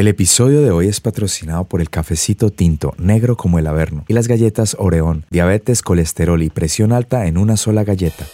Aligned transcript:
El 0.00 0.08
episodio 0.08 0.62
de 0.62 0.70
hoy 0.70 0.88
es 0.88 0.98
patrocinado 0.98 1.64
por 1.64 1.82
el 1.82 1.90
cafecito 1.90 2.48
tinto, 2.48 2.94
negro 2.96 3.36
como 3.36 3.58
el 3.58 3.66
averno, 3.66 4.06
y 4.08 4.14
las 4.14 4.28
galletas 4.28 4.74
Oreón, 4.78 5.26
diabetes, 5.28 5.82
colesterol 5.82 6.42
y 6.42 6.48
presión 6.48 6.94
alta 6.94 7.26
en 7.26 7.36
una 7.36 7.58
sola 7.58 7.84
galleta. 7.84 8.24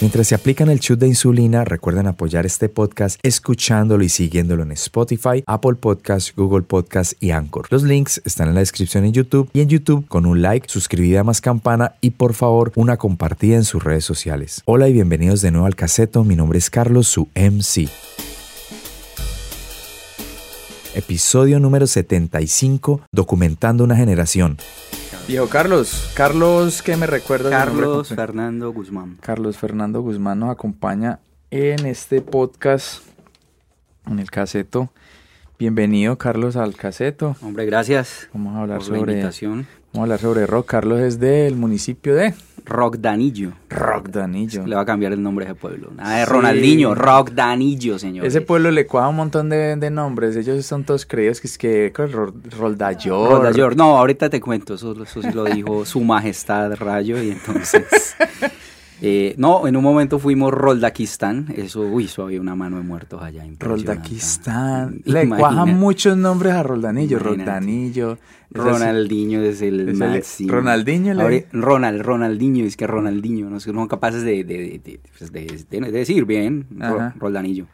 Mientras 0.00 0.26
se 0.26 0.34
aplican 0.34 0.68
el 0.68 0.80
chute 0.80 1.04
de 1.04 1.10
insulina, 1.10 1.64
recuerden 1.64 2.08
apoyar 2.08 2.44
este 2.44 2.68
podcast 2.68 3.20
escuchándolo 3.22 4.02
y 4.02 4.08
siguiéndolo 4.08 4.64
en 4.64 4.72
Spotify, 4.72 5.44
Apple 5.46 5.76
Podcasts, 5.76 6.32
Google 6.34 6.62
Podcasts 6.62 7.14
y 7.20 7.30
Anchor. 7.30 7.68
Los 7.70 7.84
links 7.84 8.20
están 8.24 8.48
en 8.48 8.54
la 8.54 8.60
descripción 8.60 9.04
en 9.04 9.12
YouTube 9.12 9.48
y 9.52 9.60
en 9.60 9.68
YouTube 9.68 10.08
con 10.08 10.26
un 10.26 10.42
like, 10.42 10.68
suscribida 10.68 11.22
más 11.22 11.40
campana 11.40 11.94
y 12.00 12.10
por 12.10 12.34
favor 12.34 12.72
una 12.74 12.96
compartida 12.96 13.54
en 13.54 13.64
sus 13.64 13.84
redes 13.84 14.04
sociales. 14.04 14.62
Hola 14.64 14.88
y 14.88 14.92
bienvenidos 14.92 15.40
de 15.40 15.52
nuevo 15.52 15.68
al 15.68 15.76
caseto. 15.76 16.24
Mi 16.24 16.34
nombre 16.34 16.58
es 16.58 16.68
Carlos, 16.68 17.06
su 17.06 17.28
MC 17.36 17.88
episodio 20.98 21.60
número 21.60 21.86
75, 21.86 23.02
documentando 23.12 23.84
una 23.84 23.94
generación. 23.94 24.58
Viejo 25.28 25.48
Carlos, 25.48 26.10
Carlos, 26.14 26.82
¿qué 26.82 26.96
me 26.96 27.06
recuerdas? 27.06 27.52
Carlos 27.52 28.08
Fernando 28.08 28.72
Guzmán. 28.72 29.16
Carlos 29.20 29.56
Fernando 29.56 30.00
Guzmán 30.00 30.40
nos 30.40 30.50
acompaña 30.50 31.20
en 31.52 31.86
este 31.86 32.20
podcast, 32.20 33.02
en 34.06 34.18
el 34.18 34.28
caseto. 34.30 34.90
Bienvenido, 35.56 36.18
Carlos, 36.18 36.56
al 36.56 36.74
caseto. 36.74 37.36
Hombre, 37.42 37.64
gracias. 37.64 38.28
Vamos 38.34 38.56
a 38.56 38.62
hablar 38.62 38.78
por 38.78 38.86
sobre. 38.86 39.00
La 39.00 39.12
invitación. 39.12 39.68
Vamos 39.92 39.98
a 39.98 40.02
hablar 40.02 40.18
sobre 40.18 40.46
rock. 40.46 40.66
Carlos 40.66 41.00
es 41.00 41.20
del 41.20 41.54
municipio 41.54 42.16
de. 42.16 42.34
Rock 42.68 42.98
Danillo. 42.98 43.52
Rock 43.70 44.10
Danillo. 44.10 44.66
Le 44.66 44.76
va 44.76 44.82
a 44.82 44.84
cambiar 44.84 45.12
el 45.12 45.22
nombre 45.22 45.46
a 45.46 45.48
ese 45.50 45.54
pueblo. 45.54 45.90
Nada 45.96 46.18
de 46.18 46.26
Ronaldinho, 46.26 46.94
Rock 46.94 47.30
Danillo, 47.30 47.98
señor. 47.98 48.26
Ese 48.26 48.42
pueblo 48.42 48.70
le 48.70 48.86
cuaja 48.86 49.08
un 49.08 49.16
montón 49.16 49.48
de, 49.48 49.76
de, 49.76 49.90
nombres. 49.90 50.36
Ellos 50.36 50.64
son 50.66 50.84
todos 50.84 51.06
creídos 51.06 51.40
que 51.40 51.46
es 51.46 51.58
que 51.58 51.92
Roldayor. 51.94 53.30
Roldayor. 53.30 53.76
No, 53.76 53.96
ahorita 53.96 54.28
te 54.28 54.40
cuento. 54.40 54.74
Eso, 54.74 55.02
eso 55.02 55.22
sí 55.22 55.32
lo 55.32 55.44
dijo 55.44 55.84
su 55.86 56.00
majestad 56.00 56.74
Rayo. 56.76 57.22
Y 57.22 57.30
entonces. 57.30 58.16
Eh, 59.00 59.34
no, 59.38 59.66
en 59.68 59.76
un 59.76 59.84
momento 59.84 60.18
fuimos 60.18 60.52
Roldaquistán. 60.52 61.46
Eso, 61.56 61.82
uy, 61.82 62.04
eso 62.06 62.24
había 62.24 62.40
una 62.40 62.54
mano 62.54 62.78
de 62.78 62.82
muertos 62.82 63.22
allá. 63.22 63.44
Roldaquistán. 63.58 65.02
Le 65.04 65.28
cuajan 65.28 65.78
muchos 65.78 66.16
nombres 66.16 66.52
a 66.54 66.62
Roldanillo. 66.62 67.18
Roldanillo. 67.18 68.18
Ronaldinho 68.50 69.42
es 69.42 69.60
el 69.60 69.90
es 69.90 69.98
máximo. 69.98 70.52
Ronaldinho 70.52 71.12
le... 71.14 71.46
Ronald, 71.52 72.00
Ronaldinho, 72.00 72.64
es 72.64 72.78
que 72.78 72.86
Ronaldinho, 72.86 73.50
no 73.50 73.60
son 73.60 73.88
capaces 73.88 74.22
de, 74.22 74.42
de, 74.42 74.80
de, 74.82 75.00
pues, 75.18 75.30
de 75.32 75.92
decir 75.92 76.24
bien, 76.24 76.66
Ajá. 76.80 77.14
Roldanillo. 77.18 77.66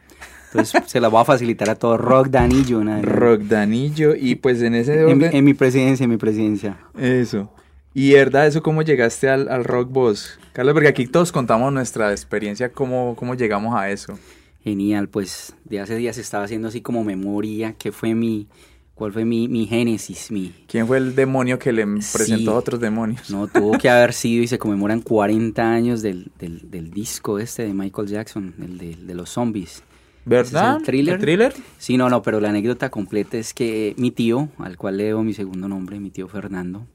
Entonces 0.51 0.83
se 0.87 0.99
la 0.99 1.07
voy 1.07 1.21
a 1.21 1.25
facilitar 1.25 1.69
a 1.69 1.75
todos. 1.75 1.99
Rock 1.99 2.27
Danillo. 2.27 2.83
Rock 3.01 3.41
Danillo. 3.41 4.15
Y 4.15 4.35
pues 4.35 4.61
en 4.61 4.75
ese 4.75 5.09
en, 5.09 5.21
en, 5.23 5.43
mi 5.43 5.53
presidencia, 5.53 6.03
en 6.03 6.09
mi 6.09 6.17
presidencia. 6.17 6.77
Eso. 6.97 7.51
Y 7.97 8.11
verdad, 8.11 8.45
eso 8.45 8.61
cómo 8.61 8.81
llegaste 8.81 9.29
al, 9.29 9.47
al 9.47 9.63
rock 9.63 9.89
boss, 9.89 10.37
Carlos, 10.51 10.73
porque 10.73 10.89
aquí 10.89 11.07
todos 11.07 11.31
contamos 11.31 11.71
nuestra 11.71 12.11
experiencia, 12.11 12.69
cómo, 12.73 13.15
cómo 13.15 13.35
llegamos 13.35 13.73
a 13.73 13.89
eso. 13.89 14.19
Genial, 14.61 15.07
pues 15.07 15.55
de 15.63 15.79
hace 15.79 15.95
días 15.95 16.17
estaba 16.17 16.43
haciendo 16.43 16.67
así 16.67 16.81
como 16.81 17.05
memoria, 17.05 17.73
qué 17.79 17.93
fue 17.93 18.13
mi, 18.13 18.47
cuál 18.95 19.13
fue 19.13 19.23
mi, 19.23 19.47
mi 19.47 19.65
génesis, 19.65 20.29
mi... 20.29 20.53
¿Quién 20.67 20.87
fue 20.87 20.97
el 20.97 21.15
demonio 21.15 21.57
que 21.57 21.71
le 21.71 21.85
presentó 21.85 22.37
sí, 22.37 22.47
a 22.49 22.51
otros 22.51 22.81
demonios? 22.81 23.29
No, 23.29 23.47
tuvo 23.47 23.77
que 23.77 23.87
haber 23.91 24.11
sido 24.11 24.43
y 24.43 24.47
se 24.47 24.57
conmemoran 24.57 24.99
40 24.99 25.63
años 25.63 26.01
del, 26.01 26.33
del, 26.37 26.69
del 26.69 26.91
disco 26.91 27.39
este 27.39 27.63
de 27.63 27.73
Michael 27.73 28.09
Jackson, 28.09 28.55
el 28.59 28.77
de, 28.77 28.97
de 28.97 29.15
los 29.15 29.29
zombies. 29.29 29.83
¿Verdad? 30.25 30.79
¿El 30.79 30.83
thriller? 30.83 31.15
¿El 31.15 31.21
thriller? 31.21 31.53
Sí, 31.77 31.95
no, 31.95 32.09
no, 32.09 32.21
pero 32.21 32.41
la 32.41 32.49
anécdota 32.49 32.89
completa 32.89 33.37
es 33.37 33.53
que 33.53 33.93
mi 33.97 34.11
tío, 34.11 34.49
al 34.57 34.75
cual 34.75 34.97
le 34.97 35.05
debo 35.05 35.23
mi 35.23 35.33
segundo 35.33 35.69
nombre, 35.69 36.01
mi 36.01 36.09
tío 36.09 36.27
Fernando, 36.27 36.87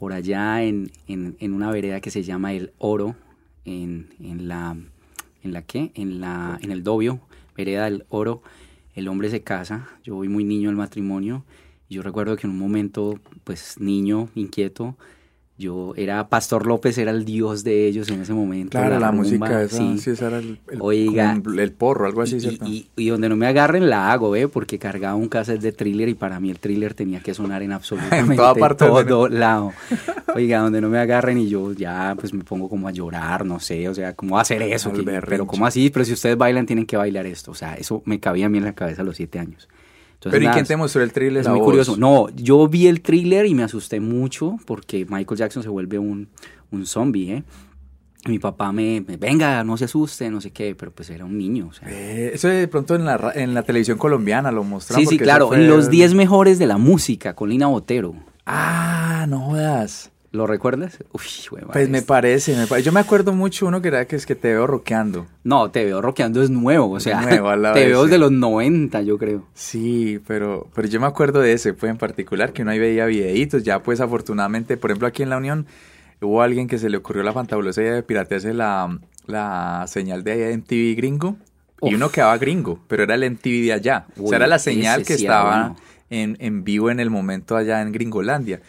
por 0.00 0.14
allá 0.14 0.62
en, 0.62 0.90
en, 1.08 1.36
en, 1.40 1.52
una 1.52 1.70
vereda 1.70 2.00
que 2.00 2.10
se 2.10 2.22
llama 2.22 2.54
El 2.54 2.72
Oro, 2.78 3.16
en, 3.66 4.08
en 4.18 4.48
la, 4.48 4.74
¿en 5.42 5.52
la 5.52 5.60
qué? 5.60 5.92
En, 5.94 6.22
la, 6.22 6.58
en 6.62 6.72
el 6.72 6.82
Dobio, 6.82 7.20
vereda 7.54 7.84
del 7.84 8.06
Oro, 8.08 8.42
el 8.94 9.08
hombre 9.08 9.28
se 9.28 9.42
casa, 9.42 9.90
yo 10.02 10.14
voy 10.14 10.28
muy 10.28 10.42
niño 10.42 10.70
al 10.70 10.76
matrimonio, 10.76 11.44
y 11.90 11.96
yo 11.96 12.02
recuerdo 12.02 12.34
que 12.36 12.46
en 12.46 12.54
un 12.54 12.58
momento, 12.58 13.20
pues 13.44 13.78
niño, 13.78 14.30
inquieto, 14.34 14.96
yo 15.60 15.92
era 15.96 16.28
Pastor 16.28 16.66
López, 16.66 16.98
era 16.98 17.12
el 17.12 17.24
dios 17.24 17.62
de 17.62 17.86
ellos 17.86 18.08
en 18.08 18.22
ese 18.22 18.32
momento. 18.32 18.78
Claro, 18.78 18.94
la, 18.94 19.06
la 19.06 19.12
música, 19.12 19.62
esa, 19.62 19.76
sí. 19.76 19.98
sí, 19.98 20.10
esa 20.10 20.28
era 20.28 20.38
el, 20.38 20.58
el, 20.70 20.78
Oiga, 20.80 21.32
el, 21.32 21.72
porro, 21.72 22.06
algo 22.06 22.22
así, 22.22 22.36
y, 22.36 22.40
¿cierto? 22.40 22.66
Y, 22.66 22.88
y, 22.96 23.08
donde 23.08 23.28
no 23.28 23.36
me 23.36 23.46
agarren 23.46 23.88
la 23.88 24.10
hago, 24.10 24.34
¿eh? 24.34 24.48
Porque 24.48 24.78
cargaba 24.78 25.14
un 25.14 25.28
cassette 25.28 25.60
de 25.60 25.72
thriller 25.72 26.08
y 26.08 26.14
para 26.14 26.40
mí 26.40 26.50
el 26.50 26.58
thriller 26.58 26.94
tenía 26.94 27.20
que 27.20 27.34
sonar 27.34 27.62
en 27.62 27.72
absolutamente 27.72 28.32
en 28.32 28.36
toda 28.36 28.54
parte 28.54 28.86
todo 28.86 29.28
lado. 29.28 29.72
Oiga, 30.34 30.60
donde 30.60 30.80
no 30.80 30.88
me 30.88 30.98
agarren 30.98 31.38
y 31.38 31.48
yo 31.48 31.72
ya 31.72 32.16
pues 32.18 32.32
me 32.32 32.42
pongo 32.42 32.68
como 32.68 32.88
a 32.88 32.90
llorar, 32.90 33.44
no 33.44 33.60
sé, 33.60 33.88
o 33.88 33.94
sea, 33.94 34.14
¿cómo 34.14 34.38
hacer 34.38 34.62
eso? 34.62 34.92
Que, 34.92 35.02
pero 35.02 35.46
¿cómo 35.46 35.66
así? 35.66 35.90
Pero 35.90 36.04
si 36.04 36.14
ustedes 36.14 36.36
bailan 36.36 36.66
tienen 36.66 36.86
que 36.86 36.96
bailar 36.96 37.26
esto, 37.26 37.50
o 37.50 37.54
sea, 37.54 37.74
eso 37.74 38.02
me 38.06 38.18
cabía 38.18 38.46
a 38.46 38.48
mí 38.48 38.58
en 38.58 38.64
la 38.64 38.72
cabeza 38.72 39.02
a 39.02 39.04
los 39.04 39.16
siete 39.16 39.38
años. 39.38 39.68
Entonces, 40.20 40.38
Pero 40.38 40.50
¿y 40.50 40.52
quién 40.52 40.66
te 40.66 40.76
mostró 40.76 41.02
el 41.02 41.12
thriller? 41.12 41.40
Es 41.40 41.48
muy 41.48 41.60
curioso. 41.60 41.96
No, 41.96 42.28
yo 42.36 42.68
vi 42.68 42.88
el 42.88 43.00
thriller 43.00 43.46
y 43.46 43.54
me 43.54 43.62
asusté 43.62 44.00
mucho 44.00 44.58
porque 44.66 45.06
Michael 45.08 45.38
Jackson 45.38 45.62
se 45.62 45.70
vuelve 45.70 45.98
un, 45.98 46.28
un 46.70 46.84
zombie, 46.84 47.32
¿eh? 47.32 47.44
Mi 48.26 48.38
papá 48.38 48.70
me, 48.70 49.00
me, 49.00 49.16
venga, 49.16 49.64
no 49.64 49.78
se 49.78 49.86
asuste, 49.86 50.28
no 50.28 50.42
sé 50.42 50.50
qué, 50.50 50.74
pero 50.74 50.92
pues 50.92 51.08
era 51.08 51.24
un 51.24 51.38
niño. 51.38 51.68
O 51.70 51.72
sea. 51.72 51.88
eh, 51.90 52.32
eso 52.34 52.48
de 52.48 52.68
pronto 52.68 52.94
en 52.94 53.06
la, 53.06 53.32
en 53.34 53.54
la 53.54 53.62
televisión 53.62 53.96
colombiana 53.96 54.52
lo 54.52 54.62
mostraron. 54.62 55.06
Sí, 55.06 55.16
sí, 55.16 55.18
claro, 55.18 55.48
fue... 55.48 55.56
en 55.56 55.68
los 55.68 55.88
10 55.88 56.12
mejores 56.12 56.58
de 56.58 56.66
la 56.66 56.76
música 56.76 57.34
con 57.34 57.48
Lina 57.48 57.68
Botero. 57.68 58.14
Ah, 58.44 59.24
no 59.26 59.40
jodas. 59.40 60.10
¿Lo 60.32 60.46
recuerdas? 60.46 60.98
Uy, 61.12 61.22
güey, 61.50 61.64
pues 61.64 61.88
me 61.88 62.02
parece, 62.02 62.56
me 62.56 62.68
parece, 62.68 62.86
Yo 62.86 62.92
me 62.92 63.00
acuerdo 63.00 63.32
mucho 63.32 63.66
uno 63.66 63.82
que 63.82 63.88
era 63.88 64.04
que 64.04 64.14
es 64.14 64.26
que 64.26 64.36
te 64.36 64.48
veo 64.48 64.64
rockeando. 64.64 65.26
No, 65.42 65.72
te 65.72 65.84
veo 65.84 66.00
rockeando 66.00 66.40
es 66.40 66.50
nuevo, 66.50 66.88
o 66.92 67.00
sea, 67.00 67.20
nuevo 67.22 67.50
te 67.74 67.86
veo 67.86 68.06
de 68.06 68.18
los 68.18 68.30
90, 68.30 69.02
yo 69.02 69.18
creo. 69.18 69.48
Sí, 69.54 70.20
pero, 70.28 70.68
pero 70.72 70.86
yo 70.86 71.00
me 71.00 71.08
acuerdo 71.08 71.40
de 71.40 71.52
ese, 71.52 71.74
pues 71.74 71.90
en 71.90 71.98
particular, 71.98 72.52
que 72.52 72.62
uno 72.62 72.70
ahí 72.70 72.78
veía 72.78 73.06
videitos, 73.06 73.64
ya 73.64 73.82
pues 73.82 74.00
afortunadamente, 74.00 74.76
por 74.76 74.92
ejemplo 74.92 75.08
aquí 75.08 75.24
en 75.24 75.30
la 75.30 75.36
Unión, 75.36 75.66
hubo 76.20 76.42
alguien 76.42 76.68
que 76.68 76.78
se 76.78 76.90
le 76.90 76.98
ocurrió 76.98 77.24
la 77.24 77.32
fantabulosa 77.32 77.82
idea 77.82 77.94
de 77.94 78.04
piratearse 78.04 78.54
la, 78.54 79.00
la 79.26 79.84
señal 79.88 80.22
de 80.22 80.56
MTV 80.56 80.96
gringo, 80.96 81.38
Uf. 81.80 81.90
y 81.90 81.96
uno 81.96 82.08
quedaba 82.10 82.38
gringo, 82.38 82.78
pero 82.86 83.02
era 83.02 83.16
el 83.16 83.28
MTV 83.28 83.64
de 83.64 83.72
allá. 83.72 84.06
Uy, 84.16 84.26
o 84.26 84.28
sea, 84.28 84.36
era 84.36 84.46
la 84.46 84.60
señal 84.60 85.02
que 85.02 85.16
sí 85.16 85.24
estaba 85.24 85.70
bueno. 85.70 85.76
en, 86.08 86.36
en 86.38 86.62
vivo 86.62 86.88
en 86.88 87.00
el 87.00 87.10
momento 87.10 87.56
allá 87.56 87.82
en 87.82 87.90
Gringolandia. 87.90 88.60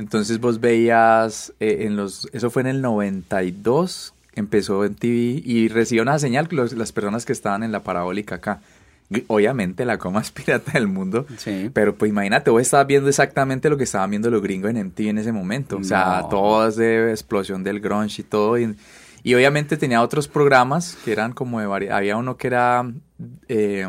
Entonces 0.00 0.40
vos 0.40 0.58
veías 0.60 1.52
eh, 1.60 1.84
en 1.86 1.94
los, 1.96 2.26
eso 2.32 2.50
fue 2.50 2.62
en 2.62 2.68
el 2.68 2.82
92, 2.82 4.14
empezó 4.34 4.84
en 4.84 4.94
TV 4.94 5.42
y 5.44 5.68
recibió 5.68 6.02
una 6.02 6.18
señal 6.18 6.48
los, 6.50 6.72
las 6.72 6.90
personas 6.92 7.24
que 7.26 7.32
estaban 7.32 7.62
en 7.62 7.70
la 7.72 7.82
parabólica 7.84 8.36
acá. 8.36 8.60
Obviamente 9.26 9.84
la 9.84 9.98
coma 9.98 10.20
más 10.20 10.30
pirata 10.30 10.72
del 10.72 10.86
mundo, 10.88 11.26
sí. 11.36 11.70
pero 11.72 11.94
pues 11.96 12.08
imagínate, 12.10 12.50
vos 12.50 12.62
estabas 12.62 12.86
viendo 12.86 13.08
exactamente 13.08 13.68
lo 13.68 13.76
que 13.76 13.84
estaban 13.84 14.08
viendo 14.10 14.30
los 14.30 14.40
gringos 14.42 14.70
en 14.70 14.78
MTV 14.86 15.08
en 15.08 15.18
ese 15.18 15.32
momento. 15.32 15.76
O 15.78 15.84
sea, 15.84 16.20
No. 16.22 16.28
todas 16.28 16.76
de 16.76 17.10
explosión 17.10 17.62
del 17.64 17.80
grunge 17.80 18.22
y 18.22 18.24
todo. 18.24 18.56
Y, 18.58 18.74
y 19.22 19.34
obviamente 19.34 19.76
tenía 19.76 20.00
otros 20.02 20.28
programas 20.28 20.96
que 21.04 21.12
eran 21.12 21.32
como 21.32 21.60
de 21.60 21.66
varias. 21.66 21.92
Había 21.94 22.16
uno 22.16 22.36
que 22.36 22.46
era. 22.46 22.90
eh, 23.48 23.86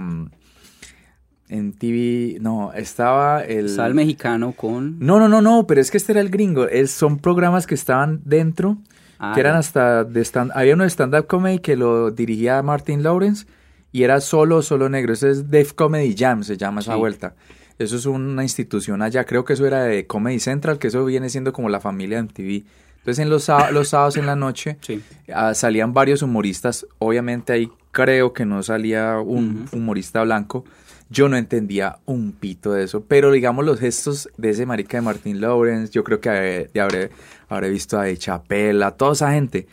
en 1.52 1.74
TV, 1.74 2.38
no, 2.42 2.74
estaba 2.74 3.44
el... 3.44 3.66
Estaba 3.68 3.88
el 3.88 3.94
mexicano 3.94 4.54
con... 4.54 4.98
No, 5.00 5.20
no, 5.20 5.28
no, 5.28 5.42
no, 5.42 5.68
pero 5.68 5.82
es 5.82 5.92
que 5.92 5.98
este 5.98 6.14
era 6.14 6.22
el 6.22 6.30
gringo. 6.30 6.68
Es, 6.68 6.92
son 6.92 7.20
programas 7.20 7.68
que 7.68 7.76
estaban 7.76 8.22
dentro, 8.26 8.78
Ah, 9.20 9.34
que 9.36 9.42
eran 9.42 9.56
hasta 9.56 10.04
de 10.04 10.22
stand... 10.22 10.52
Había 10.56 10.74
uno 10.74 10.84
de 10.84 10.90
stand-up 10.90 11.28
comedy 11.28 11.60
que 11.60 11.76
lo 11.76 12.10
dirigía 12.10 12.64
Martin 12.64 13.04
Lawrence 13.04 13.46
y 13.92 14.02
era 14.02 14.20
solo, 14.20 14.64
solo 14.64 14.90
negro. 14.90 15.14
Ese 15.14 15.30
es 15.30 15.52
Def 15.52 15.74
Comedy 15.74 16.16
Jam, 16.18 16.44
se 16.44 16.58
llama 16.58 16.82
esa 16.82 16.94
Sí. 16.94 17.00
vuelta. 17.00 17.36
Eso 17.78 17.98
es 17.98 18.06
una 18.08 18.42
institución 18.42 19.02
allá, 19.04 19.24
creo 19.26 19.44
que 19.46 19.54
eso 19.54 19.66
era 19.68 19.84
de 19.84 20.08
Comedy 20.08 20.40
Central, 20.40 20.80
que 20.80 20.88
eso 20.88 21.04
viene 21.06 21.30
siendo 21.30 21.52
como 21.54 21.70
la 21.70 21.80
familia 21.80 22.18
de 22.18 22.24
MTV. 22.24 22.64
Entonces 23.00 23.20
en 23.20 23.30
los, 23.30 23.48
los 23.72 23.90
sábados 23.90 24.18
en 24.18 24.26
la 24.28 24.36
noche 24.36 24.78
Sí. 24.82 25.02
ah, 25.34 25.54
salían 25.54 25.94
varios 25.94 26.22
humoristas. 26.22 26.86
Obviamente 27.00 27.54
ahí 27.54 27.70
creo 27.92 28.34
que 28.34 28.46
no 28.46 28.64
salía 28.64 29.18
un 29.20 29.66
humorista 29.72 30.24
blanco. 30.24 30.64
Yo 31.12 31.28
no 31.28 31.36
entendía 31.36 31.98
un 32.06 32.32
pito 32.32 32.72
de 32.72 32.86
eso, 32.86 33.04
pero 33.06 33.32
digamos 33.32 33.66
los 33.66 33.80
gestos 33.80 34.30
de 34.38 34.52
ese 34.52 34.66
marica 34.66 34.98
de 34.98 35.02
Martin 35.02 35.42
Lawrence, 35.42 35.92
yo 35.92 36.06
creo 36.06 36.22
que 36.22 36.30
habré, 36.30 36.70
de 36.74 36.80
habré, 36.82 37.10
habré 37.50 37.70
visto 37.70 38.00
a 38.00 38.04
De 38.06 38.18
Chapelle, 38.18 38.82
a 38.84 38.92
toda 38.92 39.12
esa 39.12 39.32
gente. 39.34 39.68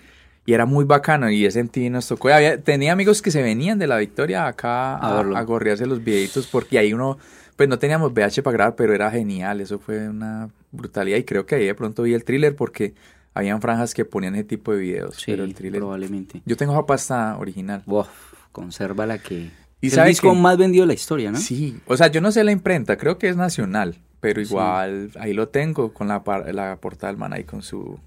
Y 0.44 0.54
era 0.54 0.66
muy 0.66 0.84
bacano 0.84 1.30
y 1.30 1.44
ese 1.46 1.60
MTV 1.62 1.90
nos 1.90 2.08
tocó. 2.08 2.30
había- 2.30 2.60
tenía 2.60 2.92
amigos 2.92 3.22
que 3.22 3.30
se 3.30 3.40
venían 3.42 3.78
de 3.78 3.86
la 3.86 3.98
Victoria 3.98 4.46
acá 4.48 4.96
A 4.96 5.20
a, 5.20 5.42
gorrearse 5.42 5.86
los 5.86 6.02
videitos 6.02 6.48
porque 6.48 6.78
ahí 6.78 6.92
uno, 6.92 7.18
pues 7.54 7.68
no 7.68 7.78
teníamos 7.78 8.12
VH 8.12 8.42
para 8.42 8.54
grabar, 8.56 8.74
pero 8.74 8.92
era 8.94 9.10
genial. 9.10 9.60
Eso 9.60 9.78
fue 9.78 10.08
una 10.08 10.48
brutalidad 10.72 11.18
y 11.18 11.24
creo 11.24 11.46
que 11.46 11.54
ahí 11.54 11.66
de 11.66 11.74
pronto 11.74 12.02
vi 12.02 12.14
el 12.14 12.24
thriller 12.24 12.56
porque 12.56 12.94
habían 13.34 13.60
franjas 13.60 13.94
que 13.94 14.04
ponían 14.04 14.34
ese 14.34 14.44
tipo 14.44 14.72
de 14.72 14.78
videos. 14.78 15.16
Sí, 15.16 15.24
pero 15.30 15.44
el 15.44 15.54
thriller... 15.54 15.80
probablemente. 15.80 16.42
Yo 16.46 16.56
tengo 16.56 16.72
esa 16.72 16.84
pasta 16.84 17.36
original. 17.38 17.82
Uf, 17.86 18.08
consérvala 18.50 19.18
que... 19.18 19.50
Y 19.80 19.94
el 19.96 20.06
disco 20.08 20.32
que- 20.32 20.38
más 20.38 20.56
vendido 20.58 20.82
de 20.82 20.88
la 20.88 20.94
historia, 20.94 21.30
¿no? 21.30 21.38
Sí, 21.38 21.78
o 21.86 21.96
sea, 21.96 22.08
yo 22.08 22.20
no 22.20 22.32
sé 22.32 22.42
la 22.44 22.52
imprenta, 22.52 22.96
creo 22.96 23.16
que 23.18 23.28
es 23.28 23.36
nacional, 23.36 23.96
pero 24.20 24.40
igual 24.40 25.10
ahí 25.20 25.32
lo 25.32 25.48
tengo 25.48 25.92
con 25.92 26.08
la, 26.08 26.24
par- 26.24 26.52
la 26.54 26.76
portada 26.76 27.12
del 27.12 27.18
man 27.18 27.32
ahí 27.32 27.44
con 27.44 27.62
su, 27.62 27.98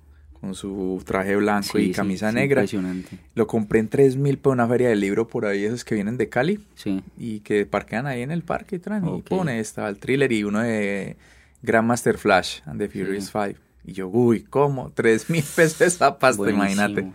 con 0.42 0.54
su 0.54 1.02
traje 1.06 1.36
blanco 1.38 1.78
Sí, 1.78 1.86
y 1.86 1.92
camisa 1.94 2.30
sí, 2.30 2.36
negra. 2.36 2.62
Impresionante. 2.62 3.18
Lo 3.36 3.48
compré 3.48 3.80
en 3.80 3.88
3 3.88 4.18
mil 4.18 4.38
por 4.38 4.52
una 4.54 4.68
feria 4.68 4.90
del 4.90 5.00
libro 5.00 5.28
por 5.28 5.46
ahí, 5.46 5.64
esos 5.64 5.86
que 5.86 5.96
vienen 5.96 6.18
de 6.18 6.28
Cali 6.28 6.60
Sí. 6.76 7.02
y 7.18 7.40
que 7.40 7.66
parquean 7.66 8.06
ahí 8.08 8.22
en 8.22 8.32
el 8.32 8.42
parque 8.44 8.76
y 8.76 8.80
traen. 8.80 9.08
Y 9.08 9.22
pone, 9.22 9.60
estaba 9.62 9.88
el 9.88 9.98
thriller 9.98 10.32
y 10.34 10.44
uno 10.44 10.60
de 10.60 11.16
Grandmaster 11.62 12.18
Flash 12.18 12.60
and 12.66 12.80
the 12.82 12.90
Furious. 12.90 13.26
5. 13.32 13.60
Y 13.86 13.94
yo, 13.94 14.08
uy, 14.10 14.42
¿cómo? 14.44 14.92
3 14.94 15.30
mil 15.30 15.44
pesos 15.44 15.80
esa 15.82 16.20
pasta, 16.20 16.38
Buenísimo. 16.38 16.66
imagínate. 16.66 17.12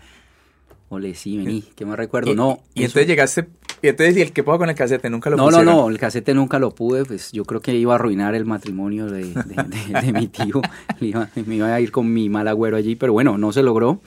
Ole, 0.88 1.14
sí, 1.14 1.36
vení, 1.36 1.62
que 1.74 1.84
me 1.84 1.96
recuerdo. 1.96 2.34
No. 2.34 2.60
y 2.74 2.80
eso- 2.84 2.90
entonces 3.00 3.06
llegaste, 3.08 3.48
y 3.82 3.88
entonces, 3.88 4.16
¿y 4.16 4.20
el 4.22 4.32
que 4.32 4.44
puedo 4.44 4.58
con 4.58 4.68
el 4.70 4.76
casete? 4.76 5.10
Nunca 5.10 5.30
lo 5.30 5.36
No, 5.36 5.44
no, 5.44 5.48
pusieron. 5.50 5.74
no, 5.76 5.88
el 5.88 5.98
casete 5.98 6.32
nunca 6.32 6.58
lo 6.60 6.74
pude, 6.74 7.04
pues 7.04 7.32
yo 7.32 7.44
creo 7.44 7.60
que 7.60 7.74
iba 7.74 7.92
a 7.92 7.96
arruinar 7.96 8.34
el 8.36 8.44
matrimonio 8.44 9.06
de, 9.06 9.24
de- 9.24 9.34
de- 9.34 10.00
de 10.00 10.12
mi 10.12 10.28
tío, 10.28 10.60
iba- 11.00 11.28
me 11.44 11.56
iba 11.56 11.74
a 11.74 11.80
ir 11.80 11.90
con 11.90 12.12
mi 12.12 12.28
mal 12.28 12.46
agüero 12.46 12.76
allí, 12.76 12.94
pero 12.94 13.12
bueno, 13.12 13.36
no 13.36 13.52
se 13.52 13.62
logró. 13.64 14.00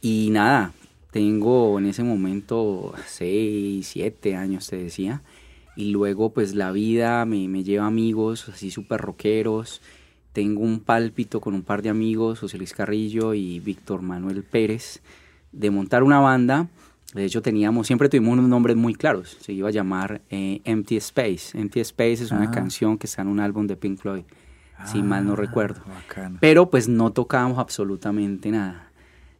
Y 0.00 0.30
nada, 0.30 0.72
tengo 1.10 1.78
en 1.78 1.86
ese 1.86 2.02
momento 2.02 2.94
6, 3.06 3.86
7 3.86 4.34
años, 4.34 4.66
te 4.68 4.76
decía, 4.76 5.22
y 5.76 5.90
luego 5.90 6.32
pues 6.32 6.54
la 6.54 6.72
vida 6.72 7.24
me, 7.26 7.48
me 7.48 7.64
lleva 7.64 7.86
amigos 7.86 8.48
así 8.48 8.70
súper 8.70 9.00
rockeros, 9.00 9.80
tengo 10.32 10.62
un 10.62 10.80
pálpito 10.80 11.40
con 11.40 11.54
un 11.54 11.62
par 11.62 11.82
de 11.82 11.90
amigos, 11.90 12.40
José 12.40 12.56
Luis 12.58 12.72
Carrillo 12.72 13.34
y 13.34 13.60
Víctor 13.60 14.02
Manuel 14.02 14.42
Pérez, 14.42 15.00
de 15.54 15.70
montar 15.70 16.02
una 16.02 16.20
banda. 16.20 16.68
De 17.14 17.24
hecho, 17.24 17.42
teníamos, 17.42 17.86
siempre 17.86 18.08
tuvimos 18.08 18.32
unos 18.32 18.48
nombres 18.48 18.76
muy 18.76 18.94
claros. 18.94 19.36
Se 19.40 19.52
iba 19.52 19.68
a 19.68 19.72
llamar 19.72 20.22
eh, 20.30 20.60
Empty 20.64 20.96
Space. 20.96 21.56
Empty 21.58 21.80
Space 21.80 22.24
es 22.24 22.30
una 22.32 22.44
Ah. 22.48 22.50
canción 22.50 22.98
que 22.98 23.06
está 23.06 23.22
en 23.22 23.28
un 23.28 23.38
álbum 23.40 23.66
de 23.68 23.76
Pink 23.76 23.98
Floyd, 24.00 24.24
si 24.86 25.02
mal 25.02 25.24
no 25.24 25.34
Ah, 25.34 25.36
recuerdo. 25.36 25.80
Pero 26.40 26.68
pues 26.70 26.88
no 26.88 27.12
tocábamos 27.12 27.58
absolutamente 27.58 28.50
nada. 28.50 28.90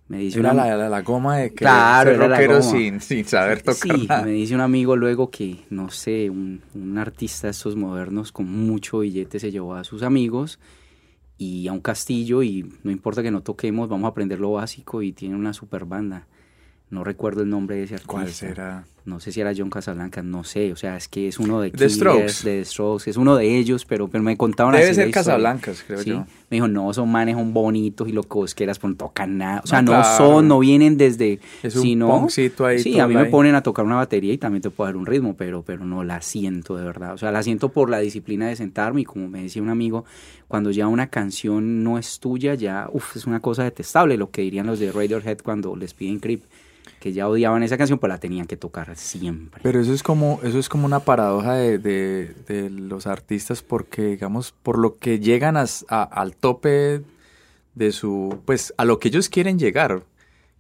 Me 0.07 0.19
dice 0.19 0.39
Era 0.39 0.53
una- 0.53 0.67
la, 0.67 0.77
la, 0.77 0.89
la 0.91 1.01
goma 1.03 1.39
de 1.39 1.49
que 1.51 1.57
Claro, 1.57 2.11
era 2.11 2.29
la 2.29 2.47
goma. 2.47 2.61
sin, 2.63 3.01
sin 3.01 3.25
saber 3.25 3.63
tocar 3.63 3.99
Sí, 3.99 4.07
nada. 4.07 4.23
me 4.23 4.33
dice 4.33 4.55
un 4.55 4.61
amigo 4.61 4.95
luego 4.97 5.31
que, 5.31 5.65
no 5.71 5.91
sé, 5.91 6.29
un, 6.31 6.61
un 6.75 6.99
artista 6.99 7.47
de 7.47 7.53
estos 7.53 7.75
modernos 7.75 8.31
con 8.31 8.47
mucho 8.47 8.99
billete 8.99 9.41
se 9.41 9.51
llevó 9.51 9.75
a 9.75 9.83
sus 9.83 10.03
amigos 10.03 10.61
y 11.39 11.69
a 11.69 11.73
un 11.73 11.81
castillo 11.81 12.43
y 12.43 12.73
no 12.83 12.91
importa 12.91 13.23
que 13.23 13.31
no 13.31 13.43
toquemos, 13.43 13.89
vamos 13.89 14.07
a 14.07 14.09
aprender 14.09 14.41
lo 14.41 14.53
básico 14.53 15.03
y 15.03 15.13
tiene 15.13 15.35
una 15.35 15.53
super 15.53 15.85
banda. 15.85 16.27
No 16.91 17.05
recuerdo 17.05 17.43
el 17.43 17.51
nombre 17.51 17.77
de 17.77 17.85
ese 17.85 17.95
artista. 17.95 18.13
¿Cuál 18.13 18.33
será? 18.33 18.87
No 19.05 19.21
sé 19.21 19.33
si 19.33 19.41
era 19.43 19.53
John 19.55 19.69
Casablanca, 19.69 20.23
no 20.23 20.45
sé, 20.45 20.73
o 20.73 20.77
sea, 20.77 20.97
es 20.97 21.09
que 21.09 21.29
es 21.29 21.39
uno 21.39 21.61
de 21.61 21.71
The 21.71 21.91
Strokes. 21.91 22.43
de 22.43 22.59
The 22.61 22.65
Strokes, 22.65 23.11
es 23.11 23.19
uno 23.19 23.37
de 23.37 23.59
ellos, 23.59 23.85
pero, 23.85 24.09
pero 24.09 24.25
me 24.25 24.37
contaban 24.39 24.73
Debe 24.75 24.87
así 24.87 24.95
ser. 24.95 25.11
Casablancas, 25.11 25.85
creo 25.87 25.99
Sí, 25.99 26.11
yo. 26.11 26.21
Me 26.49 26.57
dijo, 26.57 26.69
no, 26.69 26.91
son 26.95 27.11
manes, 27.13 27.37
son 27.37 27.53
bonitos 27.53 28.09
y 28.09 28.13
lo 28.13 28.23
que 28.23 28.39
quieras, 28.55 28.79
pero 28.79 28.91
no 28.91 28.97
tocan 28.97 29.37
nada. 29.37 29.61
O 29.63 29.67
sea, 29.67 29.83
No, 29.83 29.93
no, 29.93 30.01
claro. 30.01 30.17
son, 30.17 30.49
no 30.49 30.59
vienen 30.59 30.97
desde... 30.97 31.39
Es 31.63 31.77
un 31.77 31.83
sino, 31.83 32.27
ahí 32.67 32.79
Sí, 32.79 32.99
a 32.99 33.07
mí 33.07 33.15
me 33.15 33.27
ponen 33.27 33.55
a 33.55 33.63
tocar 33.63 33.85
una 33.85 33.97
batería 33.97 34.33
y 34.33 34.39
también 34.39 34.63
te 34.63 34.71
puedo 34.71 34.87
dar 34.87 34.97
un 34.97 35.05
ritmo, 35.05 35.35
pero, 35.37 35.63
pero 35.63 35.85
no 35.85 36.03
la 36.03 36.23
siento 36.23 36.77
de 36.77 36.85
verdad. 36.85 37.13
O 37.13 37.19
sea, 37.19 37.31
la 37.31 37.43
siento 37.43 37.71
por 37.71 37.91
la 37.91 37.99
disciplina 37.99 38.49
de 38.49 38.57
sentarme 38.57 39.03
y 39.03 39.05
como 39.05 39.29
me 39.29 39.43
decía 39.43 39.61
un 39.61 39.69
amigo, 39.69 40.05
cuando 40.49 40.71
ya 40.71 40.87
una 40.89 41.09
canción 41.09 41.83
no 41.85 41.99
es 41.99 42.21
tuya, 42.21 42.55
ya, 42.55 42.89
uff, 42.93 43.17
es 43.17 43.27
una 43.27 43.41
cosa 43.41 43.65
detestable, 43.65 44.17
lo 44.17 44.31
que 44.31 44.43
dirían 44.43 44.67
los 44.67 44.79
de 44.79 44.93
Radiohead 44.93 45.39
cuando 45.43 45.77
les 45.77 45.93
piden 45.93 46.21
Creep, 46.21 46.43
que 47.05 47.13
ya 47.13 47.29
odiaban 47.29 47.63
esa 47.63 47.77
canción, 47.77 47.99
pues 47.99 48.09
la 48.09 48.17
tenían 48.19 48.47
que 48.47 48.57
tocar 48.57 48.97
siempre. 48.97 49.61
Pero 49.63 49.79
eso 49.79 49.93
es 49.93 50.03
como, 50.03 50.41
eso 50.43 50.59
es 50.59 50.71
como 50.71 50.87
una 50.87 51.01
paradoja 51.01 51.53
de, 51.53 51.77
de- 51.79 52.33
de 52.49 52.71
los 52.71 53.07
artistas 53.07 53.61
porque, 53.63 54.01
digamos, 54.07 54.53
por 54.63 54.79
lo 54.79 54.97
que 54.97 55.21
llegan 55.21 55.59
a- 55.59 55.67
a- 55.89 56.03
al 56.03 56.35
tope 56.35 57.03
de 57.75 57.93
su, 57.93 58.39
pues, 58.47 58.73
a 58.79 58.87
lo 58.87 58.99
que 59.01 59.09
ellos 59.09 59.29
quieren 59.29 59.59
llegar. 59.59 60.05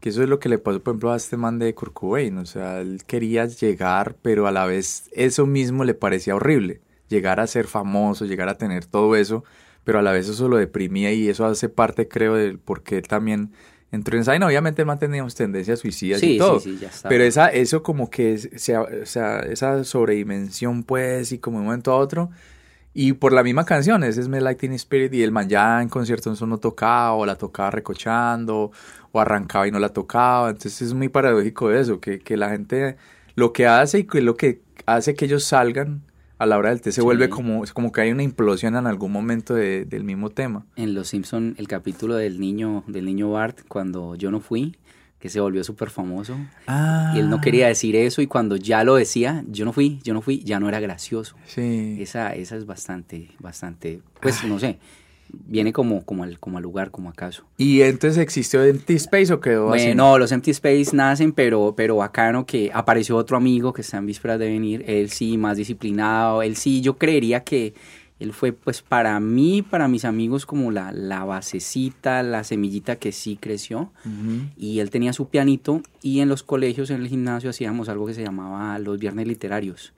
Que 0.00 0.10
eso 0.10 0.22
es 0.22 0.28
lo 0.28 0.38
que 0.38 0.50
le 0.50 0.58
pasó, 0.58 0.80
por 0.82 0.92
ejemplo, 0.92 1.12
a 1.12 1.16
este 1.16 1.38
man 1.38 1.58
de 1.58 1.74
Kurt. 1.74 1.96
O 2.02 2.44
sea, 2.44 2.82
él 2.82 3.04
quería 3.06 3.46
llegar, 3.46 4.16
pero 4.20 4.46
a 4.46 4.52
la 4.52 4.66
vez 4.66 5.08
eso 5.14 5.46
mismo 5.46 5.82
le 5.84 5.94
parecía 5.94 6.36
horrible. 6.36 6.82
Llegar 7.08 7.40
a 7.40 7.46
ser 7.46 7.66
famoso, 7.66 8.26
llegar 8.26 8.50
a 8.50 8.58
tener 8.58 8.84
todo 8.84 9.16
eso, 9.16 9.44
pero 9.82 9.98
a 9.98 10.02
la 10.02 10.12
vez 10.12 10.28
eso 10.28 10.46
lo 10.48 10.58
deprimía 10.58 11.10
y 11.14 11.26
eso 11.30 11.46
hace 11.46 11.70
parte, 11.70 12.06
creo, 12.06 12.34
del 12.34 12.58
por 12.58 12.82
qué 12.82 13.00
también 13.00 13.52
en 13.94 14.20
esa. 14.20 14.34
Y 14.36 14.38
no, 14.38 14.46
obviamente 14.46 14.84
manteníamos 14.84 15.34
tendencias 15.34 15.80
suicidas 15.80 16.22
y 16.22 16.38
todo. 16.38 16.60
sí, 16.60 16.72
sí, 16.72 16.78
ya 16.80 16.88
está. 16.88 17.08
Pero 17.08 17.24
esa, 17.24 17.48
eso 17.48 17.82
como 17.82 18.10
que, 18.10 18.34
o 18.34 18.58
sea, 18.58 19.38
esa 19.40 19.84
sobredimensión, 19.84 20.82
pues, 20.82 21.32
y 21.32 21.38
como 21.38 21.58
de 21.58 21.60
un 21.60 21.66
momento 21.66 21.92
a 21.92 21.96
otro. 21.96 22.30
Y 22.92 23.14
por 23.14 23.32
la 23.32 23.42
misma 23.42 23.64
canción, 23.64 24.04
ese 24.04 24.20
es 24.20 24.28
Like 24.28 24.60
Teen 24.60 24.72
Spirit, 24.74 25.12
y 25.14 25.22
el 25.22 25.32
man 25.32 25.48
ya 25.48 25.82
en 25.82 25.88
conciertos 25.88 26.40
no 26.42 26.58
tocaba, 26.58 27.14
o 27.14 27.26
la 27.26 27.36
tocaba 27.36 27.70
recochando, 27.72 28.70
o 29.10 29.20
arrancaba 29.20 29.66
y 29.66 29.70
no 29.70 29.78
la 29.78 29.88
tocaba. 29.88 30.50
Entonces 30.50 30.82
es 30.82 30.94
muy 30.94 31.08
paradójico 31.08 31.72
eso, 31.72 32.00
que, 32.00 32.20
que 32.20 32.36
la 32.36 32.50
gente 32.50 32.96
lo 33.34 33.52
que 33.52 33.66
hace 33.66 34.06
y 34.12 34.20
lo 34.20 34.36
que 34.36 34.60
hace 34.86 35.14
que 35.14 35.24
ellos 35.24 35.44
salgan 35.44 36.02
a 36.38 36.46
la 36.46 36.58
hora 36.58 36.70
del 36.70 36.80
té 36.80 36.90
se 36.92 37.00
Sí. 37.00 37.04
vuelve 37.04 37.28
como, 37.28 37.62
es 37.64 37.72
como 37.72 37.92
que 37.92 38.00
hay 38.00 38.10
una 38.12 38.22
implosión 38.22 38.76
en 38.76 38.86
algún 38.86 39.12
momento 39.12 39.54
de- 39.54 39.84
del 39.84 40.04
mismo 40.04 40.30
tema. 40.30 40.66
en 40.76 40.94
Los 40.94 41.08
Simpson 41.08 41.54
el 41.58 41.68
capítulo 41.68 42.16
del 42.16 42.40
niño 42.40 42.82
del 42.86 43.04
niño 43.04 43.30
Bart 43.30 43.60
cuando 43.68 44.14
yo 44.16 44.30
no 44.30 44.40
fui 44.40 44.76
que 45.20 45.30
se 45.30 45.40
volvió 45.40 45.64
súper 45.64 45.88
famoso 45.88 46.36
y 47.14 47.18
él 47.18 47.30
no 47.30 47.40
quería 47.40 47.66
decir 47.68 47.96
eso 47.96 48.20
y 48.20 48.26
cuando 48.26 48.56
ya 48.56 48.84
lo 48.84 48.96
decía 48.96 49.42
yo 49.48 49.64
no 49.64 49.72
fui 49.72 49.98
yo 50.02 50.12
no 50.12 50.20
fui 50.20 50.40
ya 50.40 50.60
no 50.60 50.68
era 50.68 50.80
gracioso 50.80 51.36
Sí. 51.46 51.96
esa 52.00 52.34
esa 52.34 52.56
es 52.56 52.66
bastante 52.66 53.30
bastante 53.40 54.00
pues 54.20 54.44
no 54.44 54.58
sé 54.58 54.78
viene 55.46 55.72
como 55.72 56.04
como 56.04 56.24
al 56.24 56.38
como 56.38 56.56
al 56.58 56.62
lugar 56.62 56.90
como 56.90 57.08
acaso 57.10 57.44
¿Y 57.56 57.82
entonces 57.82 58.18
existió 58.18 58.62
Empty 58.64 58.94
Space 58.94 59.32
o 59.32 59.40
quedó 59.40 59.72
así? 59.72 59.86
bueno, 59.86 60.18
los 60.18 60.32
Empty 60.32 60.50
Space 60.52 60.90
nacen, 60.94 61.32
pero, 61.32 61.74
pero 61.76 61.96
bacano 61.96 62.46
que 62.46 62.70
apareció 62.72 63.16
otro 63.16 63.36
amigo 63.36 63.72
que 63.72 63.82
está 63.82 63.98
en 63.98 64.06
vísperas 64.06 64.38
de 64.38 64.48
venir, 64.48 64.84
él 64.86 65.10
sí, 65.10 65.36
más 65.38 65.56
disciplinado, 65.56 66.42
él 66.42 66.56
sí, 66.56 66.80
yo 66.80 66.96
creería 66.98 67.44
que 67.44 67.74
él 68.20 68.32
fue 68.32 68.52
pues 68.52 68.80
para 68.80 69.18
mí, 69.18 69.62
para 69.62 69.88
mis 69.88 70.04
amigos 70.04 70.46
como 70.46 70.70
la, 70.70 70.92
la 70.92 71.24
basecita, 71.24 72.22
la 72.22 72.44
semillita 72.44 72.96
que 72.96 73.10
sí 73.12 73.36
creció 73.40 73.90
Ujú. 74.04 74.46
y 74.56 74.78
él 74.78 74.90
tenía 74.90 75.12
su 75.12 75.28
pianito 75.28 75.82
y 76.00 76.20
en 76.20 76.28
los 76.28 76.42
colegios, 76.42 76.90
en 76.90 77.00
el 77.02 77.08
gimnasio 77.08 77.50
hacíamos 77.50 77.88
algo 77.88 78.06
que 78.06 78.14
se 78.14 78.22
llamaba 78.22 78.78
los 78.78 78.98
viernes 78.98 79.26
literarios. 79.26 79.92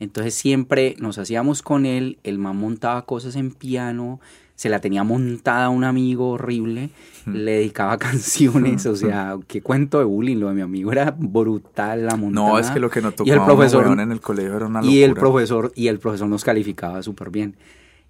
Entonces 0.00 0.34
siempre 0.34 0.96
nos 0.98 1.18
hacíamos 1.18 1.62
con 1.62 1.86
él, 1.86 2.18
el 2.24 2.36
man 2.36 2.56
montaba 2.56 3.06
cosas 3.06 3.36
en 3.36 3.52
piano, 3.52 4.20
se 4.62 4.68
la 4.68 4.78
tenía 4.78 5.02
montada 5.02 5.64
a 5.64 5.68
un 5.70 5.82
amigo 5.82 6.28
horrible, 6.28 6.90
le 7.26 7.50
dedicaba 7.50 7.98
canciones, 7.98 8.86
o 8.86 8.94
sea, 8.94 9.36
qué 9.48 9.60
cuento 9.60 9.98
de 9.98 10.04
bullying, 10.04 10.36
lo 10.36 10.50
de 10.50 10.54
mi 10.54 10.60
amigo 10.60 10.92
era 10.92 11.10
brutal 11.10 12.06
la 12.06 12.14
montada. 12.14 12.48
No, 12.48 12.58
es 12.60 12.70
que 12.70 12.78
lo 12.78 12.88
que 12.88 13.02
nos 13.02 13.16
tocó 13.16 13.28
y 13.28 13.32
el 13.32 13.42
profesor 13.42 13.98
en 13.98 14.12
el 14.12 14.20
colegio 14.20 14.54
era 14.54 14.66
una 14.66 14.78
locura. 14.78 14.96
y 14.96 15.02
el 15.02 15.14
profesor 15.14 15.72
y 15.74 15.88
el 15.88 15.98
profesor 15.98 16.28
nos 16.28 16.44
calificaba 16.44 17.02
súper 17.02 17.30
bien. 17.30 17.56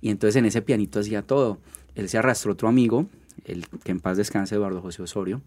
Y 0.02 0.10
entonces 0.10 0.36
en 0.36 0.44
ese 0.44 0.60
pianito 0.60 1.00
hacía 1.00 1.22
todo. 1.22 1.56
Él 1.94 2.10
se 2.10 2.18
arrastró 2.18 2.52
otro 2.52 2.68
amigo, 2.68 3.06
el 3.46 3.66
que 3.82 3.92
en 3.92 4.00
paz 4.00 4.18
descanse 4.18 4.54
Eduardo 4.54 4.82
José 4.82 5.00
Osorio, 5.00 5.40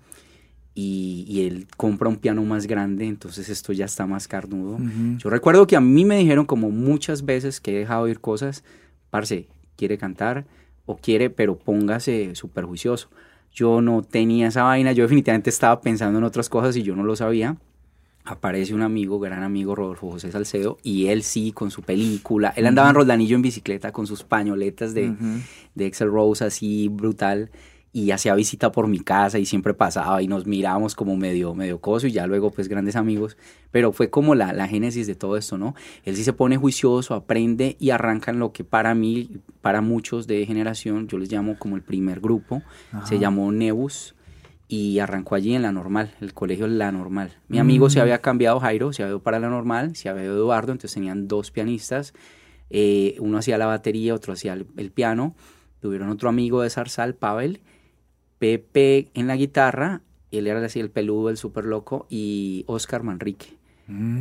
y, 0.73 1.23
y 1.27 1.45
él 1.45 1.67
compra 1.77 2.09
un 2.09 2.15
piano 2.15 2.43
más 2.45 2.65
grande, 2.65 3.05
entonces 3.05 3.49
esto 3.49 3.73
ya 3.73 3.85
está 3.85 4.07
más 4.07 4.27
carnudo. 4.27 4.79
Yo 5.19 5.29
recuerdo 5.29 5.67
que 5.67 5.75
a 5.75 5.81
mí 5.81 6.03
me 6.03 6.17
dijeron 6.17 6.47
como 6.47 6.71
muchas 6.71 7.25
veces 7.25 7.61
que 7.61 7.75
he 7.75 7.79
dejado 7.81 8.05
de 8.05 8.09
oír 8.09 8.19
cosas, 8.21 8.63
parce, 9.11 9.47
quiere 9.75 9.99
cantar 9.99 10.47
o 10.85 10.97
quiere, 10.97 11.29
pero 11.29 11.57
póngase 11.57 12.35
súper 12.35 12.65
juicioso. 12.65 13.09
Yo 13.53 13.81
no 13.81 14.01
tenía 14.01 14.47
esa 14.47 14.63
vaina, 14.63 14.91
yo 14.91 15.03
definitivamente 15.03 15.49
estaba 15.49 15.81
pensando 15.81 16.19
en 16.19 16.25
otras 16.25 16.49
cosas 16.49 16.75
y 16.75 16.83
yo 16.83 16.95
no 16.95 17.03
lo 17.03 17.15
sabía. 17.15 17.57
Aparece 18.25 18.73
un 18.73 18.81
amigo, 18.81 19.19
gran 19.19 19.43
amigo, 19.43 19.75
Rodolfo 19.75 20.11
José 20.11 20.31
Salcedo, 20.31 20.77
y 20.81 21.07
él 21.07 21.23
sí, 21.23 21.51
con 21.51 21.69
su 21.69 21.83
película. 21.83 22.53
Él 22.55 22.65
andaba 22.65 22.89
en 22.89 22.95
Roldanillo 22.95 23.35
en 23.35 23.43
bicicleta 23.43 23.91
con 23.91 24.07
sus 24.07 24.23
pañoletas 24.23 24.93
de, 24.93 25.13
de 25.75 25.85
Excel 25.85 26.09
Rose 26.09 26.43
así 26.43 26.89
brutal 26.89 27.51
y 27.95 28.11
hacía 28.11 28.35
visita 28.35 28.73
por 28.73 28.89
mi 28.89 28.99
casa 28.99 29.39
y 29.39 29.45
siempre 29.45 29.73
pasaba 29.73 30.21
y 30.21 30.27
nos 30.27 30.45
mirábamos 30.45 30.95
como 30.95 31.15
medio, 31.15 31.55
medio 31.55 31.79
coso 31.79 32.07
y 32.07 32.11
ya 32.11 32.27
luego 32.27 32.51
pues 32.51 32.67
grandes 32.67 32.97
amigos, 32.97 33.37
pero 33.71 33.93
fue 33.93 34.09
como 34.09 34.35
la, 34.35 34.51
la 34.51 34.67
génesis 34.67 35.07
de 35.07 35.15
todo 35.15 35.37
esto, 35.37 35.57
¿no? 35.57 35.75
Él 36.03 36.17
sí 36.17 36.25
se 36.25 36.33
pone 36.33 36.57
juicioso, 36.57 37.13
aprende 37.13 37.77
y 37.79 37.91
arranca 37.91 38.31
en 38.31 38.39
lo 38.39 38.51
que 38.51 38.65
para 38.65 38.93
mí, 38.95 39.29
para 39.61 39.79
muchos 39.79 40.27
de 40.27 40.45
generación, 40.45 41.07
yo 41.07 41.17
les 41.17 41.31
llamo 41.31 41.57
como 41.57 41.77
el 41.77 41.83
primer 41.83 42.19
grupo, 42.19 42.63
se 42.91 42.97
Ajá. 42.97 43.15
llamó 43.15 43.49
Nebus 43.53 44.13
y 44.67 44.99
arrancó 44.99 45.35
allí 45.35 45.55
en 45.55 45.61
la 45.61 45.71
normal, 45.71 46.11
el 46.19 46.33
colegio 46.33 46.67
La 46.67 46.91
Normal. 46.91 47.37
Mi 47.47 47.59
amigo 47.59 47.89
se 47.89 48.01
había 48.01 48.19
cambiado, 48.19 48.59
Jairo, 48.59 48.91
se 48.91 49.03
había 49.03 49.11
ido 49.11 49.23
para 49.23 49.39
la 49.39 49.47
normal, 49.47 49.95
se 49.95 50.09
había 50.09 50.25
ido 50.25 50.35
Eduardo, 50.35 50.73
entonces 50.73 50.93
tenían 50.95 51.29
dos 51.29 51.49
pianistas, 51.49 52.13
eh, 52.69 53.15
uno 53.19 53.37
hacía 53.37 53.57
la 53.57 53.67
batería, 53.67 54.13
otro 54.13 54.33
hacía 54.33 54.51
el, 54.51 54.67
el 54.75 54.91
piano, 54.91 55.33
tuvieron 55.79 56.09
otro 56.09 56.27
amigo 56.27 56.61
de 56.61 56.69
Zarzal, 56.69 57.15
Pavel, 57.15 57.61
Pepe 58.39 59.09
en 59.13 59.27
la 59.27 59.35
guitarra, 59.35 60.01
él 60.31 60.47
era 60.47 60.63
así 60.65 60.79
el 60.79 60.89
peludo, 60.89 61.29
el 61.29 61.37
súper 61.37 61.65
loco, 61.65 62.05
y 62.09 62.63
Oscar 62.67 63.03
Manrique. 63.03 63.55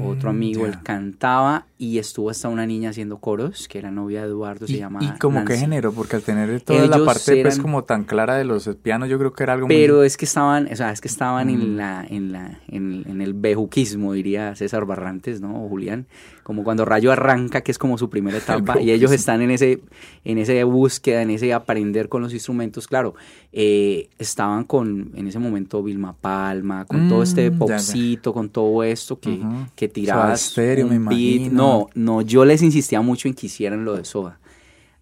otro 0.02 0.28
amigo, 0.28 0.60
Mm, 0.60 0.64
ya. 0.66 0.68
él 0.72 0.82
cantaba 0.82 1.64
y 1.78 1.96
estuvo 1.96 2.28
hasta 2.28 2.50
una 2.50 2.66
niña 2.66 2.90
haciendo 2.90 3.16
coros, 3.16 3.66
que 3.66 3.78
era 3.78 3.90
novia 3.90 4.20
de 4.20 4.26
Eduardo, 4.28 4.66
se 4.66 4.74
¿Y, 4.74 4.78
llama 4.78 5.00
y 5.02 5.18
como 5.18 5.42
qué 5.46 5.56
género? 5.56 5.90
Porque 5.90 6.16
al 6.16 6.22
tener 6.22 6.60
toda 6.60 6.86
la 6.86 7.02
parte 7.02 7.40
pues 7.40 7.58
como 7.58 7.82
tan 7.82 8.04
clara 8.04 8.34
de 8.36 8.44
los 8.44 8.68
pianos, 8.82 9.08
yo 9.08 9.18
creo 9.18 9.32
que 9.32 9.42
era 9.42 9.54
algo 9.54 9.66
Pero 9.66 9.96
muy... 9.96 10.06
es 10.06 10.18
que 10.18 10.26
estaban, 10.26 10.68
o 10.70 10.76
sea, 10.76 10.90
es 10.92 11.00
que 11.00 11.08
estaban 11.08 11.46
Mm. 11.46 11.50
en 11.50 11.76
la, 11.78 12.06
en 12.06 12.32
la, 12.32 12.60
en, 12.68 13.04
en 13.08 13.22
el 13.22 13.32
bejuquismo, 13.32 14.12
diría 14.12 14.54
César 14.54 14.84
Barrantes, 14.84 15.40
¿no? 15.40 15.64
O 15.64 15.68
Julián, 15.70 16.06
como 16.44 16.62
cuando 16.62 16.84
Rayo 16.84 17.10
arranca, 17.10 17.62
que 17.62 17.72
es 17.72 17.78
como 17.78 17.98
su 17.98 18.08
primera 18.08 18.38
etapa, 18.44 18.80
y 18.80 18.90
ellos 18.92 19.10
bejuquismo. 19.10 19.14
están 19.14 19.42
en 19.42 19.50
ese, 19.50 19.80
en 20.24 20.38
ese 20.38 20.62
búsqueda, 20.62 21.22
en 21.22 21.30
ese 21.30 21.52
aprender 21.52 22.08
con 22.08 22.22
los 22.22 22.32
instrumentos, 22.32 22.86
claro, 22.86 23.14
eh, 23.52 24.08
estaban 24.18 24.64
con, 24.64 25.10
en 25.16 25.26
ese 25.26 25.38
momento, 25.40 25.82
Vilma 25.82 26.12
Palma, 26.14 26.84
con 26.84 27.08
todo 27.08 27.22
este 27.24 27.50
Mm, 27.50 27.54
ya. 27.54 27.58
popcito, 27.58 28.32
con 28.32 28.48
todo 28.50 28.84
esto 28.84 29.18
que, 29.18 29.40
que 29.74 29.88
tirabas 29.88 30.40
Soda 30.40 30.50
Stereo, 30.52 30.86
me 30.86 30.98
un 30.98 31.06
beat. 31.06 31.50
No, 31.52 31.88
no, 31.94 32.20
yo 32.22 32.44
les 32.44 32.62
insistía 32.62 33.00
mucho 33.00 33.26
en 33.26 33.34
que 33.34 33.46
hicieran 33.46 33.84
lo 33.84 33.96
de 33.96 34.04
Soda. 34.04 34.38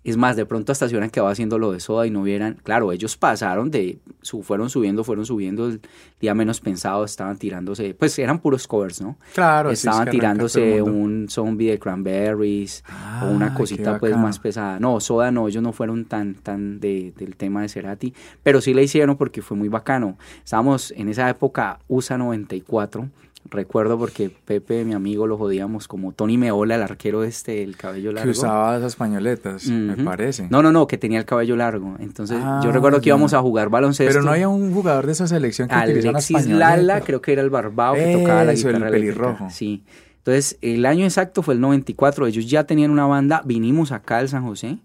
Es 0.04 0.16
más, 0.16 0.34
de 0.36 0.46
pronto 0.46 0.72
hasta 0.72 0.88
se 0.88 0.94
hubieran 0.94 1.10
quedado 1.10 1.30
haciendo 1.30 1.58
lo 1.58 1.70
de 1.72 1.78
soda 1.78 2.06
y 2.06 2.10
no 2.10 2.22
hubieran. 2.22 2.58
Claro, 2.62 2.90
ellos 2.92 3.16
pasaron 3.16 3.70
de. 3.70 3.98
Su, 4.20 4.42
fueron 4.42 4.68
subiendo, 4.68 5.04
fueron 5.04 5.24
subiendo. 5.24 5.68
El 5.68 5.80
día 6.20 6.34
menos 6.34 6.60
pensado 6.60 7.04
estaban 7.04 7.38
tirándose. 7.38 7.94
Pues 7.94 8.18
eran 8.18 8.40
puros 8.40 8.66
covers, 8.66 9.00
¿no? 9.00 9.16
Claro, 9.34 9.70
es 9.70 9.80
estaban 9.80 10.06
que 10.06 10.12
tirándose 10.12 10.82
un 10.82 11.28
zombie 11.28 11.70
de 11.70 11.78
Cranberries 11.78 12.82
o 13.22 13.26
una 13.26 13.54
cosita 13.54 13.98
pues 13.98 14.16
más 14.16 14.38
pesada. 14.38 14.80
No, 14.80 14.98
soda 15.00 15.30
no, 15.30 15.46
ellos 15.46 15.62
no 15.62 15.72
fueron 15.72 16.04
tan, 16.04 16.34
tan 16.34 16.80
de, 16.80 17.12
del 17.16 17.36
tema 17.36 17.62
de 17.62 17.68
Cerati. 17.68 18.12
Pero 18.42 18.60
sí 18.60 18.74
la 18.74 18.82
hicieron 18.82 19.16
porque 19.16 19.40
fue 19.40 19.56
muy 19.56 19.68
bacano. 19.68 20.18
Estábamos 20.44 20.92
en 20.96 21.08
esa 21.08 21.28
época 21.30 21.78
USA 21.88 22.18
94. 22.18 23.08
Recuerdo 23.50 23.98
porque 23.98 24.30
Pepe, 24.30 24.84
mi 24.84 24.94
amigo, 24.94 25.26
lo 25.26 25.36
jodíamos 25.36 25.86
como 25.88 26.12
Tony 26.12 26.38
Meola, 26.38 26.76
el 26.76 26.82
arquero 26.82 27.22
este, 27.24 27.62
el 27.62 27.76
cabello 27.76 28.12
largo. 28.12 28.24
Que 28.24 28.30
usaba 28.38 28.76
esas 28.78 28.96
pañoletas, 28.96 29.66
me 29.66 29.96
parece. 30.02 30.46
No, 30.48 30.62
no, 30.62 30.72
no, 30.72 30.86
que 30.86 30.96
tenía 30.96 31.18
el 31.18 31.24
cabello 31.26 31.56
largo. 31.56 31.96
Entonces, 31.98 32.38
Ah, 32.40 32.60
yo 32.64 32.72
recuerdo 32.72 33.00
que 33.00 33.10
íbamos 33.10 33.34
a 33.34 33.40
jugar 33.40 33.68
baloncesto. 33.68 34.10
Pero 34.10 34.24
no 34.24 34.30
había 34.32 34.48
un 34.48 34.72
jugador 34.72 35.06
de 35.06 35.12
esa 35.12 35.26
selección 35.26 35.68
que 35.68 35.74
utilizaba 35.76 36.10
unas 36.10 36.30
Alexis. 36.30 36.52
Lala, 36.52 37.00
creo 37.02 37.20
que 37.20 37.32
era 37.32 37.42
el 37.42 37.50
barbado 37.50 37.94
que 37.94 38.12
tocaba 38.16 38.44
la 38.44 38.52
el 38.52 38.56
guitarra 38.56 38.76
eléctrica. 38.88 38.90
pelirrojo. 38.92 39.50
Sí. 39.50 39.84
Entonces, 40.18 40.56
el 40.62 40.86
año 40.86 41.04
exacto 41.04 41.42
fue 41.42 41.54
el 41.54 41.60
94. 41.60 42.26
Ellos 42.28 42.48
ya 42.48 42.64
tenían 42.64 42.90
una 42.92 43.06
banda. 43.06 43.42
Vinimos 43.44 43.90
acá 43.92 44.18
al 44.18 44.28
San 44.28 44.44
José. 44.44 44.78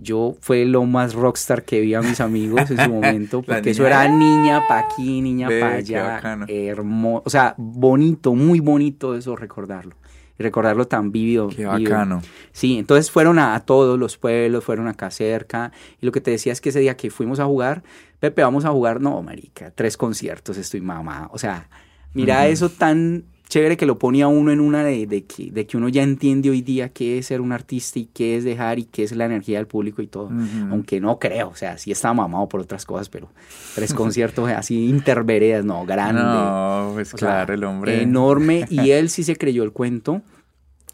Yo 0.00 0.36
fue 0.40 0.64
lo 0.64 0.84
más 0.84 1.14
rockstar 1.14 1.64
que 1.64 1.80
vi 1.80 1.94
a 1.94 2.00
mis 2.00 2.20
amigos 2.20 2.70
en 2.70 2.78
su 2.78 2.90
momento, 2.90 3.42
porque 3.42 3.70
eso 3.70 3.86
era 3.86 4.08
niña 4.08 4.66
pa' 4.66 4.80
aquí, 4.80 5.20
niña 5.20 5.48
Ve, 5.48 5.60
pa' 5.60 5.68
qué 5.70 5.76
allá. 5.76 6.02
bacano. 6.04 6.46
Hermoso, 6.48 7.22
o 7.26 7.30
sea, 7.30 7.54
bonito, 7.58 8.34
muy 8.34 8.60
bonito 8.60 9.14
eso 9.14 9.36
recordarlo. 9.36 9.94
Y 10.38 10.42
recordarlo 10.42 10.86
tan 10.86 11.12
vívido. 11.12 11.48
Qué 11.48 11.66
bacano. 11.66 12.22
Sí, 12.52 12.78
entonces 12.78 13.10
fueron 13.10 13.38
a, 13.38 13.54
a 13.54 13.60
todos 13.60 13.98
los 13.98 14.16
pueblos, 14.16 14.64
fueron 14.64 14.88
acá 14.88 15.10
cerca. 15.10 15.70
Y 16.00 16.06
lo 16.06 16.12
que 16.12 16.22
te 16.22 16.30
decía 16.30 16.52
es 16.52 16.62
que 16.62 16.70
ese 16.70 16.80
día 16.80 16.96
que 16.96 17.10
fuimos 17.10 17.40
a 17.40 17.44
jugar, 17.44 17.82
Pepe, 18.20 18.42
vamos 18.42 18.64
a 18.64 18.70
jugar, 18.70 19.02
no, 19.02 19.20
marica, 19.22 19.70
tres 19.70 19.98
conciertos, 19.98 20.56
estoy 20.56 20.80
mamá. 20.80 21.28
O 21.32 21.38
sea, 21.38 21.68
mira 22.14 22.46
eso 22.46 22.70
tan 22.70 23.24
chévere 23.50 23.76
que 23.76 23.84
lo 23.84 23.98
ponía 23.98 24.28
uno 24.28 24.52
en 24.52 24.60
una 24.60 24.84
de, 24.84 25.06
de 25.06 25.24
que, 25.24 25.50
de 25.50 25.66
que 25.66 25.76
uno 25.76 25.88
ya 25.88 26.02
entiende 26.02 26.48
hoy 26.48 26.62
día 26.62 26.90
qué 26.90 27.18
es 27.18 27.26
ser 27.26 27.40
un 27.40 27.50
artista 27.50 27.98
y 27.98 28.06
qué 28.06 28.36
es 28.36 28.44
dejar 28.44 28.78
y 28.78 28.84
qué 28.84 29.02
es 29.02 29.12
la 29.12 29.26
energía 29.26 29.58
del 29.58 29.66
público 29.66 30.00
y 30.00 30.06
todo. 30.06 30.30
Aunque 30.70 31.00
no 31.00 31.18
creo, 31.18 31.48
o 31.48 31.56
sea, 31.56 31.76
sí 31.76 31.90
estaba 31.90 32.14
mamado 32.14 32.48
por 32.48 32.60
otras 32.60 32.86
cosas, 32.86 33.08
pero 33.08 33.28
tres 33.74 33.92
conciertos 33.92 34.48
así 34.56 34.88
interveredas, 34.88 35.64
no, 35.64 35.84
grande. 35.84 36.22
No, 36.22 36.92
pues 36.94 37.08
sea, 37.08 37.18
claro, 37.18 37.52
el 37.52 37.64
hombre. 37.64 38.02
Enorme. 38.02 38.66
Y 38.70 38.90
él 38.92 39.10
sí 39.10 39.24
se 39.24 39.36
creyó 39.36 39.64
el 39.64 39.72
cuento. 39.72 40.22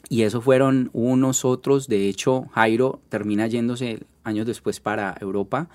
Y 0.09 0.23
eso 0.23 0.41
fueron 0.41 0.89
unos 0.93 1.45
otros. 1.45 1.89
De 1.89 2.09
hecho, 2.09 2.47
Jairo 2.53 3.01
termina 3.11 3.49
yéndose 3.49 4.01
años 4.25 4.47
después 4.47 4.81
para 4.81 5.15
Europa 5.21 5.69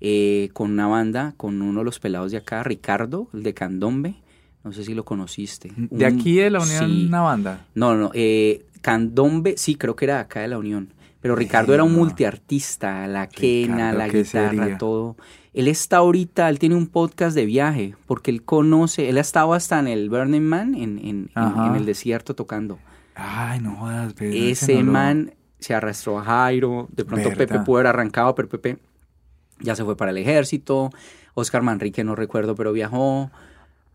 eh, 0.00 0.50
con 0.52 0.72
una 0.72 0.88
banda, 0.88 1.32
con 1.36 1.62
uno 1.62 1.80
de 1.80 1.84
los 1.84 2.00
pelados 2.00 2.32
de 2.32 2.38
acá, 2.38 2.62
Ricardo, 2.64 3.28
el 3.32 3.42
de 3.42 3.54
Candombe. 3.54 4.16
No 4.64 4.72
sé 4.72 4.84
si 4.84 4.94
lo 4.94 5.04
conociste. 5.04 5.70
De 5.76 6.06
Un- 6.06 6.12
aquí 6.18 6.36
de 6.36 6.50
la 6.50 6.60
Unión, 6.60 6.90
sí. 6.90 7.06
una 7.06 7.20
banda. 7.22 7.64
No, 7.74 7.94
no, 7.96 8.10
eh, 8.14 8.66
Candombe, 8.80 9.54
sí, 9.56 9.76
creo 9.76 9.96
que 9.96 10.04
era 10.04 10.14
de 10.16 10.20
acá 10.20 10.40
de 10.40 10.48
la 10.48 10.58
Unión. 10.58 10.92
Pero 11.20 11.34
Ricardo 11.34 11.74
era 11.74 11.82
un 11.84 11.94
multiartista, 11.94 13.06
la 13.08 13.28
quena, 13.28 13.90
Ricardo, 13.92 13.98
la 13.98 14.08
¿qué 14.08 14.22
guitarra, 14.22 14.50
sería? 14.50 14.78
todo. 14.78 15.16
Él 15.54 15.66
está 15.66 15.96
ahorita, 15.98 16.48
él 16.48 16.58
tiene 16.60 16.76
un 16.76 16.86
podcast 16.86 17.34
de 17.34 17.44
viaje, 17.46 17.96
porque 18.06 18.30
él 18.30 18.42
conoce, 18.44 19.08
él 19.08 19.18
ha 19.18 19.22
estado 19.22 19.52
hasta 19.54 19.78
en 19.80 19.88
el 19.88 20.08
Burning 20.10 20.42
Man, 20.42 20.74
en, 20.74 20.98
en- 20.98 21.30
en- 21.34 21.58
en 21.66 21.74
el 21.76 21.86
desierto 21.86 22.34
tocando. 22.34 22.78
Ay, 23.16 23.58
no 23.60 23.74
jodas, 23.76 24.14
pero 24.14 24.30
ese 24.32 24.50
Ese 24.50 24.74
no 24.76 24.82
lo- 24.84 24.92
man 24.92 25.34
se 25.58 25.74
arrastró 25.74 26.20
a 26.20 26.24
Jairo, 26.24 26.88
de 26.92 27.04
pronto 27.04 27.30
Verdad. 27.30 27.46
Pepe 27.48 27.60
pudo 27.64 27.78
haber 27.78 27.88
arrancado, 27.88 28.34
pero 28.36 28.48
Pepe 28.48 28.78
ya 29.60 29.74
se 29.74 29.82
fue 29.84 29.96
para 29.96 30.12
el 30.12 30.18
ejército, 30.18 30.90
Oscar 31.34 31.62
Manrique 31.62 32.04
no 32.04 32.14
recuerdo, 32.14 32.54
pero 32.54 32.72
viajó, 32.72 33.32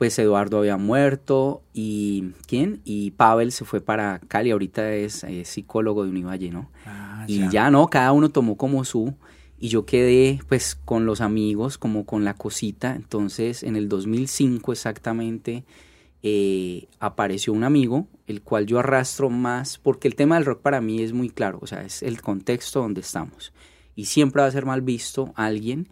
pues 0.03 0.19
Eduardo 0.19 0.57
había 0.57 0.75
muerto, 0.75 1.63
y 1.74 2.33
¿quién? 2.45 2.81
Y 2.83 3.12
Pavel 3.12 3.53
se 3.53 3.63
fue 3.63 3.79
para 3.79 4.19
Cali, 4.27 4.51
ahorita 4.51 4.91
es 4.91 5.24
eh, 5.24 5.45
psicólogo 5.45 6.03
de 6.03 6.10
Univalle, 6.10 6.51
¿no? 6.51 6.69
Ah, 6.86 7.24
Y 7.25 7.48
ya 7.48 7.72
no, 7.72 7.88
cada 7.88 8.12
uno 8.12 8.27
tomó 8.27 8.57
como 8.57 8.83
su, 8.83 9.13
y 9.57 9.69
yo 9.69 9.86
quedé 9.86 10.41
pues 10.50 10.75
con 10.75 11.05
los 11.05 11.22
amigos, 11.22 11.77
como 11.77 12.05
con 12.05 12.25
la 12.25 12.33
cosita, 12.33 12.98
entonces 12.98 13.63
en 13.63 13.77
el 13.77 13.88
2005 13.88 14.74
exactamente 14.74 15.63
eh, 16.22 16.89
apareció 17.00 17.53
un 17.53 17.63
amigo, 17.63 18.07
el 18.27 18.41
cual 18.41 18.65
yo 18.65 18.79
arrastro 18.79 19.29
más, 19.29 19.77
porque 19.77 20.10
el 20.10 20.15
tema 20.15 20.36
del 20.36 20.43
rock 20.43 20.60
para 20.60 20.81
mí 20.81 21.01
es 21.01 21.13
muy 21.13 21.29
claro, 21.29 21.60
o 21.62 21.65
sea, 21.65 21.86
es 21.86 22.03
el 22.03 22.22
contexto 22.22 22.81
donde 22.81 23.00
estamos. 23.00 23.53
Y 23.95 24.07
siempre 24.07 24.41
va 24.41 24.50
a 24.50 24.51
ser 24.51 24.65
mal 24.65 24.81
visto 24.81 25.31
alguien 25.38 25.88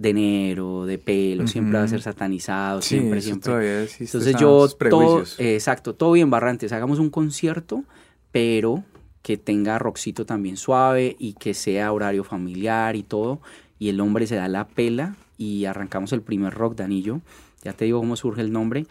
de 0.00 0.14
negro, 0.14 0.86
de 0.86 0.96
pelo, 0.96 1.46
siempre 1.46 1.78
va 1.78 1.84
a 1.84 1.88
ser 1.88 2.00
satanizado, 2.00 2.80
Sí, 2.80 2.96
siempre, 2.96 3.18
eso 3.18 3.26
siempre. 3.26 3.82
Entonces 4.00 4.34
yo, 4.40 4.66
todo, 4.88 5.22
eh, 5.36 5.54
exacto, 5.54 5.94
todo 5.94 6.12
bien, 6.12 6.30
Barrantes, 6.30 6.72
hagamos 6.72 6.98
un 6.98 7.10
concierto, 7.10 7.84
pero 8.32 8.82
que 9.20 9.36
tenga 9.36 9.78
rockcito 9.78 10.24
también 10.24 10.56
suave 10.56 11.16
y 11.18 11.34
que 11.34 11.52
sea 11.52 11.92
horario 11.92 12.24
familiar 12.24 12.96
y 12.96 13.02
todo. 13.02 13.42
Y 13.78 13.90
el 13.90 14.00
hombre 14.00 14.26
se 14.26 14.36
da 14.36 14.48
la 14.48 14.68
pela 14.68 15.16
y 15.36 15.66
arrancamos 15.66 16.14
el 16.14 16.22
primer 16.22 16.54
rock 16.54 16.76
danillo. 16.76 17.20
Ya 17.62 17.74
te 17.74 17.84
digo 17.84 18.00
cómo 18.00 18.16
surge 18.16 18.40
el 18.40 18.52
nombre. 18.52 18.86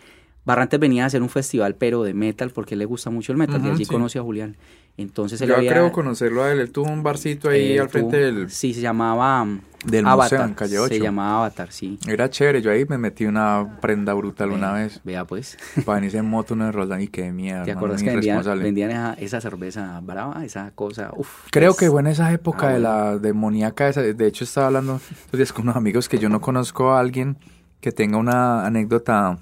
Barrantes 0.45 0.79
venía 0.79 1.05
a 1.05 1.07
hacer 1.07 1.23
un 1.23 1.29
festival, 1.29 1.73
pero 1.73 2.03
de 2.03 2.13
metal, 2.13 2.51
porque 2.51 2.75
le 2.75 2.85
gusta 2.85 3.09
mucho 3.09 3.31
el 3.31 3.39
metal 3.39 3.65
y 3.65 3.69
allí 3.69 3.85
sí. 3.85 3.91
conoce 3.91 4.19
a 4.19 4.21
Julián. 4.21 4.57
Entonces 5.01 5.39
él 5.41 5.49
Yo 5.49 5.55
había- 5.57 5.71
creo 5.71 5.91
conocerlo 5.91 6.43
a 6.43 6.51
él. 6.51 6.59
Él 6.59 6.71
tuvo 6.71 6.89
un 6.89 7.03
barcito 7.03 7.49
ahí 7.49 7.77
al 7.77 7.89
frente 7.89 8.17
tuvo- 8.17 8.21
del... 8.39 8.49
Sí, 8.49 8.73
se 8.73 8.81
llamaba 8.81 9.41
um, 9.43 9.59
del 9.85 10.03
museo 10.03 10.11
Avatar. 10.13 10.47
en 10.49 10.53
Calle 10.55 10.71
Se 10.73 10.79
8. 10.79 10.95
llamaba 10.95 11.37
Avatar, 11.37 11.71
sí. 11.71 11.97
Era 12.07 12.29
chévere. 12.29 12.61
Yo 12.61 12.69
ahí 12.71 12.83
me 12.85 12.97
metí 12.97 13.25
una 13.25 13.77
prenda 13.81 14.13
brutal 14.13 14.51
una 14.51 14.73
vez. 14.73 14.99
Vea 15.05 15.23
pues. 15.25 15.57
Para 15.85 15.95
venirse 15.99 16.17
en 16.17 16.25
moto 16.29 16.53
uno 16.53 16.65
de 16.65 16.71
Roldán 16.73 17.01
y 17.01 17.07
qué 17.07 17.31
mierda. 17.31 17.63
¿Te 17.63 17.71
acuerdas 17.71 18.03
que 18.03 18.09
vendían, 18.11 18.43
vendían 18.61 18.91
esa, 18.91 19.13
esa 19.13 19.39
cerveza 19.41 19.99
brava? 20.03 20.43
Esa 20.43 20.71
cosa, 20.75 21.11
uf. 21.15 21.47
Creo 21.51 21.71
pues, 21.71 21.79
que 21.79 21.89
fue 21.89 22.01
en 22.01 22.07
esa 22.07 22.31
época 22.33 22.67
Ah, 22.67 22.73
de 22.73 22.79
la 22.79 23.17
demoníaca 23.17 23.87
esa. 23.87 24.01
De 24.01 24.27
hecho, 24.27 24.43
estaba 24.43 24.67
hablando 24.67 24.99
días 25.31 25.53
con 25.53 25.63
unos 25.63 25.77
amigos 25.77 26.09
que 26.09 26.19
yo 26.19 26.27
no 26.27 26.41
conozco 26.41 26.91
a 26.91 26.99
alguien 26.99 27.37
que 27.79 27.93
tenga 27.93 28.17
una 28.17 28.65
anécdota 28.65 29.39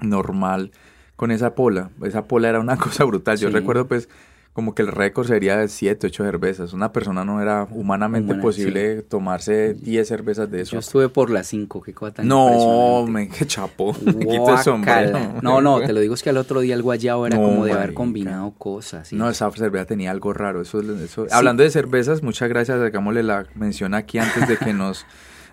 normal 0.00 0.70
con 1.16 1.30
esa 1.30 1.54
pola. 1.54 1.90
Esa 2.04 2.24
pola 2.26 2.48
era 2.48 2.60
una 2.60 2.76
cosa 2.78 3.04
brutal. 3.04 3.36
Yo 3.38 3.48
Sí. 3.48 3.54
recuerdo, 3.54 3.86
pues, 3.86 4.08
como 4.52 4.74
que 4.74 4.82
el 4.82 4.88
récord 4.88 5.26
sería 5.26 5.56
de 5.56 5.66
7, 5.68 6.08
8 6.08 6.24
cervezas. 6.24 6.72
Una 6.74 6.92
persona 6.92 7.24
no 7.24 7.40
era 7.40 7.66
humanamente 7.70 8.32
Humana, 8.32 8.42
posible 8.42 9.00
tomarse 9.00 9.72
10 9.72 10.06
cervezas 10.06 10.50
de 10.50 10.60
eso. 10.60 10.72
Yo 10.72 10.78
estuve 10.80 11.08
por 11.08 11.30
las 11.30 11.46
5, 11.46 11.80
qué 11.80 11.94
cosa 11.94 12.12
tan 12.16 12.28
No, 12.28 13.06
me 13.06 13.28
que 13.28 13.46
chapó. 13.46 13.96
Me 14.04 14.26
quito 14.26 14.52
el 14.52 14.58
sombrero. 14.58 15.10
Guácala. 15.12 15.40
No, 15.40 15.62
no, 15.62 15.80
te 15.80 15.94
lo 15.94 16.00
digo 16.00 16.12
es 16.14 16.22
que 16.22 16.28
al 16.28 16.36
otro 16.36 16.60
día 16.60 16.74
el 16.74 16.82
guayao 16.82 17.26
era 17.26 17.36
No, 17.36 17.44
como 17.44 17.64
de 17.64 17.72
haber 17.72 17.94
combinado 17.94 18.50
cosas. 18.58 19.08
¿sí? 19.08 19.16
No, 19.16 19.30
esa 19.30 19.50
cerveza 19.52 19.86
tenía 19.86 20.10
algo 20.10 20.34
raro. 20.34 20.60
Eso, 20.60 20.80
eso- 20.80 21.26
Hablando 21.30 21.62
de 21.62 21.70
cervezas, 21.70 22.22
muchas 22.22 22.50
gracias. 22.50 22.78
Hagámosle 22.78 23.22
la 23.22 23.46
mención 23.54 23.94
aquí 23.94 24.18
antes 24.18 24.46
de 24.46 24.58
que 24.58 24.72
nos, 24.74 25.06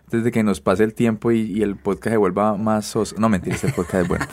antes 0.03 0.25
de 0.25 0.31
que 0.31 0.43
nos 0.43 0.59
pase 0.59 0.83
el 0.83 0.93
tiempo 0.93 1.31
y, 1.31 1.39
y 1.43 1.61
el 1.63 1.77
podcast 1.77 2.15
se 2.15 2.17
vuelva 2.17 2.57
más 2.57 2.85
soso. 2.85 3.15
No, 3.17 3.29
mentira, 3.29 3.55
este 3.55 3.69
podcast 3.71 4.03
es 4.03 4.07
bueno. 4.09 4.25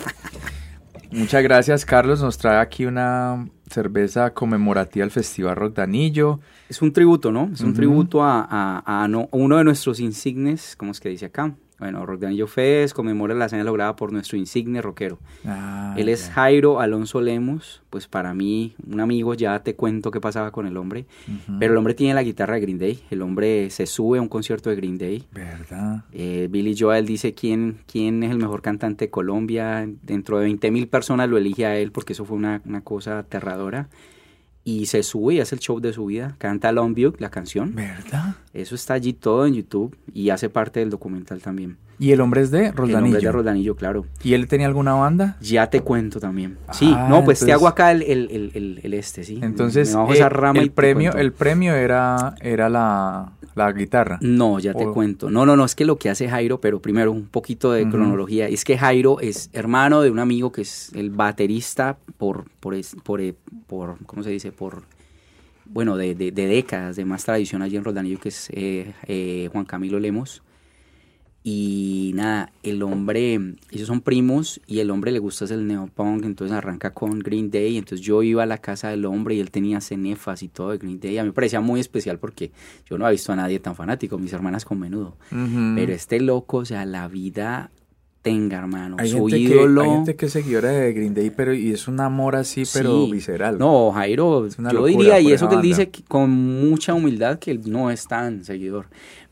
Muchas 1.12 1.42
gracias, 1.44 1.84
Carlos. 1.84 2.20
Nos 2.20 2.36
trae 2.36 2.58
aquí 2.60 2.84
una 2.84 3.48
cerveza 3.70 4.32
conmemorativa 4.32 5.04
al 5.04 5.10
Festival 5.10 5.56
Rock 5.56 5.76
Danillo. 5.76 6.40
Es 6.68 6.82
un 6.82 6.92
tributo, 6.92 7.30
¿no? 7.32 7.50
Es 7.52 7.60
un 7.60 7.74
tributo 7.74 8.22
a, 8.22 8.46
a- 8.48 9.02
a 9.04 9.08
no- 9.08 9.28
a 9.32 9.36
uno 9.36 9.56
de 9.58 9.64
nuestros 9.64 10.00
insignes, 10.00 10.74
¿cómo 10.76 10.92
es 10.92 11.00
que 11.00 11.08
dice 11.08 11.26
acá? 11.26 11.54
Bueno, 11.78 12.06
Rock 12.06 12.20
de 12.20 12.26
Anillo 12.28 12.46
Fest 12.46 12.94
conmemora 12.94 13.34
la 13.34 13.44
hazaña 13.44 13.64
lograda 13.64 13.96
por 13.96 14.10
nuestro 14.12 14.38
insigne 14.38 14.80
rockero. 14.80 15.18
Ah, 15.44 15.94
Él 15.98 16.08
es. 16.08 16.30
Jairo 16.30 16.80
Alonso 16.80 17.20
Lemos, 17.20 17.82
pues 17.90 18.08
para 18.08 18.32
mí, 18.32 18.74
un 18.90 19.00
amigo, 19.00 19.34
ya 19.34 19.62
te 19.62 19.74
cuento 19.74 20.10
qué 20.10 20.20
pasaba 20.20 20.52
con 20.52 20.66
el 20.66 20.76
hombre. 20.76 21.04
Pero 21.58 21.72
el 21.72 21.78
hombre 21.78 21.94
tiene 21.94 22.14
la 22.14 22.22
guitarra 22.22 22.54
de 22.54 22.60
Green 22.62 22.78
Day, 22.78 23.00
el 23.10 23.20
hombre 23.20 23.68
se 23.70 23.86
sube 23.86 24.18
a 24.18 24.22
un 24.22 24.28
concierto 24.28 24.70
de 24.70 24.76
Green 24.76 24.96
Day. 24.96 25.24
¿Verdad? 25.32 26.04
Eh, 26.12 26.48
Billy 26.50 26.74
Joel 26.78 27.04
dice 27.04 27.34
quién, 27.34 27.78
quién 27.86 28.22
es 28.22 28.30
el 28.30 28.38
mejor 28.38 28.62
cantante 28.62 29.06
de 29.06 29.10
Colombia. 29.10 29.86
Dentro 30.02 30.38
de 30.38 30.44
20 30.44 30.70
mil 30.70 30.88
personas 30.88 31.28
lo 31.28 31.36
elige 31.36 31.66
a 31.66 31.76
él 31.76 31.92
porque 31.92 32.14
eso 32.14 32.24
fue 32.24 32.36
una, 32.36 32.62
una 32.64 32.80
cosa 32.80 33.18
aterradora. 33.18 33.88
Y 34.68 34.86
se 34.86 35.04
sube 35.04 35.34
y 35.34 35.40
hace 35.40 35.54
el 35.54 35.60
show 35.60 35.78
de 35.78 35.92
su 35.92 36.06
vida. 36.06 36.34
Canta 36.38 36.72
Longview, 36.72 37.14
la 37.18 37.30
canción. 37.30 37.72
¿Verdad? 37.76 38.34
Eso 38.52 38.74
está 38.74 38.94
allí 38.94 39.12
todo 39.12 39.46
en 39.46 39.54
YouTube 39.54 39.96
y 40.12 40.30
hace 40.30 40.48
parte 40.48 40.80
del 40.80 40.90
documental 40.90 41.40
también. 41.40 41.76
¿Y 41.98 42.12
el 42.12 42.20
hombre 42.20 42.42
es 42.42 42.50
de 42.50 42.66
El 42.66 42.72
Roldanillo? 42.74 43.16
es 43.16 43.22
de 43.24 43.32
Roldanillo, 43.32 43.74
claro. 43.74 44.04
¿Y 44.22 44.34
él 44.34 44.48
tenía 44.48 44.66
alguna 44.66 44.92
banda? 44.94 45.36
Ya 45.40 45.70
te 45.70 45.80
cuento 45.80 46.20
también. 46.20 46.58
Sí, 46.72 46.92
Ah, 46.94 47.06
no, 47.08 47.24
pues 47.24 47.40
te 47.40 47.50
hago 47.52 47.66
acá 47.68 47.90
el, 47.92 48.02
el, 48.02 48.28
el, 48.30 48.50
el- 48.54 48.80
el 48.82 48.94
este, 48.94 49.24
sí. 49.24 49.38
Entonces, 49.42 49.90
Me 49.90 49.96
bajo 49.96 50.12
eh, 50.12 50.16
esa 50.16 50.28
rama 50.28 50.58
y 50.58 50.62
el 50.62 50.70
premio, 50.72 51.14
el 51.14 51.32
premio 51.32 51.74
era, 51.74 52.34
era 52.42 52.68
la, 52.68 53.32
la 53.54 53.72
guitarra. 53.72 54.18
No, 54.20 54.58
ya 54.58 54.74
te 54.74 54.84
cuento. 54.86 55.30
No, 55.30 55.46
no, 55.46 55.56
no, 55.56 55.64
es 55.64 55.74
que 55.74 55.86
lo 55.86 55.96
que 55.96 56.10
hace 56.10 56.28
Jairo, 56.28 56.60
pero 56.60 56.80
primero 56.80 57.10
un 57.12 57.26
poquito 57.28 57.72
de 57.72 57.88
cronología. 57.88 58.46
Es 58.46 58.64
que 58.64 58.76
Jairo 58.76 59.20
es 59.20 59.48
hermano 59.54 60.02
de 60.02 60.10
un 60.10 60.18
amigo 60.18 60.52
que 60.52 60.60
es 60.62 60.92
el 60.94 61.08
baterista 61.08 61.96
por, 62.18 62.44
por, 62.60 62.74
por, 63.04 63.20
eh, 63.22 63.34
por 63.66 63.96
¿cómo 64.04 64.22
se 64.22 64.28
dice? 64.30 64.52
Por, 64.52 64.82
bueno, 65.64 65.96
de, 65.96 66.14
de- 66.14 66.30
de 66.30 66.46
décadas 66.46 66.96
de 66.96 67.04
más 67.06 67.24
tradición 67.24 67.62
allí 67.62 67.76
en 67.76 67.84
Roldanillo, 67.84 68.20
que 68.20 68.28
es 68.28 68.50
eh, 68.52 68.92
eh, 69.06 69.48
Juan 69.50 69.64
Camilo 69.64 69.98
Lemos. 69.98 70.42
Y 71.48 72.10
nada, 72.16 72.50
el 72.64 72.82
hombre, 72.82 73.34
ellos 73.70 73.86
son 73.86 74.00
primos 74.00 74.60
y 74.66 74.80
el 74.80 74.90
hombre 74.90 75.12
le 75.12 75.20
gusta 75.20 75.44
es 75.44 75.52
el 75.52 75.68
neopunk, 75.68 76.24
entonces 76.24 76.56
arranca 76.56 76.92
con 76.92 77.20
Green 77.20 77.52
Day. 77.52 77.76
Entonces 77.76 78.04
yo 78.04 78.24
iba 78.24 78.42
a 78.42 78.46
la 78.46 78.58
casa 78.58 78.88
del 78.88 79.04
hombre 79.04 79.36
y 79.36 79.40
él 79.40 79.52
tenía 79.52 79.80
cenefas 79.80 80.42
y 80.42 80.48
todo 80.48 80.70
de 80.72 80.78
Green 80.78 80.98
Day. 80.98 81.18
A 81.18 81.22
mí 81.22 81.28
me 81.28 81.32
parecía 81.32 81.60
muy 81.60 81.78
especial 81.78 82.18
porque 82.18 82.50
yo 82.90 82.98
no 82.98 83.04
había 83.06 83.12
visto 83.12 83.32
a 83.32 83.36
nadie 83.36 83.60
tan 83.60 83.76
fanático, 83.76 84.18
mis 84.18 84.32
hermanas 84.32 84.64
con 84.64 84.80
menudo. 84.80 85.16
Pero 85.30 85.92
este 85.92 86.18
loco, 86.18 86.56
o 86.56 86.64
sea, 86.64 86.84
la 86.84 87.06
vida 87.06 87.70
tenga, 88.22 88.58
hermano. 88.58 88.96
hay, 88.98 89.08
Su 89.10 89.18
gente 89.28 89.36
que, 89.36 89.54
ídolo. 89.54 89.82
hay 89.82 89.90
gente 89.90 90.16
que 90.16 90.26
es 90.26 90.32
seguidora 90.32 90.70
de 90.72 90.92
Green 90.94 91.14
Day, 91.14 91.30
pero 91.30 91.54
y 91.54 91.70
es 91.70 91.86
un 91.86 92.00
amor 92.00 92.34
así, 92.34 92.64
pero 92.74 93.04
Sí. 93.06 93.12
visceral. 93.12 93.56
No, 93.56 93.92
Jairo, 93.92 94.46
Es 94.46 94.58
una 94.58 94.72
yo 94.72 94.80
locura 94.80 94.96
diría, 94.98 95.20
y 95.20 95.30
eso 95.30 95.46
que 95.48 95.54
él 95.54 95.58
banda. 95.60 95.68
dice 95.68 95.90
que 95.90 96.02
con 96.02 96.28
mucha 96.68 96.92
humildad, 96.92 97.38
que 97.38 97.52
él 97.52 97.60
no 97.66 97.88
es 97.88 98.08
tan 98.08 98.42
seguidor. 98.42 98.86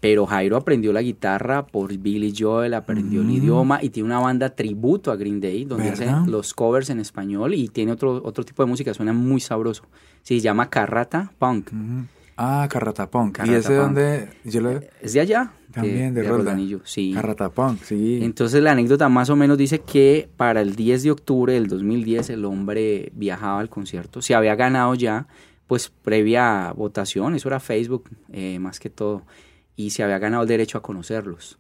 Pero 0.05 0.27
Jairo 0.27 0.59
aprendió 0.59 0.93
la 0.93 1.01
guitarra 1.01 1.65
por 1.67 1.97
Billy 1.97 2.35
Joel, 2.39 2.75
aprendió 2.75 3.23
el 3.23 3.27
Mm. 3.29 3.31
idioma 3.31 3.79
y 3.83 3.89
tiene 3.89 4.07
una 4.07 4.19
banda 4.21 4.51
tributo 4.51 5.11
a 5.11 5.17
Green 5.17 5.41
Day, 5.41 5.65
donde 5.65 5.89
¿Verdad? 5.93 6.19
hace 6.21 6.31
los 6.31 6.53
covers 6.53 6.91
en 6.91 7.01
español 7.01 7.55
y 7.55 7.69
tiene 7.69 7.93
otro, 7.93 8.21
otro 8.23 8.45
tipo 8.45 8.63
de 8.63 8.69
música, 8.69 8.93
suena 8.93 9.15
muy 9.15 9.41
sabroso. 9.41 9.85
Se 10.23 10.39
llama 10.41 10.69
Carrata 10.69 11.33
Punk. 11.39 11.69
Ujú. 11.73 12.05
Ah, 12.37 12.67
Carratapunk. 12.71 13.39
¿Y 13.47 13.55
ese 13.55 13.75
donde 13.77 14.29
yo 14.45 14.61
lo 14.61 14.73
Es 15.01 15.15
de 15.15 15.21
allá. 15.21 15.53
También 15.73 16.13
de, 16.13 16.23
Rolda. 16.23 16.37
Roldanillo, 16.51 16.81
sí. 16.85 17.13
Carratapunk, 17.15 17.81
sí. 17.83 18.19
Entonces 18.23 18.63
la 18.63 18.73
anécdota 18.73 19.09
más 19.09 19.31
o 19.31 19.37
menos 19.37 19.57
dice 19.57 19.79
que 19.79 20.29
para 20.37 20.61
el 20.61 20.77
10 20.77 21.03
de 21.05 21.13
octubre 21.13 21.55
del 21.55 21.67
2010 21.67 22.29
el 22.29 22.45
hombre 22.45 23.11
viajaba 23.15 23.59
al 23.61 23.71
concierto, 23.71 24.21
se 24.21 24.35
había 24.35 24.55
ganado 24.55 24.95
ya, 24.97 25.29
pues 25.67 25.89
previa 25.89 26.75
votación, 26.77 27.35
eso 27.37 27.49
era 27.49 27.59
Facebook 27.59 28.11
eh, 28.33 28.59
más 28.59 28.79
que 28.81 28.91
todo, 28.91 29.23
y 29.77 29.91
se 29.91 30.03
había 30.03 30.19
ganado 30.19 30.43
el 30.43 30.49
derecho 30.49 30.79
a 30.79 30.83
conocerlos. 30.83 31.59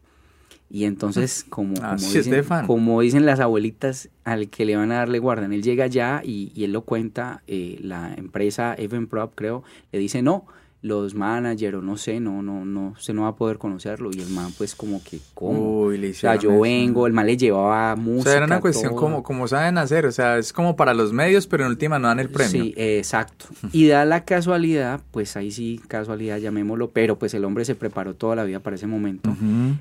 Y 0.70 0.84
entonces, 0.84 1.44
como, 1.48 1.74
como, 1.74 1.86
Así, 1.86 2.18
dicen, 2.18 2.34
Estefan. 2.34 2.66
como 2.66 3.00
dicen 3.00 3.26
las 3.26 3.40
abuelitas, 3.40 4.08
al 4.24 4.48
que 4.48 4.64
le 4.64 4.76
van 4.76 4.92
a 4.92 4.96
darle 4.96 5.18
guardan, 5.18 5.52
él 5.52 5.62
llega 5.62 5.84
allá 5.84 6.22
y, 6.24 6.52
y 6.54 6.64
él 6.64 6.72
lo 6.72 6.82
cuenta, 6.82 7.42
eh, 7.46 7.78
la 7.80 8.14
empresa 8.14 8.74
Evenprop 8.76 9.32
creo, 9.34 9.62
le 9.92 9.98
dice 9.98 10.22
no, 10.22 10.46
los 10.84 11.14
managers 11.14 11.78
o 11.78 11.80
no 11.80 11.96
sé, 11.96 12.20
no, 12.20 12.42
no, 12.42 12.66
no, 12.66 12.94
se 12.98 13.14
no 13.14 13.22
va 13.22 13.28
a 13.28 13.36
poder 13.36 13.56
conocerlo. 13.56 14.10
Y 14.12 14.20
el 14.20 14.28
man 14.28 14.52
pues 14.58 14.74
como 14.74 15.02
que, 15.02 15.18
¿cómo? 15.32 15.84
Uy, 15.86 15.96
le 15.96 16.10
O 16.10 16.14
sea, 16.14 16.36
yo 16.36 16.50
eso. 16.50 16.60
vengo, 16.60 17.06
el 17.06 17.14
man 17.14 17.24
le 17.24 17.38
llevaba 17.38 17.94
O 17.94 17.96
música. 17.96 18.24
sea, 18.30 18.36
era 18.36 18.44
una 18.46 18.60
cuestión 18.60 18.90
todo. 18.90 19.00
como, 19.00 19.22
como 19.22 19.48
saben 19.48 19.78
hacer, 19.78 20.04
o 20.04 20.12
sea, 20.12 20.36
es 20.36 20.52
como 20.52 20.76
para 20.76 20.92
los 20.92 21.10
medios, 21.14 21.46
pero 21.46 21.64
en 21.64 21.70
última 21.70 21.98
no 21.98 22.08
dan 22.08 22.20
el 22.20 22.28
premio. 22.28 22.64
Sí, 22.64 22.74
eh, 22.76 22.98
exacto. 22.98 23.46
Y 23.72 23.88
da 23.88 24.04
la 24.04 24.26
casualidad, 24.26 25.00
pues 25.10 25.38
ahí 25.38 25.50
sí, 25.50 25.80
casualidad, 25.88 26.36
llamémoslo, 26.36 26.90
pero 26.90 27.18
pues 27.18 27.32
el 27.32 27.46
hombre 27.46 27.64
se 27.64 27.74
preparó 27.74 28.14
toda 28.14 28.36
la 28.36 28.44
vida 28.44 28.60
para 28.60 28.76
ese 28.76 28.86
momento, 28.86 29.34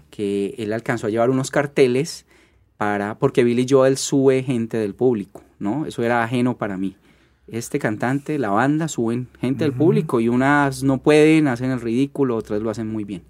que 0.09 0.55
él 0.57 0.71
alcanzó 0.71 1.07
a 1.07 1.09
llevar 1.09 1.29
unos 1.29 1.51
carteles 1.51 2.25
para, 2.77 3.15
porque 3.19 3.43
Billy 3.43 3.65
Joel 3.69 3.97
sube 3.97 4.41
gente 4.41 4.77
del 4.77 4.95
público, 4.95 5.41
¿no? 5.59 5.85
Eso 5.85 6.01
era 6.01 6.23
ajeno 6.23 6.55
para 6.57 6.77
mí. 6.77 6.95
Este 7.47 7.77
cantante, 7.77 8.39
la 8.39 8.49
banda, 8.49 8.87
suben 8.87 9.27
gente 9.39 9.65
del 9.65 9.71
Ujú. 9.71 9.79
público 9.79 10.19
y 10.21 10.29
unas 10.29 10.81
no 10.83 10.99
pueden, 10.99 11.47
hacen 11.47 11.71
el 11.71 11.81
ridículo, 11.81 12.37
otras 12.37 12.61
lo 12.61 12.69
hacen 12.69 12.87
muy 12.87 13.03
bien. 13.03 13.23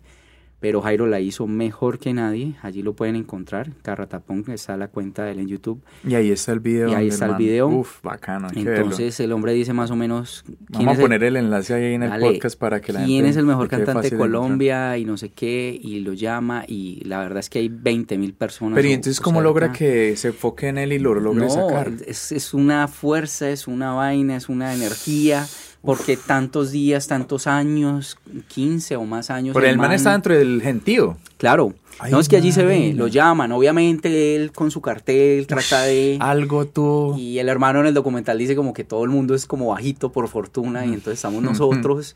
Pero 0.64 0.82
Jairo 0.82 1.08
la 1.08 1.20
hizo 1.20 1.46
mejor 1.46 2.00
que 2.00 2.14
nadie, 2.14 2.54
allí 2.62 2.84
lo 2.84 2.94
pueden 2.94 3.18
encontrar, 3.18 3.72
Carratapón, 3.82 4.46
está 4.48 4.78
la 4.78 4.88
cuenta 4.88 5.26
de 5.26 5.34
él 5.34 5.40
en 5.40 5.48
YouTube. 5.50 5.82
Y 6.08 6.16
ahí 6.16 6.32
está 6.32 6.54
el 6.54 6.62
video. 6.62 6.88
Y 6.88 6.94
ahí 6.94 7.10
está 7.10 7.26
el 7.26 7.36
video. 7.36 7.68
Uf, 7.68 8.02
bacano. 8.02 8.48
Entonces 8.56 9.20
el 9.20 9.34
hombre 9.34 9.52
dice 9.52 9.74
más 9.74 9.92
o 9.92 9.98
menos 9.98 10.46
quién 10.46 10.86
Vamos 10.86 10.94
es 10.94 11.00
a 11.00 11.02
poner 11.02 11.22
el 11.26 11.36
enlace 11.36 11.74
ahí 11.74 11.96
en 11.96 12.04
el 12.04 12.12
Dale, 12.12 12.28
podcast 12.32 12.58
para 12.58 12.80
que 12.80 12.94
la 12.94 13.00
gente 13.00 13.12
quién 13.12 13.26
es 13.26 13.36
el 13.36 13.46
mejor 13.46 13.68
cantante 13.68 14.10
de. 14.10 14.16
Colombia 14.18 14.98
y 14.98 15.04
no 15.04 15.18
sé 15.18 15.32
qué, 15.32 15.78
y 15.84 16.00
lo 16.00 16.14
llama, 16.14 16.64
y 16.66 17.04
la 17.04 17.20
verdad 17.20 17.40
es 17.40 17.50
que 17.50 17.60
hay 17.60 17.68
20 17.68 18.18
mil 18.18 18.34
personas. 18.34 18.78
Pero 18.78 18.88
¿y 18.88 18.92
o- 18.92 18.96
entonces 18.96 19.20
o 19.20 19.24
cómo 19.24 19.40
sea, 19.40 19.44
logra 19.44 19.74
que 19.74 20.16
se 20.16 20.30
enfoque 20.30 20.70
en 20.70 20.78
él 20.78 20.94
y 20.94 21.00
lo 21.00 21.14
logre 21.16 21.42
no, 21.44 21.50
sacar? 21.50 21.92
Es, 22.08 22.32
es 22.32 22.54
una 22.54 22.88
fuerza, 22.88 23.50
es 23.50 23.68
una 23.68 23.92
vaina, 23.92 24.38
es 24.38 24.48
una 24.48 24.74
energía, 24.74 25.46
porque 25.84 26.16
tantos 26.16 26.72
días, 26.72 27.08
tantos 27.08 27.46
años, 27.46 28.18
15 28.48 28.96
o 28.96 29.04
más 29.04 29.30
años. 29.30 29.54
Pero 29.54 29.68
el 29.68 29.78
man 29.78 29.92
está 29.92 30.14
dentro 30.14 30.34
del 30.34 30.62
gentío. 30.62 31.18
Claro, 31.38 31.74
Ay, 32.00 32.12
no 32.12 32.20
es 32.20 32.30
que 32.30 32.38
allí 32.38 32.52
se 32.52 32.66
ve, 32.66 32.94
lo 32.94 33.08
llaman, 33.08 33.52
obviamente 33.52 34.36
él 34.36 34.52
con 34.54 34.72
su 34.72 34.82
cartel 34.82 35.46
trata 35.46 35.84
de... 35.84 36.18
Algo 36.22 36.66
tú... 36.66 37.16
Y 37.18 37.38
el 37.40 37.50
hermano 37.50 37.82
en 37.82 37.88
el 37.88 37.94
documental 37.94 38.38
dice 38.38 38.56
como 38.56 38.74
que 38.74 38.84
todo 38.84 39.04
el 39.04 39.10
mundo 39.10 39.36
es 39.36 39.46
como 39.46 39.68
bajito 39.68 40.12
por 40.12 40.30
fortuna 40.30 40.86
y 40.86 40.90
entonces 40.90 41.16
estamos 41.16 41.44
nosotros 41.44 42.16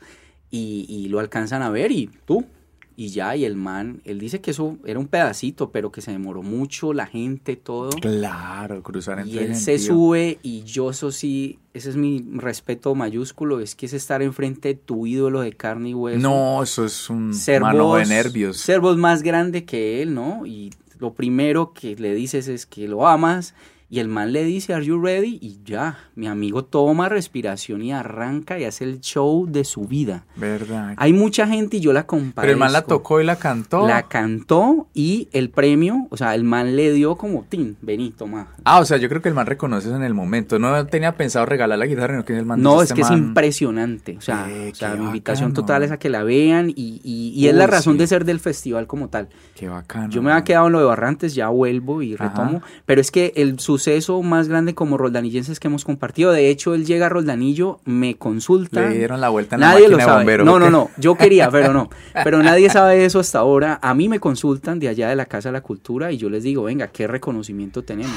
y, 0.50 0.86
y 0.88 1.08
lo 1.08 1.20
alcanzan 1.20 1.62
a 1.62 1.68
ver 1.68 1.92
y 1.92 2.10
tú 2.24 2.46
y 3.00 3.10
ya 3.10 3.36
y 3.36 3.44
el 3.44 3.54
man, 3.54 4.02
él 4.04 4.18
dice 4.18 4.40
que 4.40 4.50
eso 4.50 4.76
era 4.84 4.98
un 4.98 5.06
pedacito 5.06 5.70
pero 5.70 5.92
que 5.92 6.00
se 6.00 6.10
demoró 6.10 6.42
mucho, 6.42 6.92
la 6.92 7.06
gente, 7.06 7.54
todo. 7.54 7.90
Claro, 7.90 8.82
cruzar 8.82 9.20
entre 9.20 9.34
Y 9.34 9.38
él 9.38 9.54
se 9.54 9.78
sube 9.78 10.40
y 10.42 10.64
yo 10.64 10.90
eso 10.90 11.12
sí, 11.12 11.60
ese 11.74 11.90
es 11.90 11.96
mi 11.96 12.26
respeto 12.32 12.96
mayúsculo, 12.96 13.60
es 13.60 13.76
que 13.76 13.86
es 13.86 13.92
estar 13.92 14.20
enfrente 14.20 14.70
de 14.70 14.74
tu 14.74 15.06
ídolo 15.06 15.42
de 15.42 15.52
carne 15.52 15.90
y 15.90 15.94
hueso. 15.94 16.18
No, 16.18 16.60
eso 16.60 16.84
es 16.84 17.08
un 17.08 17.32
ser 17.34 17.62
mano 17.62 17.84
vos, 17.84 18.00
de 18.00 18.06
nervios. 18.06 18.56
ser 18.56 18.80
más 18.80 19.22
grande 19.22 19.64
que 19.64 20.02
él, 20.02 20.12
¿no? 20.12 20.44
Y 20.44 20.70
lo 20.98 21.14
primero 21.14 21.72
que 21.72 21.94
le 21.94 22.16
dices 22.16 22.48
es 22.48 22.66
que 22.66 22.88
lo 22.88 23.06
amas 23.06 23.54
y 23.90 24.00
el 24.00 24.08
man 24.08 24.32
le 24.32 24.44
dice, 24.44 24.74
¿Are 24.74 24.84
you 24.84 25.00
ready? 25.00 25.38
Y 25.40 25.60
ya, 25.64 25.98
mi 26.14 26.26
amigo 26.26 26.64
toma 26.64 27.08
respiración 27.08 27.80
y 27.82 27.92
arranca 27.92 28.58
y 28.58 28.64
hace 28.64 28.84
el 28.84 29.00
show 29.00 29.46
de 29.48 29.64
su 29.64 29.84
vida. 29.86 30.24
¿Verdad? 30.36 30.94
Hay 30.98 31.12
mucha 31.12 31.46
gente 31.46 31.78
y 31.78 31.80
yo 31.80 31.92
la 31.92 32.06
comparezco. 32.06 32.40
Pero 32.42 32.52
el 32.52 32.58
man 32.58 32.72
la 32.72 32.82
tocó 32.82 33.20
y 33.20 33.24
la 33.24 33.36
cantó. 33.36 33.86
La 33.86 34.02
cantó 34.02 34.88
y 34.94 35.28
el 35.32 35.50
premio, 35.50 36.06
o 36.10 36.16
sea, 36.16 36.34
el 36.34 36.44
man 36.44 36.76
le 36.76 36.92
dio 36.92 37.16
como, 37.16 37.44
tin, 37.48 37.76
vení, 37.80 38.10
toma. 38.10 38.48
Ah, 38.64 38.80
o 38.80 38.84
sea, 38.84 38.98
yo 38.98 39.08
creo 39.08 39.22
que 39.22 39.28
el 39.30 39.34
man 39.34 39.46
reconoce 39.46 39.88
eso 39.88 39.96
en 39.96 40.02
el 40.02 40.14
momento. 40.14 40.58
No 40.58 40.86
tenía 40.86 41.16
pensado 41.16 41.46
regalar 41.46 41.78
la 41.78 41.86
guitarra, 41.86 42.14
sino 42.14 42.24
que 42.24 42.36
el 42.36 42.44
man 42.44 42.60
No, 42.62 42.82
es 42.82 42.90
este 42.90 42.94
que 42.96 43.00
es 43.02 43.10
impresionante. 43.10 44.16
O 44.18 44.20
sea, 44.20 44.46
Eh, 44.50 44.70
o 44.72 44.74
sea, 44.74 44.92
qué 44.92 44.98
mi 44.98 45.06
invitación 45.06 45.54
total 45.54 45.82
es 45.82 45.90
a 45.90 45.98
que 45.98 46.08
la 46.10 46.22
vean 46.22 46.70
y, 46.70 47.00
y- 47.02 47.32
y 47.34 47.48
es 47.48 47.54
la 47.54 47.66
razón 47.66 47.94
sí. 47.94 47.98
de 48.00 48.06
ser 48.06 48.24
del 48.24 48.40
festival 48.40 48.86
como 48.86 49.08
tal. 49.08 49.28
Qué 49.54 49.68
bacano. 49.68 50.10
Yo 50.10 50.22
me 50.22 50.30
había 50.30 50.44
quedado 50.44 50.66
en 50.66 50.72
lo 50.74 50.78
de 50.80 50.84
Barrantes, 50.84 51.34
ya 51.34 51.48
vuelvo 51.48 52.02
y 52.02 52.14
Ajá. 52.14 52.28
retomo. 52.28 52.62
Pero 52.86 53.00
es 53.00 53.10
que 53.10 53.32
el 53.36 53.58
suceso 53.78 54.20
más 54.22 54.48
grande 54.48 54.74
como 54.74 54.98
roldanillenses 54.98 55.60
que 55.60 55.68
hemos 55.68 55.84
compartido, 55.84 56.32
de 56.32 56.50
hecho, 56.50 56.74
él 56.74 56.84
llega 56.84 57.06
a 57.06 57.08
Roldanillo, 57.08 57.78
me 57.84 58.16
consulta. 58.16 58.80
Le 58.88 58.98
dieron 58.98 59.20
la 59.20 59.28
vuelta 59.28 59.54
en 59.54 59.60
la 59.60 59.68
Nadie 59.68 59.82
máquina 59.88 59.90
lo 59.90 59.96
de 59.98 60.04
sabe. 60.04 60.16
bombero. 60.18 60.44
no, 60.44 60.54
¿o 60.54 60.58
no, 60.58 60.70
no. 60.70 60.90
Yo 60.96 61.14
quería, 61.14 61.50
pero 61.50 61.72
no. 61.72 61.88
Pero 62.24 62.42
nadie 62.42 62.68
sabe 62.68 63.04
eso 63.04 63.20
hasta 63.20 63.38
ahora. 63.38 63.78
A 63.80 63.94
mí 63.94 64.08
me 64.08 64.18
consultan 64.18 64.80
de 64.80 64.88
allá 64.88 65.08
de 65.08 65.16
la 65.16 65.26
Casa 65.26 65.50
de 65.50 65.52
la 65.52 65.60
Cultura 65.60 66.10
y 66.10 66.18
yo 66.18 66.28
les 66.28 66.42
digo, 66.42 66.64
venga, 66.64 66.88
¿qué 66.88 67.06
reconocimiento 67.06 67.84
tenemos? 67.84 68.16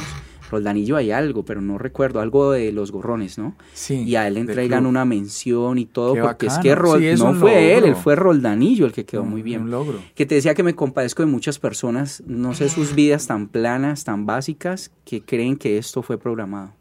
Roldanillo 0.52 0.98
hay 0.98 1.10
algo, 1.12 1.44
pero 1.44 1.62
no 1.62 1.78
recuerdo, 1.78 2.20
algo 2.22 2.52
de 2.52 2.72
los 2.72 2.92
gorrones, 2.92 3.38
¿no? 3.40 3.56
Sí. 3.74 4.04
Y 4.04 4.16
a 4.18 4.28
él 4.28 4.36
le 4.36 4.40
entregan 4.42 4.86
una 4.86 5.06
mención 5.06 5.78
y 5.80 5.86
todo, 5.86 6.14
Qué 6.14 6.22
porque 6.22 6.46
es 6.48 6.60
que 6.60 6.76
Rol- 6.76 7.00
Sí, 7.00 7.08
es 7.08 7.20
no 7.20 7.34
fue 7.34 7.72
él, 7.74 7.80
logro. 7.82 7.88
él 7.88 7.96
fue 7.96 8.16
Roldanillo 8.16 8.86
el 8.86 8.92
que 8.92 9.06
quedó 9.06 9.24
muy 9.24 9.42
bien 9.42 9.64
Un 9.64 9.72
logro. 9.72 10.00
que 10.14 10.26
te 10.28 10.36
decía 10.36 10.54
que 10.54 10.62
me 10.64 10.76
compadezco 10.76 11.24
de 11.24 11.28
muchas 11.28 11.58
personas, 11.58 12.22
no 12.28 12.54
sé 12.54 12.70
sus 12.70 12.94
vidas 12.94 13.26
tan 13.26 13.48
planas, 13.48 14.04
tan 14.04 14.26
básicas, 14.28 14.92
que 15.06 15.22
creen 15.22 15.56
que 15.58 15.78
esto 15.78 16.04
fue 16.04 16.18
programado. 16.20 16.74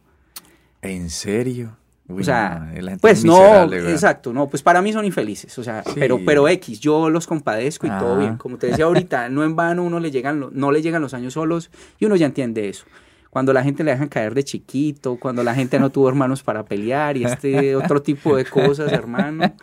¿En 0.83 1.11
serio? 1.11 1.77
o 2.13 2.25
sea, 2.25 2.73
pues 3.01 3.25
no, 3.25 3.73
exacto, 3.73 4.33
no, 4.33 4.49
pues 4.49 4.65
para 4.65 4.83
mí 4.83 4.93
son 4.93 5.05
infelices, 5.05 5.57
o 5.61 5.63
sea, 5.63 5.85
pero, 5.95 6.19
pero 6.27 6.49
X, 6.49 6.81
yo 6.81 7.09
los 7.09 7.25
compadezco 7.29 7.87
y 7.87 7.91
todo 7.91 8.19
bien. 8.19 8.37
Como 8.37 8.57
te 8.59 8.67
decía 8.67 8.87
ahorita, 8.87 9.29
no 9.29 9.45
en 9.45 9.55
vano 9.55 9.85
uno 9.85 10.01
le 10.01 10.11
llegan, 10.11 10.45
no 10.53 10.73
le 10.73 10.83
llegan 10.83 11.03
los 11.03 11.15
años 11.15 11.35
solos 11.35 11.71
y 12.01 12.07
uno 12.07 12.17
ya 12.17 12.27
entiende 12.27 12.69
eso. 12.69 12.85
Cuando 13.31 13.53
la 13.53 13.63
gente 13.63 13.85
le 13.85 13.93
dejan 13.93 14.09
caer 14.09 14.35
de 14.35 14.45
chiquito, 14.45 15.17
cuando 15.17 15.43
la 15.43 15.55
gente 15.55 15.79
no 15.79 15.91
tuvo 15.91 16.09
hermanos 16.09 16.43
para 16.43 16.65
pelear 16.65 17.17
y 17.17 17.25
este 17.25 17.75
otro 17.77 18.03
tipo 18.03 18.37
de 18.37 18.45
cosas, 18.45 18.93
hermano. 18.93 19.55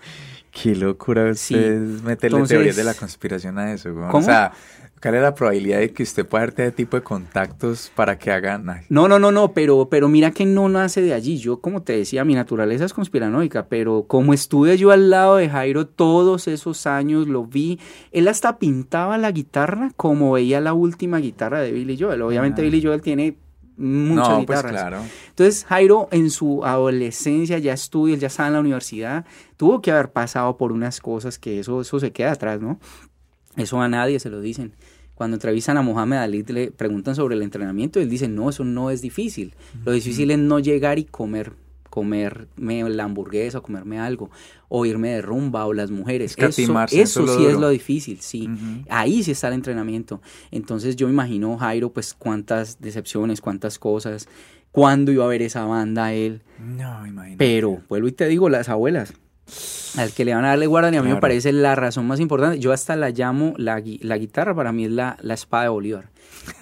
Qué 0.51 0.75
locura 0.75 1.30
ustedes 1.30 2.01
meterle 2.01 2.41
teorías 2.43 2.75
de 2.75 2.84
la 2.84 2.93
conspiración 2.93 3.60
a 3.60 3.73
eso, 3.73 3.93
O 4.12 4.21
sea, 4.21 4.53
¿Cuál 5.01 5.13
es 5.13 5.21
la 5.21 5.36
probabilidad 5.36 5.80
de 5.80 5.91
que 5.91 6.01
usted 6.01 6.25
pueda 6.25 6.45
hacer 6.45 6.65
este 6.65 6.71
tipo 6.71 6.97
de 6.97 7.03
contactos 7.03 7.91
para 7.95 8.17
que 8.17 8.32
hagan? 8.32 8.65
No, 8.89 9.08
no, 9.08 9.19
no, 9.19 9.32
no, 9.32 9.53
pero, 9.53 9.89
pero 9.89 10.10
mira 10.10 10.32
que 10.32 10.43
no 10.45 10.69
nace 10.69 11.01
de 11.01 11.13
allí. 11.13 11.38
Yo, 11.38 11.62
como 11.62 11.84
te 11.84 11.95
decía, 11.95 12.25
mi 12.25 12.34
naturaleza 12.34 12.86
es 12.86 12.93
conspiranoica, 12.93 13.67
pero 13.67 14.06
como 14.08 14.34
estuve 14.34 14.75
yo 14.77 14.89
al 14.89 15.12
lado 15.12 15.38
de 15.38 15.49
Jairo 15.49 15.86
todos 15.86 16.47
esos 16.47 16.88
años, 16.88 17.27
lo 17.27 17.45
vi, 17.45 17.80
él 18.12 18.27
hasta 18.27 18.58
pintaba 18.58 19.19
la 19.19 19.32
guitarra 19.32 19.91
como 19.95 20.32
veía 20.32 20.60
la 20.62 20.73
última 20.73 21.19
guitarra 21.19 21.62
de 21.62 21.73
Billy 21.73 21.95
Joel. 21.99 22.23
Obviamente 22.23 22.62
ah. 22.62 22.65
Billy 22.65 22.82
Joel 22.82 23.03
tiene 23.03 23.38
muchas 23.78 24.30
no, 24.40 24.46
pues 24.46 24.63
claro. 24.63 25.02
Entonces 25.30 25.66
Jairo 25.66 26.10
en 26.12 26.30
su 26.32 26.66
adolescencia 26.66 27.60
ya 27.60 27.74
estudia, 27.74 28.18
ya 28.18 28.28
estaba 28.28 28.48
en 28.48 28.54
la 28.54 28.60
universidad, 28.60 29.26
tuvo 29.56 29.82
que 29.82 29.92
haber 29.92 30.12
pasado 30.12 30.58
por 30.58 30.72
unas 30.72 31.00
cosas 31.00 31.40
que 31.40 31.60
eso, 31.60 31.82
eso 31.82 32.00
se 32.00 32.12
queda 32.12 32.32
atrás, 32.32 32.60
¿no? 32.60 32.80
Eso 33.56 33.82
a 33.82 33.88
nadie 33.88 34.20
se 34.20 34.30
lo 34.30 34.42
dicen. 34.42 34.74
Cuando 35.16 35.36
entrevistan 35.36 35.78
a 35.78 35.82
Mohamed 35.82 36.18
Ali 36.18 36.44
le 36.44 36.70
preguntan 36.70 37.16
sobre 37.16 37.36
el 37.36 37.42
entrenamiento 37.42 38.00
y 38.00 38.04
él 38.04 38.10
dice, 38.10 38.28
no, 38.28 38.50
eso 38.50 38.63
no 38.63 38.92
es 38.92 39.02
difícil. 39.02 39.56
Lo 39.84 39.92
difícil 39.92 40.30
es 40.30 40.38
no 40.38 40.60
llegar 40.60 41.00
y 41.00 41.06
comer 41.06 41.54
comerme 41.98 42.88
la 42.92 43.06
hamburguesa 43.06 43.58
o 43.58 43.64
comerme 43.64 44.00
algo, 44.00 44.30
o 44.70 44.86
irme 44.86 45.10
de 45.14 45.24
rumba 45.24 45.66
o 45.66 45.74
las 45.74 45.90
mujeres. 45.90 46.36
Eso, 46.38 46.80
eso, 46.92 47.28
sí 47.28 47.46
es 47.48 47.56
lo 47.56 47.70
difícil, 47.70 48.22
sí. 48.22 48.48
Ahí 48.88 49.24
sí 49.24 49.32
está 49.32 49.48
el 49.48 49.56
entrenamiento. 49.56 50.22
Entonces 50.52 50.96
yo 50.96 51.10
imagino, 51.10 51.58
Jairo, 51.58 51.92
pues 51.92 52.14
cuántas 52.14 52.80
decepciones, 52.80 53.42
cuántas 53.42 53.80
cosas, 53.80 54.30
cuándo 54.72 55.12
iba 55.12 55.26
a 55.26 55.28
ver 55.28 55.42
esa 55.42 55.66
banda 55.66 56.14
él. 56.14 56.44
No, 56.60 57.08
imagínate. 57.08 57.38
Pero, 57.40 57.82
vuelvo 57.90 58.10
y 58.10 58.12
te 58.12 58.28
digo, 58.28 58.48
las 58.48 58.70
abuelas, 58.70 59.12
al 59.98 60.12
que 60.12 60.24
le 60.24 60.36
van 60.36 60.46
a 60.46 60.50
darle 60.50 60.68
guarda, 60.68 60.94
y 60.94 60.98
a 60.98 61.02
mí 61.02 61.10
me 61.10 61.20
parece 61.20 61.52
la 61.52 61.74
razón 61.74 62.06
más 62.06 62.20
importante. 62.20 62.60
Yo 62.60 62.74
hasta 62.74 62.96
la 62.96 63.10
llamo, 63.10 63.56
la, 63.58 63.82
la 64.02 64.18
guitarra 64.20 64.54
para 64.54 64.72
mí 64.72 64.86
es 64.86 64.92
la, 64.92 65.18
la 65.20 65.34
espada 65.34 65.64
de 65.64 65.70
Bolívar. 65.70 66.12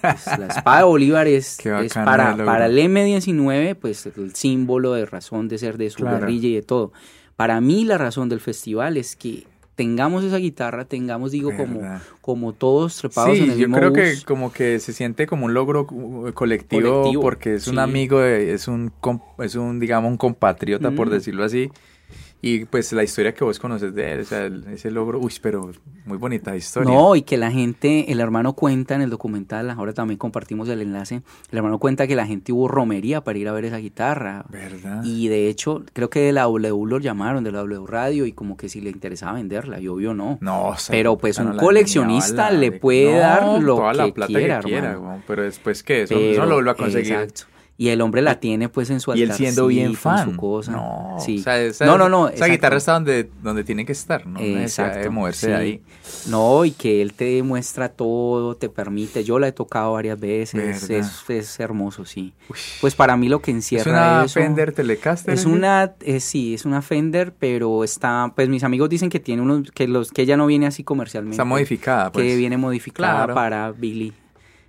Pues, 0.00 0.26
la 0.38 0.46
espada 0.46 0.78
de 0.78 0.84
Bolívar 0.84 1.26
es, 1.26 1.58
es 1.64 1.94
para, 1.94 2.36
para 2.36 2.66
el 2.66 2.78
M19, 2.78 3.74
pues 3.76 4.06
el 4.06 4.34
símbolo 4.34 4.94
de 4.94 5.06
razón 5.06 5.48
de 5.48 5.58
ser 5.58 5.78
de 5.78 5.90
su 5.90 6.04
guerrilla 6.04 6.48
y 6.48 6.54
de 6.54 6.62
todo. 6.62 6.92
Para 7.36 7.60
mí 7.60 7.84
la 7.84 7.98
razón 7.98 8.28
del 8.28 8.40
festival 8.40 8.96
es 8.96 9.16
que 9.16 9.46
tengamos 9.76 10.24
esa 10.24 10.38
guitarra, 10.38 10.86
tengamos, 10.86 11.30
digo, 11.30 11.54
como, 11.54 11.80
como 12.22 12.52
todos 12.54 12.96
trepados 12.96 13.38
en 13.38 13.50
el 13.50 13.58
yo 13.58 13.70
creo 13.70 13.92
que 13.92 14.14
como 14.26 14.50
que 14.50 14.80
se 14.80 14.92
siente 14.94 15.26
como 15.26 15.44
un 15.44 15.54
logro 15.54 15.86
colectivo, 16.34 17.12
porque 17.20 17.54
es 17.54 17.68
un 17.68 17.78
amigo, 17.78 18.22
es 18.22 18.68
un, 18.68 18.90
es 19.38 19.54
un, 19.54 19.78
digamos, 19.78 20.10
un 20.10 20.16
compatriota, 20.16 20.90
por 20.90 21.10
decirlo 21.10 21.44
así, 21.44 21.70
y 22.42 22.64
pues 22.66 22.92
la 22.92 23.02
historia 23.02 23.34
que 23.34 23.44
vos 23.44 23.58
conoces 23.58 23.94
de 23.94 24.12
él, 24.12 24.20
o 24.20 24.24
sea, 24.24 24.46
ese 24.72 24.90
logro, 24.90 25.18
uy, 25.18 25.32
pero 25.40 25.70
muy 26.04 26.18
bonita 26.18 26.54
historia. 26.54 26.92
No, 26.92 27.16
y 27.16 27.22
que 27.22 27.36
la 27.36 27.50
gente, 27.50 28.12
el 28.12 28.20
hermano 28.20 28.52
cuenta 28.52 28.94
en 28.94 29.02
el 29.02 29.10
documental, 29.10 29.70
ahora 29.70 29.94
también 29.94 30.18
compartimos 30.18 30.68
el 30.68 30.82
enlace, 30.82 31.22
el 31.50 31.58
hermano 31.58 31.78
cuenta 31.78 32.06
que 32.06 32.14
la 32.14 32.26
gente 32.26 32.52
hubo 32.52 32.68
romería 32.68 33.22
para 33.22 33.38
ir 33.38 33.48
a 33.48 33.52
ver 33.52 33.64
esa 33.64 33.78
guitarra. 33.78 34.44
¿Verdad? 34.48 35.02
Y 35.02 35.28
de 35.28 35.48
hecho, 35.48 35.82
creo 35.92 36.10
que 36.10 36.20
de 36.20 36.32
la 36.32 36.42
W 36.42 36.86
lo 36.86 36.98
llamaron, 36.98 37.42
de 37.42 37.52
la 37.52 37.58
W 37.60 37.86
Radio, 37.86 38.26
y 38.26 38.32
como 38.32 38.56
que 38.56 38.68
si 38.68 38.80
le 38.80 38.90
interesaba 38.90 39.32
venderla, 39.32 39.80
y 39.80 39.88
obvio 39.88 40.14
no. 40.14 40.38
No, 40.40 40.74
Pero 40.90 41.16
pues 41.16 41.38
un 41.38 41.56
coleccionista 41.56 42.50
le 42.50 42.72
puede 42.72 43.18
dar 43.18 43.60
lo 43.60 43.76
toda 43.76 43.94
la 43.94 44.12
plata 44.12 44.32
que 44.32 44.58
quiera, 44.62 45.22
pero 45.26 45.42
después 45.42 45.82
que 45.82 46.02
eso, 46.02 46.14
eso 46.14 46.46
lo 46.46 46.56
vuelve 46.56 46.70
a 46.70 46.74
conseguir. 46.74 47.12
Exacto. 47.12 47.55
Y 47.78 47.88
el 47.88 48.00
hombre 48.00 48.22
la 48.22 48.40
tiene 48.40 48.70
pues 48.70 48.88
en 48.88 49.00
su 49.00 49.14
Y 49.14 49.22
él 49.22 49.32
siendo 49.32 49.66
bien 49.66 49.94
fan. 49.94 50.32
Su 50.32 50.36
cosa. 50.36 50.72
No, 50.72 51.16
sí. 51.20 51.44
no, 51.80 51.98
no, 51.98 52.08
no. 52.08 52.28
Esa 52.28 52.46
guitarra 52.46 52.78
está 52.78 52.94
donde, 52.94 53.28
donde 53.42 53.64
tiene 53.64 53.84
que 53.84 53.92
estar, 53.92 54.26
¿no? 54.26 54.40
Exacto. 54.40 55.00
De 55.00 55.10
moverse 55.10 55.48
de 55.48 55.54
ahí. 55.54 55.82
No, 56.28 56.64
y 56.64 56.70
que 56.70 57.02
él 57.02 57.12
te 57.12 57.42
muestra 57.42 57.90
todo, 57.90 58.56
te 58.56 58.70
permite. 58.70 59.24
Yo 59.24 59.38
la 59.38 59.48
he 59.48 59.52
tocado 59.52 59.92
varias 59.92 60.18
veces. 60.18 60.88
Es, 60.88 61.28
es, 61.28 61.60
hermoso, 61.60 62.04
sí. 62.06 62.32
Pues 62.80 62.94
para 62.94 63.16
mí 63.16 63.28
lo 63.28 63.40
que 63.40 63.50
encierra 63.50 64.24
¿Es 64.24 64.34
una 64.36 64.46
Fender 64.46 64.72
Telecaster? 64.72 65.34
Es 65.34 65.44
una, 65.44 65.94
sí, 66.20 66.54
es 66.54 66.64
una 66.64 66.80
Fender, 66.80 67.34
pero 67.38 67.84
está, 67.84 68.32
pues 68.34 68.48
mis 68.48 68.64
amigos 68.64 68.88
dicen 68.88 69.10
que 69.10 69.20
tiene 69.20 69.42
unos, 69.42 69.70
que 69.70 69.86
los, 69.86 70.12
que 70.12 70.22
ella 70.22 70.36
no 70.36 70.46
viene 70.46 70.66
así 70.66 70.82
comercialmente. 70.82 71.34
Está 71.34 71.44
modificada, 71.44 72.10
pues. 72.10 72.24
Que 72.24 72.36
viene 72.36 72.56
modificada 72.56 73.34
para 73.34 73.72
Billy. 73.72 74.14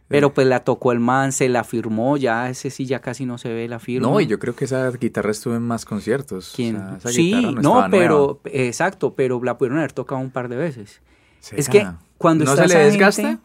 Pero 0.07 0.33
pues 0.33 0.47
la 0.47 0.61
tocó 0.61 0.93
el 0.93 0.99
man, 0.99 1.33
se 1.33 1.49
la 1.49 1.63
firmó, 1.63 2.15
ya 2.15 2.49
ese 2.49 2.69
sí 2.69 2.85
ya 2.85 2.99
casi 2.99 3.25
no 3.25 3.37
se 3.37 3.49
ve 3.49 3.67
la 3.67 3.79
firma. 3.79 4.07
No, 4.07 4.21
y 4.21 4.27
yo 4.27 4.39
creo 4.39 4.55
que 4.55 4.65
esa 4.65 4.89
guitarra 4.91 5.31
estuvo 5.31 5.55
en 5.55 5.63
más 5.63 5.83
conciertos. 5.83 6.53
¿Quién? 6.55 6.81
sí, 7.05 7.33
no, 7.61 7.87
pero 7.91 8.39
exacto, 8.45 9.13
pero 9.13 9.43
la 9.43 9.57
pudieron 9.57 9.79
haber 9.79 9.91
tocado 9.91 10.21
un 10.21 10.31
par 10.31 10.47
de 10.47 10.55
veces. 10.55 11.01
Es 11.51 11.67
que 11.67 11.87
cuando 12.17 12.45
¿No 12.45 12.55
se 12.55 12.67
le 12.67 12.75
desgasta? 12.77 13.39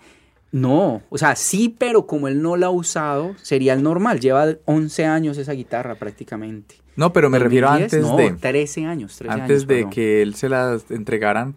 no, 0.53 1.03
o 1.09 1.19
sea, 1.19 1.35
sí, 1.35 1.75
pero 1.77 2.07
como 2.07 2.29
él 2.29 2.41
no 2.43 2.57
la 2.57 2.67
ha 2.67 2.71
usado, 2.71 3.35
sería 3.43 3.73
el 3.73 3.83
normal. 3.83 4.21
Lleva 4.21 4.47
11 4.65 5.05
años 5.07 5.39
esa 5.39 5.53
guitarra 5.53 5.97
prácticamente. 5.97 6.77
No, 6.95 7.13
pero 7.13 7.31
me 7.31 7.39
refiero 7.39 7.69
antes 7.69 8.03
no, 8.03 8.17
de... 8.17 8.33
13 8.33 8.87
años, 8.87 9.17
13 9.17 9.41
Antes 9.41 9.67
de 9.67 9.89
que 9.89 10.23
él 10.23 10.35
se 10.35 10.49
la 10.49 10.79
entregaran. 10.91 11.57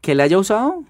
¿Que 0.00 0.14
la 0.14 0.24
haya 0.24 0.38
usado? 0.38 0.84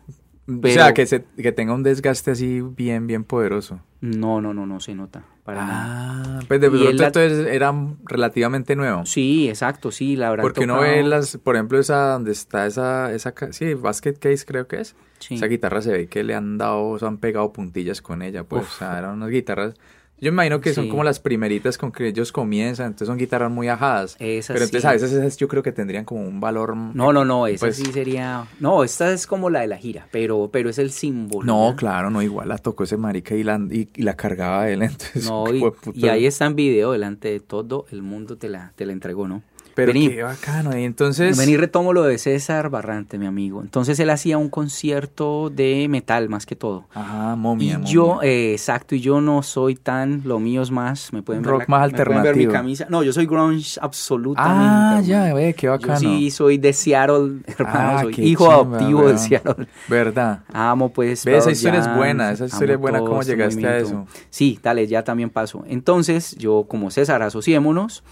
O 0.62 0.68
sea, 0.68 0.94
que, 0.94 1.06
se, 1.06 1.24
que 1.36 1.52
tenga 1.52 1.74
un 1.74 1.82
desgaste 1.82 2.32
así 2.32 2.60
bien, 2.60 3.06
bien 3.06 3.24
poderoso. 3.24 3.80
No, 4.00 4.40
no, 4.40 4.54
no, 4.54 4.66
no 4.66 4.80
se 4.80 4.94
nota. 4.94 5.24
Para 5.44 5.60
ah, 5.62 6.40
pues 6.48 6.60
de 6.60 6.70
pronto 6.70 6.90
entonces 6.90 7.46
era 7.46 7.74
relativamente 8.04 8.76
nuevo. 8.76 9.04
Sí, 9.06 9.48
exacto, 9.48 9.90
sí, 9.90 10.16
la 10.16 10.30
verdad. 10.30 10.42
Porque 10.42 10.60
uno 10.60 10.80
ve 10.80 11.02
las, 11.02 11.36
por 11.38 11.56
ejemplo, 11.56 11.78
esa 11.78 12.12
donde 12.12 12.32
está 12.32 12.66
esa, 12.66 13.12
esa, 13.12 13.34
sí, 13.50 13.74
basket 13.74 14.14
case 14.14 14.44
creo 14.46 14.66
que 14.66 14.80
es. 14.80 14.94
Esa 15.28 15.46
guitarra 15.46 15.82
se 15.82 15.92
ve 15.92 16.06
que 16.06 16.24
le 16.24 16.34
han 16.34 16.56
dado, 16.56 16.98
se 16.98 17.06
han 17.06 17.18
pegado 17.18 17.52
puntillas 17.52 18.00
con 18.00 18.22
ella, 18.22 18.44
pues, 18.44 18.62
o 18.62 18.78
sea, 18.78 18.98
eran 18.98 19.16
unas 19.16 19.30
guitarras 19.30 19.74
yo 20.20 20.32
me 20.32 20.36
imagino 20.36 20.60
que 20.60 20.74
son 20.74 20.88
como 20.88 21.04
las 21.04 21.18
primeritas 21.18 21.78
con 21.78 21.92
que 21.92 22.08
ellos 22.08 22.32
comienzan, 22.32 22.88
entonces 22.88 23.08
son 23.08 23.18
guitarras 23.18 23.50
muy 23.50 23.68
ajadas. 23.68 24.16
Esas 24.18 24.54
pero 24.54 24.64
entonces 24.64 24.84
a 24.84 24.92
veces 24.92 25.12
esas 25.12 25.36
yo 25.36 25.48
creo 25.48 25.62
que 25.62 25.72
tendrían 25.72 26.04
como 26.04 26.22
un 26.22 26.40
valor. 26.40 26.76
No, 26.76 27.12
no, 27.12 27.24
no, 27.24 27.46
esa 27.46 27.66
pues 27.66 27.76
sí 27.76 27.86
sería. 27.92 28.46
No, 28.58 28.84
esta 28.84 29.12
es 29.12 29.26
como 29.26 29.50
la 29.50 29.60
de 29.60 29.68
la 29.68 29.76
gira, 29.76 30.08
pero, 30.10 30.50
pero 30.52 30.68
es 30.68 30.78
el 30.78 30.90
símbolo. 30.90 31.46
No, 31.46 31.74
claro, 31.76 32.10
no, 32.10 32.22
igual 32.22 32.48
la 32.48 32.58
tocó 32.58 32.84
ese 32.84 32.96
marica 32.96 33.34
y 33.34 33.42
la, 33.42 33.58
y, 33.70 33.88
la 33.96 34.14
cargaba 34.14 34.68
él, 34.68 34.82
entonces. 34.82 35.24
No, 35.24 35.52
y, 35.52 35.62
y, 35.94 36.08
ahí 36.08 36.26
está 36.26 36.46
en 36.46 36.56
video 36.56 36.92
delante 36.92 37.28
de 37.28 37.40
todo 37.40 37.86
el 37.90 38.02
mundo 38.02 38.36
te 38.36 38.48
la, 38.48 38.72
te 38.76 38.86
la 38.86 38.92
entregó, 38.92 39.26
¿no? 39.26 39.42
Pero 39.86 39.92
qué 39.92 40.22
bacano. 40.22 40.76
Y 40.78 40.84
entonces. 40.84 41.36
Vení, 41.36 41.56
retomo 41.56 41.92
lo 41.92 42.02
de 42.02 42.18
César 42.18 42.70
Barrante, 42.70 43.18
mi 43.18 43.26
amigo. 43.26 43.62
Entonces 43.62 43.98
él 44.00 44.10
hacía 44.10 44.38
un 44.38 44.48
concierto 44.48 45.50
de 45.50 45.86
metal 45.88 46.28
más 46.28 46.46
que 46.46 46.56
todo. 46.56 46.86
Ajá, 46.94 47.36
momia. 47.36 47.80
Y 47.84 47.88
yo, 47.88 48.20
eh, 48.22 48.52
exacto, 48.52 48.94
y 48.94 49.00
yo 49.00 49.20
no 49.20 49.42
soy 49.42 49.74
tan. 49.76 50.22
Lo 50.24 50.38
mío 50.38 50.62
es 50.62 50.70
más. 50.70 51.12
Me 51.12 51.22
pueden 51.22 51.44
Rock 51.44 51.68
más 51.68 51.82
alternativo. 51.82 52.22
ver 52.22 52.36
mi 52.36 52.46
camisa. 52.46 52.86
No, 52.88 53.02
yo 53.02 53.12
soy 53.12 53.26
grunge 53.26 53.78
absolutamente. 53.80 54.60
Ah, 54.60 55.00
ya, 55.02 55.34
ve, 55.34 55.54
qué 55.54 55.68
bacano. 55.68 55.94
Yo 55.94 55.98
sí, 55.98 56.30
soy 56.30 56.58
de 56.58 56.72
Seattle, 56.72 57.40
hermano. 57.46 57.98
Ah, 57.98 58.02
soy 58.02 58.14
hijo 58.18 58.50
adoptivo 58.50 59.08
de 59.08 59.18
Seattle. 59.18 59.66
¿Verdad? 59.88 60.40
Amo, 60.52 60.90
pues. 60.90 61.24
Ve, 61.24 61.36
esa 61.36 61.50
historia 61.50 61.80
es 61.80 61.96
buena. 61.96 62.32
Esa 62.32 62.46
historia 62.46 62.74
es 62.74 62.80
buena. 62.80 63.00
¿Cómo 63.00 63.20
este 63.20 63.32
llegaste 63.32 63.66
a 63.66 63.78
eso? 63.78 64.06
Sí, 64.30 64.58
dale, 64.62 64.86
ya 64.86 65.02
también 65.04 65.30
paso. 65.30 65.64
Entonces, 65.66 66.36
yo, 66.36 66.64
como 66.68 66.90
César, 66.90 67.22
asociémonos. 67.22 68.02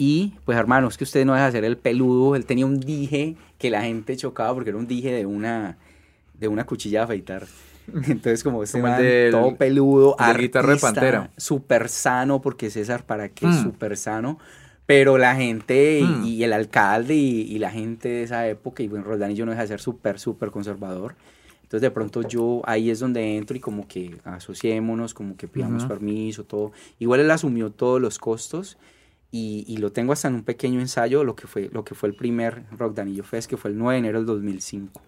Y 0.00 0.32
pues 0.46 0.56
hermanos, 0.56 0.96
que 0.96 1.04
usted 1.04 1.26
no 1.26 1.34
deja 1.34 1.42
de 1.42 1.48
hacer 1.50 1.64
el 1.64 1.76
peludo. 1.76 2.34
Él 2.34 2.46
tenía 2.46 2.64
un 2.64 2.80
dije 2.80 3.36
que 3.58 3.68
la 3.68 3.82
gente 3.82 4.16
chocaba 4.16 4.54
porque 4.54 4.70
era 4.70 4.78
un 4.78 4.86
dije 4.86 5.12
de 5.12 5.26
una, 5.26 5.76
de 6.38 6.48
una 6.48 6.64
cuchilla 6.64 7.00
de 7.00 7.04
afeitar. 7.04 7.46
Entonces, 8.08 8.42
como 8.42 8.62
este 8.62 8.80
man, 8.80 8.98
todo 9.30 9.56
peludo, 9.56 10.16
guitarra 10.38 10.72
de 10.72 10.80
pantera. 10.80 11.30
Súper 11.36 11.90
sano, 11.90 12.40
porque 12.40 12.70
César, 12.70 13.04
¿para 13.04 13.28
qué? 13.28 13.46
Mm. 13.46 13.62
Súper 13.62 13.94
sano. 13.98 14.38
Pero 14.86 15.18
la 15.18 15.36
gente 15.36 16.00
mm. 16.02 16.24
y, 16.24 16.44
el 16.44 16.54
alcalde 16.54 17.14
y, 17.14 17.58
la 17.58 17.70
gente 17.70 18.08
de 18.08 18.22
esa 18.22 18.48
época, 18.48 18.82
y 18.82 18.88
bueno, 18.88 19.04
Roldán 19.04 19.32
y 19.32 19.34
yo 19.34 19.44
no 19.44 19.50
deja 19.50 19.64
de 19.64 19.68
ser 19.68 19.80
súper, 19.82 20.18
súper 20.18 20.50
conservador. 20.50 21.14
Entonces, 21.62 21.82
de 21.82 21.90
pronto 21.90 22.22
yo 22.22 22.62
ahí 22.64 22.88
es 22.88 23.00
donde 23.00 23.36
entro 23.36 23.54
y 23.54 23.60
como 23.60 23.86
que 23.86 24.16
asociémonos, 24.24 25.12
como 25.12 25.36
que 25.36 25.46
pidamos 25.46 25.84
permiso, 25.84 26.44
todo. 26.44 26.72
Igual 26.98 27.20
él 27.20 27.30
asumió 27.30 27.68
todos 27.70 28.00
los 28.00 28.18
costos 28.18 28.78
y, 29.32 29.76
lo 29.76 29.92
tengo 29.92 30.12
hasta 30.12 30.28
en 30.28 30.34
un 30.34 30.42
pequeño 30.42 30.80
ensayo, 30.80 31.22
lo 31.22 31.36
que 31.36 31.46
fue, 31.46 31.70
lo 31.72 31.84
que 31.84 31.94
fue 31.94 32.08
el 32.08 32.16
primer 32.16 32.64
Rock 32.76 32.94
Danillo 32.94 33.22
Fest, 33.22 33.48
que 33.48 33.56
fue 33.56 33.70
el 33.70 33.78
9 33.78 33.94
de 33.94 33.98
enero 33.98 34.18
del 34.18 34.26
2005. 34.26 35.00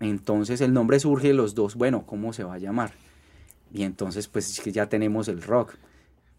Entonces 0.00 0.60
el 0.60 0.72
nombre 0.72 0.98
surge 1.00 1.28
de 1.28 1.34
los 1.34 1.54
dos, 1.54 1.74
bueno, 1.74 2.04
¿cómo 2.06 2.32
se 2.32 2.44
va 2.44 2.54
a 2.54 2.58
llamar? 2.58 2.92
Y 3.72 3.82
entonces 3.82 4.28
pues 4.28 4.62
ya 4.64 4.88
tenemos 4.88 5.28
el 5.28 5.42
rock. 5.42 5.74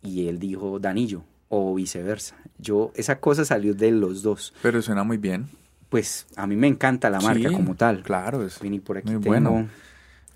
Y 0.02 0.28
él 0.28 0.40
dijo 0.40 0.80
Danillo. 0.80 1.24
o 1.50 1.74
viceversa. 1.76 2.36
Yo, 2.58 2.92
esa 2.96 3.20
cosa 3.20 3.46
salió 3.46 3.74
de 3.74 3.92
los 3.92 4.22
dos. 4.22 4.54
Pero 4.62 4.82
suena 4.82 5.04
muy 5.04 5.18
bien. 5.18 5.48
Pues 5.90 6.28
a 6.36 6.46
mí 6.46 6.56
me 6.56 6.68
encanta 6.68 7.10
la 7.10 7.22
marca 7.22 7.50
Sí, 7.50 7.56
como 7.56 7.76
tal. 7.76 8.04
Claro, 8.04 8.46
es 8.46 8.60
Vení, 8.60 8.80
por 8.80 8.98
aquí 8.98 9.12
muy 9.12 9.22
tengo, 9.22 9.52
bueno. 9.52 9.70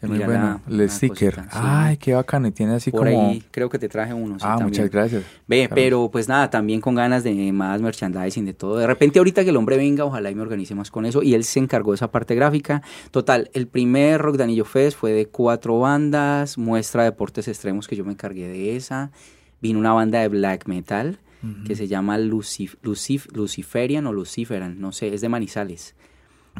Es 0.01 0.09
muy 0.09 0.17
bueno. 0.19 0.59
el 0.67 0.89
sticker. 0.89 1.35
cosita, 1.35 1.51
sí. 1.51 1.59
Ay, 1.61 1.97
qué 1.97 2.13
bacano. 2.13 2.47
Y 2.47 2.51
tiene 2.51 2.73
así 2.73 2.89
por 2.89 3.07
como. 3.07 3.29
ahí 3.29 3.43
creo 3.51 3.69
que 3.69 3.77
te 3.77 3.87
traje 3.87 4.13
uno. 4.13 4.39
sí, 4.39 4.45
ah, 4.45 4.57
también. 4.57 4.67
muchas 4.69 4.89
gracias. 4.89 5.23
Ve, 5.47 5.69
pero 5.73 6.09
pues 6.11 6.27
nada, 6.27 6.49
también 6.49 6.81
con 6.81 6.95
ganas 6.95 7.23
de 7.23 7.51
más 7.51 7.81
merchandising, 7.81 8.45
de 8.45 8.53
todo. 8.53 8.77
De 8.77 8.87
repente 8.87 9.19
ahorita 9.19 9.43
que 9.43 9.51
el 9.51 9.57
hombre 9.57 9.77
venga, 9.77 10.03
ojalá 10.03 10.31
y 10.31 10.35
me 10.35 10.41
organice 10.41 10.73
más 10.73 10.89
con 10.89 11.05
eso. 11.05 11.21
Y 11.21 11.35
él 11.35 11.43
se 11.43 11.59
encargó 11.59 11.91
de 11.91 11.95
esa 11.95 12.09
parte 12.09 12.33
gráfica. 12.33 12.81
Total, 13.11 13.51
el 13.53 13.67
primer 13.67 14.21
Rock 14.21 14.37
Danillo 14.37 14.65
Fest 14.65 14.97
fue 14.97 15.11
de 15.11 15.27
cuatro 15.27 15.79
bandas, 15.79 16.57
muestra 16.57 17.03
de 17.03 17.11
deportes 17.11 17.47
extremos 17.47 17.87
que 17.87 17.95
yo 17.95 18.03
me 18.03 18.13
encargué 18.13 18.47
de 18.47 18.75
esa. 18.75 19.11
Vino 19.61 19.77
una 19.77 19.93
banda 19.93 20.19
de 20.19 20.27
black 20.27 20.65
metal 20.67 21.19
que 21.65 21.75
se 21.75 21.87
llama 21.87 22.19
Lucif 22.19 22.75
Lucif 22.83 23.27
Luciferian 23.33 24.05
o 24.05 24.13
Luciferan, 24.13 24.79
no 24.79 24.91
sé, 24.91 25.13
es 25.13 25.21
de 25.21 25.29
Manizales. 25.29 25.95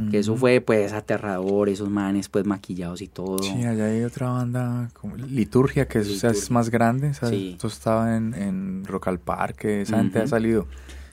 Que 0.10 0.19
eso 0.19 0.36
fue 0.36 0.62
pues 0.62 0.93
aterrador, 0.93 1.69
esos 1.69 1.89
manes 1.89 2.30
pues 2.30 2.45
maquillados 2.45 3.01
y 3.01 3.08
todo. 3.08 3.39
Sí, 3.43 3.63
allá 3.65 3.86
hay 3.86 4.04
otra 4.04 4.30
banda, 4.30 4.89
como 4.93 5.17
Liturgia, 5.17 5.88
que 5.88 5.99
es, 5.99 6.08
o 6.08 6.15
sea, 6.15 6.30
es 6.32 6.38
Liturgia. 6.38 6.54
más 6.54 6.69
grande. 6.69 7.13
Sí. 7.13 7.51
Esto 7.54 7.67
estaba 7.67 8.15
en, 8.15 8.34
en 8.34 8.86
Rock 8.86 9.10
al 9.10 9.19
Parque, 9.19 9.82
esa 9.82 9.97
gente 9.97 10.19
ha 10.19 10.27
salido. 10.27 10.65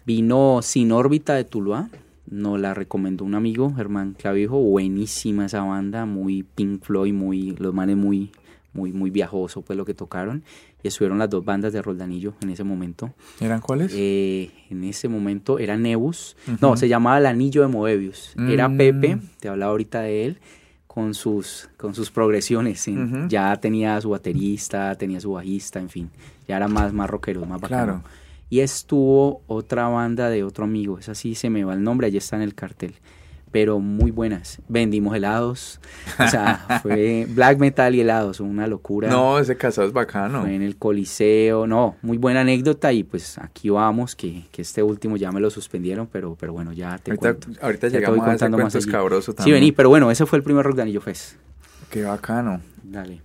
Vino 0.06 0.60
Sin 0.62 0.92
órbita 0.92 1.34
de 1.34 1.44
Tuluá, 1.44 1.90
nos 2.30 2.58
la 2.60 2.72
recomendó 2.72 3.24
un 3.24 3.34
amigo, 3.34 3.74
Germán 3.74 4.14
Clavijo, 4.14 4.58
buenísima 4.58 5.46
esa 5.46 5.62
banda, 5.62 6.06
muy 6.06 6.44
Pink 6.44 6.82
Floyd, 6.82 7.12
muy, 7.12 7.56
los 7.56 7.74
manes 7.74 7.96
muy, 7.96 8.30
muy, 8.72 8.92
muy 8.92 9.10
viajoso 9.10 9.62
pues 9.62 9.76
lo 9.76 9.84
que 9.84 9.94
tocaron. 9.94 10.44
Y 10.82 10.88
estuvieron 10.88 11.18
las 11.18 11.28
dos 11.28 11.44
bandas 11.44 11.72
de 11.72 11.82
Roldanillo 11.82 12.34
en 12.40 12.50
ese 12.50 12.62
momento. 12.62 13.12
¿Eran 13.40 13.60
cuáles? 13.60 13.92
Eh, 13.94 14.50
en 14.70 14.84
ese 14.84 15.08
momento 15.08 15.58
era 15.58 15.76
Nebus, 15.76 16.36
Ujú. 16.46 16.56
no, 16.60 16.76
se 16.76 16.88
llamaba 16.88 17.18
El 17.18 17.26
Anillo 17.26 17.62
de 17.62 17.68
Moebius. 17.68 18.34
Era 18.48 18.68
Mm. 18.68 18.76
Pepe, 18.76 19.18
te 19.40 19.48
hablaba 19.48 19.72
ahorita 19.72 20.02
de 20.02 20.26
él, 20.26 20.38
con 20.86 21.14
sus, 21.14 21.68
con 21.76 21.94
sus 21.94 22.10
progresiones. 22.12 22.80
¿sí? 22.80 22.96
Ujú. 22.96 23.26
Ya 23.28 23.56
tenía 23.56 24.00
su 24.00 24.10
baterista, 24.10 24.94
tenía 24.96 25.20
su 25.20 25.32
bajista, 25.32 25.80
en 25.80 25.88
fin, 25.88 26.10
ya 26.46 26.56
era 26.56 26.68
más, 26.68 26.92
más 26.92 27.10
rockero, 27.10 27.44
más 27.44 27.60
bacano. 27.60 27.84
Claro. 28.02 28.02
Y 28.50 28.60
estuvo 28.60 29.42
otra 29.46 29.88
banda 29.88 30.30
de 30.30 30.42
otro 30.44 30.64
amigo, 30.64 30.98
esa 30.98 31.14
sí 31.14 31.34
se 31.34 31.50
me 31.50 31.64
va 31.64 31.74
el 31.74 31.82
nombre, 31.82 32.06
allí 32.06 32.16
está 32.18 32.36
en 32.36 32.42
el 32.42 32.54
cartel. 32.54 32.94
Pero 33.50 33.80
muy 33.80 34.10
buenas. 34.10 34.60
Vendimos 34.68 35.16
helados. 35.16 35.80
O 36.18 36.28
sea, 36.28 36.80
fue 36.82 37.26
black 37.30 37.58
metal 37.58 37.94
y 37.94 38.00
helados, 38.02 38.40
una 38.40 38.66
locura. 38.66 39.08
No, 39.08 39.38
ese 39.38 39.56
casado 39.56 39.86
es 39.86 39.92
bacano. 39.92 40.42
Fue 40.42 40.54
en 40.54 40.62
el 40.62 40.76
Coliseo, 40.76 41.66
no, 41.66 41.96
muy 42.02 42.18
buena 42.18 42.42
anécdota 42.42 42.92
y 42.92 43.04
pues 43.04 43.38
aquí 43.38 43.70
vamos, 43.70 44.14
que, 44.14 44.44
que 44.52 44.62
este 44.62 44.82
último 44.82 45.16
ya 45.16 45.32
me 45.32 45.40
lo 45.40 45.50
suspendieron, 45.50 46.06
pero, 46.06 46.36
pero 46.38 46.52
bueno, 46.52 46.72
ya 46.72 46.98
te 46.98 47.10
Ahorita, 47.12 47.34
cuento. 47.34 47.60
ahorita 47.64 47.88
Ya 47.88 47.98
llegamos 48.00 48.26
a 48.28 48.34
ese 48.34 48.48
más 48.50 48.74
allí. 48.74 48.84
escabroso 48.84 49.32
Sí, 49.32 49.36
también. 49.36 49.54
vení, 49.56 49.72
pero 49.72 49.88
bueno, 49.88 50.10
ese 50.10 50.26
fue 50.26 50.38
el 50.38 50.42
primer 50.42 50.64
Rock 50.66 50.76
Danillo 50.76 51.00
Fest. 51.00 51.36
Qué 51.90 52.02
bacano. 52.02 52.60
Dale. 52.82 53.22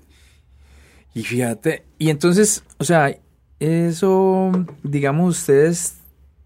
Y 1.14 1.24
fíjate, 1.24 1.84
y 2.00 2.10
entonces, 2.10 2.64
o 2.78 2.84
sea, 2.86 3.16
eso, 3.60 4.52
digamos, 4.84 5.40
ustedes 5.40 5.98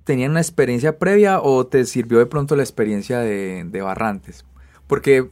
tenían 0.07 0.31
una 0.31 0.39
experiencia 0.39 0.97
previa 0.97 1.41
o 1.41 1.67
te 1.67 1.85
sirvió 1.85 2.17
de 2.19 2.25
pronto 2.25 2.55
la 2.55 2.63
experiencia 2.63 3.19
de, 3.19 3.65
de 3.65 3.81
Barrantes? 3.81 4.45
Porque, 4.87 5.29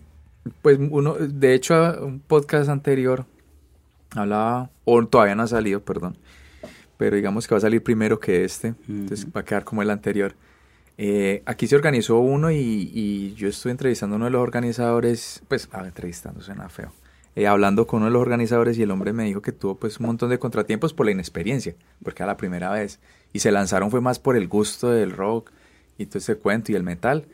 pues, 0.61 0.77
uno, 0.77 1.13
de 1.13 1.53
hecho, 1.53 1.97
un 2.01 2.19
podcast 2.19 2.69
anterior 2.69 3.25
hablaba, 4.13 4.69
o 4.83 5.05
todavía 5.07 5.33
no 5.33 5.43
ha 5.43 5.47
salido, 5.47 5.79
perdón, 5.79 6.17
pero 6.97 7.15
digamos 7.15 7.47
que 7.47 7.55
va 7.55 7.57
a 7.57 7.61
salir 7.61 7.81
primero 7.81 8.19
que 8.19 8.43
este, 8.43 8.75
entonces 8.89 9.27
va 9.33 9.41
a 9.41 9.45
quedar 9.45 9.63
como 9.63 9.81
el 9.81 9.89
anterior. 9.89 10.35
Eh, 10.97 11.41
aquí 11.45 11.67
se 11.67 11.75
organizó 11.75 12.19
uno 12.19 12.51
y, 12.51 12.91
y 12.93 13.33
yo 13.33 13.47
estuve 13.47 13.71
entrevistando 13.71 14.15
a 14.15 14.17
uno 14.17 14.25
de 14.25 14.31
los 14.31 14.41
organizadores, 14.41 15.41
pues, 15.47 15.69
ah, 15.71 15.83
entrevistando 15.85 16.41
suena 16.41 16.67
feo, 16.67 16.91
eh, 17.37 17.47
hablando 17.47 17.87
con 17.87 17.97
uno 17.97 18.07
de 18.07 18.11
los 18.11 18.21
organizadores 18.21 18.77
y 18.77 18.83
el 18.83 18.91
hombre 18.91 19.13
me 19.13 19.23
dijo 19.23 19.41
que 19.41 19.53
tuvo 19.53 19.75
pues 19.75 19.99
un 19.99 20.07
montón 20.07 20.29
de 20.29 20.39
contratiempos 20.39 20.93
por 20.93 21.05
la 21.05 21.13
inexperiencia, 21.13 21.75
porque 22.03 22.23
era 22.23 22.33
la 22.33 22.37
primera 22.37 22.71
vez. 22.71 22.99
Y 23.35 23.39
se 23.39 23.51
lanzaron 23.51 23.91
fue 23.91 23.99
más 23.99 24.17
por 24.17 24.37
el 24.37 24.47
gusto 24.47 24.91
del 24.91 25.11
rock 25.11 25.51
y 25.97 26.05
todo 26.05 26.19
ese 26.19 26.37
cuento 26.37 26.71
y 26.71 26.75
el 26.75 26.83
metal. 26.83 27.25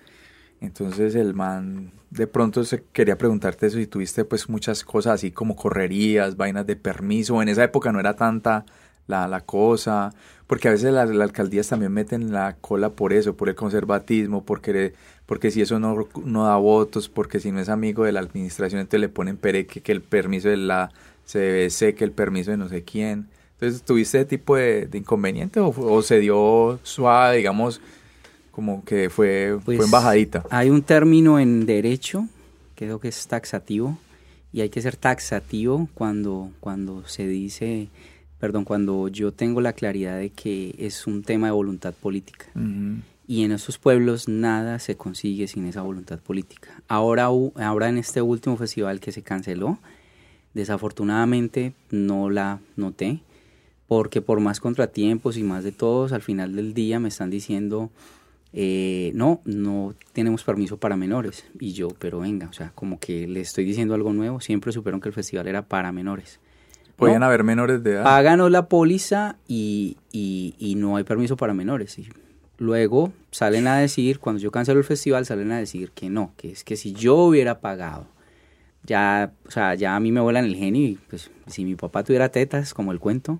Entonces 0.60 1.14
el 1.14 1.36
man 1.36 1.92
de 2.10 2.26
pronto 2.26 2.64
se 2.64 2.82
quería 2.92 3.20
preguntarte 3.20 3.68
eso 3.68 3.78
si 3.78 3.86
tuviste 3.86 4.26
pues 4.26 4.50
muchas 4.50 4.84
cosas 4.84 5.14
así 5.14 5.30
como 5.30 5.56
correrías, 5.56 6.38
vainas 6.38 6.66
de 6.66 6.76
permiso. 6.76 7.40
En 7.40 7.50
esa 7.50 7.64
época 7.64 7.92
no 7.92 8.00
era 8.00 8.16
tanta 8.16 8.66
la, 9.06 9.28
la 9.28 9.42
cosa, 9.42 10.12
porque 10.48 10.70
a 10.70 10.72
veces 10.72 10.92
las 10.92 11.12
alcaldías 11.12 11.68
también 11.68 11.92
meten 11.92 12.34
la 12.34 12.56
cola 12.56 12.90
por 12.90 13.14
eso, 13.14 13.38
por 13.38 13.48
el 13.48 13.54
conservatismo, 13.54 14.44
porque, 14.44 14.96
porque 15.28 15.52
si 15.52 15.62
eso 15.62 15.80
no, 15.80 16.08
no 16.26 16.46
da 16.46 16.56
votos, 16.56 17.10
porque 17.10 17.40
si 17.40 17.52
no 17.52 17.60
es 17.60 17.70
amigo 17.70 18.06
de 18.06 18.12
la 18.12 18.22
administración, 18.22 18.82
entonces 18.82 19.02
le 19.02 19.10
ponen 19.10 19.38
pereque 19.38 19.82
que 19.82 19.92
el 19.92 20.02
permiso 20.02 20.50
de 20.50 20.58
la 20.58 20.92
CBC, 21.28 21.94
que 21.94 22.04
el 22.04 22.12
permiso 22.12 22.50
de 22.50 22.58
no 22.58 22.70
sé 22.70 22.84
quién. 22.84 23.28
Entonces, 23.62 23.84
¿tuviste 23.84 24.18
ese 24.18 24.26
tipo 24.26 24.56
de, 24.56 24.88
de 24.88 24.98
inconveniente 24.98 25.60
o, 25.60 25.68
o 25.70 26.02
se 26.02 26.20
dio 26.20 26.80
suave, 26.82 27.38
digamos, 27.38 27.80
como 28.50 28.84
que 28.84 29.12
fue, 29.12 29.60
Pues, 29.64 29.78
fue 29.78 29.86
embajadita? 29.86 30.44
Hay 30.50 30.72
un 30.72 30.82
término 30.82 31.40
en 31.40 31.68
derecho, 31.68 32.28
creo 32.74 33.00
que 33.00 33.10
es 33.10 33.28
taxativo, 33.28 34.00
y 34.52 34.62
hay 34.62 34.70
que 34.70 34.82
ser 34.82 34.96
taxativo 34.96 35.88
cuando, 35.94 36.50
cuando 36.60 37.08
se 37.08 37.28
dice, 37.28 37.90
perdón, 38.40 38.66
cuando 38.66 39.08
yo 39.10 39.32
tengo 39.32 39.62
la 39.62 39.74
claridad 39.74 40.18
de 40.18 40.32
que 40.32 40.74
es 40.80 41.06
un 41.06 41.22
tema 41.22 41.46
de 41.46 41.54
voluntad 41.54 41.94
política. 41.94 42.48
Ujú. 42.56 43.02
Y 43.28 43.44
en 43.44 43.52
esos 43.52 43.78
pueblos 43.78 44.28
nada 44.28 44.80
se 44.80 44.98
consigue 44.98 45.48
sin 45.48 45.68
esa 45.68 45.84
voluntad 45.84 46.18
política. 46.18 46.82
Ahora, 46.88 47.26
ahora 47.26 47.90
en 47.90 48.00
este 48.00 48.24
último 48.24 48.58
festival 48.58 49.00
que 49.00 49.12
se 49.12 49.22
canceló, 49.22 49.78
desafortunadamente 50.56 51.74
no 51.92 52.32
la 52.32 52.60
noté, 52.76 53.22
porque 53.92 54.22
por 54.22 54.40
más 54.40 54.62
contratiempos 54.62 55.36
y 55.36 55.44
más 55.44 55.66
de 55.66 55.74
todos, 55.74 56.14
al 56.14 56.22
final 56.22 56.56
del 56.56 56.74
día 56.74 56.98
me 57.02 57.10
están 57.10 57.30
diciendo, 57.30 57.90
eh, 58.54 59.12
no, 59.16 59.42
no 59.44 59.96
tenemos 60.14 60.46
permiso 60.46 60.78
para 60.78 60.96
menores. 60.96 61.44
Y 61.60 61.74
yo, 61.74 61.90
pero 62.00 62.22
venga, 62.22 62.48
o 62.48 62.54
sea, 62.54 62.72
como 62.74 63.02
que 63.02 63.28
le 63.28 63.42
estoy 63.42 63.66
diciendo 63.66 63.94
algo 63.94 64.14
nuevo, 64.14 64.40
siempre 64.40 64.72
supieron 64.72 65.02
que 65.02 65.10
el 65.10 65.14
festival 65.14 65.46
era 65.50 65.64
para 65.64 65.92
menores. 65.92 66.40
Podían 66.96 67.20
No, 67.20 67.26
haber 67.26 67.44
menores 67.44 67.84
de 67.84 67.92
edad. 67.92 68.06
Páganos 68.06 68.50
la 68.50 68.70
póliza 68.70 69.36
y, 69.46 69.98
y, 70.14 70.56
y 70.58 70.76
no 70.76 70.96
hay 70.96 71.04
permiso 71.04 71.36
para 71.36 71.54
menores. 71.54 72.00
Y 72.00 72.08
luego 72.60 73.12
salen 73.32 73.68
a 73.68 73.78
decir, 73.78 74.20
cuando 74.20 74.42
yo 74.42 74.52
cancelo 74.52 74.80
el 74.80 74.86
festival, 74.86 75.26
salen 75.26 75.52
a 75.52 75.58
decir 75.58 75.92
que 75.92 76.10
no, 76.10 76.32
que 76.38 76.52
es 76.54 76.64
que 76.64 76.78
si 76.78 76.94
yo 76.94 77.18
hubiera 77.18 77.60
pagado, 77.60 78.08
ya, 78.84 79.34
o 79.46 79.52
sea, 79.52 79.76
ya 79.76 79.96
a 79.96 80.00
mí 80.00 80.12
me 80.12 80.22
vuelan 80.22 80.46
el 80.46 80.56
genio 80.56 80.88
y 80.88 81.00
pues 81.10 81.32
si 81.48 81.64
mi 81.64 81.76
papá 81.76 82.04
tuviera 82.04 82.30
tetas, 82.30 82.74
como 82.74 82.92
el 82.92 83.00
cuento, 83.00 83.40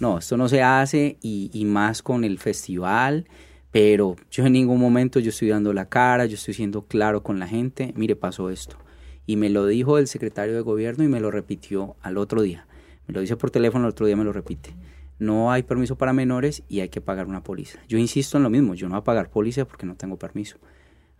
no, 0.00 0.18
esto 0.18 0.36
no 0.36 0.48
se 0.48 0.62
hace 0.62 1.18
y, 1.22 1.50
y 1.52 1.64
más 1.64 2.02
con 2.02 2.24
el 2.24 2.38
festival, 2.38 3.26
pero 3.70 4.16
yo 4.30 4.44
en 4.44 4.52
ningún 4.52 4.80
momento 4.80 5.20
yo 5.20 5.30
estoy 5.30 5.48
dando 5.48 5.72
la 5.72 5.88
cara, 5.88 6.26
yo 6.26 6.34
estoy 6.34 6.54
siendo 6.54 6.82
claro 6.86 7.22
con 7.22 7.38
la 7.38 7.46
gente, 7.46 7.92
mire, 7.96 8.16
pasó 8.16 8.50
esto. 8.50 8.76
Y 9.24 9.36
me 9.36 9.50
lo 9.50 9.66
dijo 9.66 9.98
el 9.98 10.08
secretario 10.08 10.54
de 10.54 10.60
gobierno 10.60 11.04
y 11.04 11.08
me 11.08 11.20
lo 11.20 11.30
repitió 11.30 11.96
al 12.02 12.18
otro 12.18 12.42
día. 12.42 12.66
Me 13.06 13.14
lo 13.14 13.20
dice 13.20 13.36
por 13.36 13.50
teléfono, 13.50 13.84
al 13.84 13.92
otro 13.92 14.06
día 14.06 14.16
me 14.16 14.24
lo 14.24 14.32
repite. 14.32 14.74
No 15.18 15.52
hay 15.52 15.62
permiso 15.62 15.96
para 15.96 16.12
menores 16.12 16.64
y 16.68 16.80
hay 16.80 16.88
que 16.88 17.00
pagar 17.00 17.26
una 17.26 17.44
póliza. 17.44 17.78
Yo 17.88 17.98
insisto 17.98 18.36
en 18.36 18.42
lo 18.42 18.50
mismo, 18.50 18.74
yo 18.74 18.88
no 18.88 18.94
voy 18.94 19.00
a 19.00 19.04
pagar 19.04 19.30
póliza 19.30 19.64
porque 19.64 19.86
no 19.86 19.94
tengo 19.94 20.18
permiso. 20.18 20.58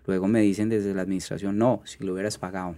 Luego 0.07 0.27
me 0.27 0.40
dicen 0.40 0.68
desde 0.68 0.92
la 0.92 1.03
administración, 1.03 1.57
no, 1.57 1.81
si 1.85 2.03
lo 2.05 2.12
hubieras 2.12 2.37
pagado. 2.37 2.75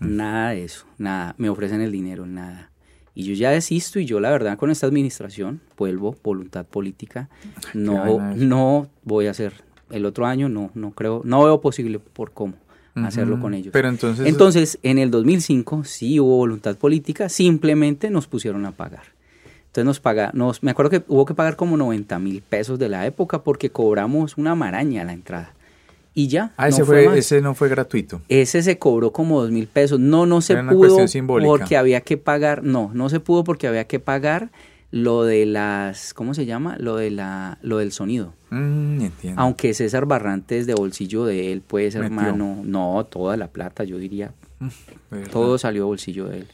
Nada 0.00 0.50
de 0.50 0.64
eso, 0.64 0.86
nada. 0.98 1.34
Me 1.38 1.48
ofrecen 1.48 1.80
el 1.80 1.92
dinero, 1.92 2.26
nada. 2.26 2.70
Y 3.14 3.24
yo 3.24 3.34
ya 3.34 3.50
desisto 3.50 3.98
y 3.98 4.06
yo 4.06 4.20
la 4.20 4.30
verdad 4.30 4.56
con 4.56 4.70
esta 4.70 4.86
administración, 4.86 5.60
vuelvo, 5.76 6.16
voluntad 6.22 6.64
política, 6.64 7.28
no, 7.74 8.34
no 8.34 8.88
voy 9.04 9.26
a 9.26 9.32
hacer. 9.32 9.52
El 9.90 10.06
otro 10.06 10.26
año 10.26 10.48
no, 10.48 10.70
no 10.74 10.92
creo, 10.92 11.20
no 11.24 11.44
veo 11.44 11.60
posible 11.60 11.98
por 11.98 12.32
cómo 12.32 12.54
hacerlo 12.94 13.40
con 13.40 13.54
ellos. 13.54 13.72
Pero 13.72 13.88
entonces... 13.88 14.26
Entonces, 14.26 14.78
en 14.82 14.98
el 14.98 15.10
2005 15.10 15.84
sí 15.84 16.20
hubo 16.20 16.36
voluntad 16.36 16.76
política, 16.76 17.28
simplemente 17.28 18.10
nos 18.10 18.26
pusieron 18.26 18.64
a 18.66 18.72
pagar. 18.72 19.20
Entonces 19.70 19.84
nos 19.84 20.00
paga, 20.00 20.30
nos, 20.34 20.62
me 20.62 20.72
acuerdo 20.72 20.90
que 20.90 21.04
hubo 21.06 21.24
que 21.24 21.34
pagar 21.34 21.56
como 21.56 21.76
90 21.76 22.18
mil 22.18 22.42
pesos 22.42 22.78
de 22.78 22.88
la 22.88 23.06
época 23.06 23.44
porque 23.44 23.70
cobramos 23.70 24.36
una 24.36 24.54
maraña 24.54 25.02
a 25.02 25.04
la 25.04 25.12
entrada. 25.12 25.54
Y 26.12 26.28
ya. 26.28 26.52
Ah, 26.56 26.68
ese, 26.68 26.80
no 26.80 26.86
fue, 26.86 27.06
más. 27.06 27.16
ese 27.16 27.40
no 27.40 27.54
fue 27.54 27.68
gratuito. 27.68 28.20
Ese 28.28 28.62
se 28.62 28.78
cobró 28.78 29.12
como 29.12 29.40
dos 29.42 29.50
mil 29.50 29.66
pesos. 29.68 30.00
No, 30.00 30.26
no 30.26 30.40
se 30.40 30.54
Era 30.54 30.68
pudo 30.68 30.98
porque 31.44 31.76
había 31.76 32.00
que 32.00 32.16
pagar. 32.16 32.64
No, 32.64 32.90
no 32.94 33.08
se 33.08 33.20
pudo 33.20 33.44
porque 33.44 33.68
había 33.68 33.86
que 33.86 34.00
pagar 34.00 34.50
lo 34.90 35.22
de 35.24 35.46
las, 35.46 36.12
¿cómo 36.14 36.34
se 36.34 36.46
llama? 36.46 36.76
Lo 36.78 36.96
de 36.96 37.10
la, 37.10 37.58
lo 37.62 37.78
del 37.78 37.92
sonido. 37.92 38.34
Mm, 38.50 39.00
entiendo. 39.02 39.40
Aunque 39.40 39.72
César 39.72 40.06
Barrantes 40.06 40.66
de 40.66 40.74
bolsillo 40.74 41.24
de 41.24 41.52
él, 41.52 41.62
pues 41.64 41.94
Metió. 41.94 42.06
hermano, 42.06 42.60
no, 42.64 43.06
toda 43.08 43.36
la 43.36 43.48
plata, 43.48 43.84
yo 43.84 43.98
diría, 43.98 44.32
¿Verdad? 45.10 45.30
todo 45.30 45.58
salió 45.58 45.82
de 45.82 45.86
bolsillo 45.86 46.26
de 46.26 46.38
él. 46.38 46.46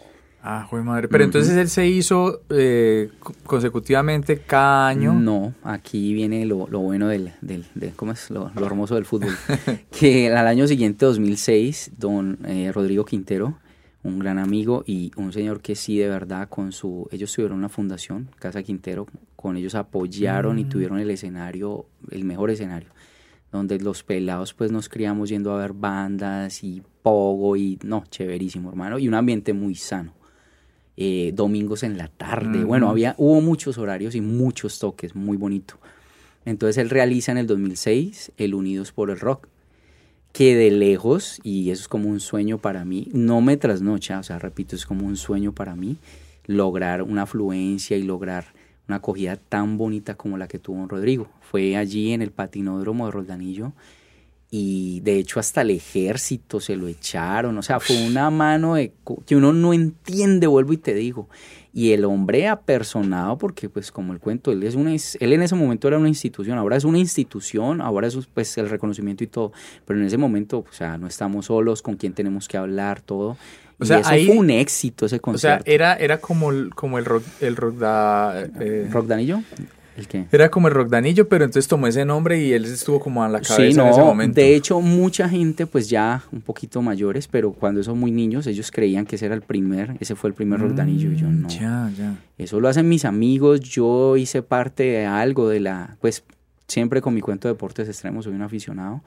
Ah, 0.49 0.65
joder 0.71 0.85
madre. 0.85 1.09
Pero 1.09 1.25
entonces 1.25 1.57
él 1.57 1.69
se 1.69 1.89
hizo 1.89 2.43
eh, 2.51 3.11
consecutivamente 3.43 4.39
cada 4.39 4.87
año. 4.87 5.13
No, 5.13 5.55
aquí 5.65 6.15
viene 6.15 6.47
lo, 6.47 6.67
bueno 6.69 7.09
del, 7.09 7.33
del, 7.41 7.65
¿cómo 7.97 8.13
es? 8.13 8.31
Lo, 8.31 8.53
hermoso 8.55 8.95
del 8.95 9.07
fútbol. 9.07 9.35
que 9.91 10.33
al 10.33 10.47
año 10.47 10.69
siguiente, 10.69 11.05
2006, 11.05 11.91
don 11.99 12.39
eh, 12.47 12.71
Rodrigo 12.73 13.05
Quintero, 13.05 13.59
un 14.05 14.21
gran 14.21 14.39
amigo 14.39 14.85
y 14.87 15.11
un 15.17 15.33
señor 15.33 15.61
que 15.61 15.75
sí 15.75 15.99
de 15.99 16.09
verdad 16.09 16.49
con 16.49 16.71
su, 16.71 17.09
ellos 17.11 17.33
tuvieron 17.33 17.59
una 17.59 17.69
fundación, 17.69 18.29
Casa 18.39 18.63
Quintero, 18.63 19.09
con 19.35 19.57
ellos 19.57 19.75
apoyaron 19.75 20.61
y 20.61 20.65
mm. 20.65 20.69
tuvieron 20.69 21.01
el 21.01 21.11
escenario, 21.11 21.87
el 22.13 22.25
mejor 22.25 22.51
escenario 22.51 22.91
donde 23.51 23.79
los 23.79 24.03
pelados 24.03 24.53
pues 24.55 24.71
nos 24.71 24.89
criamos 24.89 25.31
yendo 25.31 25.53
a 25.53 25.59
ver 25.59 25.73
bandas 25.73 26.63
y 26.63 26.83
pogo 27.03 27.57
y 27.57 27.79
no, 27.83 28.05
chéverísimo 28.11 28.69
hermano, 28.69 28.99
y 28.99 29.09
un 29.09 29.15
ambiente 29.15 29.53
muy 29.53 29.75
sano. 29.75 30.13
Eh, 30.99 31.33
domingos 31.35 31.83
en 31.83 31.99
la 31.99 32.09
tarde, 32.09 32.65
bueno, 32.65 32.89
había, 32.89 33.15
hubo 33.19 33.41
muchos 33.43 33.77
horarios 33.77 34.15
y 34.15 34.23
muchos 34.23 34.79
toques, 34.79 35.15
muy 35.15 35.37
bonito. 35.37 35.79
Entonces 36.47 36.79
él 36.79 36.89
realiza 36.89 37.33
en 37.33 37.39
el 37.39 37.47
2006 37.47 38.33
el 38.39 38.55
Unidos 38.55 38.93
por 38.93 39.11
el 39.11 39.21
Rock, 39.21 39.49
que 40.33 40.57
de 40.57 40.71
lejos, 40.71 41.41
y 41.43 41.71
eso 41.71 41.83
es 41.83 41.89
como 41.89 42.09
un 42.09 42.21
sueño 42.21 42.59
para 42.59 42.85
mí, 42.85 43.09
no 43.13 43.41
me 43.43 43.57
trasnocha, 43.57 44.19
o 44.19 44.23
sea, 44.23 44.39
repito, 44.39 44.75
es 44.75 44.87
como 44.87 45.07
un 45.07 45.17
sueño 45.17 45.53
para 45.53 45.75
mí, 45.75 45.99
lograr 46.47 47.03
una 47.03 47.23
afluencia 47.23 47.97
y 47.97 48.03
lograr 48.03 48.47
una 48.89 48.97
acogida 48.97 49.37
tan 49.37 49.77
bonita 49.77 50.15
como 50.15 50.39
la 50.39 50.49
que 50.49 50.59
tuvo 50.59 50.87
Rodrigo. 50.87 51.29
Fue 51.41 51.77
allí 51.77 52.13
en 52.13 52.23
el 52.23 52.31
patinódromo 52.31 53.07
de 53.07 53.13
Roldanillo 53.13 53.73
y 54.51 55.01
de 55.01 55.19
hecho 55.19 55.41
hasta 55.41 55.63
el 55.63 55.71
ejército 55.71 56.61
se 56.61 56.77
lo 56.77 56.87
echaron, 56.87 57.59
o 57.59 57.63
sea, 57.63 57.81
fue 57.81 58.07
una 58.07 58.31
mano 58.31 58.75
de, 58.75 58.93
que 59.27 59.37
uno 59.37 59.53
no 59.53 59.75
entiende, 59.75 60.47
vuelvo 60.47 60.73
y 60.73 60.79
te 60.79 60.95
digo. 60.95 61.29
Y 61.73 61.93
el 61.93 62.07
hombre 62.07 62.49
apersonado, 62.49 63.37
porque 63.37 63.69
pues 63.69 63.93
como 63.93 64.15
el 64.15 64.19
cuento, 64.19 64.51
él, 64.51 64.63
es 64.63 64.77
una, 64.77 64.95
él 64.95 65.33
en 65.33 65.43
ese 65.43 65.55
momento 65.55 65.89
era 65.89 65.99
una 65.99 66.09
institución, 66.09 66.57
ahora 66.57 66.77
es 66.77 66.85
una 66.85 66.99
institución, 66.99 67.83
ahora 67.83 68.07
es 68.07 68.17
pues 68.33 68.57
el 68.57 68.71
reconocimiento 68.71 69.25
y 69.25 69.27
todo, 69.27 69.53
pero 69.85 69.99
en 69.99 70.07
ese 70.07 70.17
momento, 70.17 70.61
o 70.61 70.73
sea, 70.73 70.97
no 70.97 71.07
estamos 71.07 71.47
solos, 71.47 71.83
con 71.83 71.97
quién 71.97 72.15
tenemos 72.15 72.49
que 72.49 72.57
hablar, 72.57 73.03
todo. 73.03 73.37
O 73.79 73.85
sea, 73.85 73.99
eso 73.99 74.09
fue 74.09 74.39
un 74.39 74.49
éxito 74.49 75.05
ese 75.05 75.21
concierto. 75.21 75.61
O 75.61 75.65
sea, 75.67 75.75
era, 75.75 75.95
era 75.97 76.19
como, 76.19 76.51
el, 76.51 76.75
como 76.75 76.99
el 76.99 77.05
rock, 77.05 77.25
el 77.41 77.57
rock, 77.57 77.77
da, 77.77 78.41
eh, 78.59 78.89
¿Rock 78.91 79.07
Danillo? 79.07 79.43
¿El 79.97 80.07
qué? 80.09 80.27
Era 80.31 80.51
como 80.51 80.69
el 80.69 80.75
rock 80.75 80.89
danillo, 80.89 81.29
pero 81.29 81.45
entonces 81.45 81.69
tomó 81.69 81.87
ese 81.87 82.05
nombre 82.05 82.43
y 82.43 82.53
él 82.53 82.65
estuvo 82.65 83.01
como 83.01 83.25
a 83.25 83.29
la 83.29 83.41
cabeza 83.41 83.83
en 83.83 83.89
ese 83.89 84.01
momento. 84.01 84.41
De 84.41 84.55
hecho, 84.55 84.81
mucha 84.81 85.29
gente, 85.29 85.67
pues 85.67 85.89
ya 85.89 86.23
un 86.33 86.41
poquito 86.41 86.83
mayores, 86.83 87.29
pero 87.29 87.53
cuando 87.53 87.83
son 87.83 87.99
muy 87.99 88.11
niños, 88.11 88.47
ellos 88.47 88.71
creían 88.71 89.07
que 89.07 89.17
ese 89.17 89.27
era 89.27 89.35
el 89.35 89.43
primer, 89.43 89.97
ese 90.01 90.15
fue 90.15 90.29
el 90.29 90.35
primer 90.35 90.61
rock 90.61 90.73
danillo 90.73 91.11
y 91.11 91.17
yo 91.17 91.27
mm, 91.27 91.43
no. 91.43 91.49
Ya, 91.49 91.91
ya. 91.97 92.15
Eso 92.37 92.61
lo 92.61 92.69
hacen 92.69 92.89
mis 92.89 93.05
amigos, 93.05 93.61
yo 93.61 94.17
hice 94.17 94.43
parte 94.43 94.83
de 94.83 95.07
algo 95.07 95.49
de 95.49 95.61
la, 95.61 95.97
pues 96.01 96.25
siempre 96.69 97.01
con 97.01 97.15
mi 97.15 97.21
cuento 97.21 97.49
de 97.49 97.55
deportes 97.55 97.89
extremos, 97.89 98.25
soy 98.25 98.35
un 98.35 98.43
aficionado 98.43 99.03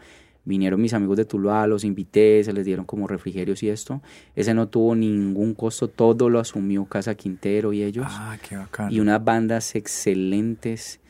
Vinieron 0.49 0.81
mis 0.81 0.95
amigos 0.95 1.15
de 1.15 1.25
Tuluá, 1.25 1.67
los 1.67 1.83
invité, 1.83 2.43
se 2.43 2.53
les 2.53 2.65
dieron 2.65 2.83
como 2.83 3.07
refrigerios 3.07 3.61
y 3.61 3.69
esto. 3.69 4.01
Ese 4.35 4.55
no 4.55 4.67
tuvo 4.67 4.95
ningún 4.95 5.53
costo, 5.53 5.89
todo 5.89 6.27
lo 6.27 6.39
asumió 6.39 6.85
Casa 6.85 7.13
Quintero 7.13 7.71
y 7.71 7.83
ellos. 7.83 8.07
Ah, 8.09 8.35
qué 8.41 8.57
bacán. 8.57 8.91
Y 8.91 8.99
unas 8.99 9.23
bandas 9.23 9.75
excelentes. 9.75 11.01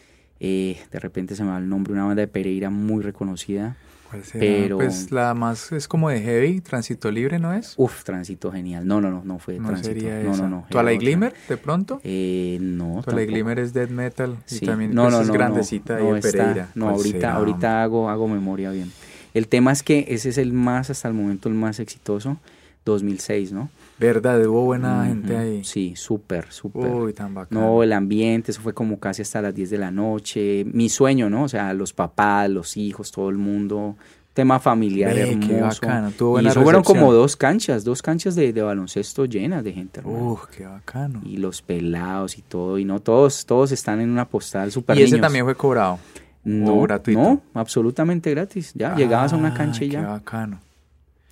Eh, 0.42 0.78
de 0.92 1.00
repente 1.00 1.38
se 1.38 1.46
me 1.46 1.52
va 1.52 1.58
el 1.58 1.70
nombre, 1.70 1.94
una 1.94 2.04
banda 2.04 2.20
de 2.20 2.28
Pereira 2.28 2.70
muy 2.70 3.02
reconocida. 3.02 3.78
¿Cuál 4.10 4.26
será? 4.26 4.40
Pero, 4.42 4.78
pues 4.78 5.10
la 5.10 5.34
más 5.34 5.72
es 5.72 5.88
como 5.88 6.10
de 6.10 6.20
heavy, 6.20 6.60
Tránsito 6.60 7.10
Libre, 7.10 7.40
¿no 7.40 7.54
es? 7.54 7.76
Uf, 7.78 8.04
Tránsito 8.04 8.52
genial. 8.52 8.86
No, 8.86 9.00
no, 9.00 9.10
no, 9.10 9.24
no 9.24 9.40
fue 9.40 9.58
no 9.58 9.70
Tránsito. 9.70 10.02
Sería 10.02 10.22
no, 10.22 10.36
no, 10.36 10.50
no. 10.50 10.66
¿Twilight 10.70 11.00
Glimmer, 11.00 11.34
de 11.48 11.56
pronto? 11.56 12.02
Eh, 12.04 12.58
no. 12.60 13.02
Twilight 13.06 13.30
Glimmer 13.30 13.60
es 13.60 13.72
death 13.72 13.90
metal 13.90 14.36
y 14.52 14.60
también 14.66 14.94
no, 14.94 15.04
pues, 15.04 15.14
no, 15.14 15.22
es 15.22 15.32
grandecita 15.32 15.98
y 16.02 16.20
Pereira. 16.20 16.68
No, 16.76 16.90
ahorita, 16.90 17.34
ahorita 17.34 17.84
hago, 17.84 18.10
hago 18.10 18.28
memoria 18.28 18.72
bien. 18.72 18.92
El 19.34 19.48
tema 19.48 19.72
es 19.72 19.84
que 19.84 20.06
ese 20.10 20.30
es 20.30 20.38
el 20.38 20.54
más, 20.54 20.90
hasta 20.90 21.08
el 21.08 21.14
momento, 21.14 21.50
el 21.50 21.56
más 21.56 21.80
exitoso, 21.80 22.38
2006, 22.86 23.52
¿no? 23.52 23.70
¿Verdad? 24.00 24.46
Hubo 24.46 24.64
buena 24.64 25.06
gente 25.06 25.36
ahí. 25.36 25.64
Sí, 25.66 25.94
súper, 25.96 26.52
súper. 26.52 26.90
Uy, 26.90 27.14
tan 27.14 27.34
bacán. 27.34 27.60
No, 27.60 27.84
el 27.84 27.92
ambiente, 27.92 28.52
eso 28.52 28.62
fue 28.62 28.74
como 28.74 28.98
casi 28.98 29.22
hasta 29.22 29.42
las 29.42 29.54
10 29.54 29.72
de 29.72 29.78
la 29.78 29.92
noche. 29.92 30.64
Mi 30.66 30.88
sueño, 30.88 31.30
¿no? 31.30 31.44
O 31.44 31.50
sea, 31.50 31.74
los 31.74 31.92
papás, 31.92 32.50
los 32.50 32.78
hijos, 32.78 33.12
todo 33.12 33.30
el 33.30 33.38
mundo. 33.38 33.96
Tema 34.34 34.58
familiar 34.60 35.18
hermoso. 35.18 35.50
Qué 35.50 35.62
bacano. 35.62 36.12
Tuvo 36.12 36.30
buena 36.32 36.48
y 36.48 36.52
eso 36.52 36.62
fueron 36.62 36.82
como 36.82 37.12
dos 37.12 37.36
canchas, 37.36 37.84
dos 37.84 38.02
canchas 38.02 38.36
de, 38.36 38.54
baloncesto 38.54 39.26
llenas 39.26 39.66
de 39.66 39.74
gente, 39.74 40.00
hermano. 40.00 40.32
Uf, 40.32 40.46
qué 40.46 40.66
bacano. 40.66 41.22
Y 41.26 41.38
los 41.38 41.62
pelados 41.62 42.38
y 42.38 42.42
todo. 42.42 42.78
Y 42.78 42.86
no, 42.86 43.02
todos, 43.02 43.46
todos 43.46 43.74
están 43.74 44.00
en 44.00 44.10
una 44.10 44.26
postal 44.26 44.72
súper 44.72 44.98
¿Y 44.98 45.04
ese 45.04 45.18
también 45.18 45.44
fue 45.44 45.56
cobrado? 45.56 46.00
No, 46.44 46.88
no, 47.08 47.42
absolutamente 47.54 48.32
gratis. 48.32 48.72
Ya, 48.74 48.96
llegabas 48.96 49.34
a 49.34 49.36
una 49.36 49.54
cancha 49.54 49.84
y 49.84 49.90
ya. 49.90 50.02
Qué 50.02 50.06
bacano. 50.08 50.60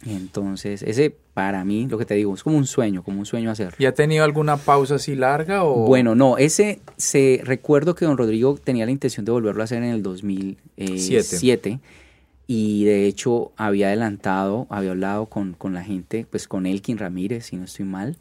Entonces, 0.05 0.83
ese 0.83 1.15
para 1.33 1.63
mí, 1.63 1.87
lo 1.87 1.97
que 1.97 2.05
te 2.05 2.15
digo, 2.15 2.33
es 2.33 2.43
como 2.43 2.57
un 2.57 2.65
sueño, 2.65 3.03
como 3.03 3.19
un 3.19 3.25
sueño 3.25 3.51
hacer. 3.51 3.75
¿Y 3.77 3.85
ha 3.85 3.93
tenido 3.93 4.23
alguna 4.23 4.57
pausa 4.57 4.95
así 4.95 5.15
larga 5.15 5.63
o...? 5.63 5.85
Bueno, 5.85 6.15
no, 6.15 6.37
ese, 6.37 6.81
se 6.97 7.41
recuerdo 7.43 7.95
que 7.95 8.05
don 8.05 8.17
Rodrigo 8.17 8.57
tenía 8.63 8.85
la 8.85 8.91
intención 8.91 9.25
de 9.25 9.31
volverlo 9.31 9.61
a 9.61 9.65
hacer 9.65 9.83
en 9.83 9.89
el 9.91 10.01
2007 10.03 11.79
y 12.47 12.85
de 12.85 13.05
hecho 13.05 13.51
había 13.57 13.87
adelantado, 13.87 14.67
había 14.69 14.91
hablado 14.91 15.25
con, 15.25 15.53
con, 15.53 15.73
la 15.73 15.83
gente, 15.83 16.25
pues 16.29 16.47
con 16.47 16.65
Elkin 16.65 16.97
Ramírez, 16.97 17.47
si 17.47 17.57
no 17.57 17.65
estoy 17.65 17.85
mal, 17.85 18.15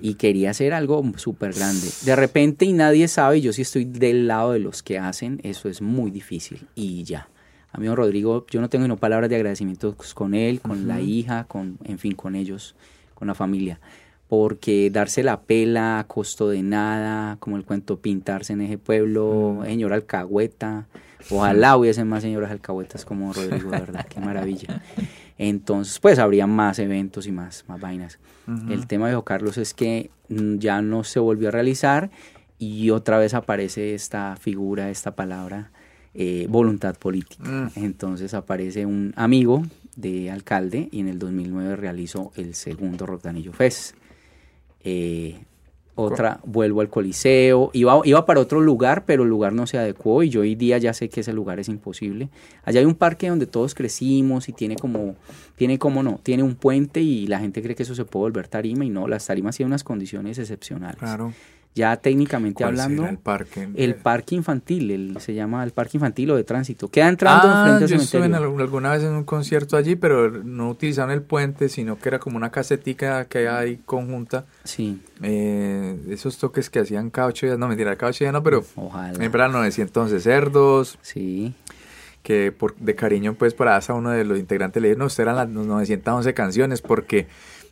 y 0.00 0.14
quería 0.14 0.50
hacer 0.50 0.72
algo 0.72 1.04
súper 1.16 1.52
grande. 1.52 1.86
De 2.04 2.16
repente 2.16 2.64
y 2.64 2.72
nadie 2.72 3.06
sabe, 3.06 3.42
yo 3.42 3.52
sí 3.52 3.62
estoy 3.62 3.84
del 3.84 4.26
lado 4.26 4.52
de 4.52 4.60
los 4.60 4.82
que 4.82 4.98
hacen, 4.98 5.40
eso 5.42 5.68
es 5.68 5.82
muy 5.82 6.10
difícil 6.10 6.66
y 6.74 7.04
ya. 7.04 7.28
Amigo 7.70 7.94
Rodrigo, 7.94 8.46
yo 8.50 8.62
no 8.62 8.70
tengo 8.70 8.88
ni 8.88 8.96
palabras 8.96 9.28
de 9.28 9.36
agradecimiento 9.36 9.94
con 10.14 10.32
él, 10.32 10.62
con 10.62 10.88
la 10.88 11.02
hija, 11.02 11.44
con, 11.44 11.78
en 11.84 11.98
fin, 11.98 12.14
con 12.14 12.34
ellos, 12.34 12.74
con 13.14 13.28
la 13.28 13.34
familia 13.34 13.78
porque 14.28 14.90
darse 14.90 15.22
la 15.22 15.42
pela 15.42 16.00
a 16.00 16.04
costo 16.04 16.48
de 16.48 16.62
nada, 16.62 17.36
como 17.38 17.56
el 17.56 17.64
cuento 17.64 18.00
pintarse 18.00 18.54
en 18.54 18.60
ese 18.62 18.76
pueblo, 18.76 19.58
mm. 19.60 19.64
señor 19.66 19.92
alcahueta, 19.92 20.86
ojalá 21.30 21.76
hubiese 21.76 22.04
más 22.04 22.22
señoras 22.22 22.50
alcahuetas 22.50 23.04
como 23.04 23.32
Rodrigo, 23.32 23.70
verdad, 23.70 24.06
qué 24.06 24.20
maravilla. 24.20 24.82
Entonces, 25.38 25.98
pues 25.98 26.18
habría 26.18 26.46
más 26.46 26.78
eventos 26.78 27.26
y 27.26 27.32
más, 27.32 27.64
más 27.68 27.80
vainas. 27.80 28.18
El 28.70 28.86
tema 28.86 29.08
de 29.08 29.20
Carlos 29.24 29.58
es 29.58 29.74
que 29.74 30.10
mm, 30.28 30.58
ya 30.58 30.80
no 30.80 31.02
se 31.02 31.18
volvió 31.18 31.48
a 31.48 31.50
realizar 31.50 32.10
y 32.58 32.90
otra 32.90 33.18
vez 33.18 33.34
aparece 33.34 33.94
esta 33.94 34.36
figura, 34.36 34.88
esta 34.88 35.16
palabra, 35.16 35.72
eh, 36.14 36.46
voluntad 36.48 36.96
política. 36.96 37.44
Mm. 37.44 37.70
Entonces 37.74 38.34
aparece 38.34 38.86
un 38.86 39.12
amigo 39.16 39.64
de 39.96 40.30
alcalde 40.30 40.88
y 40.92 41.00
en 41.00 41.08
el 41.08 41.18
2009 41.18 41.76
realizó 41.76 42.32
el 42.36 42.54
segundo 42.54 43.04
Rodanillo 43.04 43.52
Fest. 43.52 43.96
Eh, 44.84 45.38
otra, 45.96 46.40
vuelvo 46.44 46.82
al 46.82 46.88
Coliseo, 46.88 47.70
iba, 47.72 48.00
iba 48.04 48.24
para 48.26 48.40
otro 48.40 48.60
lugar, 48.60 49.04
pero 49.06 49.24
el 49.24 49.28
lugar 49.28 49.52
no 49.52 49.66
se 49.66 49.78
adecuó 49.78 50.22
y 50.22 50.28
yo 50.28 50.42
hoy 50.42 50.54
día 50.54 50.78
ya 50.78 50.92
sé 50.92 51.08
que 51.08 51.20
ese 51.20 51.32
lugar 51.32 51.58
es 51.58 51.68
imposible. 51.68 52.28
Allá 52.64 52.80
hay 52.80 52.86
un 52.86 52.94
parque 52.94 53.28
donde 53.28 53.46
todos 53.46 53.74
crecimos 53.74 54.48
y 54.48 54.52
tiene 54.52 54.76
como, 54.76 55.16
tiene 55.56 55.78
como 55.78 56.02
no, 56.02 56.20
tiene 56.22 56.42
un 56.42 56.54
puente 56.54 57.00
y 57.00 57.26
la 57.26 57.40
gente 57.40 57.62
cree 57.62 57.74
que 57.74 57.82
eso 57.82 57.94
se 57.94 58.04
puede 58.04 58.24
volver 58.24 58.46
tarima 58.46 58.84
y 58.84 58.90
no, 58.90 59.08
las 59.08 59.26
tarimas 59.26 59.56
tienen 59.56 59.70
unas 59.70 59.84
condiciones 59.84 60.38
excepcionales. 60.38 60.98
Claro 60.98 61.32
ya 61.76 61.94
técnicamente 61.98 62.64
hablando. 62.64 63.06
el 63.06 63.18
parque? 63.18 63.68
El 63.74 63.96
parque 63.96 64.34
infantil, 64.34 64.90
el, 64.90 65.20
se 65.20 65.34
llama 65.34 65.62
el 65.62 65.72
parque 65.72 65.98
infantil 65.98 66.30
o 66.30 66.36
de 66.36 66.42
tránsito. 66.42 66.88
Queda 66.88 67.08
entrando 67.08 67.48
ah, 67.48 67.64
frente 67.64 67.84
al 67.84 67.90
yo 67.90 67.96
estuve 67.96 68.34
alguna 68.34 68.92
vez 68.92 69.02
en 69.02 69.12
un 69.12 69.24
concierto 69.24 69.76
allí, 69.76 69.94
pero 69.94 70.30
no 70.30 70.70
utilizaron 70.70 71.10
el 71.10 71.20
puente, 71.20 71.68
sino 71.68 71.98
que 71.98 72.08
era 72.08 72.18
como 72.18 72.38
una 72.38 72.50
casetica 72.50 73.26
que 73.26 73.46
hay 73.46 73.76
conjunta. 73.84 74.46
Sí. 74.64 75.02
Eh, 75.22 75.96
esos 76.08 76.38
toques 76.38 76.70
que 76.70 76.78
hacían 76.78 77.10
caucho, 77.10 77.46
ya 77.46 77.58
no 77.58 77.68
mentira, 77.68 77.94
caucho 77.96 78.24
ya 78.24 78.32
no, 78.32 78.42
pero 78.42 78.64
Ojalá. 78.74 79.22
en 79.22 79.30
verano 79.30 79.60
decía 79.60 79.84
entonces 79.84 80.22
cerdos. 80.22 80.98
Sí. 81.02 81.54
Que 82.22 82.52
por, 82.52 82.74
de 82.76 82.94
cariño, 82.94 83.34
pues, 83.34 83.52
para 83.52 83.78
uno 83.90 84.10
de 84.10 84.24
los 84.24 84.38
integrantes 84.38 84.82
le 84.82 84.88
dijeron, 84.88 85.00
no, 85.00 85.06
usted 85.06 85.24
eran 85.24 85.36
las 85.36 85.48
911 85.48 86.32
canciones, 86.32 86.80
porque 86.80 87.28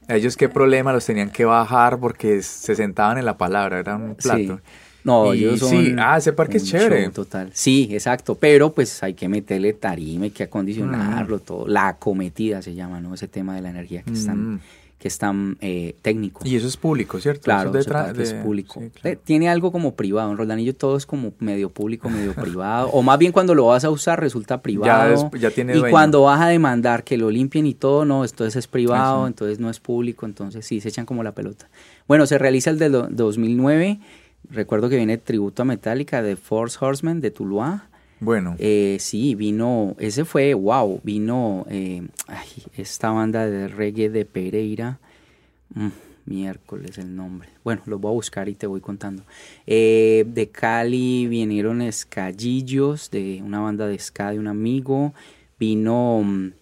ellos 0.08 0.36
qué 0.36 0.48
problema 0.48 0.92
los 0.92 1.04
tenían 1.04 1.30
que 1.30 1.44
bajar 1.44 1.98
porque 1.98 2.42
se 2.42 2.74
sentaban 2.74 3.18
en 3.18 3.24
la 3.24 3.36
palabra, 3.36 3.78
era 3.78 3.96
un 3.96 4.14
plato. 4.14 4.60
No, 5.04 5.34
ellos 5.34 5.60
son 5.60 5.68
sí, 5.68 5.94
ah, 5.98 6.16
ese 6.16 6.32
parque 6.32 6.56
es 6.56 6.64
chévere. 6.64 7.10
Total. 7.10 7.50
Sí, 7.52 7.90
exacto, 7.92 8.36
pero 8.36 8.72
pues 8.72 9.02
hay 9.02 9.12
que 9.12 9.28
meterle 9.28 9.74
tarima, 9.74 10.24
hay 10.24 10.30
que 10.30 10.44
acondicionarlo, 10.44 11.36
mm. 11.36 11.40
todo. 11.40 11.68
La 11.68 11.88
acometida 11.88 12.62
se 12.62 12.74
llama, 12.74 13.00
¿no? 13.00 13.12
Ese 13.12 13.28
tema 13.28 13.54
de 13.54 13.60
la 13.60 13.68
energía 13.68 14.02
que 14.02 14.14
están, 14.14 14.54
mm. 14.54 14.60
Que 14.98 15.08
es 15.08 15.18
tan 15.18 15.58
eh, 15.60 15.96
técnico. 16.02 16.40
Y 16.44 16.56
eso 16.56 16.66
es 16.66 16.76
público, 16.76 17.20
¿cierto? 17.20 17.42
Claro, 17.42 17.76
eso 17.76 18.22
es 18.22 18.32
público. 18.34 18.82
Eh, 19.02 19.16
tiene 19.22 19.48
algo 19.48 19.70
como 19.70 19.94
privado. 19.94 20.30
En 20.30 20.38
Roldanillo 20.38 20.74
todo 20.74 20.96
es 20.96 21.04
como 21.04 21.32
medio 21.40 21.68
público, 21.70 22.08
medio 22.08 22.32
privado. 22.34 22.88
O 22.88 23.02
más 23.02 23.18
bien 23.18 23.32
cuando 23.32 23.54
lo 23.54 23.66
vas 23.66 23.84
a 23.84 23.90
usar 23.90 24.20
resulta 24.20 24.62
privado. 24.62 25.30
Ya, 25.32 25.38
ya 25.38 25.50
tiene 25.50 25.74
y 25.74 25.78
dueño. 25.78 25.92
cuando 25.92 26.22
vas 26.22 26.40
a 26.40 26.48
demandar 26.48 27.04
que 27.04 27.18
lo 27.18 27.30
limpien 27.30 27.66
y 27.66 27.74
todo, 27.74 28.04
no, 28.04 28.24
entonces 28.24 28.56
es 28.56 28.66
privado, 28.66 29.26
entonces 29.26 29.58
no 29.60 29.68
es 29.68 29.78
público, 29.78 30.26
entonces 30.26 30.64
sí, 30.64 30.80
se 30.80 30.88
echan 30.88 31.06
como 31.06 31.22
la 31.22 31.32
pelota. 31.32 31.68
Bueno, 32.08 32.26
se 32.26 32.38
realiza 32.38 32.70
el 32.70 32.78
del 32.78 32.92
2009. 33.10 34.00
Recuerdo 34.50 34.88
que 34.88 34.96
viene 34.96 35.18
Tributo 35.18 35.62
a 35.62 35.64
Metallica 35.64 36.22
de 36.22 36.36
Force 36.36 36.78
Horsemen 36.80 37.20
de 37.20 37.30
Tuluá. 37.30 37.88
Bueno. 38.20 38.56
Eh, 38.58 38.96
sí, 39.00 39.34
vino, 39.34 39.96
ese 39.98 40.24
fue, 40.24 40.54
wow, 40.54 41.00
vino 41.02 41.66
eh, 41.68 42.06
ay, 42.26 42.48
esta 42.76 43.10
banda 43.10 43.46
de 43.46 43.68
reggae 43.68 44.08
de 44.10 44.24
Pereira. 44.24 44.98
Mm, 45.74 45.88
miércoles 46.26 46.98
el 46.98 47.14
nombre. 47.14 47.48
Bueno, 47.64 47.82
lo 47.86 47.98
voy 47.98 48.10
a 48.10 48.14
buscar 48.14 48.48
y 48.48 48.54
te 48.54 48.66
voy 48.66 48.80
contando. 48.80 49.24
Eh, 49.66 50.24
de 50.26 50.48
Cali 50.48 51.26
vinieron 51.26 51.82
Escallillos, 51.82 53.10
de 53.10 53.42
una 53.44 53.60
banda 53.60 53.86
de 53.86 53.98
ska 53.98 54.30
de 54.30 54.38
un 54.38 54.46
amigo. 54.46 55.12
Vino 55.58 56.22
mm, 56.24 56.52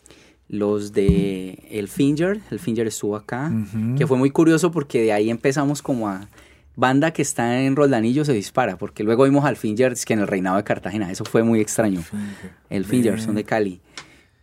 los 0.48 0.92
de 0.92 1.66
El 1.70 1.88
Finger, 1.88 2.40
El 2.50 2.58
Finger 2.58 2.86
estuvo 2.86 3.16
acá, 3.16 3.50
que 3.96 4.06
fue 4.06 4.18
muy 4.18 4.30
curioso 4.30 4.70
porque 4.70 5.00
de 5.00 5.12
ahí 5.12 5.30
empezamos 5.30 5.80
como 5.80 6.08
a 6.08 6.28
banda 6.76 7.10
que 7.12 7.22
está 7.22 7.60
en 7.62 7.76
Roldanillo 7.76 8.24
se 8.24 8.32
dispara, 8.32 8.76
porque 8.76 9.04
luego 9.04 9.24
vimos 9.24 9.44
al 9.44 9.56
Finger 9.56 9.94
que 10.06 10.14
en 10.14 10.20
el 10.20 10.26
reinado 10.26 10.56
de 10.56 10.64
Cartagena, 10.64 11.10
eso 11.10 11.24
fue 11.24 11.42
muy 11.42 11.60
extraño. 11.60 12.02
El 12.70 12.84
Finger, 12.84 13.20
son 13.20 13.34
de 13.34 13.44
Cali. 13.44 13.80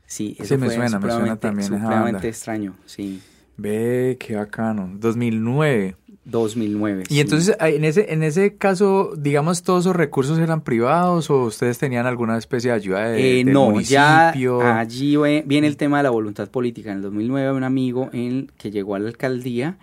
Sí, 0.05 0.35
eso 0.39 0.55
Sí, 0.55 0.59
me 0.59 0.67
fue 0.67 0.75
suena, 0.75 0.99
me 0.99 1.11
suena 1.11 1.35
también 1.35 1.67
supremamente 1.67 2.27
extraño, 2.27 2.75
sí. 2.85 3.21
Ve, 3.57 4.17
qué 4.19 4.35
bacano. 4.37 4.89
2009. 4.95 5.95
2009. 6.25 7.03
Y 7.09 7.13
sí. 7.15 7.19
entonces, 7.19 7.55
ah, 7.59 7.69
en 7.69 7.83
ese, 7.83 8.13
en 8.13 8.23
ese 8.23 8.55
caso, 8.55 9.11
digamos, 9.17 9.63
todos 9.63 9.85
esos 9.85 9.95
recursos 9.95 10.39
eran 10.39 10.61
privados 10.61 11.29
o 11.29 11.43
ustedes 11.45 11.77
tenían 11.77 12.05
alguna 12.05 12.37
especie 12.37 12.69
de 12.71 12.75
ayuda 12.77 13.09
de, 13.09 13.41
Eh, 13.41 13.43
del 13.43 13.53
no, 13.53 13.79
ya 13.81 14.31
municipio? 14.31 14.61
allí 14.61 15.15
ve- 15.17 15.43
viene 15.45 15.67
el 15.67 15.75
tema 15.77 15.97
de 15.97 16.03
la 16.03 16.09
voluntad 16.11 16.47
política. 16.49 16.91
En 16.91 16.97
el 16.97 17.01
2009 17.03 17.51
un 17.51 17.63
amigo 17.63 18.09
en, 18.13 18.51
que 18.57 18.71
llegó 18.71 18.95
a 18.95 18.99
la 18.99 19.09
alcaldía 19.09 19.77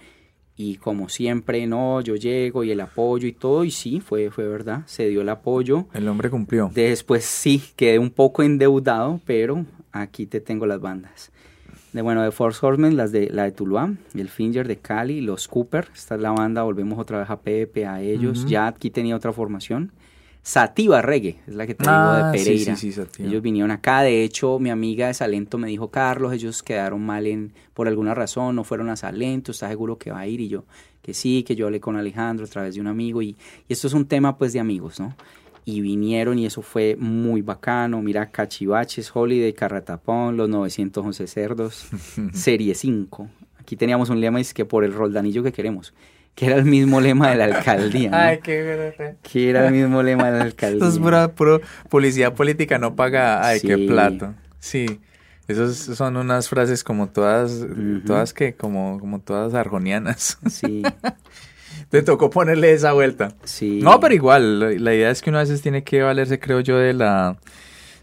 y 0.56 0.76
como 0.76 1.08
siempre, 1.08 1.66
no, 1.66 2.00
yo 2.00 2.16
llego 2.16 2.64
y 2.64 2.70
el 2.70 2.80
apoyo 2.80 3.28
y 3.28 3.32
todo, 3.32 3.64
y 3.64 3.70
sí, 3.70 4.00
fue, 4.00 4.30
fue 4.30 4.48
verdad, 4.48 4.82
se 4.86 5.06
dio 5.08 5.20
el 5.20 5.28
apoyo. 5.28 5.86
El 5.92 6.08
hombre 6.08 6.30
cumplió. 6.30 6.70
Después 6.74 7.24
sí, 7.24 7.62
quedé 7.76 7.98
un 7.98 8.10
poco 8.10 8.42
endeudado, 8.42 9.20
pero 9.26 9.66
aquí 9.92 10.24
te 10.24 10.40
tengo 10.40 10.64
las 10.64 10.80
bandas. 10.80 11.30
De, 11.92 12.00
bueno, 12.00 12.22
de 12.22 12.30
Force 12.30 12.64
Horsemen, 12.64 12.96
las 12.96 13.12
de, 13.12 13.28
la 13.30 13.44
de 13.44 13.52
Tuluá, 13.52 13.92
el 14.14 14.28
Finger 14.28 14.66
de 14.66 14.76
Cali, 14.76 15.20
los 15.20 15.46
Cooper, 15.46 15.88
esta 15.94 16.14
es 16.14 16.20
la 16.20 16.30
banda, 16.30 16.62
volvemos 16.62 16.98
otra 16.98 17.18
vez 17.18 17.28
a 17.28 17.40
Pepe, 17.40 17.86
a 17.86 18.00
ellos, 18.00 18.46
ya 18.46 18.66
aquí 18.66 18.90
tenía 18.90 19.16
otra 19.16 19.32
formación. 19.32 19.92
Sativa 20.48 21.02
Reggae, 21.02 21.40
es 21.48 21.56
la 21.56 21.66
que 21.66 21.74
te 21.74 21.84
Ah, 21.88 22.30
digo 22.30 22.32
de 22.32 22.38
sí, 22.38 22.44
Pereira. 22.44 22.76
sí, 22.76 22.92
sí, 22.92 22.92
Sativa. 22.92 23.28
ellos 23.28 23.42
vinieron 23.42 23.72
acá, 23.72 24.02
de 24.02 24.22
hecho, 24.22 24.60
mi 24.60 24.70
amiga 24.70 25.08
de 25.08 25.14
Salento 25.14 25.58
me 25.58 25.66
dijo, 25.66 25.90
Carlos, 25.90 26.32
ellos 26.32 26.62
quedaron 26.62 27.04
mal 27.04 27.26
en, 27.26 27.52
por 27.74 27.88
alguna 27.88 28.14
razón, 28.14 28.54
no 28.54 28.62
fueron 28.62 28.88
a 28.88 28.94
Salento, 28.94 29.50
¿estás 29.50 29.70
seguro 29.70 29.98
que 29.98 30.12
va 30.12 30.20
a 30.20 30.26
ir? 30.28 30.40
Y 30.40 30.46
yo, 30.46 30.62
que 31.02 31.14
sí, 31.14 31.42
que 31.42 31.56
yo 31.56 31.66
hablé 31.66 31.80
con 31.80 31.96
Alejandro 31.96 32.46
a 32.46 32.48
través 32.48 32.76
de 32.76 32.80
un 32.80 32.86
amigo, 32.86 33.22
y, 33.22 33.30
y 33.66 33.72
esto 33.72 33.88
es 33.88 33.92
un 33.92 34.06
tema 34.06 34.38
pues 34.38 34.52
de 34.52 34.60
amigos, 34.60 35.00
¿no? 35.00 35.16
y 35.68 35.80
vinieron 35.80 36.38
y 36.38 36.46
eso 36.46 36.62
fue 36.62 36.94
muy 36.94 37.42
bacano. 37.42 38.00
Mira, 38.00 38.30
Cachivaches, 38.30 39.10
Holiday, 39.12 39.52
Carratapón, 39.52 40.36
los 40.36 40.48
911 40.48 41.26
cerdos, 41.26 41.88
Serie 42.32 42.76
5. 42.76 43.28
Aquí 43.58 43.74
teníamos 43.74 44.08
un 44.10 44.20
lema, 44.20 44.40
es 44.40 44.54
que 44.54 44.64
por 44.64 44.84
el 44.84 44.92
roldanillo 44.94 45.42
que 45.42 45.50
queremos, 45.52 45.92
que 46.36 46.46
era 46.46 46.56
el 46.56 46.66
mismo 46.66 47.00
lema 47.00 47.30
de 47.30 47.36
la 47.36 47.44
alcaldía. 47.46 48.10
¿no? 48.10 48.16
Ay, 48.20 48.38
qué 48.42 48.62
verdad. 48.62 49.16
Que 49.22 49.50
era 49.50 49.66
el 49.66 49.72
mismo 49.74 50.02
lema 50.02 50.30
de 50.30 50.38
la 50.38 50.44
alcaldía. 50.44 50.78
Eso 50.86 50.92
es 50.92 50.98
pura, 51.00 51.28
puro 51.32 51.60
policía 51.88 52.34
política 52.34 52.78
no 52.78 52.94
paga. 52.94 53.44
Ay, 53.44 53.60
qué 53.60 53.76
plato. 53.78 54.34
Sí. 54.60 55.00
Esas 55.48 55.76
son 55.76 56.16
unas 56.16 56.48
frases 56.48 56.82
como 56.84 57.08
todas, 57.08 57.64
todas 58.04 58.34
que, 58.34 58.54
como, 58.54 58.98
como 58.98 59.20
todas 59.20 59.54
argonianas. 59.54 60.38
Sí, 60.50 60.82
Te 61.90 62.02
tocó 62.02 62.30
ponerle 62.30 62.72
esa 62.72 62.92
vuelta. 62.92 63.34
sí. 63.44 63.80
No, 63.82 64.00
pero 64.00 64.12
igual, 64.12 64.58
la, 64.58 64.70
la 64.72 64.94
idea 64.94 65.10
es 65.10 65.22
que 65.22 65.30
uno 65.30 65.38
a 65.38 65.42
veces 65.42 65.62
tiene 65.62 65.84
que 65.84 66.02
valerse, 66.02 66.40
creo 66.40 66.60
yo, 66.60 66.76
de 66.78 66.94
la... 66.94 67.36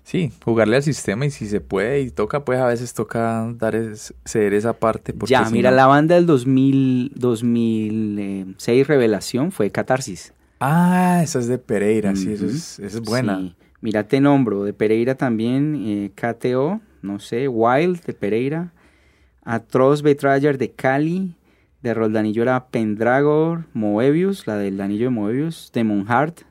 Sí, 0.04 0.32
jugarle 0.44 0.76
al 0.76 0.84
sistema 0.84 1.26
y 1.26 1.32
si 1.32 1.48
se 1.48 1.62
puede 1.62 2.02
y 2.02 2.12
toca, 2.12 2.44
pues 2.44 2.60
a 2.60 2.68
veces 2.68 2.94
toca 2.94 3.50
dar 3.58 3.74
es- 3.76 4.14
ceder 4.26 4.54
esa 4.54 4.74
parte. 4.74 5.14
Porque 5.14 5.32
Ya, 5.32 5.46
si 5.46 5.54
mira, 5.54 5.70
no- 5.72 5.78
la 5.78 5.88
banda 5.88 6.16
del 6.16 6.26
2000, 6.26 7.12
2006 7.16 8.86
Revelación 8.88 9.52
fue 9.52 9.70
Catarsis. 9.72 10.34
Ah, 10.60 11.22
esa 11.24 11.40
es 11.40 11.48
de 11.48 11.58
Pereira, 11.58 12.16
sí, 12.16 12.34
Ujú. 12.34 12.46
es, 12.46 12.80
esa 12.80 12.98
es 12.98 13.02
buena. 13.02 13.40
Sí. 13.40 13.56
Mira, 13.82 14.04
te 14.08 14.22
nombro, 14.22 14.64
de 14.64 14.74
Pereira 14.74 15.16
también, 15.16 15.76
eh, 15.86 16.12
KTO, 16.16 16.80
no 17.02 17.20
sé, 17.20 17.48
Wild 17.48 18.02
de 18.06 18.14
Pereira, 18.14 18.72
Atroz 19.44 20.02
Betrayer 20.02 20.58
de 20.58 20.72
Cali, 20.72 21.36
de 21.82 21.94
Roldanillo 21.94 22.44
era 22.44 22.68
Pendragor, 22.68 23.66
Moebius, 23.74 24.48
la 24.48 24.56
del 24.56 24.80
anillo 24.80 25.06
de 25.06 25.10
Moebius, 25.10 25.70
Demon 25.74 26.06
Heart, 26.08 26.42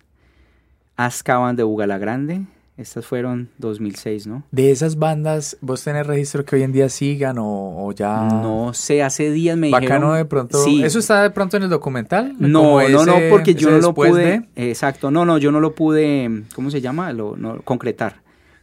Azkaban 0.96 1.56
de 1.56 1.62
Bugala 1.62 1.96
Grande, 1.96 2.42
estas 2.82 3.06
fueron 3.06 3.48
2006, 3.58 4.26
¿no? 4.26 4.44
De 4.50 4.70
esas 4.70 4.96
bandas, 4.98 5.56
¿vos 5.60 5.82
tenés 5.82 6.06
registro 6.06 6.44
que 6.44 6.56
hoy 6.56 6.62
en 6.62 6.72
día 6.72 6.88
sigan 6.88 7.38
o, 7.38 7.86
o 7.86 7.92
ya...? 7.92 8.28
No 8.28 8.74
sé, 8.74 9.02
hace 9.02 9.30
días 9.30 9.56
me 9.56 9.70
Bacano 9.70 9.94
dijeron... 9.94 10.16
de 10.16 10.24
pronto. 10.26 10.62
Sí. 10.62 10.82
¿Eso 10.82 10.98
está 10.98 11.22
de 11.22 11.30
pronto 11.30 11.56
en 11.56 11.62
el 11.64 11.70
documental? 11.70 12.34
No, 12.38 12.86
no, 12.88 13.06
no, 13.06 13.14
porque 13.30 13.54
yo 13.54 13.70
no 13.70 13.78
lo 13.78 13.94
pude, 13.94 14.44
de- 14.54 14.70
exacto, 14.70 15.10
no, 15.10 15.24
no, 15.24 15.38
yo 15.38 15.50
no 15.52 15.60
lo 15.60 15.74
pude, 15.74 16.44
¿cómo 16.54 16.70
se 16.70 16.80
llama? 16.80 17.12
Lo, 17.12 17.36
no, 17.36 17.62
concretar. 17.62 18.22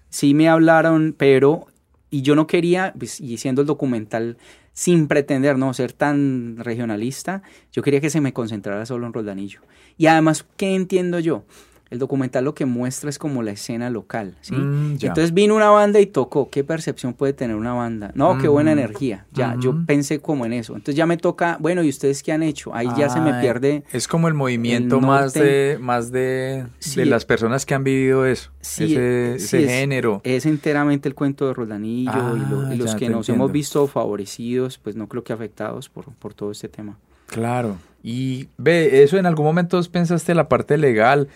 Sí 0.09 0.33
me 0.33 0.49
hablaron, 0.49 1.15
pero, 1.17 1.67
y 2.09 2.21
yo 2.21 2.35
no 2.35 2.47
quería, 2.47 2.93
pues, 2.97 3.19
y 3.19 3.37
siendo 3.37 3.61
el 3.61 3.67
documental 3.67 4.37
sin 4.73 5.07
pretender 5.07 5.57
no 5.57 5.73
ser 5.73 5.91
tan 5.91 6.55
regionalista, 6.57 7.41
yo 7.73 7.81
quería 7.81 7.99
que 7.99 8.09
se 8.09 8.21
me 8.21 8.31
concentrara 8.31 8.85
solo 8.85 9.05
en 9.07 9.13
Roldanillo. 9.13 9.59
Y 9.97 10.07
además, 10.07 10.45
¿qué 10.55 10.73
entiendo 10.73 11.19
yo? 11.19 11.43
El 11.91 11.97
documental 11.97 12.45
lo 12.45 12.53
que 12.53 12.65
muestra 12.65 13.09
es 13.09 13.17
como 13.17 13.41
la 13.41 13.49
escena 13.51 13.89
local, 13.89 14.35
¿sí? 14.41 14.53
Mm. 14.53 14.97
Entonces 15.01 15.33
vino 15.33 15.55
una 15.55 15.69
banda 15.71 15.99
y 15.99 16.05
tocó. 16.05 16.49
¿Qué 16.51 16.63
percepción 16.63 17.13
puede 17.15 17.33
tener 17.33 17.55
una 17.55 17.73
banda? 17.73 18.11
No, 18.13 18.37
qué 18.37 18.47
buena 18.47 18.71
Ujú. 18.73 18.79
energía. 18.79 19.25
Ya, 19.33 19.55
yo 19.59 19.71
Ujú. 19.71 19.85
pensé 19.87 20.19
como 20.19 20.45
en 20.45 20.53
eso. 20.53 20.73
Entonces 20.73 20.95
ya 20.95 21.07
me 21.07 21.17
toca, 21.17 21.57
bueno, 21.59 21.81
¿y 21.81 21.89
ustedes 21.89 22.21
qué 22.21 22.31
han 22.31 22.43
hecho? 22.43 22.75
Ahí 22.75 22.87
ya 22.95 23.09
se 23.09 23.19
me 23.19 23.33
pierde. 23.41 23.83
Es 23.91 24.07
como 24.07 24.27
el 24.27 24.35
movimiento 24.35 24.97
el 24.97 25.01
más 25.01 25.33
de 25.33 25.77
más 25.81 26.11
de, 26.11 26.65
Sí. 26.77 26.99
de 26.99 27.05
las 27.07 27.25
personas 27.25 27.65
que 27.65 27.73
han 27.73 27.83
vivido 27.83 28.25
eso, 28.27 28.51
Sí, 28.61 28.83
ese, 28.83 29.39
sí, 29.39 29.45
ese 29.45 29.63
es- 29.63 29.69
género. 29.71 30.21
Es 30.23 30.45
enteramente 30.45 31.09
el 31.09 31.15
cuento 31.15 31.47
de 31.47 31.53
Roldanillo 31.55 32.11
y, 32.37 32.39
lo- 32.51 32.61
Ah, 32.67 32.73
y 32.75 32.77
los 32.77 32.93
que 32.95 33.09
nos 33.09 33.27
entiendo. 33.27 33.45
hemos 33.45 33.51
visto 33.51 33.87
favorecidos, 33.87 34.77
pues 34.77 34.95
no 34.95 35.07
creo 35.07 35.23
que 35.23 35.33
afectados 35.33 35.89
por, 35.89 36.05
por 36.13 36.35
todo 36.35 36.51
este 36.51 36.69
tema. 36.69 36.97
Claro. 37.27 37.77
Y 38.03 38.47
ve, 38.57 39.03
eso 39.03 39.17
en 39.17 39.25
algún 39.25 39.45
momento 39.45 39.81
pensaste 39.91 40.33
la 40.35 40.47
parte 40.49 40.77
legal. 40.77 41.27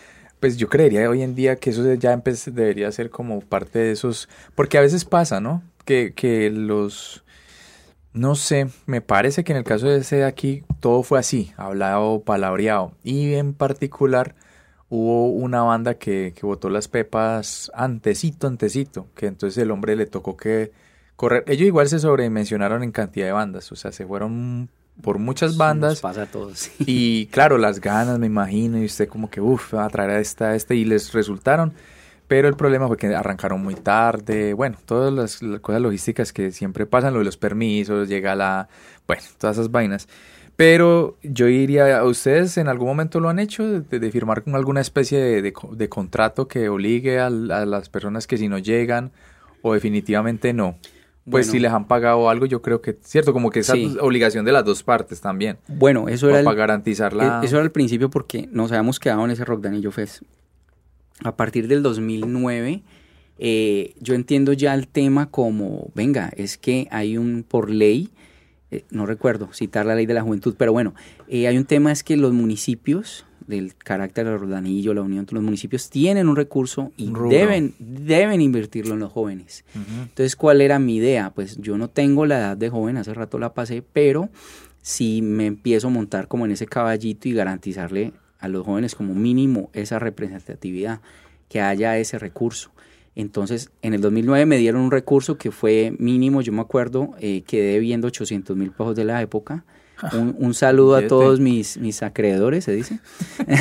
Pues 0.44 0.58
yo 0.58 0.68
creería 0.68 1.10
hoy 1.10 1.22
en 1.22 1.36
día 1.36 1.56
que 1.56 1.70
eso 1.70 1.94
ya 1.94 2.22
debería 2.48 2.92
ser 2.92 3.10
como 3.10 3.40
parte 3.40 3.80
de 3.80 3.92
esos, 3.92 4.28
porque 4.56 4.78
a 4.78 4.82
veces 4.82 5.06
pasa, 5.06 5.40
¿no? 5.40 5.64
Que, 5.86 6.12
que 6.14 6.50
los, 6.50 7.24
no 8.12 8.36
sé, 8.36 8.68
me 8.86 9.00
parece 9.00 9.46
que 9.46 9.54
en 9.54 9.60
el 9.60 9.64
caso 9.64 9.88
de 9.88 10.00
ese 10.00 10.18
de 10.18 10.26
aquí 10.26 10.66
todo 10.82 11.02
fue 11.04 11.18
así, 11.18 11.54
hablado, 11.56 12.24
palabreado. 12.24 12.92
Y 13.06 13.36
en 13.36 13.54
particular 13.54 14.36
hubo 14.90 15.30
una 15.30 15.62
banda 15.62 15.94
que, 15.94 16.34
que 16.36 16.46
botó 16.46 16.70
las 16.70 16.90
pepas 16.90 17.72
antecito, 17.74 18.46
antecito, 18.46 19.08
que 19.16 19.28
entonces 19.28 19.64
el 19.64 19.72
hombre 19.72 19.96
le 19.96 20.08
tocó 20.08 20.36
que 20.36 20.74
correr. 21.16 21.46
Ellos 21.48 21.68
igual 21.68 21.88
se 21.88 22.00
sobredimensionaron 22.00 22.84
en 22.84 22.92
cantidad 22.92 23.28
de 23.28 23.32
bandas, 23.32 23.72
o 23.72 23.78
sea, 23.78 23.94
se 23.94 24.06
fueron 24.06 24.70
por 25.02 25.20
muchas 25.20 25.52
Nos 25.52 25.58
bandas. 25.58 26.02
pasa 26.02 26.24
a 26.24 26.26
todos. 26.28 26.70
Y 26.80 27.26
claro, 27.28 27.58
las 27.58 27.80
ganas, 27.82 28.20
me 28.20 28.28
imagino, 28.28 28.78
y 28.78 28.86
usted 28.86 29.08
como 29.10 29.30
que, 29.30 29.42
uff, 29.42 29.74
va 29.74 29.86
a 29.86 29.90
traer 29.90 30.12
a 30.12 30.20
esta, 30.20 30.50
a 30.50 30.56
este, 30.56 30.76
y 30.76 30.86
les 30.86 31.12
resultaron. 31.14 31.74
Pero 32.28 32.48
el 32.48 32.56
problema 32.56 32.88
fue 32.88 32.96
que 32.98 33.14
arrancaron 33.14 33.62
muy 33.62 33.76
tarde, 33.76 34.54
bueno, 34.54 34.78
todas 34.86 35.12
las, 35.14 35.44
las 35.44 35.60
cosas 35.60 35.82
logísticas 35.82 36.32
que 36.32 36.52
siempre 36.52 36.86
pasan, 36.86 37.14
lo 37.14 37.20
de 37.20 37.26
los 37.26 37.38
permisos, 37.38 38.08
llega 38.08 38.34
la, 38.34 38.70
bueno, 39.06 39.22
todas 39.38 39.58
esas 39.58 39.70
vainas. 39.72 40.08
Pero 40.56 41.18
yo 41.22 41.48
diría, 41.48 41.98
¿a 41.98 42.06
ustedes 42.06 42.58
en 42.58 42.68
algún 42.70 42.88
momento 42.88 43.20
lo 43.20 43.28
han 43.30 43.40
hecho? 43.40 43.82
De, 43.82 44.00
de 44.00 44.12
firmar 44.12 44.44
con 44.44 44.56
alguna 44.56 44.82
especie 44.82 45.20
de, 45.20 45.42
de 45.42 45.52
co- 45.52 45.76
de 45.76 45.90
contrato 45.90 46.48
que 46.48 46.70
obligue 46.70 47.20
a, 47.20 47.30
las 47.30 47.90
personas 47.90 48.26
que 48.26 48.38
si 48.38 48.48
no 48.48 48.58
llegan, 48.58 49.12
o 49.62 49.74
definitivamente 49.74 50.54
no. 50.54 50.78
Pues 51.30 51.46
Bueno. 51.48 51.52
si 51.54 51.60
les 51.60 51.72
han 51.72 51.88
pagado 51.88 52.30
algo, 52.30 52.46
yo 52.46 52.62
creo 52.62 52.82
que, 52.82 52.98
cierto, 53.02 53.32
como 53.32 53.50
que 53.50 53.60
esa 53.60 53.74
Sí. 53.74 53.96
obligación 54.02 54.44
de 54.44 54.52
las 54.52 54.66
dos 54.66 54.84
partes 54.84 55.22
también. 55.22 55.58
Bueno, 55.70 56.10
eso 56.10 56.28
era, 56.28 56.40
Como 56.40 56.40
el, 56.40 56.46
para 56.46 56.58
garantizar 56.58 57.14
la... 57.14 57.40
e- 57.42 57.46
eso 57.46 57.56
era 57.56 57.64
el 57.64 57.72
principio 57.72 58.10
porque 58.10 58.50
nos 58.52 58.72
habíamos 58.74 59.00
quedado 59.00 59.24
en 59.24 59.32
ese 59.32 59.46
Rock 59.46 59.62
Danillo 59.62 59.92
Fest. 59.92 60.24
A 61.24 61.36
partir 61.38 61.70
del 61.70 61.82
2009, 61.82 62.84
eh, 63.40 63.94
yo 64.02 64.16
entiendo 64.16 64.52
ya 64.52 64.74
el 64.74 64.88
tema 64.90 65.30
como, 65.32 65.92
venga, 65.96 66.30
es 66.36 66.58
que 66.58 66.88
hay 66.92 67.18
un, 67.18 67.46
por 67.48 67.70
ley, 67.70 68.10
eh, 68.72 68.84
no 68.92 69.06
recuerdo 69.06 69.48
citar 69.54 69.86
la 69.86 69.96
ley 69.96 70.06
de 70.06 70.14
la 70.16 70.24
juventud, 70.24 70.56
pero 70.58 70.74
bueno, 70.74 70.94
eh, 71.30 71.48
hay 71.48 71.58
un 71.58 71.66
tema 71.66 71.92
es 71.94 72.04
que 72.04 72.18
los 72.18 72.34
municipios 72.34 73.26
del 73.48 73.76
carácter 73.76 74.26
del 74.26 74.40
Rodanillo, 74.40 74.94
la 74.94 75.02
unión 75.02 75.20
entre 75.20 75.36
los 75.36 75.44
municipios, 75.44 75.90
tienen 75.90 76.28
un 76.28 76.36
recurso 76.36 76.92
y 76.98 77.12
deben, 77.30 77.74
deben 77.80 78.42
invertirlo 78.42 78.94
en 78.94 79.00
los 79.00 79.12
jóvenes. 79.12 79.66
Entonces, 79.76 80.36
¿cuál 80.36 80.62
era 80.62 80.80
mi 80.80 80.96
idea? 80.96 81.32
Pues 81.32 81.58
yo 81.58 81.78
no 81.78 81.90
tengo 81.90 82.26
la 82.26 82.40
edad 82.40 82.58
de 82.58 82.70
joven, 82.70 82.98
hace 82.98 83.14
rato 83.14 83.40
la 83.40 83.54
pasé, 83.54 83.84
pero 83.94 84.30
si 84.82 85.22
me 85.22 85.46
empiezo 85.46 85.88
a 85.88 85.92
montar 85.92 86.28
como 86.28 86.46
en 86.46 86.52
ese 86.52 86.66
caballito 86.68 87.28
y 87.28 87.34
garantizarle 87.34 88.14
a 88.40 88.48
los 88.48 88.66
jóvenes 88.66 88.96
como 88.96 89.16
mínimo 89.16 89.70
esa 89.74 90.00
representatividad, 90.00 91.00
que 91.48 91.62
haya 91.62 91.98
ese 91.98 92.20
recurso. 92.20 92.72
Entonces, 93.16 93.72
en 93.82 93.94
el 93.94 94.02
2009 94.02 94.46
me 94.46 94.58
dieron 94.58 94.82
un 94.82 94.92
recurso 94.92 95.38
que 95.38 95.52
fue 95.52 95.96
mínimo, 96.00 96.42
yo 96.42 96.52
me 96.52 96.62
acuerdo, 96.62 97.12
eh, 97.20 97.44
quedé 97.46 97.80
viendo 97.80 98.08
800 98.08 98.58
mil 98.58 98.72
pesos 98.72 98.96
de 98.96 99.06
la 99.06 99.22
época. 99.22 99.64
Un, 100.14 100.54
saludo 100.54 100.96
a 100.96 101.08
todos 101.08 101.40
mis, 101.40 101.78
mis 101.78 102.04
acreedores, 102.04 102.66
se 102.66 102.74
dice. 102.74 103.00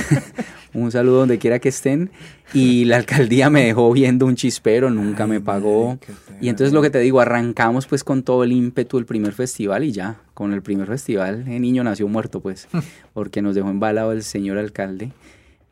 un 0.74 0.90
saludo 0.90 1.20
donde 1.20 1.38
quiera 1.38 1.58
que 1.58 1.68
estén. 1.68 2.10
Y 2.54 2.84
la 2.84 2.96
alcaldía 2.96 3.48
me 3.48 3.64
dejó 3.64 3.92
viendo 3.92 4.26
un 4.26 4.34
chispero, 4.34 4.90
nunca 4.90 5.26
me 5.26 5.40
pagó. 5.40 5.98
Y 6.40 6.48
entonces 6.48 6.72
lo 6.72 6.82
que 6.82 6.90
te 6.90 6.98
digo, 6.98 7.20
arrancamos 7.20 7.86
pues 7.86 8.04
con 8.04 8.22
todo 8.22 8.44
el 8.44 8.52
ímpetu 8.52 8.98
el 8.98 9.06
primer 9.06 9.32
festival 9.32 9.84
y 9.84 9.92
ya, 9.92 10.20
con 10.34 10.52
el 10.52 10.62
primer 10.62 10.88
festival, 10.88 11.44
el 11.48 11.62
niño 11.62 11.84
nació 11.84 12.08
muerto 12.08 12.40
pues, 12.40 12.68
porque 13.14 13.40
nos 13.40 13.54
dejó 13.54 13.70
embalado 13.70 14.12
el 14.12 14.22
señor 14.22 14.58
alcalde 14.58 15.12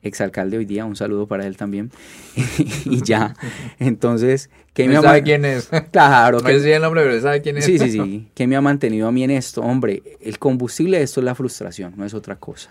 exalcalde 0.03 0.59
hoy 0.59 0.65
día, 0.65 0.85
un 0.85 0.97
saludo 0.97 1.27
para 1.27 1.47
él 1.47 1.57
también. 1.57 1.91
y 2.85 3.03
ya, 3.03 3.35
entonces, 3.79 4.51
¿qué 4.73 4.89
me 4.89 5.01
sabe 5.01 5.23
quién 5.23 5.45
es? 5.45 5.71
Claro. 5.91 6.39
No 6.41 6.45
que... 6.45 6.75
el 6.75 6.83
nombre, 6.83 7.03
pero 7.03 7.21
sabe 7.21 7.43
quién 7.43 7.59
es. 7.59 7.65
Sí, 7.65 7.79
sí, 7.79 7.91
sí. 7.91 8.29
¿Qué 8.35 8.47
me 8.47 8.57
ha 8.57 8.61
mantenido 8.61 9.09
a 9.09 9.13
mí 9.13 9.25
en 9.25 9.31
esto? 9.31 9.63
Hombre, 9.63 10.03
el 10.21 10.39
combustible 10.39 10.99
de 10.99 11.05
esto 11.05 11.21
es 11.21 11.25
la 11.25 11.35
frustración, 11.35 11.95
no 11.97 12.05
es 12.05 12.15
otra 12.15 12.37
cosa. 12.37 12.71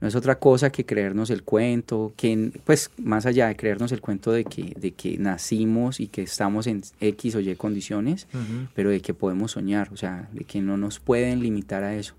No 0.00 0.08
es 0.08 0.16
otra 0.16 0.38
cosa 0.38 0.70
que 0.70 0.84
creernos 0.84 1.30
el 1.30 1.44
cuento, 1.44 2.12
que 2.16 2.50
pues 2.64 2.90
más 2.98 3.24
allá 3.24 3.48
de 3.48 3.56
creernos 3.56 3.90
el 3.90 4.02
cuento 4.02 4.32
de 4.32 4.44
que, 4.44 4.74
de 4.76 4.90
que 4.90 5.16
nacimos 5.16 5.98
y 5.98 6.08
que 6.08 6.22
estamos 6.22 6.66
en 6.66 6.82
X 7.00 7.36
o 7.36 7.40
Y 7.40 7.54
condiciones, 7.54 8.26
pero 8.74 8.90
de 8.90 9.00
que 9.00 9.14
podemos 9.14 9.52
soñar, 9.52 9.88
o 9.92 9.96
sea, 9.96 10.28
de 10.32 10.44
que 10.44 10.60
no 10.60 10.76
nos 10.76 11.00
pueden 11.00 11.40
limitar 11.40 11.84
a 11.84 11.96
eso. 11.96 12.14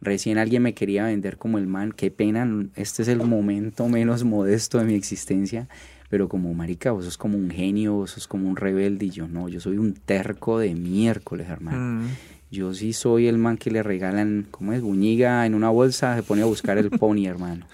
Recién 0.00 0.38
alguien 0.38 0.62
me 0.62 0.74
quería 0.74 1.04
vender 1.04 1.36
como 1.36 1.58
el 1.58 1.66
man, 1.66 1.92
qué 1.92 2.10
pena, 2.10 2.48
este 2.74 3.02
es 3.02 3.08
el 3.08 3.18
momento 3.18 3.88
menos 3.88 4.24
modesto 4.24 4.78
de 4.78 4.84
mi 4.84 4.94
existencia, 4.94 5.68
pero 6.08 6.28
como 6.28 6.52
marica, 6.54 6.90
vos 6.92 7.04
sos 7.04 7.18
como 7.18 7.36
un 7.36 7.50
genio, 7.50 7.94
vos 7.94 8.12
sos 8.12 8.26
como 8.26 8.48
un 8.48 8.56
rebelde 8.56 9.06
y 9.06 9.10
yo 9.10 9.28
no, 9.28 9.48
yo 9.48 9.60
soy 9.60 9.76
un 9.78 9.94
terco 9.94 10.58
de 10.58 10.74
miércoles, 10.74 11.48
hermano. 11.48 12.02
Mm. 12.02 12.08
Yo 12.50 12.74
sí 12.74 12.92
soy 12.92 13.28
el 13.28 13.38
man 13.38 13.56
que 13.56 13.70
le 13.70 13.82
regalan, 13.82 14.46
¿cómo 14.50 14.72
es? 14.72 14.80
Buñiga 14.80 15.46
en 15.46 15.54
una 15.54 15.70
bolsa, 15.70 16.16
se 16.16 16.24
pone 16.24 16.42
a 16.42 16.46
buscar 16.46 16.78
el 16.78 16.90
pony, 16.90 17.26
hermano. 17.26 17.66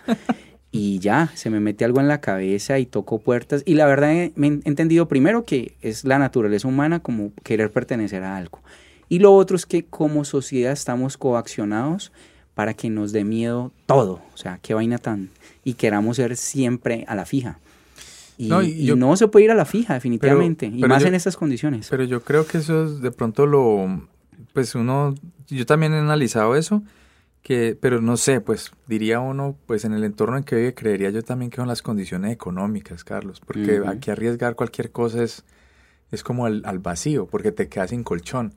Y 0.70 0.98
ya, 0.98 1.30
se 1.32 1.48
me 1.48 1.58
mete 1.58 1.86
algo 1.86 2.00
en 2.00 2.08
la 2.08 2.20
cabeza 2.20 2.78
y 2.78 2.84
toco 2.84 3.18
puertas. 3.18 3.62
Y 3.64 3.74
la 3.74 3.86
verdad 3.86 4.30
me 4.34 4.48
he 4.48 4.60
entendido 4.64 5.08
primero 5.08 5.44
que 5.44 5.76
es 5.80 6.04
la 6.04 6.18
naturaleza 6.18 6.68
humana 6.68 7.00
como 7.00 7.32
querer 7.42 7.70
pertenecer 7.70 8.22
a 8.22 8.36
algo. 8.36 8.60
Y 9.08 9.18
lo 9.20 9.34
otro 9.34 9.56
es 9.56 9.66
que 9.66 9.84
como 9.84 10.24
sociedad 10.24 10.72
estamos 10.72 11.16
coaccionados 11.16 12.12
para 12.54 12.74
que 12.74 12.88
nos 12.88 13.12
dé 13.12 13.24
miedo 13.24 13.70
todo, 13.84 14.22
o 14.32 14.36
sea, 14.36 14.58
qué 14.62 14.72
vaina 14.72 14.98
tan, 14.98 15.28
y 15.62 15.74
queramos 15.74 16.16
ser 16.16 16.36
siempre 16.36 17.04
a 17.06 17.14
la 17.14 17.26
fija. 17.26 17.58
Y 18.38 18.48
no, 18.96 19.16
se 19.16 19.28
puede 19.28 19.44
ir 19.44 19.50
a 19.50 19.54
la 19.54 19.64
fija, 19.64 19.94
definitivamente, 19.94 20.66
y 20.66 20.82
más 20.82 21.04
en 21.04 21.14
estas 21.14 21.36
condiciones. 21.36 21.88
Pero 21.90 22.04
yo 22.04 22.22
creo 22.22 22.46
que 22.46 22.58
eso 22.58 22.84
es 22.84 23.00
de 23.00 23.10
pronto 23.10 23.46
lo, 23.46 24.08
pues 24.52 24.74
uno, 24.74 25.14
yo 25.48 25.66
también 25.66 25.92
he 25.92 25.98
analizado 25.98 26.56
eso, 26.56 26.82
que, 27.42 27.76
pero 27.78 28.00
no 28.00 28.16
sé, 28.16 28.40
pues 28.40 28.72
diría 28.86 29.20
uno, 29.20 29.56
pues 29.66 29.84
en 29.84 29.92
el 29.92 30.02
entorno 30.02 30.38
en 30.38 30.44
que 30.44 30.56
vive, 30.56 30.74
creería 30.74 31.10
yo 31.10 31.22
también 31.22 31.50
que 31.50 31.56
son 31.56 31.68
las 31.68 31.82
condiciones 31.82 32.32
económicas, 32.32 33.04
Carlos, 33.04 33.40
porque 33.44 33.82
aquí 33.86 34.10
arriesgar 34.10 34.56
cualquier 34.56 34.90
cosa 34.90 35.22
es, 35.22 35.44
es 36.10 36.22
como 36.22 36.46
al, 36.46 36.62
al 36.64 36.78
vacío, 36.78 37.26
porque 37.26 37.52
te 37.52 37.68
quedas 37.68 37.90
sin 37.90 38.02
colchón 38.02 38.54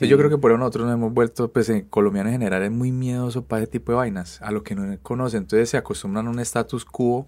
yo 0.00 0.18
creo 0.18 0.30
que 0.30 0.38
por 0.38 0.50
eso 0.50 0.58
nosotros 0.58 0.86
nos 0.86 0.94
hemos 0.94 1.12
vuelto, 1.12 1.52
pues 1.52 1.68
en 1.68 1.82
colombiano 1.82 2.28
en 2.28 2.34
general 2.34 2.62
es 2.62 2.70
muy 2.70 2.92
miedoso 2.92 3.44
para 3.44 3.62
ese 3.62 3.72
tipo 3.72 3.92
de 3.92 3.96
vainas, 3.96 4.40
a 4.42 4.50
lo 4.50 4.62
que 4.62 4.74
no 4.74 4.96
conocen. 5.02 5.42
Entonces 5.42 5.70
se 5.70 5.76
acostumbran 5.76 6.26
a 6.26 6.30
un 6.30 6.40
status 6.40 6.84
quo 6.84 7.26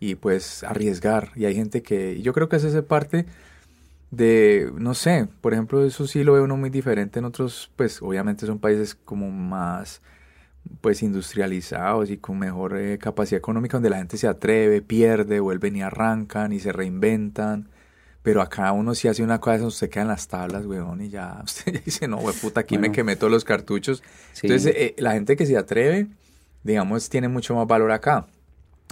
y 0.00 0.14
pues 0.14 0.64
arriesgar. 0.64 1.32
Y 1.36 1.44
hay 1.44 1.54
gente 1.54 1.82
que, 1.82 2.20
yo 2.22 2.32
creo 2.32 2.48
que 2.48 2.56
es 2.56 2.64
esa 2.64 2.82
parte 2.82 3.26
de, 4.10 4.70
no 4.76 4.94
sé, 4.94 5.28
por 5.40 5.52
ejemplo, 5.52 5.84
eso 5.84 6.06
sí 6.06 6.24
lo 6.24 6.34
ve 6.34 6.40
uno 6.40 6.56
muy 6.56 6.70
diferente 6.70 7.18
en 7.18 7.24
otros, 7.26 7.70
pues 7.76 8.00
obviamente 8.02 8.46
son 8.46 8.58
países 8.58 8.94
como 8.94 9.30
más 9.30 10.00
pues 10.80 11.02
industrializados 11.02 12.10
y 12.10 12.18
con 12.18 12.38
mejor 12.38 12.76
eh, 12.76 12.98
capacidad 12.98 13.38
económica 13.38 13.78
donde 13.78 13.90
la 13.90 13.98
gente 13.98 14.18
se 14.18 14.28
atreve, 14.28 14.82
pierde, 14.82 15.40
vuelven 15.40 15.76
y 15.76 15.82
arrancan 15.82 16.52
y 16.52 16.60
se 16.60 16.72
reinventan 16.72 17.68
pero 18.28 18.42
acá 18.42 18.72
uno 18.72 18.94
si 18.94 19.08
hace 19.08 19.22
una 19.22 19.40
cosa, 19.40 19.64
usted 19.64 19.88
queda 19.88 20.02
en 20.02 20.08
las 20.08 20.28
tablas, 20.28 20.66
weón, 20.66 21.00
y 21.00 21.08
ya 21.08 21.40
usted 21.44 21.82
dice, 21.82 22.06
no, 22.06 22.18
we 22.18 22.34
puta, 22.34 22.60
aquí 22.60 22.76
me 22.76 22.92
quemé 22.92 23.16
todos 23.16 23.32
los 23.32 23.42
cartuchos. 23.42 24.02
Entonces, 24.42 24.74
eh, 24.76 24.94
la 24.98 25.12
gente 25.12 25.34
que 25.34 25.46
se 25.46 25.56
atreve, 25.56 26.08
digamos, 26.62 27.08
tiene 27.08 27.28
mucho 27.28 27.54
más 27.54 27.66
valor 27.66 27.90
acá 27.90 28.26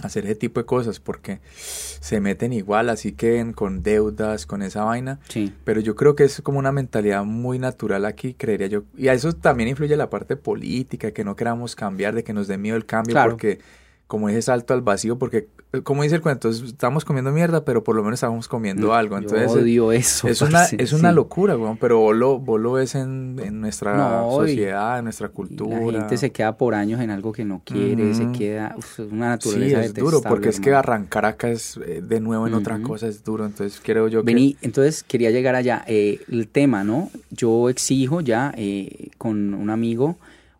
hacer 0.01 0.25
ese 0.25 0.33
tipo 0.33 0.59
de 0.59 0.65
cosas 0.65 0.99
porque 0.99 1.39
se 1.45 2.19
meten 2.19 2.51
igual, 2.51 2.89
así 2.89 3.11
que 3.11 3.51
con 3.53 3.83
deudas, 3.83 4.47
con 4.47 4.63
esa 4.63 4.85
vaina. 4.85 5.19
Sí. 5.29 5.53
Pero 5.63 5.81
yo 5.81 5.95
creo 5.95 6.15
que 6.15 6.23
es 6.23 6.41
como 6.41 6.57
una 6.57 6.71
mentalidad 6.71 7.23
muy 7.23 7.59
natural 7.59 8.05
aquí, 8.05 8.33
creería 8.33 8.65
yo. 8.65 8.85
Y 8.97 9.09
a 9.09 9.13
eso 9.13 9.33
también 9.33 9.69
influye 9.69 9.95
la 9.95 10.09
parte 10.09 10.35
política, 10.35 11.11
que 11.11 11.23
no 11.23 11.35
queramos 11.35 11.75
cambiar, 11.75 12.15
de 12.15 12.23
que 12.23 12.33
nos 12.33 12.47
dé 12.47 12.57
miedo 12.57 12.75
el 12.75 12.87
cambio, 12.87 13.15
porque 13.23 13.59
como 14.07 14.29
ese 14.29 14.41
salto 14.41 14.73
al 14.73 14.81
vacío, 14.81 15.17
porque 15.17 15.47
eh, 15.73 15.81
como 15.81 16.03
dice 16.03 16.15
el 16.15 16.21
cuento, 16.21 16.49
estamos 16.49 17.03
comiendo 17.03 17.31
mierda, 17.31 17.65
pero 17.65 17.83
por 17.83 17.93
lo 17.95 18.01
menos 18.01 18.17
estamos 18.17 18.47
comiendo 18.47 18.93
algo. 18.93 19.17
Entonces, 19.17 19.51
odio 19.51 19.91
eso. 19.91 20.29
Es 20.29 20.41
una, 20.41 20.63
es 20.63 20.93
una 20.93 21.11
locura, 21.11 21.57
pero 21.79 21.99
vos 21.99 22.15
lo, 22.15 22.39
vos 22.39 22.59
lo 22.59 22.73
ves 22.73 22.95
en, 22.95 23.37
en 23.43 23.59
nuestra 23.59 24.21
sociedad, 24.29 24.99
en 24.99 25.03
nuestra 25.03 25.27
cultura. 25.27 25.79
La 25.79 25.99
gente 25.99 26.17
se 26.17 26.31
queda 26.31 26.55
por 26.55 26.73
años 26.73 27.01
en 27.01 27.09
algo 27.09 27.33
que 27.33 27.43
no 27.43 27.61
quiere, 27.65 28.13
se 28.13 28.31
queda 28.31 28.75
uf, 28.77 28.99
una 29.11 29.29
naturaleza 29.29 29.79
Sí, 29.81 29.85
es 29.87 29.93
duro, 29.93 30.21
porque 30.21 30.49
es 30.49 30.59
que 30.61 30.73
arrancar 30.73 31.25
acá 31.25 31.49
es 31.49 31.77
eh, 31.85 32.01
de 32.01 32.19
nuevo 32.21 32.47
en 32.47 32.53
otra 32.53 32.79
cosa, 32.81 33.07
es 33.07 33.25
duro. 33.25 33.45
Entonces, 33.45 33.81
creo 33.83 34.07
yo 34.07 34.23
Vení, 34.23 34.55
entonces 34.61 35.03
quería 35.03 35.31
llegar 35.31 35.55
allá. 35.55 35.83
Eh, 35.87 36.21
el 36.29 36.47
tema, 36.47 36.85
¿no? 36.85 37.11
Yo 37.29 37.69
exijo 37.69 38.21
ya 38.21 38.53
eh, 38.55 39.09
con 39.17 39.53
un 39.53 39.69
amigo 39.69 40.17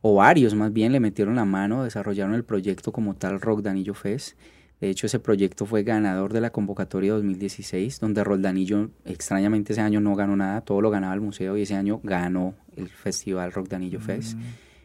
o 0.09 0.15
varios 0.15 0.55
más 0.55 0.71
bien 0.71 0.93
le 0.93 1.01
metieron 1.01 1.35
la 1.35 1.43
mano, 1.43 1.83
desarrollaron 1.83 2.33
el 2.33 2.45
proyecto 2.45 2.93
como 2.93 3.15
tal 3.15 3.41
Rock 3.41 3.61
Danillo 3.61 3.93
Fest. 3.93 4.37
De 4.79 4.89
hecho, 4.89 5.05
ese 5.05 5.19
proyecto 5.19 5.65
fue 5.65 5.83
ganador 5.83 6.31
de 6.31 6.39
la 6.39 6.49
convocatoria 6.49 7.11
2016, 7.11 7.99
donde 7.99 8.23
Roldanillo, 8.23 8.89
extrañamente 9.03 9.73
ese 9.73 9.81
año 9.81 9.99
no 9.99 10.15
ganó 10.15 10.37
nada, 10.37 10.61
todo 10.61 10.79
lo 10.79 10.91
ganaba 10.91 11.13
el 11.13 11.19
museo 11.19 11.57
y 11.57 11.63
ese 11.63 11.75
año 11.75 11.99
ganó 12.03 12.53
el 12.77 12.87
festival 12.87 13.51
Rock 13.51 13.67
Danillo 13.67 13.99
Fest. 13.99 14.37
Mm. 14.37 14.41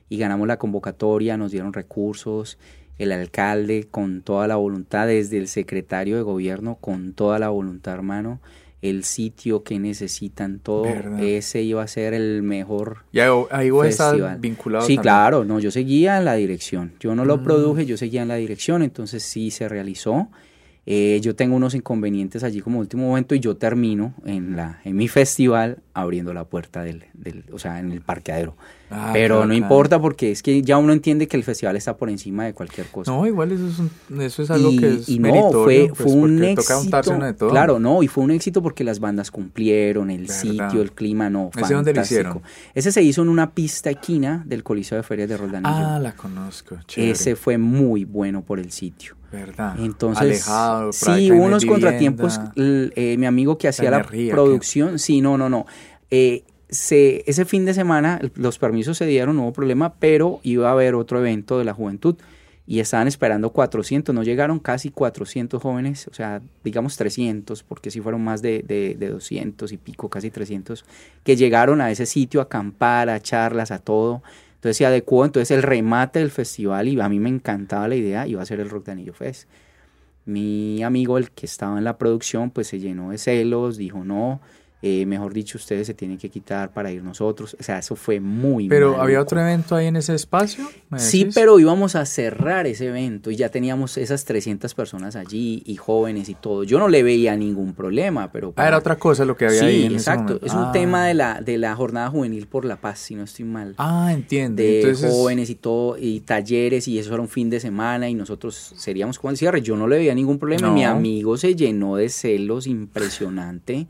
Y 0.09 0.19
ganamos 0.19 0.49
la 0.49 0.59
convocatoria, 0.59 1.37
nos 1.37 1.53
dieron 1.53 1.73
recursos, 1.73 2.59
el 2.99 3.13
alcalde 3.13 3.87
con 3.89 4.23
toda 4.23 4.49
la 4.49 4.57
voluntad, 4.57 5.07
desde 5.07 5.39
el 5.39 5.47
secretario 5.47 6.17
de 6.17 6.23
gobierno 6.23 6.79
con 6.81 7.13
toda 7.13 7.39
la 7.39 7.49
voluntad, 7.49 7.95
hermano 7.95 8.41
el 8.83 9.05
sitio 9.05 9.63
que 9.63 9.79
necesitan, 9.79 10.59
todo 10.59 10.87
ese 11.21 11.63
iba 11.63 11.83
a 11.83 11.87
ser 11.87 12.15
el 12.15 12.43
mejor. 12.43 13.05
Y 13.13 13.21
ahí 13.21 13.71
vos 13.71 13.87
estar 13.87 14.41
vinculado. 14.41 14.85
Sí, 14.85 14.99
claro, 14.99 15.45
no, 15.45 15.61
yo 15.61 15.71
seguía 15.71 16.19
en 16.19 16.25
la 16.25 16.35
dirección. 16.35 16.93
Yo 16.99 17.15
no 17.15 17.25
lo 17.25 17.39
mm. 17.39 17.45
produje, 17.45 17.87
yo 17.87 17.97
seguía 17.97 18.23
en 18.23 18.29
la 18.29 18.35
dirección, 18.35 18.83
entonces 18.83 19.23
sí 19.23 19.53
se 19.53 19.69
realizó. 19.69 20.29
Eh, 20.85 21.21
yo 21.23 21.37
tengo 21.37 21.55
unos 21.55 21.77
inconvenientes 21.77 22.43
allí 22.43 22.61
como 22.61 22.81
último 22.81 23.07
momento 23.07 23.37
y 23.37 23.41
yo 23.41 23.57
termino 23.57 24.15
en, 24.27 24.57
la, 24.57 24.81
en 24.85 24.97
mi 24.97 25.07
festival 25.07 25.79
abriendo 25.95 26.33
la 26.33 26.45
puerta 26.45 26.83
del, 26.83 27.05
del 27.15 27.45
o 27.53 27.59
sea, 27.59 27.79
en 27.79 27.93
el 27.93 28.01
parqueadero. 28.01 28.57
Ah, 28.91 29.11
Pero 29.13 29.47
no 29.47 29.55
importa 29.55 30.01
porque 30.01 30.31
es 30.31 30.43
que 30.43 30.61
ya 30.63 30.77
uno 30.77 30.93
entiende 30.93 31.27
que 31.27 31.37
el 31.37 31.45
festival 31.45 31.77
está 31.77 31.97
por 31.97 32.11
encima 32.11 32.45
de 32.45 32.53
cualquier 32.53 32.87
cosa. 32.89 33.11
No, 33.11 33.27
igual 33.27 33.53
eso 33.53 33.67
es, 33.67 34.21
eso 34.21 34.43
es 34.43 34.51
algo 34.51 34.71
que 34.79 34.95
es 34.95 35.09
y 35.09 35.19
no, 35.19 35.51
fue, 35.51 35.89
pues, 35.89 35.99
fue 35.99 36.13
un 36.13 36.45
éxito. 36.45 37.49
Claro, 37.49 37.79
no, 37.79 38.03
y 38.03 38.09
fue 38.09 38.23
un 38.25 38.33
éxito 38.33 38.63
porque 38.63 38.85
las 38.85 39.01
bandas 39.01 39.31
cumplieron, 39.31 40.11
el 40.11 40.29
sitio, 40.29 40.83
el 40.83 40.93
clima, 40.93 41.31
no, 41.31 41.51
¿Ese 41.57 41.75
dónde 41.75 41.95
lo 41.95 42.03
hicieron? 42.03 42.43
Ese 42.75 42.93
se 42.93 43.03
hizo 43.03 43.23
en 43.23 43.29
una 43.31 43.53
pista 43.53 43.91
equina 43.91 44.43
del 44.47 44.63
Coliseo 44.63 44.99
de 44.99 45.05
Ferias 45.05 45.29
de 45.29 45.37
Roldanillo. 45.37 45.75
Ah, 45.75 45.99
la 45.99 46.15
conozco, 46.15 46.77
Ese 46.95 47.35
fue 47.37 47.57
muy 47.57 48.05
bueno 48.05 48.43
por 48.43 48.59
el 48.59 48.71
sitio. 48.73 49.17
¿Verdad? 49.33 49.77
Entonces, 49.79 50.47
Alejado, 50.47 50.93
sí, 50.93 51.33
hubo 51.33 51.45
unos 51.45 51.65
contratiempos. 51.65 52.39
Eh, 52.55 53.17
mi 53.19 53.25
amigo 53.25 53.57
que 53.57 53.67
hacía 53.67 53.91
la 53.91 54.03
producción, 54.03 54.99
sí, 54.99 55.23
no, 55.23 55.39
no, 55.39 55.49
no. 55.49 55.65
Eh, 56.15 56.45
se, 56.69 57.25
ese 57.27 57.47
fin 57.47 57.65
de 57.65 57.73
semana 57.73 58.21
los 58.35 58.59
permisos 58.59 58.99
se 58.99 59.07
dieron, 59.07 59.37
no 59.37 59.45
hubo 59.45 59.53
problema, 59.55 59.95
pero 59.95 60.41
iba 60.43 60.69
a 60.69 60.73
haber 60.73 60.95
otro 60.95 61.19
evento 61.19 61.59
de 61.59 61.65
la 61.65 61.73
juventud 61.73 62.17
y 62.67 62.81
estaban 62.81 63.09
esperando 63.09 63.51
400, 63.51 64.15
no 64.15 64.23
llegaron 64.23 64.59
casi 64.59 64.91
400 64.91 65.61
jóvenes, 65.61 66.09
o 66.09 66.15
sea, 66.15 66.43
digamos 66.63 66.99
300, 66.99 67.63
porque 67.63 67.91
sí 67.91 68.01
fueron 68.03 68.23
más 68.23 68.43
de, 68.43 68.63
de, 68.63 68.95
de 68.95 69.09
200 69.09 69.73
y 69.73 69.77
pico, 69.79 70.11
casi 70.11 70.31
300, 70.31 70.85
que 71.25 71.35
llegaron 71.35 71.81
a 71.81 71.91
ese 71.91 72.05
sitio 72.05 72.41
a 72.41 72.45
acampar, 72.45 73.09
a 73.09 73.21
charlas, 73.21 73.71
a 73.71 73.79
todo. 73.79 74.23
Entonces 74.57 74.77
se 74.77 74.87
adecuó, 74.87 75.25
entonces 75.25 75.51
el 75.51 75.63
remate 75.63 76.19
del 76.19 76.31
festival, 76.31 76.89
y 76.89 77.01
a 77.01 77.09
mí 77.09 77.21
me 77.21 77.31
encantaba 77.31 77.89
la 77.89 77.97
idea, 77.97 78.27
iba 78.27 78.43
a 78.43 78.47
ser 78.47 78.61
el 78.61 78.69
Rock 78.69 78.85
de 78.87 78.93
Anillo 78.93 79.15
Fest. 79.15 79.49
Mi 80.27 80.83
amigo, 80.83 81.19
el 81.19 81.31
que 81.31 81.47
estaba 81.47 81.79
en 81.79 81.85
la 81.85 81.97
producción, 81.99 82.51
pues 82.51 82.69
se 82.69 82.79
llenó 82.79 83.11
de 83.11 83.19
celos, 83.19 83.77
dijo 83.77 84.05
no, 84.05 84.41
eh, 84.85 85.07
mejor 85.07 85.33
dicho, 85.33 85.59
ustedes 85.59 85.87
se 85.87 85.95
tienen 85.95 86.19
que 86.19 86.29
quitar 86.29 86.73
para 86.73 86.91
ir 86.91 87.05
nosotros. 87.05 87.57
O 87.59 87.63
sea, 87.63 87.79
eso 87.79 87.95
fue 87.95 88.19
muy 88.19 88.69
Pero 88.69 89.01
había 89.01 89.21
otro 89.21 89.41
evento 89.41 89.77
ahí 89.77 89.87
en 89.87 89.95
ese 89.95 90.13
espacio. 90.13 90.69
Sí, 90.97 91.29
pero 91.33 91.61
íbamos 91.61 91.95
a 91.95 92.05
cerrar 92.05 92.67
ese 92.67 92.89
evento 92.89 93.31
y 93.31 93.37
ya 93.37 93.49
teníamos 93.49 93.97
esas 93.97 94.25
300 94.25 94.75
personas 94.75 95.15
allí 95.15 95.63
y 95.67 95.77
jóvenes 95.77 96.29
y 96.29 96.35
todo. 96.35 96.65
Yo 96.65 96.81
no 96.81 96.89
le 96.89 97.05
veía 97.05 97.37
ningún 97.37 97.75
problema, 97.75 98.33
pero... 98.33 98.53
Ah, 98.57 98.67
era 98.67 98.79
otra 98.79 98.97
cosa 98.97 99.25
lo 99.25 99.37
que 99.37 99.47
había 99.47 99.63
ahí. 99.63 99.87
Sí, 99.87 99.95
exacto. 99.95 100.41
es 100.43 100.53
un 100.53 100.73
tema 100.73 101.07
de 101.07 101.15
la, 101.15 101.41
de 101.41 101.59
la 101.59 101.77
jornada 101.77 102.11
juvenil 102.11 102.49
por 102.49 102.65
la 102.65 102.81
paz, 102.81 102.99
si 102.99 103.15
no 103.15 103.23
estoy 103.23 103.45
mal. 103.45 103.75
Ah, 103.79 104.11
entiendo. 104.13 104.61
De 104.61 104.97
jóvenes 105.01 105.49
y 105.49 105.55
todo, 105.55 105.97
y 105.97 106.21
talleres 106.21 106.89
y 106.89 106.99
eso 106.99 107.15
era 107.15 107.23
un 107.23 107.29
fin 107.29 107.51
de 107.51 107.61
semana 107.61 108.09
y 108.09 108.15
nosotros 108.15 108.75
seríamos 108.77 109.21
como 109.21 109.31
el 109.31 109.37
cierre. 109.37 109.63
Yo 109.63 109.77
no 109.77 109.87
le 109.87 109.99
veía 109.99 110.15
ningún 110.15 110.41
problema. 110.41 110.73
Mi 110.73 110.85
amigo 110.85 111.37
se 111.37 111.55
llenó 111.55 111.95
de 111.95 112.09
celos 112.09 112.67
impresionante 112.67 113.87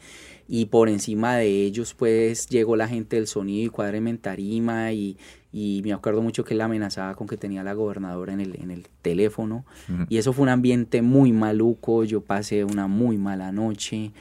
y 0.54 0.66
por 0.66 0.81
encima 0.88 1.36
de 1.36 1.64
ellos 1.64 1.94
pues 1.94 2.48
llegó 2.48 2.76
la 2.76 2.88
gente 2.88 3.16
del 3.16 3.26
sonido 3.26 3.66
y 3.66 3.68
cuádreme 3.68 4.10
en 4.10 4.18
tarima 4.18 4.92
y, 4.92 5.16
y 5.52 5.82
me 5.84 5.92
acuerdo 5.92 6.22
mucho 6.22 6.44
que 6.44 6.54
él 6.54 6.60
amenazaba 6.60 7.14
con 7.14 7.26
que 7.26 7.36
tenía 7.36 7.62
la 7.62 7.74
gobernadora 7.74 8.32
en 8.32 8.40
el, 8.40 8.56
en 8.60 8.70
el 8.70 8.86
teléfono. 9.02 9.64
Y 10.08 10.16
eso 10.16 10.32
fue 10.32 10.44
un 10.44 10.48
ambiente 10.48 11.02
muy 11.02 11.32
maluco, 11.32 12.04
yo 12.04 12.22
pasé 12.22 12.64
una 12.64 12.86
muy 12.86 13.18
mala 13.18 13.52
noche, 13.52 14.12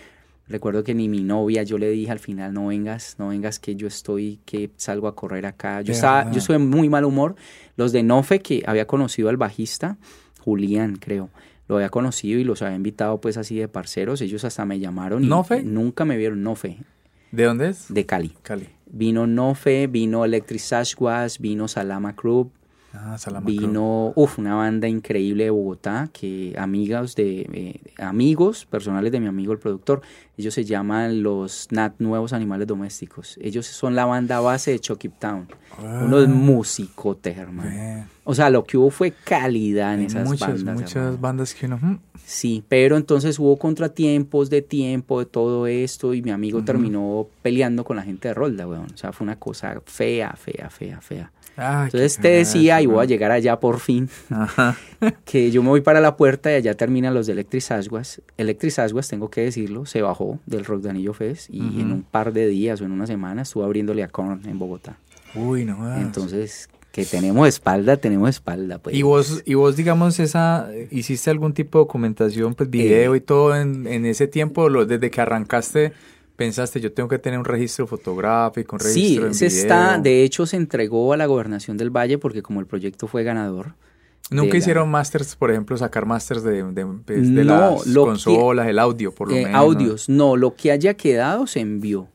recuerdo 0.49 0.84
que 0.84 0.93
ni 0.93 1.07
mi 1.07 1.24
novia, 1.24 1.64
yo 1.64 1.78
le 1.78 1.89
dije 1.89 2.12
al 2.12 2.20
final 2.20 2.53
no 2.53 2.68
vengas, 2.68 3.16
no 3.18 3.30
vengas 3.30 3.59
que 3.59 3.76
yo 3.76 3.88
estoy, 3.88 4.39
que 4.45 4.72
salgo 4.76 5.07
a 5.07 5.16
correr 5.16 5.45
acá, 5.45 5.82
yo 5.82 5.93
estaba, 5.93 6.30
yo 6.32 6.39
estuve 6.39 6.57
en 6.57 6.70
muy 6.70 6.89
mal 6.89 7.05
humor, 7.05 7.36
los 7.78 7.93
de 7.93 8.03
Nofe 8.03 8.39
que 8.41 8.64
había 8.66 8.86
conocido 8.86 9.30
al 9.30 9.38
bajista, 9.38 9.97
Julián 10.41 10.97
creo, 10.97 11.30
lo 11.68 11.76
había 11.76 11.89
conocido 11.89 12.39
y 12.39 12.43
los 12.43 12.62
había 12.62 12.76
invitado 12.76 13.22
pues 13.22 13.38
así 13.38 13.57
de 13.57 13.68
parceros. 13.68 14.22
Ellos 14.22 14.43
hasta 14.43 14.66
me 14.66 14.80
llamaron 14.80 15.24
y 15.24 15.28
¿Nofe? 15.28 15.64
nunca 15.64 16.05
me 16.05 16.18
vieron. 16.18 16.43
Nofe. 16.43 16.78
¿De 17.32 17.43
dónde 17.45 17.70
es? 17.70 17.86
De 17.93 18.05
Cali. 18.05 18.34
Cali. 18.41 18.68
Vino 18.88 19.26
Nofe, 19.26 19.88
vino 19.88 20.26
Electric 20.26 20.59
Sashwas, 20.59 21.39
vino 21.39 21.68
Salama 21.68 22.16
Club. 22.16 22.51
Ah, 22.94 23.16
vino, 23.44 24.12
uff, 24.16 24.38
una 24.38 24.56
banda 24.56 24.88
increíble 24.88 25.46
de 25.46 25.50
Bogotá, 25.50 26.10
que 26.12 26.54
amigos 26.58 27.16
de, 27.16 27.48
eh, 27.54 27.80
amigos 27.98 28.66
personales 28.66 29.14
de 29.14 29.22
mi 29.22 29.28
amigo 29.28 29.54
el 29.54 29.60
productor, 29.60 30.02
ellos 30.38 30.54
se 30.54 30.66
llaman 30.66 31.24
los 31.24 31.68
NAT 31.72 31.96
Nuevos 32.00 32.34
Animales 32.34 32.68
Domésticos. 32.68 33.38
Ellos 33.42 33.66
son 33.66 33.96
la 33.96 34.06
banda 34.06 34.42
base 34.42 34.72
de 34.72 34.80
Chucky 34.80 35.08
Town. 35.08 35.48
Ah, 35.78 36.04
Unos 36.06 36.28
musicotes, 36.28 37.38
hermano. 37.38 38.08
O 38.26 38.36
sea, 38.36 38.50
lo 38.50 38.66
que 38.66 38.78
hubo 38.78 38.89
fue 38.89 39.12
calidad 39.12 39.94
en 39.94 40.02
esas 40.02 40.28
bandas. 40.39 40.76
Muchas 40.76 41.20
bandas 41.20 41.54
que 41.56 41.68
no. 41.68 41.78
Hmm. 41.78 42.00
Sí, 42.26 42.64
pero 42.68 42.98
entonces 42.98 43.39
hubo 43.39 43.58
contratiempos 43.58 44.50
de 44.50 44.62
tiempo, 44.62 45.20
de 45.20 45.26
todo 45.26 45.66
esto, 45.68 46.14
y 46.14 46.22
mi 46.22 46.32
amigo 46.32 46.64
terminó 46.64 47.28
peleando 47.42 47.84
con 47.84 47.96
la 47.98 48.04
gente 48.04 48.28
de 48.28 48.34
Rolda, 48.34 48.68
weón. 48.68 48.88
O 48.94 48.98
sea, 48.98 49.12
fue 49.12 49.26
una 49.26 49.38
cosa 49.38 49.82
fea, 49.86 50.34
fea, 50.38 50.70
fea, 50.70 51.02
fea. 51.02 51.32
Entonces 51.62 52.18
te 52.18 52.30
decía, 52.30 52.82
y 52.82 52.86
voy 52.86 53.03
a 53.03 53.05
llegar 53.05 53.32
allá 53.32 53.59
por 53.59 53.80
fin, 53.80 54.09
que 55.26 55.51
yo 55.51 55.64
me 55.64 55.70
voy 55.70 55.82
para 55.82 55.99
la 55.99 56.18
puerta 56.18 56.51
y 56.51 56.55
allá 56.55 56.76
terminan 56.76 57.14
los 57.14 57.28
de 57.28 57.34
Electric 57.34 57.72
Asguas. 57.72 58.22
Electric 58.38 58.80
Asguas, 58.80 59.07
tengo 59.07 59.30
que 59.30 59.41
decirlo, 59.41 59.86
se 59.86 60.01
bajó 60.01 60.39
del 60.45 60.66
Rock 60.66 60.82
de 60.82 60.89
Anillo 60.89 61.14
Fest 61.14 61.49
y 61.49 61.59
en 61.59 61.91
un 61.91 62.03
par 62.03 62.34
de 62.34 62.47
días 62.47 62.82
o 62.82 62.86
en 62.86 62.91
una 62.91 63.07
semana 63.07 63.43
estuvo 63.43 63.64
abriéndole 63.64 64.03
a 64.03 64.07
Korn 64.07 64.41
en 64.45 64.59
Bogotá. 64.59 64.97
Uy, 65.36 65.66
no. 65.66 65.97
Entonces, 65.97 66.70
que 66.91 67.05
tenemos 67.05 67.47
espalda, 67.47 67.97
tenemos 67.97 68.30
espalda. 68.30 68.80
Pues. 68.80 68.95
Y 68.95 69.01
vos, 69.01 69.43
y 69.45 69.53
vos 69.53 69.76
digamos, 69.76 70.20
esa, 70.20 70.70
hiciste 70.89 71.30
algún 71.30 71.53
tipo 71.53 71.80
de 71.80 71.86
documentación, 71.86 72.53
pues 72.53 72.70
video 72.70 73.14
eh. 73.14 73.18
y 73.18 73.22
todo 73.22 73.55
en, 73.55 73.88
en 73.88 74.05
ese 74.05 74.28
tiempo, 74.28 74.70
lo, 74.70 74.86
desde 74.86 75.09
que 75.09 75.22
arrancaste, 75.22 75.93
pensaste, 76.36 76.80
yo 76.80 76.92
tengo 76.92 77.10
que 77.10 77.20
tener 77.20 77.40
un 77.40 77.46
registro 77.46 77.88
fotográfico, 77.88 78.76
un 78.76 78.80
registro 78.80 79.34
Sí, 79.34 79.40
se 79.40 79.46
está, 79.48 79.98
de 79.98 80.24
hecho 80.24 80.46
se 80.46 80.58
entregó 80.58 81.14
a 81.14 81.18
la 81.18 81.26
gobernación 81.26 81.78
del 81.78 81.90
Valle 81.90 82.18
porque 82.18 82.42
como 82.42 82.60
el 82.60 82.66
proyecto 82.66 83.08
fue 83.08 83.24
ganador. 83.24 83.76
¿Nunca 84.30 84.58
hicieron 84.58 84.90
masters, 84.90 85.36
por 85.36 85.52
ejemplo, 85.52 85.78
sacar 85.78 86.06
masters 86.06 86.44
de, 86.44 86.64
de, 86.64 86.86
pues, 87.06 87.28
las 87.28 87.84
consolas, 87.84 88.68
el 88.68 88.80
audio, 88.80 89.12
por 89.14 89.30
lo 89.30 89.36
eh, 89.36 89.44
menos? 89.46 89.60
Audios, 89.60 90.10
no, 90.10 90.38
lo 90.38 90.56
que 90.56 90.72
haya 90.72 90.94
quedado 90.94 91.48
se 91.48 91.60
envió. 91.60 92.08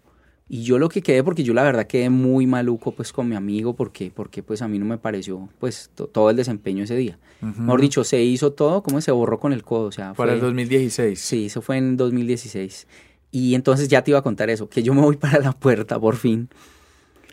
Y 0.49 0.63
yo 0.63 0.79
lo 0.79 0.89
que 0.89 1.03
quedé, 1.03 1.25
porque 1.25 1.43
yo 1.43 1.55
la 1.55 1.65
verdad 1.65 1.89
quedé 1.89 2.09
muy 2.09 2.47
maluco 2.47 2.93
pues 2.93 3.13
con 3.13 3.29
mi 3.29 3.35
amigo, 3.35 3.75
porque, 3.75 4.13
porque 4.15 4.45
pues 4.45 4.63
a 4.63 4.69
mí 4.69 4.79
no 4.79 4.85
me 4.85 4.97
pareció 4.97 5.49
pues 5.59 5.91
todo 6.13 6.31
el 6.31 6.37
desempeño 6.37 6.85
ese 6.85 6.95
día. 6.95 7.19
Mejor 7.41 7.81
dicho, 7.81 8.05
se 8.05 8.23
hizo 8.23 8.53
todo 8.53 8.83
como 8.83 9.01
se 9.01 9.11
borró 9.11 9.41
con 9.41 9.53
el 9.53 9.65
codo. 9.65 9.89
O 9.89 9.93
sea, 9.93 10.15
Para 10.15 10.35
el 10.35 10.41
2016. 10.41 11.19
Sí, 11.19 11.47
eso 11.47 11.63
fue 11.63 11.79
en 11.79 11.97
2016. 11.97 12.87
Y 13.31 13.55
entonces 13.55 13.89
ya 13.89 14.03
te 14.03 14.13
iba 14.13 14.19
a 14.19 14.23
contar 14.23 14.51
eso, 14.51 14.69
que 14.69 14.83
yo 14.83 14.95
me 14.95 15.01
voy 15.01 15.17
para 15.19 15.39
la 15.39 15.53
puerta 15.53 15.99
por 15.99 16.17
fin. 16.17 16.49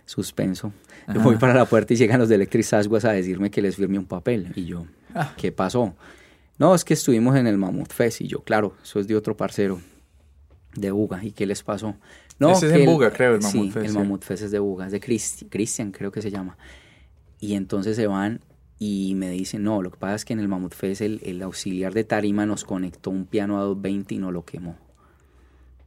Suspenso. 0.05 0.73
Yo 1.07 1.15
me 1.15 1.23
voy 1.23 1.35
para 1.37 1.53
la 1.53 1.65
puerta 1.65 1.93
y 1.93 1.97
llegan 1.97 2.19
los 2.19 2.29
de 2.29 2.35
Electric 2.35 2.73
Asguas 2.73 3.05
a 3.05 3.11
decirme 3.11 3.51
que 3.51 3.61
les 3.61 3.75
firme 3.75 3.97
un 3.97 4.05
papel. 4.05 4.51
Y 4.55 4.65
yo, 4.65 4.85
ah. 5.13 5.33
¿qué 5.37 5.51
pasó? 5.51 5.93
No, 6.57 6.75
es 6.75 6.85
que 6.85 6.93
estuvimos 6.93 7.35
en 7.35 7.47
el 7.47 7.57
Mammoth 7.57 7.91
Fest. 7.91 8.21
Y 8.21 8.27
yo, 8.27 8.39
claro, 8.39 8.75
eso 8.81 8.99
es 8.99 9.07
de 9.07 9.15
otro 9.15 9.35
parcero 9.35 9.81
de 10.75 10.91
Uga. 10.91 11.23
¿Y 11.23 11.31
qué 11.31 11.45
les 11.45 11.63
pasó? 11.63 11.95
No, 12.39 12.51
Ese 12.51 12.67
es 12.67 12.73
en 12.73 12.85
Buga, 12.85 13.11
creo, 13.11 13.35
el 13.35 13.41
Mammoth 13.41 13.73
sí, 13.73 13.79
el 13.79 13.93
Mammoth 13.93 14.23
Fest 14.23 14.43
es 14.43 14.51
de 14.51 14.59
Buga, 14.59 14.87
es 14.87 14.91
de 14.91 14.99
Cristian, 14.99 15.91
creo 15.91 16.11
que 16.11 16.21
se 16.21 16.31
llama. 16.31 16.57
Y 17.39 17.55
entonces 17.55 17.95
se 17.95 18.07
van 18.07 18.41
y 18.79 19.13
me 19.15 19.29
dicen, 19.29 19.63
no, 19.63 19.81
lo 19.81 19.91
que 19.91 19.97
pasa 19.97 20.15
es 20.15 20.25
que 20.25 20.33
en 20.33 20.39
el 20.39 20.47
Mammoth 20.47 20.73
Fest 20.73 21.01
el, 21.01 21.21
el 21.23 21.41
auxiliar 21.41 21.93
de 21.93 22.03
tarima 22.03 22.45
nos 22.45 22.63
conectó 22.63 23.11
un 23.11 23.25
piano 23.25 23.59
a 23.59 23.63
220 23.63 24.15
y 24.15 24.17
no 24.17 24.31
lo 24.31 24.45
quemó. 24.45 24.77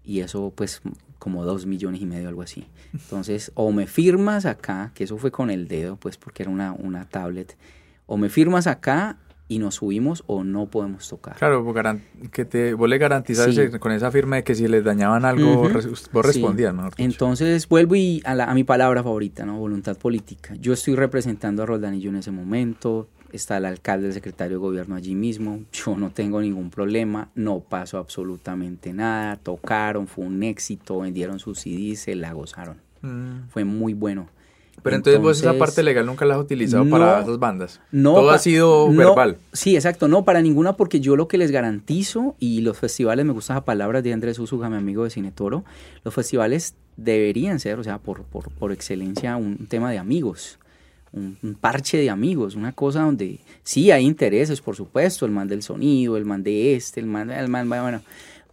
Y 0.07 0.21
eso 0.21 0.53
pues 0.55 0.81
como 1.19 1.45
dos 1.45 1.67
millones 1.67 2.01
y 2.01 2.07
medio, 2.07 2.29
algo 2.29 2.43
así. 2.43 2.67
Entonces, 2.93 3.51
o 3.55 3.73
me 3.73 3.87
firmas 3.87 4.47
acá, 4.47 4.93
que 4.95 5.05
eso 5.05 5.19
fue 5.19 5.31
con 5.31 5.51
el 5.51 5.67
dedo, 5.67 5.97
pues 5.97 6.17
porque 6.17 6.45
era 6.45 6.53
una, 6.53 6.73
una 6.73 7.09
tablet, 7.09 7.57
o 8.07 8.17
me 8.17 8.29
firmas 8.29 8.67
acá 8.67 9.19
y 9.49 9.59
nos 9.59 9.77
subimos 9.77 10.25
o 10.27 10.45
no 10.45 10.67
podemos 10.67 11.09
tocar. 11.09 11.37
Claro, 11.37 11.65
que 12.33 12.45
te, 12.45 12.75
vos 12.75 12.89
le 12.89 12.99
garantizas 12.99 13.57
con 13.79 13.93
esa 13.93 14.11
firma 14.11 14.37
de 14.37 14.45
que 14.45 14.55
si 14.55 14.67
les 14.67 14.85
dañaban 14.85 15.25
algo, 15.25 15.69
vos 16.13 16.27
respondías, 16.27 16.75
¿no? 16.75 16.91
Entonces 16.97 17.69
vuelvo 17.69 17.95
y 17.95 18.23
a, 18.25 18.33
a, 18.33 18.55
mi 18.55 18.65
palabra 18.65 19.03
favorita, 19.03 19.47
¿no? 19.47 19.59
Voluntad 19.59 19.97
política. 19.97 20.55
Yo 20.57 20.73
estoy 20.73 20.97
representando 20.97 21.63
a 21.63 21.67
Roldanillo 21.67 22.11
en 22.11 22.17
ese 22.17 22.31
momento, 22.31 23.09
está 23.37 23.59
el 23.59 23.65
alcalde, 23.65 24.09
el 24.09 24.13
secretario 24.13 24.59
de 24.59 24.61
gobierno 24.61 24.97
allí 24.97 25.15
mismo, 25.15 25.61
yo 25.73 25.97
no 25.97 26.11
tengo 26.11 26.41
ningún 26.41 26.71
problema, 26.71 27.29
no 27.35 27.61
pasó 27.61 27.99
absolutamente 27.99 28.93
nada, 28.93 29.37
tocaron, 29.37 30.07
fue 30.07 30.25
un 30.25 30.43
éxito, 30.43 31.01
vendieron 31.01 31.39
sus 31.39 31.61
CDs, 31.61 32.01
se 32.01 32.15
la 32.15 32.33
gozaron. 32.33 32.79
Mm. 33.03 33.49
Fue 33.49 33.65
muy 33.65 33.95
bueno. 33.95 34.29
Pero 34.83 34.97
entonces, 34.97 35.21
vos 35.21 35.39
esa 35.41 35.55
parte 35.55 35.83
legal 35.83 36.07
nunca 36.07 36.25
la 36.25 36.35
has 36.35 36.41
utilizado 36.41 36.89
para 36.89 37.23
esas 37.23 37.39
bandas. 37.39 37.81
No. 37.91 38.15
Todo 38.15 38.31
ha 38.31 38.39
sido 38.39 38.93
verbal. 38.93 39.39
Sí, 39.53 39.75
exacto. 39.75 40.07
No, 40.07 40.25
para 40.25 40.43
ninguna, 40.43 40.77
porque 40.77 41.01
yo 41.01 41.17
lo 41.17 41.29
que 41.29 41.39
les 41.39 41.51
garantizo, 41.51 42.37
y 42.39 42.61
los 42.61 42.79
festivales, 42.79 43.25
me 43.25 43.33
gusta 43.33 43.55
la 43.55 43.65
palabra 43.65 44.03
de 44.03 44.13
Andrés 44.13 44.39
Usuga, 44.39 44.69
mi 44.69 44.77
amigo 44.77 45.05
de 45.05 45.11
Cine 45.11 45.33
Toro, 45.33 45.65
los 46.05 46.15
festivales 46.15 46.75
deberían 46.97 47.59
ser, 47.59 47.79
o 47.79 47.85
sea, 47.85 47.99
por, 47.99 48.23
por, 48.25 48.51
por 48.51 48.73
excelencia, 48.73 49.37
un 49.37 49.67
tema 49.67 49.91
de 49.91 49.99
amigos. 49.99 50.59
Un, 51.17 51.57
parche 51.59 51.97
de 51.97 52.11
amigos, 52.11 52.55
una 52.55 52.73
cosa 52.73 53.03
donde 53.03 53.41
sí 53.63 53.91
hay 53.91 54.05
intereses, 54.05 54.61
por 54.61 54.77
supuesto, 54.77 55.25
el 55.25 55.33
man 55.33 55.49
del 55.49 55.63
sonido, 55.63 56.17
el 56.17 56.25
man 56.27 56.43
de 56.43 56.77
este, 56.77 57.01
el 57.01 57.07
man, 57.07 57.31
el 57.31 57.49
man, 57.49 57.69
bueno, 57.69 58.03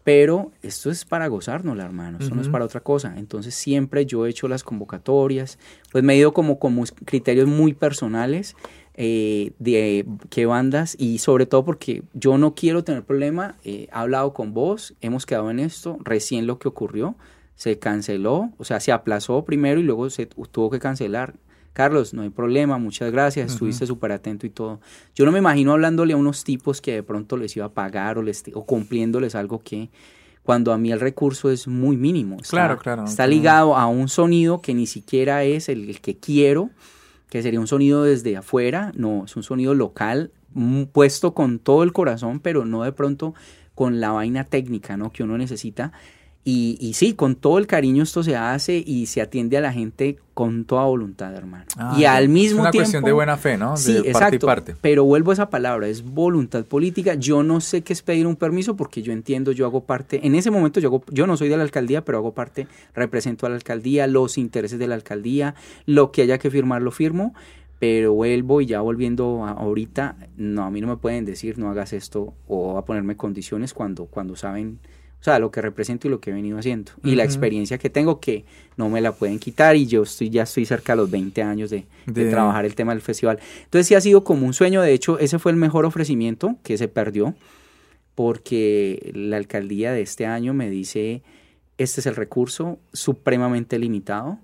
pero 0.03 0.51
esto 0.61 0.89
es 0.89 1.05
para 1.05 1.27
gozarnos, 1.27 1.77
hermano, 1.79 2.17
esto 2.19 2.35
no 2.35 2.41
es 2.41 2.49
para 2.49 2.65
otra 2.65 2.81
cosa. 2.81 3.15
Entonces 3.17 3.55
siempre 3.55 4.05
yo 4.05 4.25
he 4.25 4.29
hecho 4.29 4.47
las 4.47 4.63
convocatorias, 4.63 5.57
pues 5.91 6.03
me 6.03 6.13
he 6.13 6.17
ido 6.17 6.33
como 6.33 6.59
con 6.59 6.81
criterios 7.05 7.47
muy 7.47 7.73
personales 7.73 8.55
eh, 8.95 9.53
de 9.59 10.05
qué 10.29 10.45
bandas 10.45 10.95
y 10.99 11.19
sobre 11.19 11.45
todo 11.45 11.63
porque 11.63 12.03
yo 12.13 12.37
no 12.37 12.53
quiero 12.53 12.83
tener 12.83 13.03
problema, 13.03 13.55
eh, 13.63 13.87
he 13.87 13.89
hablado 13.91 14.33
con 14.33 14.53
vos, 14.53 14.93
hemos 14.99 15.25
quedado 15.25 15.49
en 15.49 15.59
esto, 15.59 15.97
recién 16.03 16.47
lo 16.47 16.59
que 16.59 16.67
ocurrió, 16.67 17.15
se 17.55 17.79
canceló, 17.79 18.51
o 18.57 18.65
sea, 18.65 18.79
se 18.81 18.91
aplazó 18.91 19.45
primero 19.45 19.79
y 19.79 19.83
luego 19.83 20.09
se 20.09 20.25
tuvo 20.25 20.69
que 20.69 20.79
cancelar. 20.79 21.33
Carlos, 21.73 22.13
no 22.13 22.21
hay 22.21 22.29
problema, 22.29 22.77
muchas 22.77 23.11
gracias, 23.11 23.51
estuviste 23.51 23.87
súper 23.87 24.11
atento 24.11 24.45
y 24.45 24.51
todo. 24.51 24.79
Yo 25.15 25.25
no 25.25 25.31
me 25.31 25.39
imagino 25.39 25.73
hablándole 25.73 26.13
a 26.13 26.17
unos 26.17 26.43
tipos 26.43 26.81
que 26.81 26.93
de 26.93 27.03
pronto 27.03 27.35
les 27.35 27.55
iba 27.57 27.65
a 27.65 27.73
pagar 27.73 28.19
o, 28.19 28.21
les, 28.21 28.43
o 28.53 28.63
cumpliéndoles 28.63 29.33
algo 29.33 29.61
que 29.63 29.89
cuando 30.43 30.71
a 30.71 30.77
mí 30.77 30.91
el 30.91 30.99
recurso 30.99 31.49
es 31.49 31.67
muy 31.67 31.97
mínimo. 31.97 32.37
claro, 32.47 32.77
claro. 32.77 33.05
Está 33.05 33.25
ligado 33.25 33.75
a 33.75 33.87
un 33.87 34.07
sonido 34.07 34.61
que 34.61 34.73
ni 34.73 34.85
siquiera 34.85 35.43
es 35.43 35.67
el, 35.67 35.99
que 36.01 36.17
quiero, 36.17 36.69
que 37.29 37.41
sería 37.41 37.59
un 37.59 37.67
sonido 37.67 38.03
desde 38.03 38.37
afuera, 38.37 38.91
no, 38.95 39.25
es 39.25 39.35
un 39.35 39.43
sonido 39.43 39.73
local 39.73 40.31
mm, 40.53 40.83
puesto 40.83 41.33
con 41.33 41.57
todo 41.57 41.81
el 41.81 41.91
corazón, 41.91 42.39
pero 42.39 42.65
no 42.65 42.83
de 42.83 42.91
pronto 42.91 43.33
con 43.73 43.99
la 43.99 44.11
vaina 44.11 44.43
técnica, 44.43 44.95
¿no? 44.97 45.11
Que 45.11 45.23
uno 45.23 45.37
necesita. 45.37 45.91
Y, 46.45 46.77
y, 46.81 46.93
sí, 46.93 47.13
con 47.13 47.35
todo 47.35 47.57
el 47.57 47.67
cariño 47.67 48.03
esto 48.03 48.21
se 48.21 48.35
hace 48.35 48.83
y 48.85 49.05
se 49.05 49.21
atiende 49.21 49.57
a 49.57 49.61
la 49.61 49.71
gente 49.71 50.17
con 50.33 50.65
toda 50.65 50.83
voluntad, 50.83 51.33
hermano. 51.33 51.63
Ah, 51.77 51.95
y 51.97 52.03
al 52.03 52.27
mismo 52.27 52.63
tiempo... 52.63 52.67
Es 52.67 52.73
una 52.73 52.81
cuestión 52.81 53.03
de 53.05 53.11
buena 53.13 53.37
fe, 53.37 53.57
¿no? 53.57 53.71
De 53.71 53.77
sí, 53.77 53.93
parte 53.93 54.09
exacto. 54.09 54.35
y 54.35 54.39
parte. 54.39 54.75
Pero 54.81 55.05
vuelvo 55.05 55.31
a 55.31 55.35
esa 55.35 55.49
palabra, 55.49 55.87
es 55.87 56.03
voluntad 56.03 56.65
política. 56.65 57.13
Yo 57.13 57.43
no 57.43 57.61
sé 57.61 57.81
qué 57.81 57.93
es 57.93 58.01
pedir 58.01 58.27
un 58.27 58.35
permiso 58.35 58.75
porque 58.75 59.01
yo 59.01 59.13
entiendo, 59.13 59.53
yo 59.53 59.65
hago 59.65 59.85
parte, 59.85 60.25
en 60.27 60.35
ese 60.35 60.51
momento 60.51 60.81
yo, 60.81 60.89
hago, 60.89 61.03
yo 61.11 61.27
no 61.27 61.37
soy 61.37 61.47
de 61.47 61.55
la 61.55 61.63
alcaldía, 61.63 62.03
pero 62.03 62.17
hago 62.17 62.33
parte, 62.33 62.67
represento 62.93 63.45
a 63.45 63.49
la 63.49 63.55
alcaldía, 63.55 64.05
los 64.07 64.37
intereses 64.37 64.79
de 64.79 64.87
la 64.87 64.95
alcaldía, 64.95 65.55
lo 65.85 66.11
que 66.11 66.23
haya 66.23 66.39
que 66.39 66.51
firmar 66.51 66.81
lo 66.81 66.91
firmo. 66.91 67.33
Pero 67.79 68.13
vuelvo 68.13 68.61
y 68.61 68.65
ya 68.65 68.81
volviendo 68.81 69.45
a 69.45 69.51
ahorita, 69.51 70.15
no, 70.37 70.63
a 70.63 70.71
mí 70.71 70.81
no 70.81 70.87
me 70.87 70.97
pueden 70.97 71.25
decir 71.25 71.57
no 71.57 71.69
hagas 71.69 71.91
esto 71.93 72.33
o 72.47 72.77
a 72.77 72.85
ponerme 72.85 73.17
condiciones 73.17 73.73
cuando, 73.73 74.05
cuando 74.05 74.35
saben 74.35 74.79
o 75.23 75.25
sea, 75.25 75.39
lo 75.39 75.51
que 75.51 75.61
represento 75.61 76.05
y 76.05 76.11
lo 76.11 76.19
que 76.19 76.31
he 76.31 76.33
venido 76.33 76.57
haciendo. 76.57 76.91
Y 77.01 77.07
uh 77.07 77.11
-huh. 77.13 77.15
la 77.15 77.23
experiencia 77.23 77.77
que 77.77 77.89
tengo 77.89 78.19
que 78.19 78.43
no 78.75 78.89
me 78.89 78.99
la 78.99 79.13
pueden 79.13 79.39
quitar 79.39 79.77
y 79.77 79.85
yo 79.85 80.03
estoy 80.03 80.29
ya 80.29 80.43
estoy 80.43 80.65
cerca 80.65 80.91
de 80.91 80.97
los 80.97 81.09
20 81.09 81.41
años 81.41 81.69
de, 81.69 81.85
de, 82.07 82.25
de, 82.25 82.29
trabajar 82.29 82.65
el 82.65 82.75
tema 82.75 82.91
del 82.91 82.99
festival. 82.99 83.39
Entonces 83.63 83.87
sí 83.87 83.95
ha 83.95 84.01
sido 84.01 84.25
como 84.25 84.45
un 84.45 84.53
sueño, 84.53 84.81
de 84.81 84.91
hecho 84.91 85.19
ese 85.19 85.39
fue 85.39 85.53
el 85.53 85.57
mejor 85.57 85.85
ofrecimiento 85.85 86.57
que 86.61 86.77
se 86.77 86.89
perdió 86.89 87.35
porque 88.15 89.13
la 89.15 89.37
alcaldía 89.37 89.93
de 89.93 90.01
este 90.01 90.25
año 90.25 90.53
me 90.53 90.69
dice, 90.69 91.23
este 91.77 92.01
es 92.01 92.05
el 92.05 92.17
recurso 92.17 92.79
supremamente 92.91 93.79
limitado, 93.79 94.39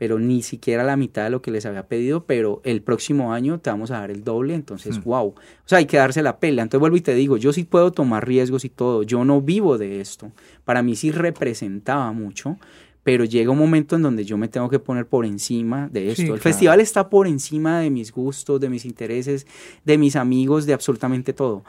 pero 0.00 0.18
ni 0.18 0.42
siquiera 0.42 0.82
la 0.82 0.96
mitad 0.96 1.24
de 1.24 1.28
lo 1.28 1.42
que 1.42 1.50
les 1.50 1.66
había 1.66 1.86
pedido, 1.86 2.24
pero 2.24 2.62
el 2.64 2.80
próximo 2.80 3.34
año 3.34 3.60
te 3.60 3.68
vamos 3.68 3.90
a 3.90 3.98
dar 3.98 4.10
el 4.10 4.24
doble, 4.24 4.54
entonces, 4.54 4.96
mm. 4.96 5.02
wow. 5.02 5.26
O 5.26 5.34
sea, 5.66 5.76
hay 5.76 5.84
que 5.84 5.98
darse 5.98 6.22
la 6.22 6.38
pela. 6.38 6.62
Entonces 6.62 6.80
vuelvo 6.80 6.96
y 6.96 7.02
te 7.02 7.12
digo, 7.12 7.36
yo 7.36 7.52
sí 7.52 7.64
puedo 7.64 7.92
tomar 7.92 8.26
riesgos 8.26 8.64
y 8.64 8.70
todo, 8.70 9.02
yo 9.02 9.26
no 9.26 9.42
vivo 9.42 9.76
de 9.76 10.00
esto. 10.00 10.32
Para 10.64 10.82
mí 10.82 10.96
sí 10.96 11.10
representaba 11.10 12.12
mucho, 12.12 12.56
pero 13.02 13.26
llega 13.26 13.50
un 13.50 13.58
momento 13.58 13.94
en 13.94 14.00
donde 14.00 14.24
yo 14.24 14.38
me 14.38 14.48
tengo 14.48 14.70
que 14.70 14.78
poner 14.78 15.06
por 15.06 15.26
encima 15.26 15.90
de 15.92 16.12
esto. 16.12 16.22
Sí, 16.22 16.22
el 16.22 16.28
claro. 16.28 16.42
festival 16.44 16.80
está 16.80 17.10
por 17.10 17.26
encima 17.26 17.80
de 17.80 17.90
mis 17.90 18.10
gustos, 18.10 18.58
de 18.58 18.70
mis 18.70 18.86
intereses, 18.86 19.46
de 19.84 19.98
mis 19.98 20.16
amigos, 20.16 20.64
de 20.64 20.72
absolutamente 20.72 21.34
todo 21.34 21.62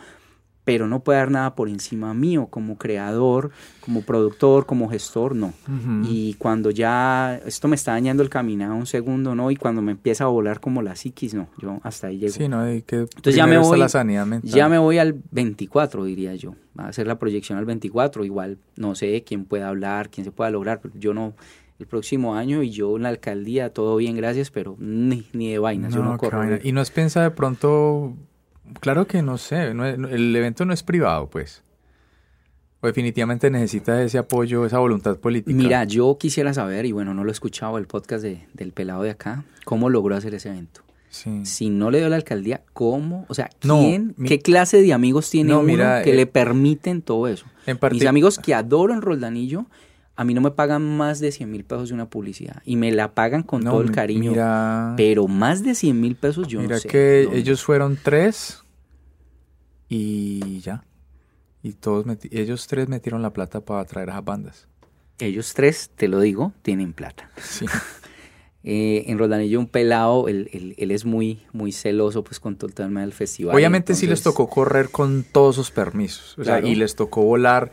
pero 0.64 0.88
no 0.88 1.00
puede 1.00 1.20
dar 1.20 1.32
nada 1.32 1.56
por 1.56 1.70
encima 1.70 2.14
mío 2.14 2.48
como 2.48 2.78
creador, 2.78 3.52
como 3.80 4.02
productor, 4.02 4.66
como 4.66 4.90
gestor, 4.90 5.36
no. 5.36 5.48
Uh 5.48 5.72
-huh. 5.72 6.06
Y 6.08 6.36
cuando 6.36 6.70
ya 6.70 7.40
esto 7.46 7.68
me 7.68 7.76
está 7.76 7.94
dañando 7.94 8.22
el 8.22 8.30
caminado 8.30 8.76
un 8.76 8.86
segundo, 8.86 9.34
no, 9.34 9.50
y 9.50 9.56
cuando 9.56 9.82
me 9.82 9.92
empieza 9.92 10.26
a 10.26 10.28
volar 10.28 10.60
como 10.60 10.82
la 10.82 10.96
psiquis, 10.96 11.34
no, 11.34 11.48
yo 11.58 11.80
hasta 11.84 12.08
ahí 12.08 12.20
llego. 12.20 12.34
Sí, 12.34 12.48
no, 12.48 12.60
hay 12.60 12.84
que 12.84 12.98
Entonces 12.98 13.36
ya 13.36 13.48
me 13.48 13.58
voy 13.58 13.80
la 13.80 13.90
sanidad 13.90 14.26
mental. 14.26 14.52
ya 14.52 14.70
me 14.70 14.78
voy 14.78 15.00
al 15.00 15.16
24, 15.32 16.04
diría 16.06 16.36
yo. 16.36 16.56
Va 16.80 16.86
a 16.86 16.90
hacer 16.90 17.08
la 17.08 17.18
proyección 17.18 17.58
al 17.58 17.66
24, 17.66 18.24
igual 18.24 18.58
no 18.76 18.96
sé 18.96 19.24
quién 19.24 19.46
pueda 19.46 19.68
hablar, 19.68 20.10
quién 20.10 20.26
se 20.26 20.32
pueda 20.32 20.52
lograr, 20.52 20.80
pero 20.82 20.94
yo 20.98 21.14
no 21.14 21.34
el 21.80 21.88
próximo 21.88 22.36
año 22.36 22.62
y 22.62 22.70
yo 22.70 22.96
en 22.96 23.04
la 23.04 23.10
alcaldía 23.10 23.74
todo 23.74 23.96
bien, 23.98 24.16
gracias, 24.16 24.52
pero 24.52 24.76
ni, 24.80 25.28
ni 25.34 25.52
de 25.52 25.58
vainas, 25.58 25.92
no, 25.92 25.98
yo 25.98 26.04
no 26.04 26.18
corro. 26.18 26.60
Y 26.64 26.72
no 26.72 26.82
es 26.82 26.92
pensar 26.92 27.24
de 27.24 27.32
pronto 27.32 28.16
Claro 28.80 29.08
que 29.08 29.22
no 29.22 29.38
sé, 29.38 29.74
no, 29.74 29.86
el 29.86 30.36
evento 30.36 30.66
no 30.66 30.74
es 30.74 30.84
privado, 30.84 31.30
pues. 31.30 31.64
O 32.82 32.88
definitivamente 32.88 33.52
necesita 33.52 34.02
ese 34.02 34.18
apoyo, 34.18 34.66
esa 34.66 34.80
voluntad 34.80 35.18
política. 35.18 35.56
Mira, 35.56 35.84
yo 35.84 36.18
quisiera 36.20 36.52
saber, 36.54 36.88
y 36.88 36.92
bueno, 36.92 37.14
no 37.14 37.24
lo 37.24 37.30
he 37.30 37.32
escuchado 37.34 37.78
el 37.78 37.86
podcast 37.86 38.24
de, 38.24 38.48
del 38.54 38.72
pelado 38.72 39.04
de 39.04 39.12
acá, 39.12 39.44
cómo 39.66 39.90
logró 39.90 40.16
hacer 40.16 40.34
ese 40.34 40.50
evento. 40.50 40.82
Sí. 41.10 41.46
Si 41.46 41.70
no 41.70 41.92
le 41.92 42.00
dio 42.00 42.10
la 42.10 42.16
alcaldía, 42.16 42.64
¿cómo? 42.74 43.26
O 43.28 43.36
sea, 43.36 43.50
¿quién? 43.60 44.16
No, 44.18 44.28
¿Qué 44.28 44.40
clase 44.40 44.82
de 44.82 44.94
amigos 44.94 45.30
tiene 45.30 45.52
no, 45.52 45.60
uno 45.60 45.68
mira, 45.68 46.02
que 46.02 46.12
eh, 46.12 46.16
le 46.16 46.26
permiten 46.26 47.02
todo 47.02 47.28
eso? 47.28 47.46
Mis 47.92 48.06
amigos 48.06 48.40
que 48.40 48.56
adoro 48.56 48.94
en 48.94 49.02
Roldanillo, 49.02 49.68
a 50.16 50.24
mí 50.24 50.34
no 50.34 50.42
me 50.42 50.52
pagan 50.52 50.98
más 50.98 51.20
de 51.20 51.32
100 51.32 51.52
mil 51.52 51.64
pesos 51.64 51.90
de 51.90 51.96
una 51.96 52.10
publicidad 52.10 52.62
y 52.66 52.78
me 52.78 52.92
la 52.92 53.14
pagan 53.14 53.44
con 53.44 53.64
no, 53.64 53.72
todo 53.72 53.82
el 53.82 53.92
cariño. 53.92 54.32
Mira, 54.32 54.94
pero 54.98 55.28
más 55.28 55.64
de 55.64 55.76
100 55.76 56.00
mil 56.00 56.16
pesos 56.16 56.48
yo 56.48 56.62
mira 56.62 56.76
no 56.76 56.82
sé. 56.82 56.88
que 56.88 57.28
ellos 57.34 57.62
fueron 57.64 57.98
tres 58.02 58.61
y 59.96 60.60
ya. 60.62 60.84
Y 61.64 61.74
todos 61.74 62.06
ellos 62.32 62.66
tres 62.68 62.88
metieron 62.88 63.22
la 63.22 63.34
plata 63.34 63.62
para 63.62 63.84
traer 63.86 64.10
a 64.10 64.16
las 64.16 64.26
bandas. 64.26 64.68
Ellos 65.20 65.54
tres, 65.54 65.92
te 65.96 66.08
lo 66.08 66.20
digo, 66.20 66.54
tienen 66.64 66.94
plata. 66.94 67.30
Sí. 67.38 67.66
eh, 68.64 69.04
en 69.08 69.20
Roldanillo 69.20 69.60
un 69.60 69.68
pelado, 69.68 70.28
él, 70.28 70.50
él, 70.54 70.74
él, 70.78 70.92
es 70.92 71.06
muy, 71.06 71.44
muy 71.54 71.72
celoso 71.72 72.24
pues 72.24 72.40
con 72.40 72.56
todo 72.56 72.68
el 72.68 72.74
tema 72.74 73.02
del 73.02 73.12
festival. 73.14 73.54
Obviamente 73.56 73.92
entonces... 73.92 74.00
sí 74.00 74.08
les 74.08 74.24
tocó 74.24 74.48
correr 74.50 74.90
con 74.90 75.24
todos 75.32 75.56
sus 75.56 75.70
permisos. 75.72 76.38
O 76.40 76.42
Claro. 76.44 76.62
sea, 76.66 76.72
y 76.72 76.76
les 76.76 76.96
tocó 76.96 77.24
volar. 77.24 77.72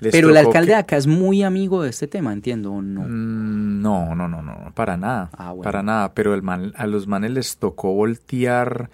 les 0.00 0.12
Pero 0.12 0.28
el 0.30 0.36
alcalde 0.36 0.68
que- 0.68 0.74
de 0.74 0.78
acá 0.78 0.96
es 0.96 1.06
muy 1.08 1.42
amigo 1.42 1.82
de 1.82 1.90
este 1.90 2.06
tema, 2.06 2.32
entiendo, 2.32 2.72
¿o 2.74 2.82
no? 2.82 3.00
Mm, 3.02 3.80
No, 3.82 4.14
no, 4.14 4.28
no, 4.28 4.42
no, 4.42 4.72
para 4.74 4.96
nada. 4.96 5.30
Ah, 5.32 5.50
bueno. 5.50 5.62
Para 5.62 5.82
nada. 5.82 6.12
Pero 6.14 6.34
el 6.34 6.42
man- 6.42 6.72
a 6.76 6.86
los 6.86 7.06
manes 7.08 7.30
les 7.32 7.56
tocó 7.56 7.92
voltear 7.94 8.90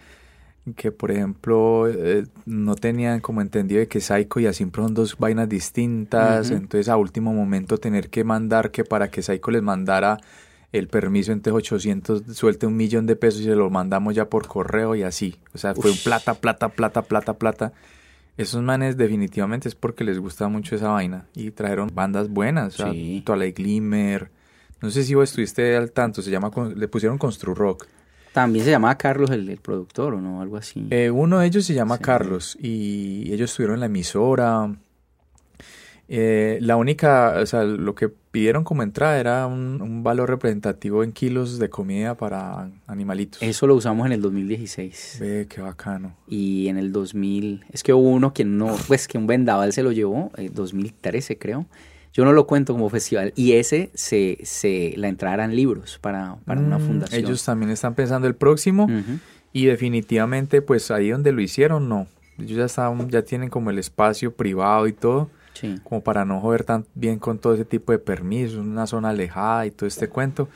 que, 0.75 0.91
por 0.91 1.11
ejemplo, 1.13 1.87
eh, 1.89 2.25
no 2.45 2.75
tenían 2.75 3.21
como 3.21 3.41
entendido 3.41 3.81
de 3.81 3.87
que 3.89 4.01
Psycho 4.01 4.41
y 4.41 4.47
Asimpro 4.47 4.83
son 4.85 4.95
dos 4.95 5.17
vainas 5.19 5.49
distintas. 5.49 6.51
Entonces, 6.51 6.89
a 6.89 6.97
último 6.97 7.33
momento, 7.33 7.79
tener 7.79 8.11
que 8.11 8.25
mandar 8.25 8.71
que 8.71 8.83
para 8.85 9.09
que 9.11 9.23
Psycho 9.23 9.51
les 9.51 9.63
mandara 9.63 10.19
el 10.73 10.89
permiso, 10.89 11.33
entonces 11.33 11.57
800, 11.57 12.25
suelte 12.37 12.67
un 12.67 12.77
millón 12.77 13.07
de 13.07 13.17
pesos 13.17 13.41
y 13.43 13.45
se 13.45 13.55
lo 13.55 13.71
mandamos 13.71 14.15
ya 14.15 14.29
por 14.29 14.47
correo 14.49 14.95
y 14.97 15.05
así. 15.05 15.37
O 15.55 15.59
sea, 15.59 15.75
fue 15.75 15.91
un 15.91 15.97
Ush. 15.97 16.05
plata, 16.05 16.35
plata, 16.35 16.69
plata, 16.69 17.03
plata, 17.03 17.33
plata. 17.35 17.73
Esos 18.37 18.63
manes 18.63 18.97
definitivamente 18.99 19.69
es 19.69 19.75
porque 19.75 20.05
les 20.05 20.19
gusta 20.19 20.49
mucho 20.49 20.75
esa 20.77 20.89
vaina 20.89 21.25
y 21.35 21.53
trajeron 21.53 21.91
bandas 21.95 22.29
buenas, 22.29 22.75
o 22.75 22.77
sea, 22.83 22.93
Sí. 22.93 23.23
Twilight 23.25 23.57
Glimmer. 23.57 24.31
No 24.83 24.91
sé 24.91 25.05
si 25.05 25.15
vos 25.15 25.31
estuviste 25.31 25.75
al 25.77 25.93
tanto, 25.93 26.21
se 26.21 26.31
llama, 26.31 26.51
le 26.75 26.89
pusieron 26.89 27.17
Constru 27.17 27.55
Rock. 27.55 27.87
También 28.37 28.67
se 28.67 28.71
llamaba 28.71 28.99
Carlos 28.99 29.31
el, 29.31 29.49
el 29.49 29.57
productor, 29.57 30.13
¿o 30.13 30.21
no? 30.21 30.43
Algo 30.43 30.59
así. 30.59 30.87
Eh, 30.91 31.11
uno 31.11 31.39
de 31.39 31.47
ellos 31.47 31.65
se 31.65 31.73
llama 31.73 31.97
Sí. 31.97 32.03
Carlos 32.03 32.59
y 32.61 33.33
ellos 33.33 33.49
estuvieron 33.51 33.77
en 33.77 33.81
la 33.81 33.87
emisora. 33.87 34.77
Eh, 36.09 36.59
la 36.61 36.77
única, 36.77 37.37
o 37.41 37.47
sea, 37.47 37.65
lo 37.65 37.95
que 37.95 38.11
pidieron 38.11 38.63
como 38.63 38.83
entrada 38.83 39.19
era 39.19 39.47
un, 39.47 39.81
un 39.81 40.03
valor 40.03 40.29
representativo 40.29 41.03
en 41.03 41.13
kilos 41.13 41.59
de 41.59 41.71
comida 41.71 42.15
para 42.15 42.71
animalitos. 42.87 43.43
Eso 43.43 43.67
lo 43.67 43.75
usamos 43.75 44.05
en 44.05 44.13
el 44.13 44.21
2016. 44.21 45.17
Ve, 45.19 45.47
qué 45.49 45.63
bacano. 45.63 46.15
Y 46.29 46.69
en 46.69 46.77
el 46.77 46.93
2000, 46.93 47.65
es 47.73 47.83
que 47.83 47.95
hubo 47.95 48.11
uno 48.11 48.35
que 48.35 48.45
no, 48.45 48.77
pues 48.87 49.09
que 49.09 49.17
un 49.17 49.27
vendaval 49.27 49.73
se 49.73 49.83
lo 49.83 49.93
llevó, 49.93 50.31
eh, 50.37 50.51
2013 50.53 51.39
creo. 51.39 51.65
Yo 52.17 52.25
no 52.25 52.33
lo 52.33 52.47
cuento 52.47 52.73
como 52.73 52.89
festival. 52.89 53.35
Y 53.37 53.53
ese, 53.53 53.91
se, 53.93 54.39
se 54.43 54.95
la 54.97 55.09
entrada 55.09 55.35
eran 55.35 55.55
libros 55.55 55.99
para, 56.01 56.37
para 56.47 56.61
una 56.63 56.79
Mm, 56.79 56.87
fundación. 56.87 57.21
Ellos 57.25 57.45
también 57.45 57.71
están 57.71 57.95
pensando 57.95 58.27
el 58.27 58.35
próximo 58.35 58.89
y 59.53 59.67
definitivamente 59.67 60.63
pues 60.63 60.91
ahí 60.91 61.11
donde 61.11 61.31
lo 61.33 61.43
hicieron 61.43 61.91
no. 61.91 62.07
Ellos 62.39 62.57
ya 62.57 62.65
estaban, 62.65 63.11
ya 63.11 63.21
tienen 63.23 63.51
como 63.51 63.69
el 63.71 63.79
espacio 63.79 64.33
privado 64.33 64.87
y 64.87 64.93
todo, 64.95 65.29
Sí. 65.53 65.77
como 65.85 66.03
para 66.03 66.25
no 66.25 66.41
joder 66.41 66.65
tan 66.65 66.87
bien 66.95 67.19
con 67.19 67.39
todo 67.39 67.53
ese 67.53 67.65
tipo 67.67 67.93
de 67.93 67.99
permisos, 67.99 68.57
una 68.59 68.87
zona 68.87 69.11
alejada 69.11 69.67
y 69.67 69.71
todo 69.71 69.87
este 69.87 70.09
cuento. 70.09 70.49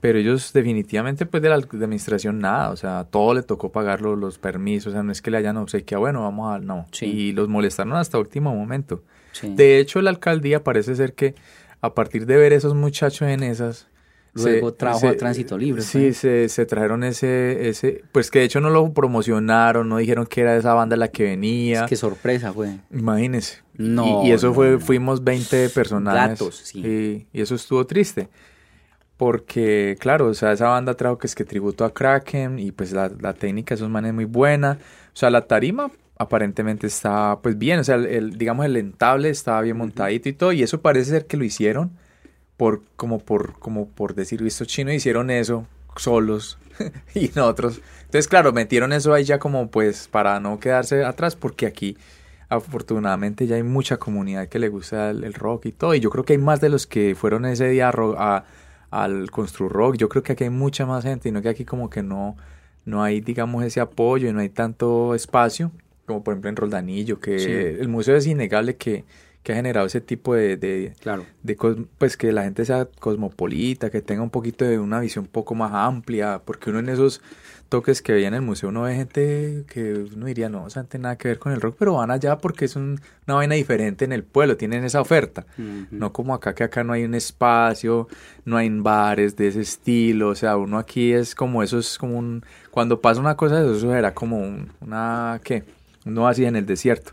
Pero 0.00 0.18
ellos 0.18 0.52
definitivamente 0.52 1.24
pues 1.24 1.40
de 1.42 1.48
la 1.50 1.54
administración 1.56 2.38
nada, 2.40 2.70
o 2.70 2.76
sea, 2.76 3.04
todo 3.10 3.32
le 3.34 3.42
tocó 3.42 3.70
pagar 3.72 4.00
los, 4.02 4.18
los 4.18 4.38
permisos, 4.38 4.88
o 4.88 4.92
sea, 4.92 5.02
no 5.04 5.10
es 5.12 5.22
que 5.22 5.30
le 5.30 5.36
hayan 5.38 5.56
obsequiado, 5.56 6.00
bueno, 6.00 6.22
vamos 6.22 6.52
a, 6.54 6.58
no. 6.58 6.86
Sí. 6.92 7.06
Y 7.06 7.32
los 7.32 7.48
molestaron 7.48 7.94
hasta 7.94 8.18
último 8.18 8.54
momento. 8.54 9.02
Sí. 9.40 9.52
De 9.54 9.78
hecho, 9.78 10.00
la 10.02 10.10
alcaldía 10.10 10.62
parece 10.64 10.94
ser 10.96 11.14
que 11.14 11.34
a 11.80 11.94
partir 11.94 12.26
de 12.26 12.36
ver 12.36 12.52
esos 12.52 12.74
muchachos 12.74 13.28
en 13.28 13.42
esas... 13.42 13.88
Luego 14.34 14.68
se- 14.70 14.76
trajo 14.76 14.98
se- 15.00 15.08
a 15.08 15.16
Tránsito 15.16 15.56
Libre. 15.56 15.80
Sí, 15.80 15.98
pues. 15.98 16.18
se, 16.18 16.48
se 16.50 16.66
trajeron 16.66 17.04
ese, 17.04 17.68
ese... 17.70 18.02
Pues 18.12 18.30
que 18.30 18.40
de 18.40 18.44
hecho 18.44 18.60
no 18.60 18.68
lo 18.68 18.92
promocionaron, 18.92 19.88
no 19.88 19.96
dijeron 19.96 20.26
que 20.26 20.42
era 20.42 20.54
esa 20.56 20.74
banda 20.74 20.94
la 20.96 21.08
que 21.08 21.22
venía. 21.24 21.84
Es 21.84 21.88
que 21.88 21.96
sorpresa 21.96 22.52
fue. 22.52 22.76
Imagínese. 22.90 23.62
No, 23.78 24.22
Y, 24.24 24.28
y 24.28 24.32
eso 24.32 24.48
no, 24.48 24.54
fue, 24.54 24.70
no. 24.72 24.80
fuimos 24.80 25.24
20 25.24 25.70
personajes. 25.70 26.38
Sí. 26.64 26.80
Y, 27.32 27.38
y 27.38 27.40
eso 27.40 27.54
estuvo 27.54 27.86
triste. 27.86 28.28
Porque, 29.16 29.96
claro, 29.98 30.26
o 30.28 30.34
sea, 30.34 30.52
esa 30.52 30.68
banda 30.68 30.92
trajo 30.94 31.16
que 31.16 31.26
es 31.26 31.34
que 31.34 31.44
tributo 31.44 31.84
a 31.86 31.94
Kraken 31.94 32.58
y 32.58 32.70
pues 32.72 32.92
la, 32.92 33.10
la 33.18 33.32
técnica 33.32 33.70
de 33.74 33.76
esos 33.76 33.88
manes 33.88 34.10
es 34.10 34.14
muy 34.14 34.26
buena. 34.26 34.78
O 35.14 35.16
sea, 35.16 35.30
la 35.30 35.46
tarima 35.46 35.90
aparentemente 36.18 36.86
está 36.86 37.38
pues 37.42 37.58
bien, 37.58 37.80
o 37.80 37.84
sea, 37.84 37.96
el, 37.96 38.06
el- 38.06 38.38
digamos 38.38 38.66
el 38.66 38.76
entable 38.76 39.30
estaba 39.30 39.60
bien 39.62 39.76
montadito 39.76 40.28
y 40.28 40.32
todo 40.32 40.52
y 40.52 40.62
eso 40.62 40.80
parece 40.80 41.10
ser 41.10 41.26
que 41.26 41.36
lo 41.36 41.44
hicieron 41.44 41.92
por 42.56 42.82
como 42.96 43.18
por 43.18 43.58
como 43.58 43.88
por 43.88 44.14
decir 44.14 44.42
visto 44.42 44.64
chino 44.64 44.92
hicieron 44.92 45.30
eso 45.30 45.66
solos 45.96 46.58
y 47.14 47.28
nosotros. 47.34 47.80
Entonces, 48.04 48.28
claro, 48.28 48.52
metieron 48.52 48.92
eso 48.92 49.14
ahí 49.14 49.24
ya 49.24 49.38
como 49.38 49.70
pues 49.70 50.08
para 50.08 50.40
no 50.40 50.60
quedarse 50.60 51.04
atrás 51.04 51.36
porque 51.36 51.66
aquí 51.66 51.96
afortunadamente 52.48 53.46
ya 53.46 53.56
hay 53.56 53.62
mucha 53.62 53.96
comunidad 53.98 54.48
que 54.48 54.58
le 54.58 54.68
gusta 54.68 55.10
el, 55.10 55.24
el 55.24 55.34
rock 55.34 55.66
y 55.66 55.72
todo 55.72 55.94
y 55.94 56.00
yo 56.00 56.10
creo 56.10 56.24
que 56.24 56.34
hay 56.34 56.38
más 56.38 56.60
de 56.60 56.68
los 56.68 56.86
que 56.86 57.14
fueron 57.14 57.44
ese 57.44 57.68
día 57.68 57.88
a, 57.88 57.92
ro- 57.92 58.16
a- 58.18 58.44
al 58.90 59.30
Constru 59.32 59.68
Rock, 59.68 59.96
yo 59.96 60.08
creo 60.08 60.22
que 60.22 60.32
aquí 60.32 60.44
hay 60.44 60.50
mucha 60.50 60.86
más 60.86 61.02
gente 61.04 61.28
y 61.28 61.32
no 61.32 61.42
que 61.42 61.48
aquí 61.48 61.64
como 61.64 61.90
que 61.90 62.02
no 62.02 62.36
no 62.84 63.02
hay, 63.02 63.20
digamos, 63.20 63.64
ese 63.64 63.80
apoyo 63.80 64.28
y 64.28 64.32
no 64.32 64.38
hay 64.40 64.48
tanto 64.48 65.14
espacio, 65.16 65.72
como 66.06 66.22
por 66.22 66.32
ejemplo 66.32 66.50
en 66.50 66.56
Roldanillo, 66.56 67.20
que 67.20 67.76
el 67.80 67.88
museo 67.88 68.16
es 68.16 68.26
innegable 68.26 68.76
que, 68.76 69.04
que 69.42 69.52
ha 69.52 69.56
generado 69.56 69.86
ese 69.86 70.00
tipo 70.00 70.34
de, 70.34 70.56
de, 70.56 70.92
claro. 71.00 71.24
de, 71.42 71.56
pues 71.98 72.16
que 72.16 72.32
la 72.32 72.44
gente 72.44 72.64
sea 72.64 72.88
cosmopolita, 72.98 73.90
que 73.90 74.00
tenga 74.00 74.22
un 74.22 74.30
poquito 74.30 74.64
de 74.64 74.78
una 74.78 75.00
visión 75.00 75.26
un 75.26 75.30
poco 75.30 75.54
más 75.54 75.72
amplia, 75.72 76.40
porque 76.44 76.70
uno 76.70 76.78
en 76.78 76.88
esos 76.88 77.20
toques 77.68 78.00
que 78.02 78.12
veía 78.12 78.28
en 78.28 78.34
el 78.34 78.42
museo 78.42 78.68
uno 78.68 78.82
ve 78.82 78.94
gente 78.94 79.64
que 79.68 80.06
uno 80.14 80.26
diría, 80.26 80.48
no, 80.48 80.64
o 80.64 80.70
sea, 80.70 80.82
no 80.82 80.88
tiene 80.88 81.04
nada 81.04 81.16
que 81.16 81.28
ver 81.28 81.38
con 81.38 81.52
el 81.52 81.60
rock, 81.60 81.76
pero 81.78 81.94
van 81.94 82.10
allá 82.10 82.38
porque 82.38 82.64
es 82.64 82.76
una 82.76 82.98
vaina 83.24 83.54
diferente 83.54 84.04
en 84.04 84.12
el 84.12 84.24
pueblo, 84.24 84.56
tienen 84.56 84.84
esa 84.84 85.00
oferta, 85.00 85.46
no 85.90 86.12
como 86.12 86.34
acá, 86.34 86.54
que 86.54 86.64
acá 86.64 86.84
no 86.84 86.92
hay 86.92 87.04
un 87.04 87.14
espacio, 87.14 88.08
no 88.44 88.56
hay 88.56 88.68
bares 88.68 89.36
de 89.36 89.48
ese 89.48 89.60
estilo, 89.60 90.30
o 90.30 90.34
sea, 90.34 90.56
uno 90.56 90.78
aquí 90.78 91.12
es 91.12 91.34
como 91.34 91.62
eso, 91.62 91.78
es 91.78 91.98
como 91.98 92.18
un, 92.18 92.44
cuando 92.70 93.00
pasa 93.00 93.20
una 93.20 93.36
cosa 93.36 93.60
de 93.60 93.66
eso, 93.66 93.76
eso 93.76 93.94
era 93.94 94.14
como 94.14 94.38
una, 94.80 95.40
¿qué? 95.42 95.64
Uno 96.06 96.26
así 96.26 96.44
en 96.44 96.56
el 96.56 96.64
desierto. 96.64 97.12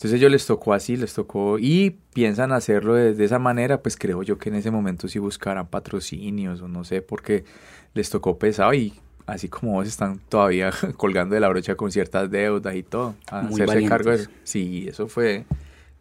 Entonces 0.00 0.18
ellos 0.18 0.32
les 0.32 0.46
tocó 0.46 0.72
así, 0.72 0.96
les 0.96 1.12
tocó 1.12 1.58
y 1.58 1.98
piensan 2.14 2.52
hacerlo 2.52 2.94
de, 2.94 3.22
esa 3.22 3.38
manera, 3.38 3.82
pues 3.82 3.98
creo 3.98 4.22
yo 4.22 4.38
que 4.38 4.48
en 4.48 4.54
ese 4.54 4.70
momento 4.70 5.08
sí 5.08 5.18
buscarán 5.18 5.66
patrocinios 5.66 6.62
o 6.62 6.68
no 6.68 6.84
sé, 6.84 7.02
porque 7.02 7.44
les 7.92 8.08
tocó 8.08 8.38
pesado 8.38 8.72
y 8.72 8.94
así 9.26 9.50
como 9.50 9.72
vos 9.72 9.86
están 9.86 10.18
todavía 10.30 10.72
colgando 10.96 11.34
de 11.34 11.42
la 11.42 11.50
brocha 11.50 11.74
con 11.74 11.92
ciertas 11.92 12.30
deudas 12.30 12.74
y 12.76 12.82
todo, 12.82 13.14
a 13.30 13.40
hacerse 13.40 13.84
cargo 13.84 14.08
de 14.08 14.16
eso. 14.16 14.30
Sí, 14.42 14.86
eso 14.88 15.06
fue, 15.06 15.44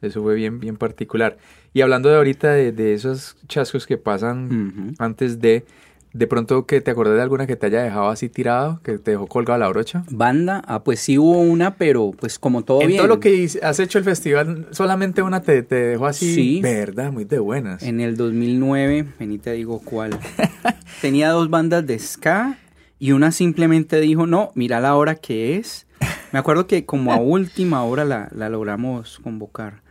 eso 0.02 0.24
fue 0.24 0.36
bien, 0.36 0.62
bien 0.62 0.78
particular. 0.78 1.38
Y 1.74 1.82
hablando 1.82 2.08
de 2.08 2.16
ahorita 2.16 2.54
de, 2.54 2.94
esos 2.94 3.36
chascos 3.50 3.86
que 3.86 3.98
pasan 3.98 4.96
antes 4.98 5.42
de, 5.42 5.66
de 6.14 6.28
pronto 6.28 6.66
que 6.66 6.82
te 6.82 6.92
acordás 6.92 7.16
de 7.16 7.22
alguna 7.22 7.46
que 7.46 7.56
te 7.56 7.68
haya 7.68 7.84
dejado 7.84 8.10
así 8.10 8.30
tirado, 8.30 8.82
que 8.84 8.98
te 8.98 9.12
dejó 9.12 9.28
colgado 9.28 9.60
la 9.60 9.68
brocha. 9.68 10.04
Banda, 10.10 10.64
ah, 10.66 10.84
pues 10.84 11.00
sí 11.00 11.18
hubo 11.18 11.40
una, 11.40 11.76
pero 11.76 12.12
pues 12.20 12.40
como 12.40 12.64
todo 12.64 12.82
en 12.82 12.98
todo 12.98 13.08
lo 13.08 13.20
que 13.20 13.48
has 13.62 13.80
hecho 13.80 14.00
el 14.00 14.04
festival, 14.04 14.68
solamente 14.72 15.22
una 15.22 15.42
te, 15.42 15.62
te 15.62 15.76
dejó 15.76 16.08
así, 16.08 16.34
sí. 16.34 16.62
verdad, 16.62 17.12
muy 17.12 17.26
de 17.26 17.40
buenas. 17.40 17.84
En 17.84 18.02
el 18.02 18.18
2009, 18.18 19.06
vení 19.20 19.38
te 19.38 19.52
digo 19.54 19.80
cuál. 19.84 20.18
Tenía 21.02 21.30
dos 21.30 21.50
bandas 21.50 21.86
de 21.86 22.00
ska 22.00 22.58
y 22.98 23.12
una 23.12 23.32
simplemente 23.32 24.00
dijo, 24.00 24.26
no, 24.26 24.52
mira 24.56 24.80
la 24.80 24.96
hora 24.96 25.16
que 25.16 25.58
es. 25.58 25.86
Me 26.32 26.40
acuerdo 26.40 26.66
que 26.66 26.86
como 26.86 27.14
a 27.14 27.18
última 27.22 27.84
hora 27.84 28.04
la, 28.04 28.30
la 28.32 28.50
longamos 28.50 29.20
convocar. 29.20 29.82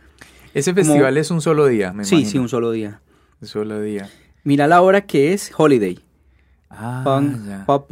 Ese 0.53 0.73
festival 0.73 1.15
es 1.17 1.31
un 1.31 1.41
solo 1.41 1.67
día, 1.67 1.93
me 1.93 2.03
Sí, 2.03 2.25
sí, 2.25 2.37
un 2.37 2.49
solo 2.49 2.71
día. 2.71 3.01
Un 3.41 3.47
solo 3.47 3.79
día. 3.81 4.09
Mira 4.43 4.67
la 4.67 4.81
hora 4.81 5.05
que 5.05 5.33
es 5.33 5.51
Holiday. 5.55 5.99
Ah, 6.69 7.03
pop, 7.65 7.89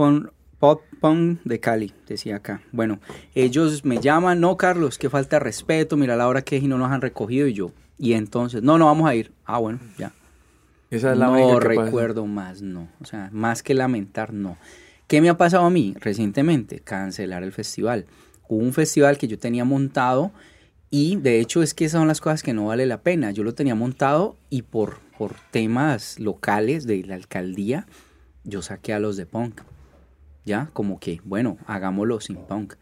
pop, 0.60 0.82
punk 1.00 1.40
de 1.44 1.60
Cali, 1.60 1.94
decía 2.08 2.38
acá. 2.38 2.62
Bueno, 2.72 3.00
ellos 3.36 3.84
me 3.86 4.00
llaman, 4.00 4.40
no, 4.40 4.56
Carlos, 4.58 4.98
que 4.98 5.10
falta 5.10 5.40
respeto, 5.40 5.98
mira 5.98 6.16
la 6.16 6.28
hora 6.28 6.44
que 6.44 6.58
es 6.58 6.64
y 6.64 6.68
no 6.68 6.78
nos 6.78 6.92
han 6.92 7.02
recogido 7.02 7.48
y 7.48 7.54
yo. 7.54 7.72
Y 7.98 8.14
entonces, 8.14 8.62
no, 8.62 8.78
no 8.78 8.86
vamos 8.86 9.10
a 9.10 9.16
ir. 9.16 9.32
Ah, 9.46 9.58
bueno, 9.58 9.80
ya. 9.98 10.12
Esa 10.90 11.12
es 11.12 11.18
la 11.18 11.28
no 11.28 11.60
recuerdo 11.60 12.26
más, 12.26 12.62
no. 12.62 12.88
O 13.02 13.06
sea, 13.06 13.30
más 13.34 13.64
que 13.64 13.74
lamentar, 13.74 14.34
no. 14.34 14.58
¿Qué 15.08 15.22
me 15.22 15.30
ha 15.30 15.38
pasado 15.38 15.66
a 15.66 15.70
mí 15.70 15.96
recientemente? 16.00 16.80
Cancelar 16.80 17.44
el 17.44 17.52
festival. 17.52 18.06
Hubo 18.48 18.64
un 18.64 18.74
festival 18.74 19.18
que 19.18 19.28
yo 19.28 19.40
tenía 19.40 19.66
montado 19.66 20.32
y 20.90 21.18
de 21.18 21.40
hecho 21.40 21.62
es 21.62 21.74
que 21.74 21.86
esas 21.86 22.00
son 22.00 22.08
las 22.08 22.22
cosas 22.22 22.44
que 22.44 22.54
no 22.54 22.68
vale 22.68 22.86
la 22.86 23.02
pena. 23.02 23.32
Yo 23.32 23.44
lo 23.44 23.54
tenía 23.54 23.76
montado 23.76 24.38
y 24.50 24.62
por, 24.62 25.00
por 25.18 25.36
temas 25.52 26.20
locales 26.20 26.86
de 26.88 27.04
la 27.04 27.16
alcaldía 27.16 27.88
yo 28.48 28.62
saqué 28.62 28.94
a 28.94 29.00
los 29.00 29.18
de 29.18 29.26
punk. 29.26 29.62
Ya, 30.46 30.70
como 30.74 31.00
que, 31.00 31.20
bueno, 31.26 31.58
hagámoslo 31.68 32.20
sin 32.22 32.38
punk. 32.38 32.76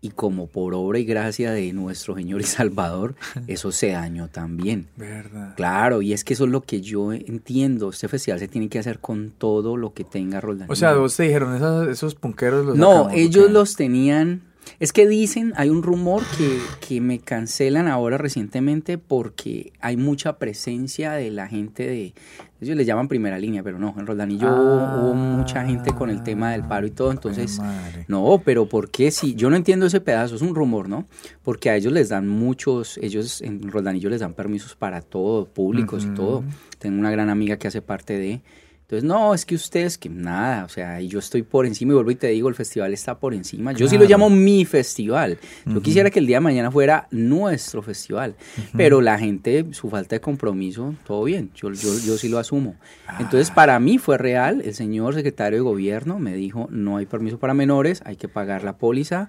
Y 0.00 0.10
como 0.10 0.46
por 0.46 0.74
obra 0.74 1.00
y 1.00 1.04
gracia 1.04 1.50
de 1.50 1.72
nuestro 1.72 2.14
Señor 2.14 2.40
y 2.40 2.44
Salvador, 2.44 3.16
eso 3.48 3.72
se 3.72 3.88
dañó 3.90 4.28
también. 4.28 4.86
Verdad. 4.96 5.56
Claro, 5.56 6.02
y 6.02 6.12
es 6.12 6.22
que 6.22 6.34
eso 6.34 6.44
es 6.44 6.50
lo 6.52 6.60
que 6.60 6.80
yo 6.80 7.12
entiendo. 7.12 7.90
Este 7.90 8.06
festival 8.06 8.38
se 8.38 8.46
tiene 8.46 8.68
que 8.68 8.78
hacer 8.78 9.00
con 9.00 9.32
todo 9.36 9.76
lo 9.76 9.92
que 9.92 10.04
tenga 10.04 10.40
Roldán. 10.40 10.70
O 10.70 10.76
sea, 10.76 10.94
vos 10.94 11.16
te 11.16 11.24
dijeron, 11.24 11.56
esos, 11.56 11.88
esos 11.88 12.14
punqueros 12.14 12.64
los 12.64 12.76
No, 12.78 13.10
ellos 13.10 13.50
los 13.50 13.74
tenían 13.74 14.42
es 14.80 14.92
que 14.92 15.06
dicen, 15.06 15.52
hay 15.56 15.70
un 15.70 15.82
rumor 15.82 16.22
que, 16.36 16.58
que, 16.86 17.00
me 17.00 17.18
cancelan 17.18 17.88
ahora 17.88 18.18
recientemente 18.18 18.98
porque 18.98 19.72
hay 19.80 19.96
mucha 19.96 20.38
presencia 20.38 21.12
de 21.12 21.30
la 21.30 21.48
gente 21.48 21.86
de, 21.86 22.14
ellos 22.60 22.76
le 22.76 22.84
llaman 22.84 23.06
primera 23.06 23.38
línea, 23.38 23.62
pero 23.62 23.78
no, 23.78 23.94
en 23.98 24.06
Roldanillo 24.06 24.48
hubo, 24.48 25.14
mucha 25.14 25.64
gente 25.64 25.92
con 25.92 26.10
el 26.10 26.24
tema 26.24 26.50
del 26.50 26.64
paro 26.64 26.86
y 26.88 26.90
todo, 26.90 27.12
entonces, 27.12 27.60
no, 28.08 28.42
pero 28.44 28.68
¿por 28.68 28.90
qué 28.90 29.12
si? 29.12 29.34
Yo 29.36 29.48
no 29.48 29.54
entiendo 29.54 29.86
ese 29.86 30.00
pedazo, 30.00 30.34
es 30.34 30.42
un 30.42 30.56
rumor, 30.56 30.88
¿no? 30.88 31.06
Porque 31.44 31.70
a 31.70 31.76
ellos 31.76 31.92
les 31.92 32.08
dan 32.08 32.26
muchos, 32.26 32.98
ellos 32.98 33.42
en 33.42 33.70
Roldanillo 33.70 34.10
les 34.10 34.20
dan 34.20 34.34
permisos 34.34 34.74
para 34.74 35.02
todo, 35.02 35.46
públicos 35.46 36.04
y 36.04 36.14
todo. 36.14 36.42
Tengo 36.80 36.98
una 36.98 37.12
gran 37.12 37.30
amiga 37.30 37.58
que 37.58 37.68
hace 37.68 37.80
parte 37.80 38.18
de... 38.18 38.40
Entonces, 38.88 39.06
no, 39.06 39.34
es 39.34 39.44
que 39.44 39.54
ustedes, 39.54 39.98
que 39.98 40.08
nada, 40.08 40.64
o 40.64 40.68
sea, 40.70 40.98
yo 41.02 41.18
estoy 41.18 41.42
por 41.42 41.66
encima 41.66 41.92
y 41.92 41.94
vuelvo 41.96 42.10
y 42.10 42.14
te 42.14 42.28
digo, 42.28 42.48
el 42.48 42.54
festival 42.54 42.94
está 42.94 43.18
por 43.18 43.34
encima. 43.34 43.72
Yo 43.72 43.86
sí 43.86 43.98
lo 43.98 44.06
llamo 44.06 44.30
mi 44.30 44.64
festival. 44.64 45.36
Yo 45.66 45.82
quisiera 45.82 46.08
que 46.08 46.20
el 46.20 46.26
día 46.26 46.38
de 46.38 46.40
mañana 46.40 46.70
fuera 46.70 47.06
nuestro 47.10 47.82
festival, 47.82 48.34
pero 48.74 49.02
la 49.02 49.18
gente, 49.18 49.66
su 49.72 49.90
falta 49.90 50.16
de 50.16 50.22
compromiso, 50.22 50.94
todo 51.06 51.24
bien, 51.24 51.50
yo, 51.54 51.70
yo, 51.70 51.98
yo 51.98 52.16
sí 52.16 52.30
lo 52.30 52.38
asumo. 52.38 52.76
Entonces, 53.18 53.50
para 53.50 53.78
mí 53.78 53.98
fue 53.98 54.16
real, 54.16 54.62
el 54.64 54.72
señor 54.72 55.12
secretario 55.12 55.58
de 55.58 55.64
gobierno 55.64 56.18
me 56.18 56.32
dijo, 56.32 56.66
no 56.70 56.96
hay 56.96 57.04
permiso 57.04 57.38
para 57.38 57.52
menores, 57.52 58.00
hay 58.06 58.16
que 58.16 58.28
pagar 58.28 58.64
la 58.64 58.78
póliza. 58.78 59.28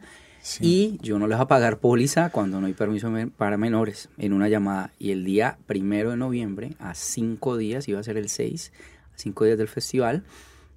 Y 0.62 1.00
yo 1.02 1.20
no 1.20 1.28
les 1.28 1.38
voy 1.38 1.44
a 1.44 1.48
pagar 1.50 1.80
póliza 1.80 2.30
cuando 2.30 2.62
no 2.62 2.68
hay 2.68 2.74
permiso 2.74 3.12
para 3.36 3.58
menores 3.58 4.08
en 4.18 4.32
una 4.32 4.48
llamada. 4.48 4.94
Y 4.98 5.12
el 5.12 5.26
día 5.26 5.58
primero 5.66 6.12
de 6.12 6.18
noviembre, 6.18 6.76
a 6.80 6.94
cinco 6.94 7.58
días, 7.58 7.90
iba 7.90 8.00
a 8.00 8.04
ser 8.04 8.16
el 8.16 8.30
6, 8.30 8.72
cinco 9.20 9.46
días 9.46 9.58
del 9.58 9.68
festival, 9.68 10.24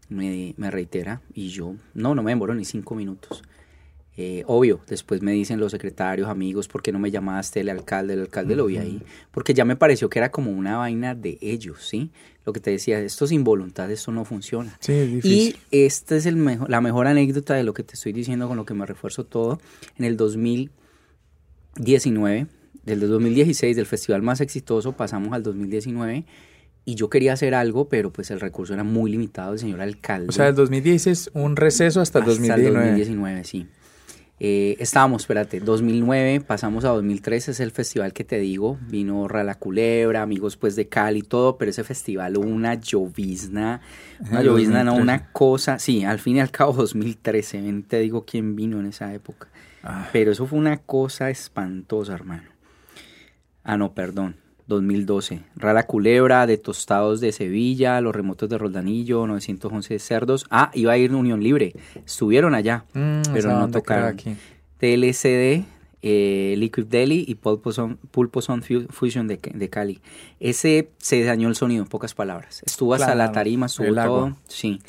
me, 0.09 0.55
reitera 0.70 1.20
y 1.34 1.49
yo, 1.49 1.74
no, 1.95 2.14
no 2.14 2.22
me 2.22 2.32
demoro 2.32 2.55
ni 2.55 2.64
cinco 2.64 2.95
minutos. 2.95 3.43
Eh, 4.14 4.45
obvio, 4.47 4.82
después 4.88 5.22
me 5.22 5.32
dicen 5.32 5.59
los 5.59 5.72
secretarios, 5.72 6.28
amigos, 6.28 6.68
¿por 6.68 6.82
qué 6.82 6.93
no 6.93 6.99
me 6.99 7.11
llamaste 7.11 7.61
el 7.61 7.70
alcalde? 7.70 8.12
El 8.12 8.20
alcalde 8.20 8.57
lo 8.57 8.66
vi 8.66 8.76
ahí, 8.76 9.01
porque 9.30 9.55
ya 9.55 9.64
me 9.64 9.74
pareció 9.74 10.11
que 10.11 10.18
era 10.18 10.30
como 10.30 10.51
una 10.51 10.76
vaina 10.76 11.14
de 11.14 11.38
ellos, 11.40 11.88
¿sí? 11.88 12.11
Lo 12.45 12.53
que 12.53 12.61
te 12.61 12.70
decía, 12.70 13.01
esto 13.01 13.26
sin 13.26 13.43
voluntad, 13.43 13.90
esto 13.90 14.12
no 14.12 14.26
funciona. 14.26 14.78
y 14.86 15.57
esta 15.70 16.16
es 16.16 16.26
el 16.26 16.36
mejor, 16.36 16.68
la 16.68 16.82
mejor 16.82 17.07
anécdota 17.07 17.55
de 17.55 17.64
lo 17.64 17.72
que 17.72 17.84
te 17.84 17.95
estoy 17.95 18.12
diciendo, 18.12 18.49
con 18.49 18.59
lo 18.59 18.66
que 18.66 18.74
me 18.74 18.84
refuerzo 18.84 19.24
todo. 19.24 19.62
En 19.97 20.05
el 20.05 20.18
2019, 20.18 22.49
del 22.84 23.01
2016, 23.01 23.76
del 23.76 23.86
festival 23.86 24.20
más 24.20 24.43
exitoso, 24.43 24.93
pasamos 24.93 25.32
al 25.32 25.43
2019 25.43 26.26
y 26.85 26.95
yo 26.97 27.09
quería 27.09 27.33
hacer 27.33 27.55
algo, 27.55 27.89
pero 27.89 28.12
pues 28.12 28.30
el 28.30 28.41
recurso 28.41 28.74
era 28.74 28.85
muy 28.85 29.11
limitado, 29.11 29.53
el 29.53 29.59
señor 29.59 29.80
alcalde. 29.80 30.28
O 30.28 30.33
sea, 30.33 30.49
el 30.49 30.55
2016, 30.55 31.30
un 31.35 31.57
receso 31.57 32.01
hasta 32.01 32.18
el 32.18 32.24
2019. 32.24 32.68
Hasta 32.68 32.80
el 32.80 32.97
2019, 32.97 33.45
sí. 33.45 33.66
Eh, 34.45 34.76
estábamos, 34.80 35.22
espérate, 35.22 35.61
2009, 35.61 36.41
pasamos 36.41 36.85
a 36.85 36.89
2013, 36.89 37.53
es 37.53 37.61
el 37.61 37.70
festival 37.70 38.12
que 38.12 38.24
te 38.24 38.41
digo, 38.41 38.76
vino 38.89 39.28
Rala 39.28 39.55
Culebra, 39.55 40.22
amigos 40.22 40.57
pues 40.57 40.74
de 40.74 40.89
Cali, 40.89 41.22
todo, 41.22 41.59
pero 41.59 41.70
ese 41.70 41.85
festival 41.85 42.37
hubo 42.37 42.49
una 42.49 42.74
llovizna, 42.74 43.80
una 44.18 44.43
llovizna, 44.43 44.83
no, 44.83 44.95
una 44.95 45.30
cosa, 45.30 45.78
sí, 45.78 46.03
al 46.03 46.18
fin 46.18 46.39
y 46.39 46.41
al 46.41 46.51
cabo 46.51 46.72
2013, 46.72 47.85
te 47.87 48.01
digo 48.01 48.24
quién 48.24 48.57
vino 48.57 48.80
en 48.80 48.87
esa 48.87 49.14
época, 49.14 49.47
ah. 49.85 50.09
pero 50.12 50.33
eso 50.33 50.45
fue 50.47 50.59
una 50.59 50.78
cosa 50.78 51.30
espantosa, 51.30 52.14
hermano. 52.14 52.51
Ah, 53.62 53.76
no, 53.76 53.95
perdón, 53.95 54.41
2012. 54.75 55.41
Rara 55.57 55.87
Culebra, 55.87 56.47
de 56.47 56.59
Tostados 56.59 57.20
de 57.20 57.33
Sevilla, 57.33 58.01
Los 58.01 58.14
Remotos 58.14 58.49
de 58.49 58.59
Roldanillo, 58.59 59.27
911 59.27 59.99
Cerdos. 59.99 60.47
Ah, 60.51 60.70
iba 60.75 60.93
a 60.93 60.99
ir 60.99 61.12
Unión 61.14 61.43
Libre. 61.43 61.75
Estuvieron 62.05 62.55
allá, 62.55 62.85
mm, 62.95 63.33
pero 63.33 63.59
no 63.59 63.70
tocaron. 63.70 64.09
Aquí. 64.09 64.37
TLCD, 64.79 65.64
eh, 66.03 66.55
Liquid 66.59 66.87
Deli 66.87 67.25
y 67.29 67.37
Pulpo 67.37 67.73
Son, 67.73 67.99
Fusion 68.91 69.29
de, 69.29 69.39
de, 69.55 69.70
Cali. 69.70 70.01
Ese 70.41 70.91
se 70.99 71.23
dañó 71.23 71.49
el 71.49 71.55
sonido, 71.55 71.83
en 71.85 71.89
pocas 71.89 72.14
palabras. 72.14 72.62
Estuvo 72.66 72.95
hasta 72.95 73.14
la 73.14 73.31
tarima, 73.31 73.66
estuvo 73.66 73.95
todo. 73.95 74.37
Sí. 74.49 74.81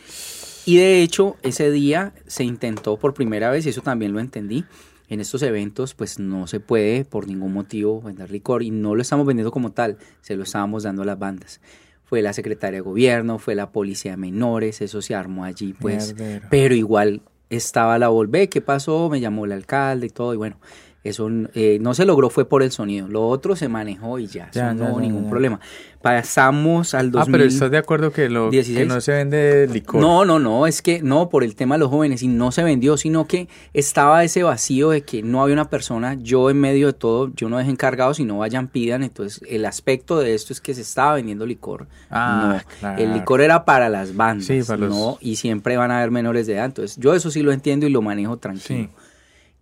Y 0.66 0.78
de 0.78 1.04
hecho, 1.04 1.36
ese 1.44 1.72
día 1.72 2.14
se 2.26 2.44
intentó 2.44 2.98
por 2.98 3.14
primera 3.14 3.52
vez, 3.52 3.66
y 3.66 3.70
eso 3.70 3.82
también 3.82 4.14
lo 4.14 4.20
entendí, 4.20 4.66
en 5.14 5.22
estos 5.22 5.44
eventos 5.44 5.94
pues 5.94 6.20
no 6.20 6.48
se 6.48 6.60
puede 6.60 7.06
por 7.06 7.28
ningún 7.28 7.54
motivo 7.54 8.02
vender 8.02 8.32
licor 8.32 8.64
y 8.64 8.72
no 8.72 8.96
lo 8.96 9.02
estamos 9.02 9.26
vendiendo 9.26 9.52
como 9.52 9.72
tal, 9.72 9.98
se 10.22 10.36
lo 10.36 10.44
estábamos 10.44 10.84
dando 10.84 11.04
a 11.04 11.06
las 11.06 11.20
bandas. 11.20 11.62
Fue 12.04 12.22
la 12.22 12.34
secretaria 12.34 12.80
de 12.80 12.82
gobierno, 12.82 13.40
fue 13.40 13.56
la 13.56 13.72
policía 13.72 14.12
de 14.12 14.18
menores, 14.18 14.82
eso 14.82 15.02
se 15.02 15.16
armó 15.16 15.46
allí 15.46 15.74
pues, 15.74 16.16
pero 16.50 16.76
igual 16.76 17.22
estaba 17.50 17.98
la 18.00 18.10
volvé, 18.10 18.50
¿qué 18.50 18.62
pasó? 18.62 19.10
Me 19.10 19.20
llamó 19.20 19.46
el 19.46 19.52
alcalde 19.52 20.08
y 20.08 20.10
todo 20.10 20.34
y 20.34 20.38
bueno, 20.38 20.58
Eso 21.04 21.30
eh, 21.54 21.80
no 21.82 21.94
se 21.94 22.06
logró 22.06 22.30
fue 22.30 22.46
por 22.46 22.64
el 22.64 22.72
sonido. 22.72 23.08
Lo 23.10 23.28
otro 23.28 23.56
se 23.58 23.68
manejó 23.68 24.20
y 24.20 24.28
ya, 24.28 24.50
Ya, 24.54 24.74
no 24.74 24.92
hubo 24.92 25.02
ningún 25.02 25.30
problema. 25.30 25.60
Pasamos 26.02 26.94
al 26.94 27.12
2000. 27.12 27.22
Ah, 27.22 27.38
pero 27.38 27.44
estás 27.50 27.72
de 27.72 27.78
acuerdo 27.78 28.12
que, 28.12 28.30
lo, 28.30 28.50
que 28.50 28.58
16. 28.58 28.88
no 28.88 29.02
se 29.02 29.14
vende 29.14 29.68
licor. 29.68 30.00
No, 30.02 30.26
no, 30.26 30.38
no, 30.38 30.68
es 30.68 30.82
que 30.82 31.02
no 31.02 31.30
por 31.30 31.44
el 31.44 31.56
tema 31.56 31.76
de 31.76 31.80
los 31.80 31.90
jóvenes 31.90 32.22
y 32.24 32.28
no 32.28 32.52
se 32.52 32.62
vendió, 32.64 32.98
sino 32.98 33.26
que 33.26 33.48
estaba 33.74 34.24
ese 34.24 34.44
vacío 34.44 34.90
de 34.92 35.02
que 35.02 35.24
no 35.24 35.42
había 35.42 35.54
una 35.54 35.70
persona, 35.70 36.16
yo 36.16 36.50
en 36.50 36.60
medio 36.60 36.88
de 36.88 36.94
todo, 36.94 37.32
yo 37.36 37.50
no 37.50 37.58
dejé 37.58 37.72
encargado, 37.72 38.14
si 38.14 38.26
no 38.26 38.38
vayan 38.40 38.68
pidan, 38.68 39.04
entonces 39.04 39.42
el 39.50 39.66
aspecto 39.66 40.20
de 40.20 40.34
esto 40.36 40.52
es 40.54 40.62
que 40.62 40.74
se 40.74 40.82
estaba 40.82 41.16
vendiendo 41.16 41.46
licor. 41.46 41.88
Ah, 42.10 42.58
no, 42.62 42.78
claro. 42.80 43.02
el 43.02 43.14
licor 43.14 43.42
era 43.42 43.66
para 43.66 43.90
las 43.90 44.16
bandas, 44.16 44.46
Sí, 44.48 44.62
para 44.66 44.80
los- 44.80 44.90
no, 44.90 45.18
y 45.22 45.38
siempre 45.38 45.78
van 45.78 45.92
a 45.92 45.98
haber 45.98 46.12
menores 46.12 46.48
de 46.48 46.56
edad, 46.56 46.66
entonces 46.66 46.98
yo 46.98 47.14
eso 47.14 47.32
sí 47.32 47.42
lo 47.44 47.52
entiendo 47.52 47.88
y 47.88 47.90
lo 47.90 48.02
manejo 48.02 48.38
tranquilo. 48.38 48.84
Sí. 48.84 48.90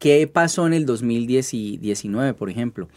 ¿Qué 0.01 0.25
pasó 0.25 0.65
en 0.65 0.73
el 0.73 0.87
2019, 0.87 2.33
por 2.33 2.49
ejemplo? 2.49 2.89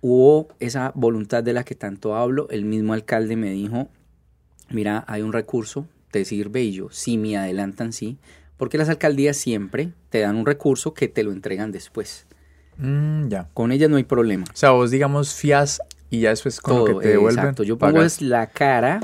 Hubo 0.00 0.48
esa 0.58 0.90
voluntad 0.96 1.44
de 1.44 1.52
la 1.52 1.62
que 1.62 1.76
tanto 1.76 2.16
hablo. 2.16 2.48
El 2.50 2.64
mismo 2.64 2.92
alcalde 2.92 3.36
me 3.36 3.52
dijo, 3.52 3.88
mira, 4.68 5.04
hay 5.06 5.22
un 5.22 5.32
recurso, 5.32 5.86
te 6.10 6.24
sirve 6.24 6.64
y 6.64 6.72
yo, 6.72 6.88
si 6.90 7.18
me 7.18 7.36
adelantan, 7.36 7.92
sí. 7.92 8.18
Porque 8.56 8.78
las 8.78 8.88
alcaldías 8.88 9.36
siempre 9.36 9.92
te 10.10 10.18
dan 10.18 10.34
un 10.34 10.44
recurso 10.44 10.92
que 10.92 11.06
te 11.06 11.22
lo 11.22 11.30
entregan 11.30 11.70
después. 11.70 12.26
Mm, 12.78 13.28
ya. 13.28 13.48
Con 13.54 13.70
ellas 13.70 13.88
no 13.88 13.94
hay 13.94 14.02
problema. 14.02 14.44
O 14.52 14.56
sea, 14.56 14.70
vos, 14.70 14.90
digamos, 14.90 15.34
fías 15.34 15.82
y 16.16 16.20
ya 16.20 16.30
después 16.30 16.60
con 16.60 16.74
Todo, 16.76 16.88
lo 16.88 16.98
que 16.98 17.04
te 17.04 17.08
devuelven. 17.12 17.38
exacto. 17.40 17.62
Yo 17.62 17.76
pongo 17.78 17.94
pagas. 17.94 18.14
es 18.14 18.22
la 18.22 18.46
cara 18.48 19.00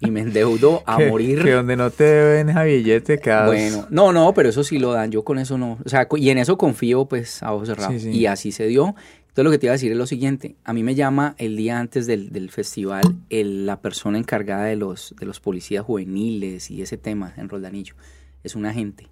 y 0.00 0.10
me 0.10 0.20
endeudo 0.20 0.82
a 0.86 0.98
morir. 0.98 1.42
Que 1.42 1.52
donde 1.52 1.76
no 1.76 1.90
te 1.90 2.04
deben 2.04 2.50
ese 2.50 2.64
billete 2.64 3.18
quedas... 3.18 3.46
Bueno, 3.46 3.86
no, 3.90 4.12
no, 4.12 4.32
pero 4.34 4.48
eso 4.48 4.64
sí 4.64 4.78
lo 4.78 4.92
dan, 4.92 5.10
yo 5.10 5.24
con 5.24 5.38
eso 5.38 5.58
no, 5.58 5.78
o 5.84 5.88
sea, 5.88 6.06
y 6.16 6.30
en 6.30 6.38
eso 6.38 6.56
confío 6.58 7.06
pues 7.06 7.42
a 7.42 7.52
ojos 7.52 7.68
cerrados. 7.68 7.94
Sí, 7.94 8.00
sí. 8.00 8.10
Y 8.18 8.26
así 8.26 8.52
se 8.52 8.66
dio. 8.66 8.94
Entonces 9.28 9.44
lo 9.44 9.50
que 9.52 9.58
te 9.58 9.66
iba 9.66 9.72
a 9.72 9.74
decir 9.76 9.92
es 9.92 9.98
lo 9.98 10.06
siguiente, 10.06 10.56
a 10.64 10.72
mí 10.72 10.82
me 10.82 10.96
llama 10.96 11.34
el 11.38 11.56
día 11.56 11.78
antes 11.78 12.06
del, 12.08 12.30
del 12.30 12.50
festival 12.50 13.04
el- 13.30 13.64
la 13.64 13.80
persona 13.80 14.18
encargada 14.18 14.64
de 14.64 14.74
los, 14.74 15.14
de 15.20 15.24
los 15.26 15.38
policías 15.38 15.84
juveniles 15.84 16.68
y 16.70 16.82
ese 16.82 16.96
tema 16.96 17.32
en 17.36 17.48
Roldanillo, 17.48 17.94
es 18.42 18.56
un 18.56 18.66
agente. 18.66 19.04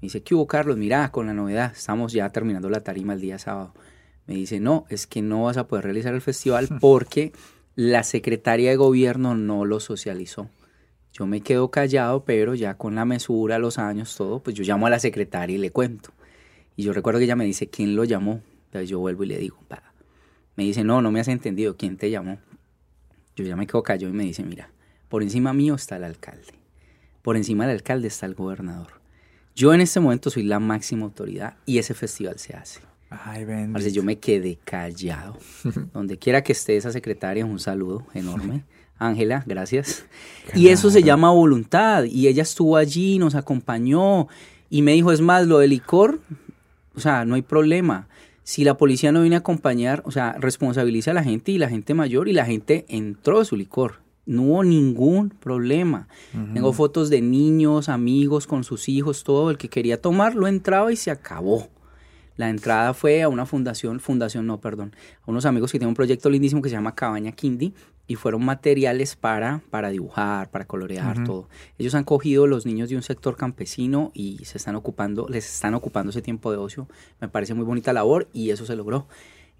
Me 0.00 0.06
dice, 0.06 0.20
¿qué 0.20 0.34
hubo 0.34 0.48
Carlos? 0.48 0.76
Mira, 0.76 1.12
con 1.12 1.26
la 1.28 1.32
novedad, 1.32 1.70
estamos 1.76 2.12
ya 2.12 2.28
terminando 2.30 2.68
la 2.68 2.80
tarima 2.80 3.12
el 3.12 3.20
día 3.20 3.38
sábado. 3.38 3.72
Me 4.26 4.34
dice, 4.34 4.60
no, 4.60 4.86
es 4.88 5.06
que 5.06 5.22
no 5.22 5.44
vas 5.44 5.56
a 5.56 5.66
poder 5.66 5.84
realizar 5.84 6.14
el 6.14 6.20
festival 6.20 6.68
porque 6.80 7.32
la 7.74 8.02
secretaria 8.02 8.70
de 8.70 8.76
gobierno 8.76 9.34
no 9.34 9.64
lo 9.64 9.80
socializó. 9.80 10.48
Yo 11.12 11.26
me 11.26 11.40
quedo 11.42 11.70
callado, 11.70 12.24
pero 12.24 12.54
ya 12.54 12.74
con 12.78 12.94
la 12.94 13.04
mesura, 13.04 13.58
los 13.58 13.78
años, 13.78 14.14
todo, 14.16 14.40
pues 14.42 14.56
yo 14.56 14.64
llamo 14.64 14.86
a 14.86 14.90
la 14.90 14.98
secretaria 14.98 15.56
y 15.56 15.58
le 15.58 15.70
cuento. 15.70 16.10
Y 16.76 16.84
yo 16.84 16.92
recuerdo 16.92 17.18
que 17.18 17.24
ella 17.24 17.36
me 17.36 17.44
dice, 17.44 17.68
¿quién 17.68 17.96
lo 17.96 18.04
llamó? 18.04 18.40
Entonces 18.66 18.88
yo 18.88 18.98
vuelvo 18.98 19.24
y 19.24 19.26
le 19.26 19.38
digo, 19.38 19.58
"Pa". 19.68 19.82
me 20.56 20.64
dice, 20.64 20.84
no, 20.84 21.02
no 21.02 21.10
me 21.10 21.20
has 21.20 21.28
entendido, 21.28 21.76
¿quién 21.76 21.96
te 21.96 22.10
llamó? 22.10 22.38
Yo 23.36 23.44
ya 23.44 23.56
me 23.56 23.66
quedo 23.66 23.82
callado 23.82 24.12
y 24.12 24.16
me 24.16 24.24
dice, 24.24 24.42
mira, 24.42 24.70
por 25.08 25.22
encima 25.22 25.52
mío 25.52 25.74
está 25.74 25.96
el 25.96 26.04
alcalde, 26.04 26.52
por 27.22 27.36
encima 27.36 27.66
del 27.66 27.76
alcalde 27.76 28.08
está 28.08 28.26
el 28.26 28.34
gobernador. 28.34 29.00
Yo 29.54 29.74
en 29.74 29.82
este 29.82 30.00
momento 30.00 30.30
soy 30.30 30.44
la 30.44 30.60
máxima 30.60 31.04
autoridad 31.04 31.56
y 31.66 31.78
ese 31.78 31.92
festival 31.92 32.38
se 32.38 32.54
hace. 32.54 32.80
Ay. 33.24 33.46
Parce, 33.72 33.92
yo 33.92 34.02
me 34.02 34.18
quedé 34.18 34.58
callado. 34.64 35.36
Donde 35.92 36.18
quiera 36.18 36.42
que 36.42 36.52
esté 36.52 36.76
esa 36.76 36.92
secretaria, 36.92 37.44
un 37.44 37.58
saludo 37.58 38.06
enorme. 38.14 38.64
Ángela, 38.98 39.42
gracias. 39.46 40.04
Y 40.54 40.68
eso 40.68 40.90
se 40.90 41.02
llama 41.02 41.30
voluntad. 41.30 42.04
Y 42.04 42.28
ella 42.28 42.42
estuvo 42.42 42.76
allí, 42.76 43.18
nos 43.18 43.34
acompañó 43.34 44.28
y 44.70 44.82
me 44.82 44.92
dijo, 44.92 45.12
es 45.12 45.20
más, 45.20 45.46
lo 45.46 45.58
del 45.58 45.70
licor, 45.70 46.20
o 46.94 47.00
sea, 47.00 47.24
no 47.24 47.34
hay 47.34 47.42
problema. 47.42 48.08
Si 48.44 48.64
la 48.64 48.76
policía 48.76 49.12
no 49.12 49.20
viene 49.20 49.36
a 49.36 49.40
acompañar, 49.40 50.02
o 50.06 50.10
sea, 50.10 50.32
responsabiliza 50.38 51.10
a 51.10 51.14
la 51.14 51.24
gente 51.24 51.52
y 51.52 51.58
la 51.58 51.68
gente 51.68 51.94
mayor 51.94 52.28
y 52.28 52.32
la 52.32 52.46
gente 52.46 52.84
entró 52.88 53.40
de 53.40 53.44
su 53.44 53.56
licor. 53.56 54.00
No 54.24 54.42
hubo 54.42 54.64
ningún 54.64 55.30
problema. 55.30 56.06
Tengo 56.54 56.72
fotos 56.72 57.10
de 57.10 57.20
niños, 57.20 57.88
amigos 57.88 58.46
con 58.46 58.62
sus 58.62 58.88
hijos, 58.88 59.24
todo. 59.24 59.50
El 59.50 59.58
que 59.58 59.68
quería 59.68 60.00
tomar 60.00 60.36
lo 60.36 60.46
entraba 60.46 60.92
y 60.92 60.96
se 60.96 61.10
acabó. 61.10 61.68
La 62.36 62.48
entrada 62.48 62.94
fue 62.94 63.22
a 63.22 63.28
una 63.28 63.46
fundación, 63.46 64.00
fundación 64.00 64.46
no, 64.46 64.60
perdón, 64.60 64.94
a 65.22 65.30
unos 65.30 65.44
amigos 65.44 65.70
que 65.70 65.78
tienen 65.78 65.90
un 65.90 65.94
proyecto 65.94 66.30
lindísimo 66.30 66.62
que 66.62 66.68
se 66.68 66.74
llama 66.74 66.94
Cabaña 66.94 67.32
Kindy 67.32 67.74
y 68.06 68.16
fueron 68.16 68.44
materiales 68.44 69.16
para, 69.16 69.62
para 69.70 69.90
dibujar, 69.90 70.50
para 70.50 70.66
colorear, 70.66 71.24
todo. 71.24 71.48
Ellos 71.78 71.94
han 71.94 72.04
cogido 72.04 72.46
los 72.46 72.66
niños 72.66 72.88
de 72.88 72.96
un 72.96 73.02
sector 73.02 73.36
campesino 73.36 74.10
y 74.14 74.44
se 74.44 74.58
están 74.58 74.74
ocupando, 74.76 75.26
les 75.28 75.46
están 75.52 75.74
ocupando 75.74 76.10
ese 76.10 76.22
tiempo 76.22 76.50
de 76.50 76.58
ocio. 76.58 76.88
Me 77.20 77.28
parece 77.28 77.54
muy 77.54 77.64
bonita 77.64 77.92
labor 77.92 78.28
y 78.32 78.50
eso 78.50 78.66
se 78.66 78.76
logró. 78.76 79.06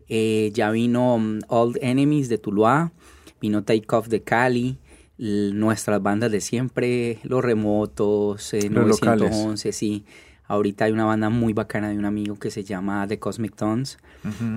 Eh, 0.09 0.51
ya 0.53 0.71
vino 0.71 1.15
um, 1.15 1.39
Old 1.49 1.79
Enemies 1.81 2.29
de 2.29 2.39
Tuluá, 2.39 2.93
vino 3.41 3.63
Take 3.63 3.87
Off 3.91 4.09
de 4.09 4.23
Cali, 4.23 4.79
nuestras 5.19 6.03
bandas 6.03 6.33
de 6.33 6.41
siempre, 6.41 7.19
Los 7.23 7.45
Remotos, 7.45 8.53
eh, 8.55 8.69
Los 8.69 8.89
locales. 8.89 9.31
911, 9.31 9.73
sí. 9.73 10.05
Ahorita 10.53 10.85
hay 10.85 10.93
una 10.93 11.07
banda 11.07 11.31
muy 11.31 11.55
bacana 11.55 11.89
de 11.89 11.97
un 11.97 12.05
amigo 12.05 12.39
que 12.39 12.51
se 12.51 12.63
llama 12.63 13.07
The 13.09 13.19
Cosmic 13.19 13.57
Tones. 13.57 13.97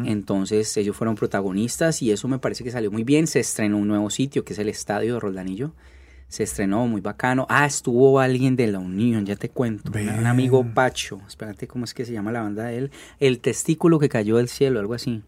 Entonces 0.06 0.76
ellos 0.78 0.96
fueron 0.96 1.16
protagonistas 1.16 2.02
y 2.02 2.12
eso 2.12 2.28
me 2.28 2.38
parece 2.39 2.64
que 2.66 2.72
salió 2.72 2.91
muy 2.91 3.04
bien. 3.06 3.28
Se 3.28 3.39
estrenó 3.39 3.78
un 3.78 3.88
nuevo 3.88 4.10
sitio 4.10 4.43
que 4.43 4.54
es 4.54 4.60
el 4.60 4.68
Estadio 4.70 5.14
de 5.14 5.20
Roldanillo. 5.22 5.72
Se 6.28 6.43
estrenó 6.43 6.86
muy 6.88 7.00
bacano. 7.02 7.46
Ah, 7.50 7.66
estuvo 7.66 8.20
alguien 8.20 8.56
de 8.58 8.68
la 8.68 8.80
Unión, 8.80 9.26
ya 9.26 9.36
te 9.38 9.48
cuento. 9.50 9.89
Un- 10.20 10.26
amigo 10.26 10.66
Pacho. 10.74 11.22
Espérate, 11.28 11.66
¿cómo 11.68 11.86
es 11.86 11.93
que 11.93 12.04
se 12.04 12.12
llama 12.12 12.32
la 12.34 12.41
banda 12.41 12.66
de 12.66 12.78
él? 12.78 12.91
El 13.20 13.39
testículo 13.39 13.98
que 14.00 14.10
cayó 14.10 14.36
del 14.38 14.50
cielo, 14.50 14.82
algo 14.82 14.96
así. 14.96 15.22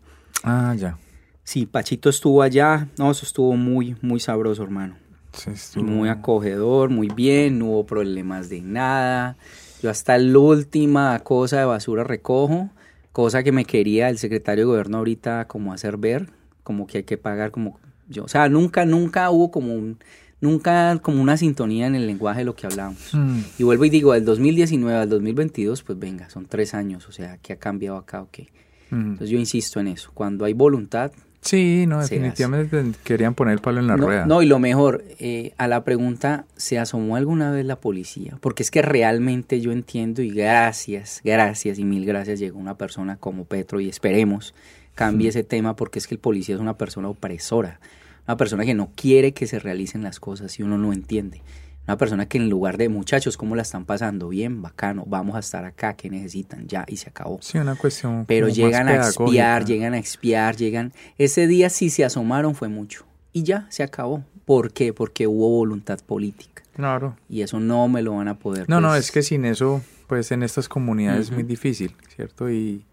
Ah, 0.43 0.75
ya. 0.77 0.97
Sí, 1.45 1.65
Pachito 1.65 2.09
estuvo 2.09 2.41
allá. 2.41 2.89
No, 2.97 3.09
eso 3.11 3.25
estuvo 3.25 3.55
muy, 3.55 3.95
muy 4.01 4.19
sabroso, 4.19 4.63
hermano. 4.63 4.95
Sí, 5.31 5.51
estuvo- 5.51 5.83
Muy 5.85 6.09
acogedor, 6.09 6.89
muy 6.89 7.07
bien, 7.07 7.59
no 7.59 7.67
hubo 7.67 7.85
problemas 7.85 8.49
de 8.49 8.61
nada. 8.61 9.37
Yo 9.81 9.89
hasta 9.89 10.17
la 10.17 10.39
última 10.39 11.19
cosa 11.19 11.59
de 11.59 11.65
basura 11.65 12.03
recojo, 12.03 12.69
cosa 13.11 13.43
que 13.43 13.51
me 13.51 13.65
quería 13.65 14.09
el 14.09 14.17
secretario 14.17 14.65
de 14.65 14.69
gobierno 14.69 14.97
ahorita 14.97 15.47
como 15.47 15.73
hacer 15.73 15.97
ver, 15.97 16.29
como 16.63 16.87
que 16.87 16.99
hay 16.99 17.03
que 17.03 17.17
pagar 17.17 17.51
como 17.51 17.79
yo, 18.09 18.23
o 18.23 18.27
sea, 18.27 18.47
nunca 18.49 18.85
nunca 18.85 19.29
hubo 19.29 19.51
como 19.51 19.73
un 19.73 19.99
nunca 20.39 20.97
como 21.01 21.21
una 21.21 21.37
sintonía 21.37 21.87
en 21.87 21.95
el 21.95 22.07
lenguaje 22.07 22.39
de 22.39 22.45
lo 22.45 22.55
que 22.55 22.67
hablábamos. 22.67 23.13
Mm. 23.13 23.39
Y 23.57 23.63
vuelvo 23.63 23.85
y 23.85 23.89
digo, 23.89 24.13
del 24.13 24.25
2019 24.25 24.97
al 24.97 25.09
2022, 25.09 25.83
pues 25.83 25.99
venga, 25.99 26.29
son 26.29 26.45
tres 26.45 26.73
años, 26.73 27.07
o 27.07 27.11
sea, 27.11 27.37
¿qué 27.37 27.53
ha 27.53 27.57
cambiado 27.57 27.97
acá 27.97 28.21
o 28.21 28.29
qué? 28.31 28.49
Mm. 28.91 29.11
Entonces 29.11 29.29
yo 29.29 29.37
insisto 29.37 29.79
en 29.79 29.87
eso, 29.87 30.11
cuando 30.13 30.45
hay 30.45 30.53
voluntad, 30.53 31.11
Sí, 31.47 31.85
no, 31.87 32.01
definitivamente 32.01 32.83
querían 33.03 33.33
poner 33.33 33.53
el 33.53 33.59
palo 33.59 33.79
en 33.79 33.87
la 33.87 33.95
no, 33.95 34.05
rueda. 34.05 34.25
No, 34.25 34.41
y 34.41 34.45
lo 34.45 34.59
mejor, 34.59 35.03
eh, 35.19 35.53
a 35.57 35.67
la 35.67 35.83
pregunta, 35.83 36.45
¿se 36.57 36.77
asomó 36.77 37.15
alguna 37.15 37.51
vez 37.51 37.65
la 37.65 37.77
policía? 37.77 38.37
Porque 38.41 38.63
es 38.63 38.71
que 38.71 38.81
realmente 38.81 39.61
yo 39.61 39.71
entiendo 39.71 40.21
y 40.21 40.29
gracias, 40.29 41.21
gracias 41.23 41.79
y 41.79 41.85
mil 41.85 42.05
gracias 42.05 42.39
llegó 42.39 42.59
una 42.59 42.77
persona 42.77 43.15
como 43.15 43.45
Petro 43.45 43.79
y 43.79 43.87
esperemos 43.87 44.53
cambie 44.97 45.29
ese 45.29 45.43
tema 45.43 45.75
porque 45.75 45.99
es 45.99 46.07
que 46.07 46.15
el 46.15 46.19
policía 46.19 46.55
es 46.55 46.61
una 46.61 46.77
persona 46.77 47.07
opresora, 47.07 47.79
una 48.27 48.35
persona 48.35 48.65
que 48.65 48.73
no 48.73 48.89
quiere 48.95 49.31
que 49.31 49.47
se 49.47 49.59
realicen 49.59 50.03
las 50.03 50.19
cosas 50.19 50.59
y 50.59 50.63
uno 50.63 50.77
no 50.77 50.91
entiende. 50.91 51.41
Una 51.87 51.97
persona 51.97 52.27
que 52.27 52.37
en 52.37 52.49
lugar 52.49 52.77
de 52.77 52.89
muchachos, 52.89 53.37
¿cómo 53.37 53.55
la 53.55 53.61
están 53.61 53.85
pasando? 53.85 54.27
Bien, 54.27 54.61
bacano, 54.61 55.05
vamos 55.07 55.37
a 55.37 55.39
estar 55.39 55.63
acá, 55.63 55.93
¿qué 55.93 56.09
necesitan? 56.09 56.67
Ya, 56.67 56.83
y 56.85 56.97
se 56.97 57.09
acabó. 57.09 57.39
Sí, 57.41 57.57
una 57.57 57.75
cuestión. 57.75 58.25
Pero 58.27 58.49
llegan 58.49 58.89
a 58.89 58.97
expiar, 58.97 59.63
llegan 59.63 59.93
a 59.93 59.97
expiar, 59.97 60.57
llegan... 60.57 60.91
Ese 61.17 61.47
día 61.47 61.69
sí 61.69 61.89
se 61.89 62.03
asomaron 62.03 62.55
fue 62.55 62.67
mucho. 62.67 63.05
Y 63.31 63.43
ya, 63.43 63.67
se 63.69 63.83
acabó. 63.83 64.25
¿Por 64.43 64.73
qué? 64.73 64.91
Porque 64.91 65.27
hubo 65.27 65.49
voluntad 65.49 65.99
política. 66.05 66.61
Claro. 66.75 67.15
Y 67.29 67.41
eso 67.41 67.61
no 67.61 67.87
me 67.87 68.01
lo 68.01 68.15
van 68.17 68.27
a 68.27 68.37
poder. 68.37 68.67
No, 68.67 68.81
no, 68.81 68.89
pues, 68.89 69.05
es 69.05 69.11
que 69.11 69.23
sin 69.23 69.45
eso, 69.45 69.81
pues 70.07 70.29
en 70.33 70.43
estas 70.43 70.67
comunidades 70.67 71.27
es 71.27 71.31
muy 71.31 71.43
difícil, 71.43 71.95
¿cierto? 72.13 72.49
Y, 72.49 72.83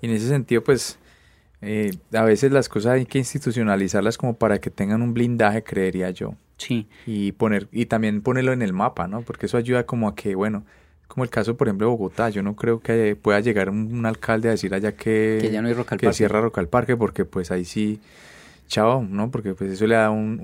y 0.00 0.06
en 0.06 0.12
ese 0.12 0.28
sentido, 0.28 0.62
pues 0.62 0.96
eh, 1.60 1.90
a 2.12 2.22
veces 2.22 2.52
las 2.52 2.68
cosas 2.68 2.92
hay 2.92 3.06
que 3.06 3.18
institucionalizarlas 3.18 4.16
como 4.16 4.36
para 4.36 4.60
que 4.60 4.70
tengan 4.70 5.02
un 5.02 5.12
blindaje, 5.12 5.64
creería 5.64 6.10
yo. 6.10 6.34
Sí, 6.58 6.88
Y 7.06 7.32
poner 7.32 7.68
y 7.72 7.86
también 7.86 8.20
ponerlo 8.20 8.52
en 8.52 8.62
el 8.62 8.72
mapa, 8.72 9.06
¿no? 9.08 9.22
Porque 9.22 9.46
eso 9.46 9.56
ayuda 9.56 9.86
como 9.86 10.08
a 10.08 10.14
que, 10.14 10.34
bueno, 10.34 10.64
como 11.06 11.24
el 11.24 11.30
caso, 11.30 11.56
por 11.56 11.68
ejemplo, 11.68 11.86
de 11.86 11.90
Bogotá, 11.92 12.28
yo 12.30 12.42
no 12.42 12.54
creo 12.56 12.80
que 12.80 13.16
pueda 13.16 13.40
llegar 13.40 13.70
un, 13.70 13.94
un 13.94 14.04
alcalde 14.06 14.48
a 14.48 14.50
decir 14.52 14.74
allá 14.74 14.92
que, 14.92 15.38
que 15.40 15.50
ya 15.50 15.62
no 15.62 15.68
hay 15.68 15.74
Rock 15.74 15.92
al 15.92 15.98
que 15.98 16.06
Parque. 16.06 16.16
cierra 16.16 16.40
Rock 16.40 16.58
al 16.58 16.68
Parque, 16.68 16.96
porque 16.96 17.24
pues 17.24 17.50
ahí 17.50 17.64
sí, 17.64 18.00
chao, 18.66 19.02
¿no? 19.08 19.30
Porque 19.30 19.54
pues 19.54 19.70
eso 19.70 19.86
le 19.86 19.94
da 19.94 20.10
un, 20.10 20.38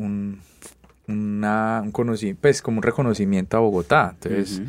un, 1.08 1.14
una, 1.14 1.80
un 1.84 1.90
conocimiento, 1.92 2.40
pues 2.42 2.62
como 2.62 2.78
un 2.78 2.82
reconocimiento 2.82 3.56
a 3.56 3.60
Bogotá. 3.60 4.16
Entonces, 4.22 4.62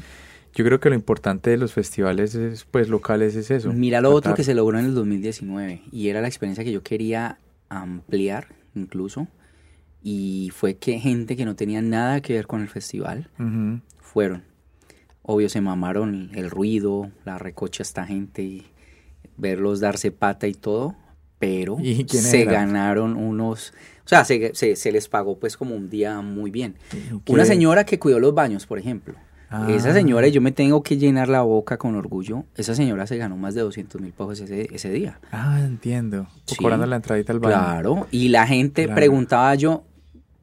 yo 0.53 0.65
creo 0.65 0.79
que 0.79 0.89
lo 0.89 0.95
importante 0.95 1.49
de 1.51 1.57
los 1.57 1.73
festivales 1.73 2.33
es, 2.35 2.65
pues 2.65 2.89
locales 2.89 3.35
es 3.35 3.51
eso. 3.51 3.71
Mira 3.71 4.01
lo 4.01 4.11
otro 4.11 4.33
que 4.33 4.43
se 4.43 4.53
logró 4.55 4.79
en 4.79 4.85
el 4.85 4.95
2019 4.95 5.83
y 5.91 6.09
era 6.09 6.21
la 6.21 6.27
experiencia 6.27 6.63
que 6.63 6.71
yo 6.71 6.81
quería 6.81 7.37
ampliar 7.69 8.47
incluso 8.73 9.27
y 10.07 10.51
fue 10.53 10.75
que 10.77 10.99
gente 10.99 11.35
que 11.35 11.45
no 11.45 11.55
tenía 11.55 11.81
nada 11.81 12.21
que 12.21 12.33
ver 12.33 12.45
con 12.45 12.61
el 12.61 12.69
festival 12.69 13.27
fueron. 13.99 14.43
Obvio 15.23 15.49
se 15.49 15.61
mamaron 15.61 16.29
el 16.35 16.51
ruido, 16.51 17.09
la 17.25 17.39
recocha 17.39 17.81
esta 17.81 18.05
gente 18.05 18.43
y 18.43 18.67
verlos 19.35 19.79
darse 19.79 20.11
pata 20.11 20.45
y 20.47 20.53
todo, 20.53 20.95
pero 21.39 21.77
¿Y 21.81 22.05
quiénes 22.05 22.29
se 22.29 22.45
ganaron 22.45 23.15
unos, 23.17 23.73
o 24.05 24.07
sea, 24.07 24.23
se, 24.25 24.53
se- 24.53 24.75
se 24.75 24.91
les 24.91 25.09
pagó 25.09 25.39
pues 25.39 25.57
como 25.57 25.75
un 25.75 25.89
día 25.89 26.21
muy 26.21 26.51
bien. 26.51 26.75
¿Qué? 26.91 27.33
Una 27.33 27.43
señora 27.45 27.83
que 27.83 27.97
cuidó 27.97 28.19
los 28.19 28.35
baños, 28.35 28.67
por 28.67 28.77
ejemplo. 28.77 29.15
Ah. 29.49 29.67
Esa 29.71 29.91
señora, 29.93 30.27
y 30.27 30.31
yo 30.31 30.41
me 30.41 30.51
tengo 30.51 30.83
que 30.83 30.97
llenar 30.97 31.29
la 31.29 31.41
boca 31.41 31.77
con 31.77 31.95
orgullo, 31.95 32.45
esa 32.55 32.75
señora 32.75 33.07
se 33.07 33.17
ganó 33.17 33.37
más 33.37 33.55
de 33.55 33.61
200 33.61 33.99
mil 34.01 34.11
pesos 34.13 34.41
ese, 34.41 34.67
ese 34.73 34.91
día. 34.91 35.19
Ah, 35.31 35.61
entiendo. 35.63 36.27
Sí. 36.45 36.55
Cobrando 36.57 36.85
la 36.85 36.95
entradita 36.97 37.33
al 37.33 37.39
baño. 37.39 37.55
Claro, 37.55 38.07
y 38.11 38.29
la 38.29 38.45
gente 38.47 38.83
Claro. 38.85 38.95
preguntaba 38.95 39.53
yo, 39.55 39.83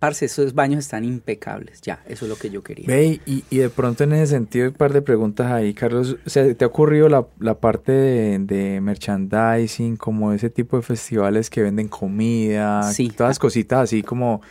parce, 0.03 0.25
esos 0.25 0.53
baños 0.53 0.81
están 0.81 1.05
impecables, 1.05 1.81
ya, 1.81 2.03
eso 2.09 2.25
es 2.25 2.29
lo 2.29 2.35
que 2.37 2.51
yo 2.51 2.61
quería. 2.65 2.87
Ve, 2.89 3.21
y, 3.25 3.45
y 3.51 3.59
de 3.59 3.71
pronto 3.71 4.03
en 4.03 4.13
ese 4.15 4.27
sentido, 4.35 4.67
un 4.67 4.75
par 4.75 4.93
de 4.93 5.01
preguntas 5.01 5.47
ahí, 5.53 5.75
Carlos. 5.75 6.17
O 6.27 6.29
sea, 6.29 6.53
¿te 6.55 6.65
ha 6.65 6.67
ocurrido 6.67 7.09
la, 7.09 7.25
la 7.39 7.55
parte 7.61 7.93
de, 7.93 8.39
de 8.41 8.81
merchandising, 8.81 9.97
como 9.97 10.33
ese 10.33 10.51
tipo 10.51 10.77
de 10.77 10.83
festivales 10.83 11.49
que 11.51 11.63
venden 11.63 11.87
comida, 11.87 12.83
Sí. 12.93 13.11
todas 13.17 13.39
cositas 13.39 13.79
así 13.85 14.03
como... 14.03 14.43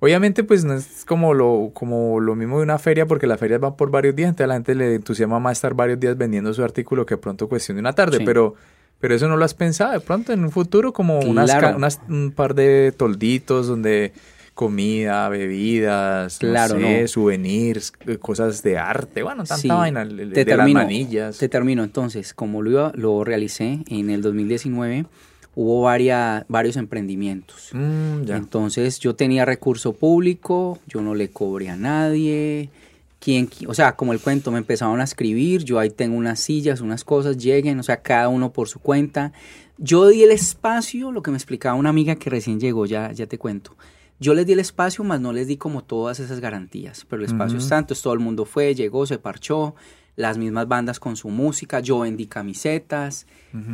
Obviamente, 0.00 0.42
pues 0.42 0.64
no 0.64 0.74
es 0.74 1.04
como 1.06 1.32
lo, 1.32 1.70
como 1.72 2.18
lo 2.18 2.34
mismo 2.34 2.56
de 2.56 2.64
una 2.64 2.78
feria, 2.80 3.06
porque 3.06 3.28
las 3.28 3.38
ferias 3.38 3.60
van 3.60 3.76
por 3.76 3.88
varios 3.92 4.16
días, 4.16 4.30
entonces 4.30 4.46
a 4.46 4.48
la 4.48 4.54
gente 4.54 4.74
le 4.74 4.96
entusiasma 4.96 5.38
más 5.38 5.58
estar 5.58 5.74
varios 5.74 6.00
días 6.00 6.18
vendiendo 6.18 6.52
su 6.52 6.64
artículo 6.64 7.06
que 7.06 7.14
de 7.14 7.18
pronto 7.20 7.48
cuestión 7.48 7.76
de 7.76 7.80
una 7.82 7.92
tarde, 7.92 8.18
Sí. 8.18 8.24
pero... 8.24 8.54
Pero 8.98 9.16
eso 9.16 9.26
no 9.26 9.36
lo 9.36 9.44
has 9.44 9.54
pensado 9.54 9.92
de 9.94 9.98
pronto 10.00 10.32
en 10.32 10.44
un 10.44 10.52
futuro 10.52 10.92
como 10.92 11.18
unas- 11.20 12.00
un 12.08 12.30
par 12.36 12.54
de 12.54 12.92
tolditos 12.96 13.66
donde 13.66 14.12
comida, 14.54 15.28
bebidas, 15.28 16.38
Claro, 16.38 16.74
no 16.78 16.86
sé, 16.86 17.02
no. 17.02 17.08
souvenirs, 17.08 17.92
eh, 18.06 18.18
cosas 18.18 18.62
de 18.62 18.78
arte, 18.78 19.22
bueno, 19.22 19.44
tanta 19.44 19.56
Sí. 19.56 19.68
vaina, 19.68 20.06
Te 20.06 20.14
de 20.26 20.44
termino, 20.44 20.80
las 20.80 20.86
manillas. 20.86 21.38
Te 21.38 21.48
termino, 21.48 21.82
entonces, 21.84 22.34
como 22.34 22.62
lo, 22.62 22.70
iba- 22.70 22.92
lo 22.94 23.24
realicé 23.24 23.80
en 23.88 24.10
el 24.10 24.20
2019, 24.22 25.06
hubo 25.54 25.82
varios 25.82 26.76
emprendimientos. 26.76 27.70
Mm, 27.72 28.24
ya. 28.24 28.36
Entonces 28.36 28.98
yo 29.00 29.14
tenía 29.14 29.44
recurso 29.44 29.92
público, 29.94 30.78
yo 30.86 31.00
no 31.02 31.14
le 31.14 31.28
cobré 31.30 31.68
a 31.70 31.76
nadie. 31.76 32.68
Quien, 33.20 33.48
qui- 33.48 33.66
o 33.68 33.74
sea, 33.74 33.92
como 33.94 34.12
el 34.12 34.18
cuento, 34.20 34.50
me 34.50 34.58
empezaron 34.58 35.00
a 35.00 35.04
escribir, 35.04 35.62
yo 35.64 35.78
ahí 35.78 35.90
tengo 35.90 36.16
unas 36.16 36.40
sillas, 36.40 36.80
unas 36.80 37.04
cosas, 37.04 37.38
lleguen, 37.38 37.78
o 37.78 37.82
sea, 37.84 37.98
cada 37.98 38.28
uno 38.28 38.52
por 38.52 38.68
su 38.68 38.80
cuenta. 38.80 39.32
Yo 39.78 40.08
di 40.08 40.24
el 40.24 40.32
espacio, 40.32 41.12
lo 41.12 41.22
que 41.22 41.30
me 41.30 41.36
explicaba 41.36 41.76
una 41.76 41.90
amiga 41.90 42.16
que 42.16 42.30
recién 42.30 42.58
llegó, 42.58 42.84
ya, 42.84 43.12
ya 43.12 43.26
te 43.26 43.38
cuento. 43.38 43.76
Yo 44.22 44.34
les 44.34 44.46
di 44.46 44.52
el 44.52 44.60
espacio, 44.60 45.02
más 45.04 45.20
no 45.20 45.32
les 45.32 45.48
di 45.48 45.56
como 45.56 45.82
todas 45.82 46.20
esas 46.20 46.38
garantías, 46.38 47.04
pero 47.08 47.20
el 47.22 47.26
espacio 47.26 47.58
está, 47.58 47.78
entonces 47.78 48.02
todo 48.02 48.14
el 48.14 48.20
mundo 48.20 48.44
fue, 48.44 48.74
llegó, 48.74 49.04
se 49.04 49.18
parchó, 49.18 49.74
las 50.14 50.38
mismas 50.38 50.68
bandas 50.68 51.00
con 51.00 51.16
su 51.16 51.28
música, 51.28 51.80
yo 51.80 52.00
vendí 52.00 52.26
camisetas, 52.26 53.26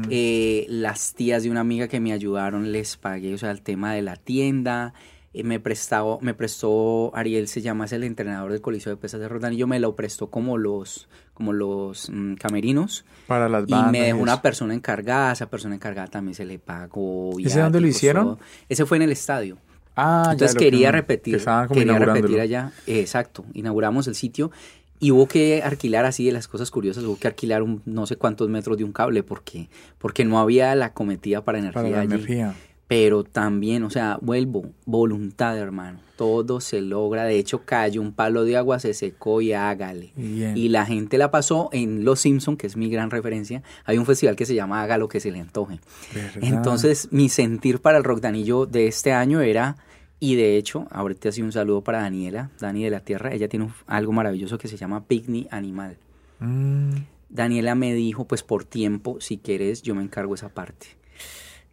eh, 0.08 0.64
las 0.68 1.12
tías 1.14 1.42
de 1.42 1.50
una 1.50 1.60
amiga 1.60 1.86
que 1.88 2.00
me 2.00 2.12
ayudaron 2.12 2.72
les 2.72 2.96
pagué, 2.96 3.34
o 3.34 3.38
sea, 3.38 3.50
el 3.50 3.60
tema 3.60 3.92
de 3.92 4.02
la 4.02 4.16
tienda. 4.16 4.94
eh, 5.34 5.44
me, 5.44 5.60
prestaba, 5.60 6.16
me 6.22 6.32
prestó, 6.32 7.12
Ariel 7.14 7.48
se 7.48 7.60
llama, 7.60 7.84
es 7.84 7.92
el 7.92 8.02
entrenador 8.02 8.50
del 8.50 8.62
Coliseo 8.62 8.90
de 8.90 8.96
Pesas 8.96 9.20
de 9.20 9.28
Rodanillo, 9.28 9.66
me 9.66 9.78
lo 9.78 9.94
prestó 9.94 10.30
como 10.30 10.56
los, 10.56 11.08
como 11.34 11.52
los 11.52 12.08
mm, 12.10 12.34
camerinos. 12.34 13.04
Para 13.26 13.48
las 13.48 13.64
Y 13.68 13.72
bandas. 13.72 13.92
me 13.92 14.00
dejó 14.00 14.18
y 14.18 14.22
una 14.22 14.40
persona 14.40 14.72
encargada, 14.72 15.32
esa 15.32 15.50
persona 15.50 15.74
encargada 15.74 16.08
también 16.08 16.34
se 16.34 16.46
le 16.46 16.58
pagó. 16.58 17.38
¿Ese 17.38 17.60
dónde 17.60 17.80
lo 17.80 17.86
hicieron? 17.86 18.24
todo. 18.24 18.38
Ese 18.68 18.86
fue 18.86 18.96
en 18.96 19.02
el 19.02 19.12
estadio. 19.12 19.58
Ah, 20.00 20.28
Entonces 20.32 20.56
quería 20.56 20.92
repetir, 20.92 21.38
que 21.38 21.74
quería 21.74 21.98
repetir 21.98 22.38
allá. 22.40 22.72
Eh, 22.86 23.00
exacto, 23.00 23.44
inauguramos 23.52 24.06
el 24.06 24.14
sitio 24.14 24.52
y 25.00 25.10
hubo 25.10 25.26
que 25.26 25.62
alquilar 25.62 26.04
así 26.04 26.24
de 26.26 26.32
las 26.32 26.46
cosas 26.46 26.70
curiosas, 26.70 27.02
hubo 27.04 27.18
que 27.18 27.26
alquilar 27.26 27.62
un, 27.62 27.82
no 27.84 28.06
sé 28.06 28.16
cuántos 28.16 28.48
metros 28.48 28.78
de 28.78 28.84
un 28.84 28.92
cable 28.92 29.22
porque, 29.22 29.68
porque 29.98 30.24
no 30.24 30.38
había 30.38 30.74
la 30.76 30.92
cometida 30.92 31.44
para 31.44 31.58
energía 31.58 31.82
Para 31.82 31.90
la 31.90 32.00
allí. 32.02 32.14
energía. 32.14 32.54
Pero 32.86 33.22
también, 33.22 33.82
o 33.82 33.90
sea, 33.90 34.18
vuelvo, 34.22 34.70
voluntad, 34.86 35.58
hermano. 35.58 36.00
Todo 36.16 36.58
se 36.60 36.80
logra. 36.80 37.24
De 37.24 37.38
hecho, 37.38 37.60
cayó 37.66 38.00
un 38.00 38.12
palo 38.12 38.44
de 38.44 38.56
agua, 38.56 38.78
se 38.78 38.94
secó 38.94 39.42
y 39.42 39.52
hágale. 39.52 40.12
Bien. 40.16 40.56
Y 40.56 40.70
la 40.70 40.86
gente 40.86 41.18
la 41.18 41.30
pasó 41.30 41.68
en 41.72 42.04
Los 42.06 42.20
Simpson, 42.20 42.56
que 42.56 42.66
es 42.66 42.76
mi 42.78 42.88
gran 42.88 43.10
referencia. 43.10 43.62
Hay 43.84 43.98
un 43.98 44.06
festival 44.06 44.36
que 44.36 44.46
se 44.46 44.54
llama 44.54 44.82
Haga 44.82 44.96
lo 44.96 45.06
que 45.06 45.20
se 45.20 45.30
le 45.30 45.38
antoje. 45.38 45.80
¿Verdad? 46.14 46.38
Entonces, 46.40 47.08
mi 47.10 47.28
sentir 47.28 47.80
para 47.82 47.98
el 47.98 48.04
Rock 48.04 48.20
Danillo 48.20 48.64
de 48.64 48.86
este 48.86 49.12
año 49.12 49.42
era, 49.42 49.76
y 50.20 50.34
de 50.36 50.56
hecho, 50.56 50.86
ahorita 50.90 51.30
sí 51.32 51.42
un 51.42 51.52
saludo 51.52 51.82
para 51.82 52.02
Daniela, 52.02 52.50
Dani 52.60 52.84
de 52.84 52.90
la 52.90 53.00
Tierra. 53.00 53.32
Ella 53.32 53.48
tiene 53.48 53.66
un- 53.66 53.72
algo 53.86 54.12
maravilloso 54.12 54.58
que 54.58 54.68
se 54.68 54.76
llama 54.76 55.04
Picnic 55.06 55.48
Animal. 55.52 55.96
Mm, 56.40 56.94
Daniela 57.28 57.74
me 57.74 57.94
dijo, 57.94 58.26
pues 58.26 58.42
por 58.42 58.64
tiempo, 58.64 59.20
si 59.20 59.38
quieres, 59.38 59.82
yo 59.82 59.94
me 59.94 60.02
encargo 60.02 60.34
esa 60.34 60.48
parte. 60.48 60.86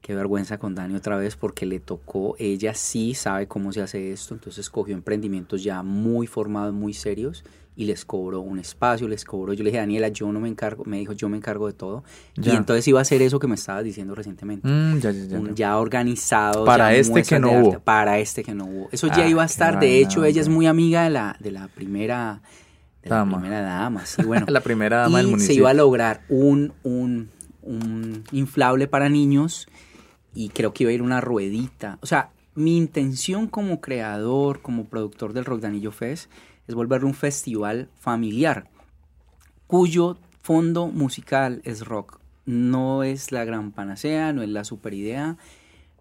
Qué 0.01 0.13
vergüenza 0.13 0.59
con 0.59 0.75
Dani 0.75 0.95
otra 0.95 1.17
vez 1.17 1.35
porque 1.35 1.65
le 1.65 1.79
tocó, 1.79 2.35
ella 2.37 2.75
sí 2.75 3.15
sabe 3.15 3.47
cómo 3.47 3.71
se 3.73 3.81
hace 3.81 4.11
esto, 4.11 4.35
entonces 4.35 4.69
cogió 4.69 4.93
emprendimientos 4.93 5.63
ya 5.63 5.81
muy 5.81 6.27
formados, 6.27 6.73
muy 6.75 6.93
serios 6.93 7.43
y 7.77 7.85
les 7.85 8.05
cobró 8.05 8.39
un 8.41 8.57
espacio, 8.59 9.07
les 9.07 9.25
cobró, 9.25 9.51
yo 9.53 9.63
le 9.63 9.69
dije, 9.69 9.79
Daniela, 9.79 10.07
yo 10.07 10.31
no 10.31 10.39
me 10.39 10.47
encargo, 10.47 10.83
me 10.85 10.97
dijo, 10.97 11.11
yo 11.13 11.27
me 11.27 11.35
encargo 11.37 11.67
de 11.67 11.73
todo. 11.73 12.03
Ya. 12.37 12.53
Y 12.53 12.55
entonces 12.55 12.87
iba 12.87 12.99
a 12.99 13.01
hacer 13.01 13.21
eso 13.21 13.37
que 13.39 13.47
me 13.47 13.55
estabas 13.55 13.83
diciendo 13.83 14.15
recientemente. 14.15 14.67
mm, 14.67 14.99
ya, 14.99 15.11
ya, 15.11 15.25
ya, 15.25 15.39
Un 15.39 15.47
ya. 15.49 15.53
ya 15.55 15.77
organizado. 15.77 16.63
Para 16.65 16.95
este 16.95 17.23
que 17.23 17.39
no 17.39 17.49
de 17.49 17.55
arte, 17.55 17.69
hubo. 17.69 17.79
Para 17.79 18.19
este 18.19 18.43
que 18.43 18.53
no 18.53 18.65
hubo. 18.65 18.89
Eso 18.91 19.07
ya 19.07 19.23
Ah, 19.25 19.27
iba 19.27 19.43
a 19.43 19.45
estar. 19.45 19.79
De 19.79 19.99
hecho, 19.99 20.23
ella 20.23 20.41
es 20.41 20.47
muy 20.49 20.67
amiga 20.67 21.03
de 21.03 21.09
la, 21.09 21.35
de 21.39 21.51
la 21.51 21.67
primera 21.67 22.41
de 23.03 23.09
la 23.09 23.17
Dama. 23.17 23.39
primera 23.39 23.61
dama. 23.61 24.05
Sí, 24.05 24.23
bueno. 24.23 24.45
La 24.49 24.61
primera 24.61 24.97
dama 24.99 25.17
del 25.17 25.27
y 25.27 25.29
se 25.29 25.31
municipio. 25.35 25.59
iba 25.61 25.69
a 25.69 25.73
lograr 25.73 26.21
un, 26.29 26.73
un, 26.83 27.29
un 27.61 28.23
inflable 28.31 28.87
para 28.87 29.09
niños 29.09 29.67
y 30.33 30.49
creo 30.49 30.73
que 30.73 30.83
iba 30.83 30.91
a 30.91 30.93
ir 30.93 31.01
una 31.01 31.21
ruedita. 31.21 31.97
O 32.01 32.05
sea, 32.07 32.29
mi 32.55 32.77
intención 32.77 33.47
como 33.47 33.79
creador, 33.81 34.61
como 34.61 34.85
productor 34.85 35.33
del 35.33 35.45
Rock 35.45 35.59
Danillo 35.61 35.91
Fest, 35.91 36.31
es 36.67 36.75
volverlo 36.75 37.07
un 37.07 37.13
festival 37.13 37.89
familiar 37.99 38.69
cuyo 39.67 40.17
fondo 40.41 40.87
musical 40.87 41.61
es 41.63 41.85
rock. 41.85 42.19
No 42.45 43.03
es 43.03 43.31
la 43.31 43.45
gran 43.45 43.71
panacea, 43.71 44.31
no 44.33 44.43
es 44.43 44.49
la 44.49 44.63
super 44.63 44.93
idea, 44.93 45.37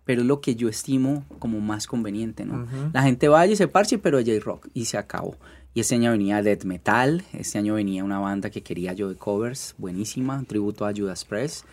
pero 0.05 0.21
es 0.21 0.27
lo 0.27 0.41
que 0.41 0.55
yo 0.55 0.69
estimo 0.69 1.25
como 1.39 1.61
más 1.61 1.87
conveniente, 1.87 2.45
¿no? 2.45 2.67
La 2.93 3.03
gente 3.03 3.29
vaya 3.29 3.55
y 3.55 3.57
se 3.57 3.69
parche, 3.69 3.99
pero 3.99 4.21
ya 4.21 4.35
hay 4.35 4.41
rock 4.41 4.69
y 4.75 4.85
se 4.85 4.99
acabó. 4.99 5.37
Y 5.73 5.81
este 5.81 5.95
año 5.95 6.11
venía 6.11 6.43
death 6.43 6.65
metal, 6.65 7.25
este 7.33 7.59
año 7.59 7.75
venía 7.75 8.05
una 8.05 8.19
banda 8.19 8.51
que 8.51 8.63
quería 8.63 8.93
yo 8.93 9.09
de 9.09 9.17
covers, 9.17 9.75
buenísima, 9.79 10.39
un 10.39 10.45
tributo 10.45 10.87
a 10.87 10.93
Judas 10.95 11.25
Priest. 11.25 11.65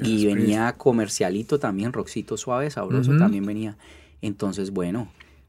y 0.00 0.26
venía 0.26 0.72
comercialito 0.74 1.58
también, 1.58 1.92
rockcito 1.92 2.36
suave, 2.36 2.70
sabroso, 2.70 3.16
también 3.16 3.44
venía. 3.46 3.76
Entonces, 4.22 4.70
bueno, 4.70 5.08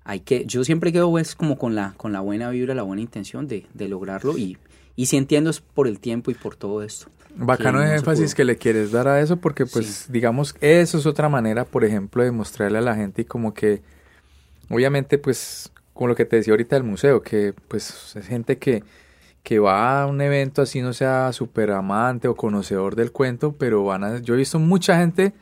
hay 0.10 0.22
que, 0.22 0.44
yo 0.46 0.64
siempre 0.64 0.92
quedo 0.92 1.12
pues 1.12 1.36
como 1.36 1.58
con 1.60 1.76
la, 1.76 1.94
con 1.96 2.12
la 2.12 2.20
buena 2.22 2.50
vibra, 2.50 2.74
la 2.74 2.82
buena 2.82 3.02
intención 3.04 3.48
de, 3.48 3.68
de 3.76 3.88
lograrlo 3.88 4.38
y, 4.40 4.58
y 4.96 5.06
si 5.06 5.18
entiendo 5.18 5.52
es 5.52 5.60
por 5.62 5.88
el 5.88 6.00
tiempo 6.00 6.32
y 6.32 6.34
por 6.34 6.56
todo 6.56 6.82
esto. 6.82 7.08
Bacano 7.36 7.84
el 7.84 7.92
énfasis 7.92 8.34
que 8.34 8.44
le 8.44 8.58
quieres 8.58 8.92
dar 8.92 9.08
a 9.08 9.22
eso 9.22 9.38
porque 9.38 9.68
pues 9.68 9.86
Sí. 9.86 10.12
digamos 10.12 10.56
eso 10.62 10.98
es 10.98 11.06
otra 11.06 11.30
manera 11.30 11.64
por 11.64 11.86
ejemplo 11.86 12.24
de 12.24 12.32
mostrarle 12.32 12.80
a 12.80 12.82
la 12.82 12.96
gente 12.96 13.22
y 13.22 13.26
como 13.26 13.54
que 13.54 13.84
obviamente 14.70 15.20
pues 15.20 15.72
como 15.94 16.08
lo 16.08 16.16
que 16.16 16.26
te 16.26 16.38
decía 16.38 16.54
ahorita 16.54 16.76
del 16.76 16.84
museo 16.86 17.22
que 17.22 17.54
pues 17.68 18.16
es 18.16 18.26
gente 18.26 18.58
que 18.58 18.84
que 19.44 19.60
va 19.60 20.02
a 20.02 20.08
un 20.08 20.22
evento 20.22 20.64
así 20.64 20.82
no 20.82 20.92
sea 20.92 21.32
súper 21.34 21.70
amante 21.72 22.28
o 22.28 22.36
conocedor 22.36 22.96
del 22.96 23.12
cuento 23.12 23.54
pero 23.54 23.84
van 23.84 24.04
a 24.04 24.18
yo 24.20 24.34
he 24.34 24.38
visto 24.38 24.58
mucha 24.58 24.98
gente 24.98 25.34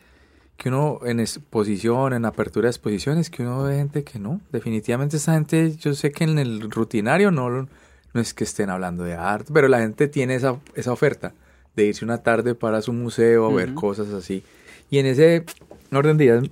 que 0.58 0.70
uno 0.70 1.00
en 1.06 1.20
exposición 1.20 2.14
en 2.14 2.26
apertura 2.26 2.66
de 2.66 2.72
exposiciones 2.72 3.30
que 3.30 3.44
uno 3.44 3.64
ve 3.64 3.78
gente 3.78 4.04
que 4.04 4.20
no. 4.20 4.42
Definitivamente 4.52 5.18
esa 5.18 5.34
gente 5.34 5.76
yo 5.78 5.94
sé 5.94 6.12
que 6.12 6.24
en 6.24 6.40
el 6.40 6.70
rutinario 6.72 7.32
no 7.32 7.50
no 7.50 8.22
es 8.22 8.34
que 8.34 8.44
estén 8.44 8.70
hablando 8.70 9.04
de 9.04 9.14
arte 9.14 9.52
pero 9.54 9.68
la 9.68 9.80
gente 9.80 10.08
tiene 10.08 10.36
esa 10.36 10.58
esa 10.76 10.92
oferta 10.92 11.34
de 11.78 11.86
irse 11.86 12.04
una 12.04 12.18
tarde 12.18 12.56
para 12.56 12.82
su 12.82 12.92
museo 12.92 13.50
a 13.50 13.54
ver 13.54 13.74
cosas 13.76 14.10
así. 14.10 14.44
Y 14.90 14.98
en 14.98 15.06
ese 15.06 15.46
orden 15.92 16.18
de 16.18 16.26
ideas, 16.26 16.44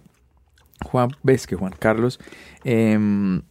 Juan, 0.84 1.10
ves 1.24 1.48
que 1.48 1.56
Juan 1.56 1.74
Carlos, 1.78 2.20
em, 2.64 3.42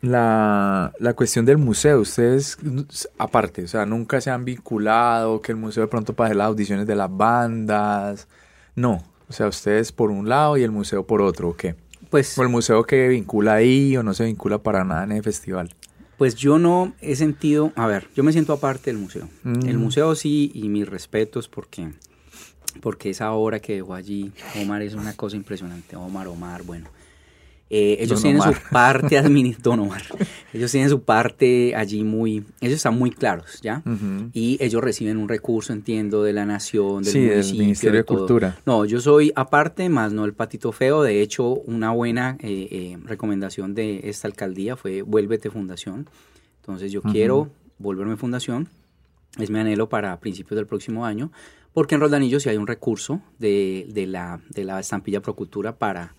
la, 0.00 0.92
la 0.98 1.12
cuestión 1.12 1.44
del 1.44 1.58
museo, 1.58 2.00
ustedes 2.00 2.56
aparte, 3.18 3.64
o 3.64 3.68
sea, 3.68 3.84
nunca 3.84 4.20
se 4.20 4.30
han 4.30 4.44
vinculado, 4.44 5.42
que 5.42 5.52
el 5.52 5.58
museo 5.58 5.82
de 5.82 5.88
pronto 5.88 6.14
para 6.14 6.28
hacer 6.28 6.36
las 6.36 6.46
audiciones 6.46 6.86
de 6.86 6.96
las 6.96 7.14
bandas, 7.14 8.28
no, 8.74 9.02
o 9.28 9.32
sea, 9.32 9.48
ustedes 9.48 9.92
por 9.92 10.10
un 10.10 10.28
lado 10.28 10.56
y 10.56 10.62
el 10.62 10.70
museo 10.70 11.06
por 11.06 11.20
otro, 11.22 11.50
¿o 11.50 11.56
qué? 11.56 11.74
Pues, 12.10 12.38
O 12.38 12.42
el 12.42 12.48
museo 12.48 12.84
que 12.84 13.08
vincula 13.08 13.54
ahí 13.54 13.96
o 13.96 14.02
no 14.02 14.14
se 14.14 14.24
vincula 14.24 14.58
para 14.58 14.84
nada 14.84 15.04
en 15.04 15.12
el 15.12 15.22
festival. 15.22 15.74
pues 16.16 16.34
yo 16.34 16.58
no 16.58 16.94
he 17.00 17.14
sentido, 17.16 17.72
a 17.76 17.86
ver, 17.86 18.08
yo 18.16 18.24
me 18.24 18.32
siento 18.32 18.52
aparte 18.52 18.90
del 18.90 18.98
museo. 19.00 19.28
Mm. 19.44 19.66
El 19.68 19.78
museo 19.78 20.14
sí, 20.14 20.50
y 20.54 20.68
mis 20.68 20.88
respetos 20.88 21.48
porque, 21.48 21.90
porque 22.80 23.10
esa 23.10 23.32
obra 23.32 23.60
que 23.60 23.74
dejó 23.74 23.94
allí 23.94 24.32
Omar 24.60 24.82
es 24.82 24.94
una 24.94 25.14
cosa 25.14 25.36
impresionante. 25.36 25.96
Omar, 25.96 26.26
Omar, 26.28 26.62
bueno. 26.62 26.88
Eh, 27.70 27.98
ellos 28.00 28.22
tienen 28.22 28.40
su 28.40 28.52
parte 28.72 29.18
administrativa, 29.18 29.98
ellos 30.54 30.72
tienen 30.72 30.88
su 30.88 31.02
parte 31.02 31.74
allí 31.76 32.02
muy, 32.02 32.42
ellos 32.62 32.76
están 32.76 32.98
muy 32.98 33.10
claros, 33.10 33.60
¿ya? 33.60 33.82
Y 34.32 34.56
ellos 34.60 34.82
reciben 34.82 35.18
un 35.18 35.28
recurso, 35.28 35.74
entiendo, 35.74 36.22
de 36.22 36.32
la 36.32 36.46
nación, 36.46 37.02
del 37.02 37.12
sí, 37.12 37.20
municipio. 37.20 37.60
Ministerio 37.60 37.98
de, 37.98 38.04
Cultura. 38.04 38.58
No, 38.64 38.86
yo 38.86 39.00
soy 39.00 39.32
aparte, 39.36 39.88
más 39.90 40.12
no 40.14 40.24
el 40.24 40.32
patito 40.32 40.72
feo. 40.72 41.02
De 41.02 41.20
hecho, 41.20 41.46
una 41.46 41.90
buena 41.90 42.38
eh, 42.40 42.68
eh, 42.70 42.98
recomendación 43.04 43.74
de 43.74 44.00
esta 44.04 44.28
alcaldía 44.28 44.76
fue 44.76 45.02
vuélvete 45.02 45.50
fundación. 45.50 46.08
Entonces 46.60 46.90
yo 46.90 47.02
quiero 47.02 47.50
volverme 47.78 48.16
fundación, 48.16 48.68
es 49.38 49.50
mi 49.50 49.58
anhelo 49.58 49.88
para 49.88 50.18
principios 50.20 50.56
del 50.56 50.66
próximo 50.66 51.04
año, 51.04 51.30
porque 51.74 51.94
en 51.94 52.00
Roldanillo 52.00 52.40
sí 52.40 52.48
hay 52.48 52.56
un 52.56 52.66
recurso 52.66 53.20
de, 53.38 53.86
de 53.90 54.06
la, 54.06 54.40
de 54.48 54.64
la 54.64 54.80
estampilla 54.80 55.20
Procultura 55.20 55.76
para 55.76 56.14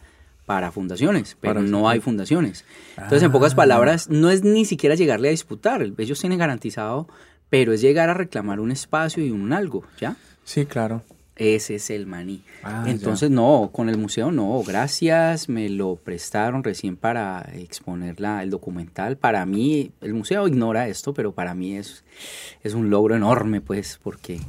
para 0.49 0.71
fundaciones, 0.71 1.37
pero 1.39 1.61
no 1.61 1.87
hay 1.87 1.99
fundaciones. 1.99 2.65
Entonces, 2.97 3.21
en 3.21 3.31
pocas 3.31 3.53
ah. 3.53 3.57
palabras, 3.57 4.09
no 4.09 4.31
es 4.31 4.43
ni 4.43 4.65
siquiera 4.65 4.95
llegarle 4.95 5.27
a 5.27 5.31
disputar, 5.31 5.87
ellos 5.95 6.19
tienen 6.19 6.39
garantizado, 6.39 7.07
pero 7.51 7.71
es 7.71 7.81
llegar 7.81 8.09
a 8.09 8.15
reclamar 8.15 8.59
un 8.59 8.71
espacio 8.71 9.23
y 9.23 9.29
un 9.29 9.53
algo, 9.53 9.83
¿ya? 10.01 10.15
Sí, 10.45 10.65
claro. 10.65 11.03
Ese 11.35 11.75
es 11.75 11.91
el 11.91 12.07
maní. 12.07 12.41
Ah, 12.63 12.85
Entonces, 12.87 13.29
no, 13.29 13.69
con 13.71 13.89
el 13.89 13.99
museo 13.99 14.31
no, 14.31 14.63
gracias, 14.65 15.49
me 15.49 15.69
lo 15.69 15.97
prestaron 15.97 16.63
recién 16.63 16.97
para 16.97 17.47
exponer 17.53 18.15
el 18.41 18.49
documental. 18.49 19.17
Para 19.17 19.45
mí, 19.45 19.91
el 20.01 20.15
museo 20.15 20.47
ignora 20.47 20.87
esto, 20.87 21.13
pero 21.13 21.31
para 21.31 21.53
mí 21.53 21.75
es, 21.75 22.03
es 22.63 22.73
un 22.73 22.89
logro 22.89 23.15
enorme, 23.15 23.61
pues, 23.61 23.99
porque 24.01 24.39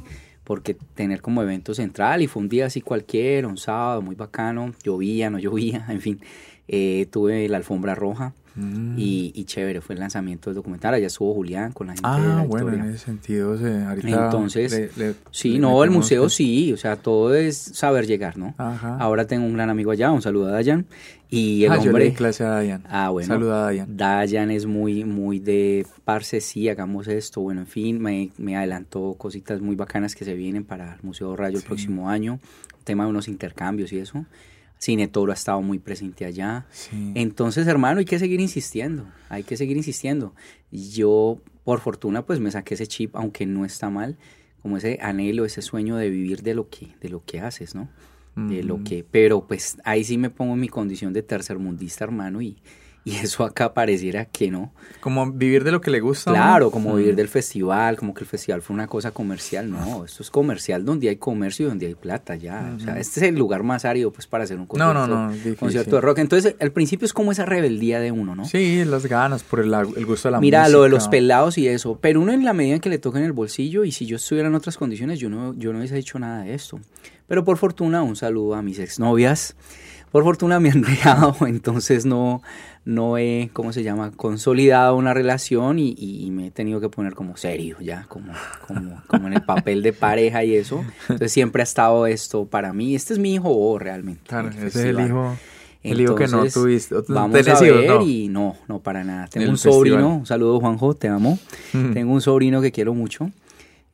porque 0.51 0.75
tener 0.95 1.21
como 1.21 1.41
evento 1.41 1.73
central 1.73 2.21
y 2.21 2.27
fue 2.27 2.41
un 2.41 2.49
día 2.49 2.65
así 2.65 2.81
cualquiera, 2.81 3.47
un 3.47 3.55
sábado 3.55 4.01
muy 4.01 4.15
bacano, 4.15 4.73
llovía, 4.83 5.29
no 5.29 5.39
llovía, 5.39 5.85
en 5.87 6.01
fin, 6.01 6.19
eh, 6.67 7.07
tuve 7.09 7.47
la 7.47 7.55
alfombra 7.55 7.95
roja 7.95 8.33
mm. 8.55 8.95
y, 8.97 9.45
chévere, 9.45 9.79
fue 9.79 9.95
el 9.95 10.01
lanzamiento 10.01 10.49
del 10.49 10.55
documental, 10.55 10.93
allá 10.93 11.07
estuvo 11.07 11.33
Julián 11.33 11.71
con 11.71 11.87
la 11.87 11.93
gente 11.93 12.05
ah, 12.05 12.19
de 12.19 12.27
la 12.27 12.43
bueno, 12.43 12.73
en 12.73 12.81
ese 12.81 12.97
sentido, 12.97 13.51
ahorita 13.51 14.25
Entonces, 14.25 14.91
sí, 15.31 15.57
no, 15.57 15.81
el 15.85 15.89
museo 15.89 16.27
sí, 16.27 16.73
o 16.73 16.77
sea, 16.77 16.97
todo 16.97 17.33
es 17.33 17.55
saber 17.55 18.05
llegar, 18.05 18.37
¿no? 18.37 18.53
Ahora 18.57 19.27
tengo 19.27 19.45
un 19.45 19.53
gran 19.53 19.69
amigo 19.69 19.91
allá, 19.91 20.11
un 20.11 20.21
saludo 20.21 20.49
a 20.49 20.51
Dayan, 20.51 20.85
y 21.33 21.63
el 21.63 21.71
ah, 21.71 21.79
hombre. 21.79 22.09
Yo 22.09 22.15
clase 22.15 22.43
a 22.43 22.49
Dayan. 22.49 22.83
Ah, 22.89 23.09
bueno. 23.09 23.25
Saluda 23.27 23.61
a 23.61 23.63
Dayan. 23.63 23.95
Dayan 23.95 24.51
es 24.51 24.65
muy, 24.65 25.05
muy 25.05 25.39
de 25.39 25.87
parce, 26.03 26.41
sí, 26.41 26.67
hagamos 26.67 27.07
esto. 27.07 27.39
Bueno, 27.39 27.61
en 27.61 27.67
fin, 27.67 28.01
me, 28.01 28.31
me 28.37 28.57
adelantó 28.57 29.15
cositas 29.17 29.61
muy 29.61 29.77
bacanas 29.77 30.13
que 30.13 30.25
se 30.25 30.33
vienen 30.33 30.65
para 30.65 30.95
el 30.95 30.99
Museo 31.03 31.33
Rayo 31.37 31.57
el 31.57 31.63
próximo 31.63 32.09
año. 32.09 32.41
Tema 32.83 33.05
de 33.05 33.11
unos 33.11 33.29
intercambios 33.29 33.93
y 33.93 33.99
eso. 33.99 34.25
Cine 34.77 35.07
Toro 35.07 35.31
ha 35.31 35.35
estado 35.35 35.61
muy 35.61 35.79
presente 35.79 36.25
allá. 36.25 36.65
Entonces, 37.15 37.65
hermano, 37.65 37.99
hay 37.99 38.05
que 38.05 38.19
seguir 38.19 38.41
insistiendo. 38.41 39.05
Hay 39.29 39.43
que 39.43 39.55
seguir 39.55 39.77
insistiendo. 39.77 40.35
Yo, 40.69 41.39
por 41.63 41.79
fortuna, 41.79 42.25
pues 42.25 42.41
me 42.41 42.51
saqué 42.51 42.73
ese 42.73 42.87
chip, 42.87 43.15
aunque 43.15 43.45
no 43.45 43.63
está 43.63 43.89
mal, 43.89 44.17
como 44.61 44.75
ese 44.75 44.99
anhelo, 45.01 45.45
ese 45.45 45.61
sueño 45.61 45.95
de 45.95 46.09
vivir 46.09 46.41
de 46.41 46.55
lo 46.55 46.67
que, 46.67 46.95
de 46.99 47.07
lo 47.07 47.23
que 47.23 47.39
haces, 47.39 47.73
¿no? 47.73 47.89
De 48.35 48.63
lo 48.63 48.83
que, 48.83 49.05
pero 49.09 49.45
pues 49.45 49.77
ahí 49.83 50.03
sí 50.03 50.17
me 50.17 50.29
pongo 50.29 50.53
en 50.53 50.59
mi 50.59 50.69
condición 50.69 51.13
de 51.13 51.21
tercermundista, 51.21 52.05
hermano, 52.05 52.41
y, 52.41 52.57
y 53.03 53.15
eso 53.15 53.43
acá 53.43 53.73
pareciera 53.73 54.25
que 54.25 54.51
no. 54.51 54.71
Como 54.99 55.31
vivir 55.31 55.63
de 55.63 55.71
lo 55.71 55.81
que 55.81 55.89
le 55.89 55.99
gusta. 55.99 56.31
Claro, 56.31 56.69
como 56.69 56.95
vivir 56.95 57.15
del 57.15 57.27
festival, 57.27 57.97
como 57.97 58.13
que 58.13 58.21
el 58.21 58.27
festival 58.27 58.61
fue 58.61 58.75
una 58.75 58.87
cosa 58.87 59.11
comercial. 59.11 59.69
No, 59.69 60.05
esto 60.05 60.21
es 60.21 60.29
comercial 60.29 60.85
donde 60.85 61.09
hay 61.09 61.15
comercio 61.15 61.65
y 61.65 61.69
donde 61.69 61.87
hay 61.87 61.95
plata, 61.95 62.35
ya. 62.35 62.73
O 62.75 62.79
sea, 62.79 62.99
este 62.99 63.19
es 63.19 63.27
el 63.27 63.35
lugar 63.35 63.63
más 63.63 63.85
árido 63.85 64.11
pues 64.11 64.27
para 64.27 64.43
hacer 64.43 64.59
un 64.59 64.67
concierto, 64.67 64.93
no, 64.93 65.07
no, 65.07 65.31
no, 65.31 65.55
concierto 65.57 65.95
de 65.95 66.01
rock. 66.01 66.19
Entonces, 66.19 66.55
al 66.59 66.71
principio 66.71 67.05
es 67.05 67.13
como 67.13 67.31
esa 67.31 67.45
rebeldía 67.45 67.99
de 67.99 68.11
uno, 68.11 68.35
¿no? 68.35 68.45
Sí, 68.45 68.85
las 68.85 69.07
ganas, 69.07 69.43
por 69.43 69.61
el, 69.61 69.73
el 69.73 70.05
gusto 70.05 70.27
de 70.27 70.33
la 70.33 70.39
Mira, 70.39 70.59
música. 70.59 70.67
Mira, 70.67 70.69
lo 70.69 70.83
de 70.83 70.89
los 70.89 71.07
pelados 71.07 71.57
y 71.57 71.67
eso. 71.67 71.97
Pero 71.99 72.21
uno 72.21 72.31
en 72.31 72.45
la 72.45 72.53
medida 72.53 72.75
en 72.75 72.81
que 72.81 72.89
le 72.89 72.99
toca 72.99 73.17
en 73.17 73.25
el 73.25 73.33
bolsillo 73.33 73.83
y 73.83 73.91
si 73.91 74.05
yo 74.05 74.17
estuviera 74.17 74.47
en 74.47 74.55
otras 74.55 74.77
condiciones, 74.77 75.19
yo 75.19 75.29
no, 75.29 75.55
yo 75.55 75.73
no 75.73 75.79
hubiese 75.79 75.97
hecho 75.97 76.19
nada 76.19 76.43
de 76.43 76.53
esto. 76.53 76.79
Pero 77.31 77.45
por 77.45 77.55
fortuna, 77.55 78.03
un 78.03 78.17
saludo 78.17 78.55
a 78.55 78.61
mis 78.61 78.77
exnovias. 78.77 79.55
Por 80.11 80.25
fortuna 80.25 80.59
me 80.59 80.69
han 80.69 80.81
dejado, 80.81 81.33
entonces 81.47 82.05
no, 82.05 82.41
no 82.83 83.17
he, 83.17 83.49
¿cómo 83.53 83.71
se 83.71 83.83
llama?, 83.83 84.11
consolidado 84.11 84.97
una 84.97 85.13
relación 85.13 85.79
y, 85.79 86.27
me 86.29 86.47
he 86.47 86.51
tenido 86.51 86.81
que 86.81 86.89
poner 86.89 87.13
como 87.13 87.37
serio, 87.37 87.77
ya, 87.79 88.03
como, 88.09 88.33
como, 88.67 89.01
como, 89.07 89.27
en 89.27 89.35
el 89.35 89.43
papel 89.43 89.81
de 89.81 89.93
pareja 89.93 90.43
y 90.43 90.57
eso. 90.57 90.83
Entonces 91.03 91.31
siempre 91.31 91.61
ha 91.61 91.63
estado 91.63 92.05
esto 92.05 92.47
para 92.47 92.73
mí. 92.73 92.95
Este 92.95 93.13
es 93.13 93.19
mi 93.19 93.35
hijo 93.35 93.49
oh, 93.49 93.79
realmente. 93.79 94.23
Claro, 94.27 94.49
ese 94.49 94.67
es 94.67 94.75
el 94.75 94.99
hijo. 94.99 95.37
el 95.83 96.01
hijo 96.01 96.15
que 96.15 96.27
no 96.27 96.45
tuviste. 96.47 96.95
Vamos 97.07 97.47
a 97.47 97.61
ver 97.61 98.01
y 98.01 98.27
no, 98.27 98.57
no 98.67 98.79
para 98.79 99.05
nada. 99.05 99.29
Tengo 99.29 99.49
un 99.49 99.57
sobrino, 99.57 100.17
un 100.17 100.25
saludo 100.25 100.59
Juanjo, 100.59 100.95
te 100.95 101.07
amo. 101.07 101.39
Tengo 101.71 102.11
un 102.11 102.19
sobrino 102.19 102.61
que 102.61 102.73
quiero 102.73 102.93
mucho. 102.93 103.31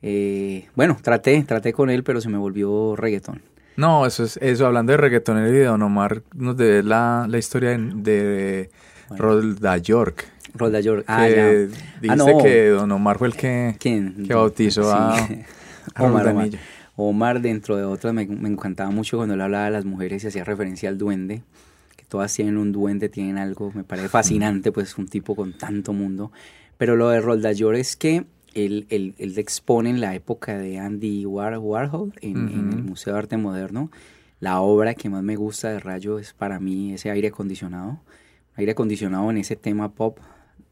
Eh, 0.09 0.69
bueno, 0.73 0.97
traté, 1.01 1.43
traté 1.43 1.73
con 1.73 1.89
él, 1.89 2.01
pero 2.01 2.21
se 2.21 2.29
me 2.29 2.37
volvió 2.37 2.95
reggaetón. 2.95 3.41
No, 3.75 4.05
eso 4.05 4.23
es 4.23 4.37
eso. 4.37 4.65
Hablando 4.65 4.93
de 4.93 4.97
reggaetón, 4.97 5.37
el 5.37 5.51
video, 5.51 5.71
Don 5.71 5.81
Omar 5.81 6.23
nos 6.33 6.55
debe 6.55 6.81
la, 6.81 7.25
la 7.29 7.37
historia 7.37 7.71
de, 7.71 7.93
de 7.93 8.69
Rolda 9.09 9.77
York. 9.77 10.25
Rolda 10.53 10.79
York, 10.79 11.03
ah, 11.07 11.27
ya. 11.27 11.67
Ah, 12.09 12.15
que 12.41 12.69
Don 12.69 12.89
Omar 12.89 13.17
fue 13.17 13.27
el 13.27 13.35
que, 13.35 13.75
que 13.77 14.33
bautizó 14.33 14.89
a, 14.93 15.27
Omar, 15.99 16.49
Omar, 16.95 17.41
dentro 17.41 17.75
de 17.75 17.83
otras, 17.83 18.13
me, 18.13 18.25
me, 18.25 18.47
encantaba 18.47 18.89
mucho 18.89 19.17
cuando 19.17 19.35
él 19.35 19.41
hablaba 19.41 19.65
de 19.65 19.71
las 19.71 19.83
mujeres 19.83 20.23
y 20.23 20.27
hacía 20.27 20.45
referencia 20.45 20.87
al 20.87 20.97
duende. 20.97 21.43
Que 21.97 22.05
todas 22.05 22.33
tienen 22.33 22.55
un 22.57 22.71
duende, 22.71 23.09
tienen 23.09 23.37
algo, 23.37 23.73
me 23.73 23.83
parece 23.83 24.07
fascinante, 24.09 24.71
pues 24.71 24.97
un 24.97 25.09
tipo 25.09 25.35
con 25.35 25.51
tanto 25.51 25.91
mundo. 25.91 26.31
Pero 26.77 26.95
lo 26.95 27.09
de 27.09 27.19
Rolda 27.19 27.51
York 27.51 27.77
es 27.77 27.97
que 27.97 28.25
él, 28.65 28.87
él, 28.89 29.37
expone 29.37 29.89
en 29.89 30.01
la 30.01 30.15
época 30.15 30.57
de 30.57 30.79
Andy 30.79 31.25
Warhol 31.25 32.13
en, 32.21 32.37
el 32.47 32.83
Museo 32.83 33.13
de 33.13 33.19
Arte 33.19 33.37
Moderno. 33.37 33.91
La 34.39 34.61
obra 34.61 34.93
que 34.93 35.09
más 35.09 35.23
me 35.23 35.35
gusta 35.35 35.69
de 35.69 35.79
Rayo 35.79 36.19
es 36.19 36.33
para 36.33 36.59
mí 36.59 36.93
ese 36.93 37.09
aire 37.11 37.29
acondicionado. 37.29 37.99
Aire 38.55 38.71
acondicionado 38.71 39.29
en 39.29 39.37
ese 39.37 39.55
tema 39.55 39.93
pop 39.93 40.19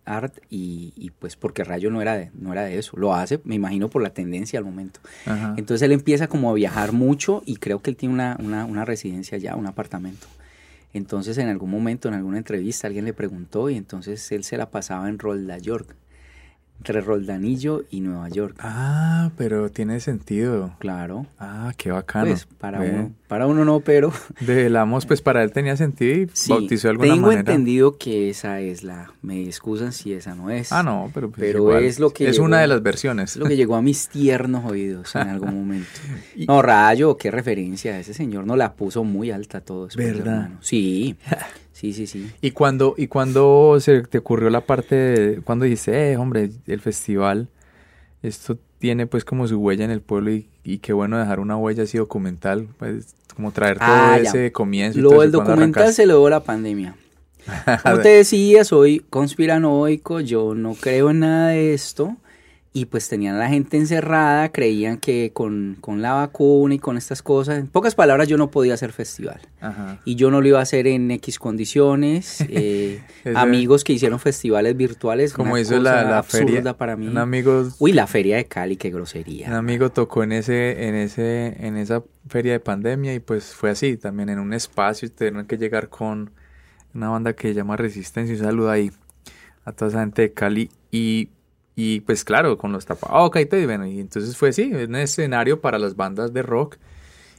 art 0.06 0.38
y, 0.49 1.12
pues 1.20 1.36
porque 1.36 1.64
Rayo 1.64 1.90
no 1.90 2.02
era, 2.02 2.16
de, 2.16 2.32
no 2.34 2.52
era 2.52 2.64
de 2.64 2.78
eso. 2.78 2.98
Lo 2.98 3.14
hace, 3.14 3.40
me 3.44 3.56
imagino, 3.56 3.90
por 3.90 4.02
la 4.02 4.12
tendencia 4.12 4.60
al 4.60 4.66
momento. 4.66 4.99
Entonces 5.57 5.82
él 5.82 5.91
empieza 5.91 6.28
como 6.28 6.49
a 6.49 6.53
viajar 6.53 6.91
mucho 6.91 7.44
y 7.45 7.57
creo 7.57 7.82
que 7.82 7.90
él 7.91 7.98
tiene 7.98 8.14
una, 8.14 8.38
una, 8.40 8.66
una 8.66 8.86
residencia 8.86 9.38
ya, 9.38 9.56
un 9.56 9.68
apartamento. 9.68 10.28
Entonces 10.94 11.38
en 11.38 11.49
algún 11.49 11.72
momento, 11.72 12.07
en 12.07 12.14
alguna 12.14 12.38
entrevista, 12.38 12.88
alguien 12.88 13.06
le 13.06 13.14
preguntó 13.14 13.70
y 13.70 13.76
entonces 13.76 14.32
él 14.32 14.44
se 14.44 14.57
la 14.57 14.70
pasaba 14.70 15.10
en 15.10 15.20
Rolda 15.20 15.57
York 15.57 15.95
entre 16.77 17.02
Roldanillo 17.02 17.84
y 17.89 18.02
Nueva 18.02 18.30
York. 18.30 18.57
Ah, 18.60 19.31
pero 19.38 19.69
tiene 19.72 19.99
sentido. 19.99 20.76
Claro. 20.80 21.26
Ah, 21.39 21.73
qué 21.77 21.91
bacano. 21.91 22.27
Pues 22.27 22.45
para 22.45 22.80
uno, 22.80 23.11
para 23.27 23.47
uno 23.47 23.65
no, 23.65 23.80
pero. 23.80 24.11
De 24.39 24.69
Lamos, 24.69 25.06
pues 25.06 25.22
para 25.22 25.43
él 25.43 25.52
tenía 25.52 25.77
sentido 25.77 26.14
y 26.14 26.30
bautizó 26.47 26.88
de 26.88 26.91
alguna 26.91 27.14
tengo 27.14 27.27
manera. 27.27 27.43
Tengo 27.43 27.56
entendido 27.56 27.97
que 27.97 28.30
esa 28.30 28.60
es 28.60 28.84
la. 28.84 29.11
Me 29.22 29.43
excusan 29.43 29.93
si 29.93 30.14
esa 30.14 30.35
no 30.35 30.49
es. 30.49 30.72
Ah, 30.72 30.84
no, 30.84 31.10
pero. 31.14 31.30
Pues 31.31 31.39
pero 31.41 31.77
es 31.77 31.99
lo 31.99 32.11
que. 32.11 32.30
Es 32.30 32.39
una 32.39 32.60
de 32.60 32.68
las 32.68 32.84
versiones. 32.84 33.31
Es 33.31 33.38
lo 33.38 33.45
que 33.45 33.57
llegó 33.57 33.76
a 33.76 33.81
mis 33.81 34.07
tiernos 34.07 34.69
oídos 34.69 35.15
en 35.15 35.27
algún 35.27 35.56
momento. 35.56 35.89
No, 36.47 36.61
Rayo, 36.61 37.18
qué 37.18 37.31
referencia. 37.31 37.99
Ese 37.99 38.14
señor 38.14 38.45
no 38.45 38.56
la 38.56 38.73
puso 38.73 39.03
muy 39.03 39.31
alta 39.31 39.61
todo. 39.61 39.88
¿Verdad? 39.95 40.49
Sí. 40.61 41.15
Sí, 41.76 41.91
sí, 41.91 42.07
sí. 42.07 42.31
¿Y 42.39 42.52
cuando, 42.52 42.95
y 42.97 43.07
cuando 43.07 43.77
se 43.81 44.03
te 44.03 44.19
ocurrió 44.19 44.49
la 44.49 44.61
parte 44.61 44.95
de, 44.95 45.41
cuando 45.41 45.65
dijiste, 45.65 46.14
eh, 46.14 46.15
hombre, 46.15 46.49
el 46.68 46.80
festival, 46.80 47.49
esto 48.23 48.57
tiene 48.80 49.07
pues 49.07 49.26
como 49.26 49.45
su 49.45 49.60
huella 49.60 49.84
en 49.84 49.91
el 49.91 49.99
pueblo 49.99 50.31
y, 50.31 50.47
y 50.64 50.77
qué 50.77 50.93
bueno 50.93 51.19
dejar 51.19 51.41
una 51.41 51.57
huella 51.57 51.84
así 51.84 51.97
documental, 51.97 52.69
pues 52.80 53.14
como 53.35 53.52
traer 53.52 53.77
todo 53.77 53.89
ah, 53.89 54.18
ese 54.18 54.53
comienzo. 54.53 55.02
Lo 55.02 55.19
del 55.19 55.31
documental 55.31 55.93
se 55.93 56.06
lo 56.06 56.19
dio 56.19 56.30
la 56.30 56.43
pandemia. 56.43 56.95
Como 57.84 57.99
te 57.99 58.10
decía, 58.10 58.64
soy 58.64 59.06
conspiranoico, 59.10 60.22
yo 60.22 60.56
no 60.56 60.76
creo 60.76 61.10
en 61.10 61.19
nada 61.19 61.49
de 61.49 61.73
esto 61.73 62.15
y 62.76 62.88
pues 62.88 63.07
tenían 63.07 63.38
a 63.38 63.39
la 63.39 63.47
gente 63.47 63.77
encerrada, 63.77 64.52
creían 64.52 64.97
que 64.97 65.31
con, 65.34 65.77
la 65.88 66.11
vacuna 66.11 66.76
y 66.76 66.80
con 66.80 66.97
estas 66.97 67.22
cosas, 67.22 67.57
en 67.57 67.68
pocas 67.68 67.95
palabras 67.95 68.27
yo 68.27 68.35
no 68.35 68.52
podía 68.52 68.73
hacer 68.73 68.91
festival. 68.91 69.39
Y 70.03 70.15
yo 70.15 70.30
no 70.30 70.41
lo 70.41 70.47
iba 70.49 70.60
a 70.60 70.64
hacer 70.64 70.85
en 70.85 71.10
X 71.11 71.39
condiciones. 71.39 72.43
Eh, 72.57 73.02
amigos 73.35 73.84
que 73.84 73.93
hicieron 73.93 74.19
festivales 74.19 74.77
virtuales. 74.77 75.34
Como 75.34 75.57
hizo 75.57 75.80
la, 75.80 76.03
la 76.03 76.23
feria. 76.23 76.73
para 76.73 76.95
mí. 76.95 77.07
Un 77.07 77.18
amigo, 77.18 77.68
Uy, 77.80 77.91
la 77.91 78.07
feria 78.07 78.38
de 78.38 78.45
Cali, 78.45 78.77
qué 78.77 78.89
grosería. 78.89 79.47
Un 79.47 79.56
amigo 79.56 79.91
tocó 79.91 80.23
en 80.23 80.31
ese, 80.31 80.88
en 80.88 80.95
ese, 80.95 81.56
en 81.65 81.77
esa 81.77 82.03
feria 82.27 82.53
de 82.53 82.60
pandemia 82.60 83.14
y 83.14 83.19
pues 83.19 83.53
fue 83.53 83.72
así, 83.72 83.97
también 83.97 84.30
en 84.30 84.39
un 84.39 84.53
espacio, 84.53 85.11
tuvieron 85.11 85.45
que 85.45 85.57
llegar 85.57 85.89
con 85.89 86.31
una 86.93 87.10
banda 87.10 87.34
que 87.34 87.49
se 87.49 87.53
llama 87.53 87.77
Resistencia. 87.77 88.35
Un 88.35 88.41
saludo 88.41 88.69
ahí 88.69 88.91
a 89.65 89.72
toda 89.72 89.89
esa 89.89 89.99
gente 90.02 90.23
de 90.23 90.34
Cali. 90.34 90.69
Y 90.91 91.30
y 91.76 91.99
pues 92.02 92.23
claro, 92.23 92.57
con 92.57 92.72
los 92.72 92.85
tapabocas 92.85 93.41
y 93.41 93.45
todo, 93.45 93.60
y 93.60 93.65
bueno, 93.65 93.85
y 93.85 93.99
entonces 93.99 94.38
fue 94.38 94.53
sí, 94.53 94.72
un 94.73 94.95
escenario 94.95 95.60
para 95.61 95.77
las 95.80 95.95
bandas 95.95 96.34
de 96.34 96.41
rock. 96.41 96.77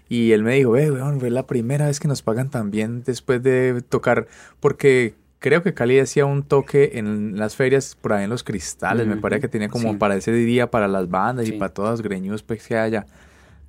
Y 0.09 0.31
él 0.33 0.43
me 0.45 0.55
dijo, 0.55 0.71
ve, 0.73 0.91
weón, 0.93 1.19
fue 1.19 1.31
la 1.31 1.47
primera 1.47 1.87
vez 1.87 1.99
que 1.99 2.07
nos 2.07 2.23
pagan 2.23 2.49
tan 2.49 2.71
bien 2.71 3.03
después 3.05 3.43
de 3.43 3.83
tocar, 3.89 4.29
porque 4.61 5.15
creo 5.41 5.63
que 5.65 5.75
Cali 5.75 5.99
hacía 5.99 6.27
un 6.27 6.45
toque 6.45 6.93
en 6.95 7.37
las 7.39 7.57
ferias 7.57 7.97
por 8.01 8.13
ahí 8.13 8.25
en 8.25 8.31
los 8.31 8.45
cristales, 8.45 9.07
me 9.09 9.17
parece 9.17 9.41
que 9.43 9.49
tenía 9.49 9.69
como 9.69 9.93
Sí. 9.93 9.97
para 9.97 10.15
ese 10.17 10.33
día, 10.33 10.71
para 10.71 10.87
las 10.87 11.09
bandas 11.09 11.49
y 11.49 11.53
para 11.53 11.73
todos 11.75 11.91
los 11.91 12.03
greñudos 12.03 12.43
pues, 12.45 12.65
que 12.67 12.77
haya. 12.77 13.07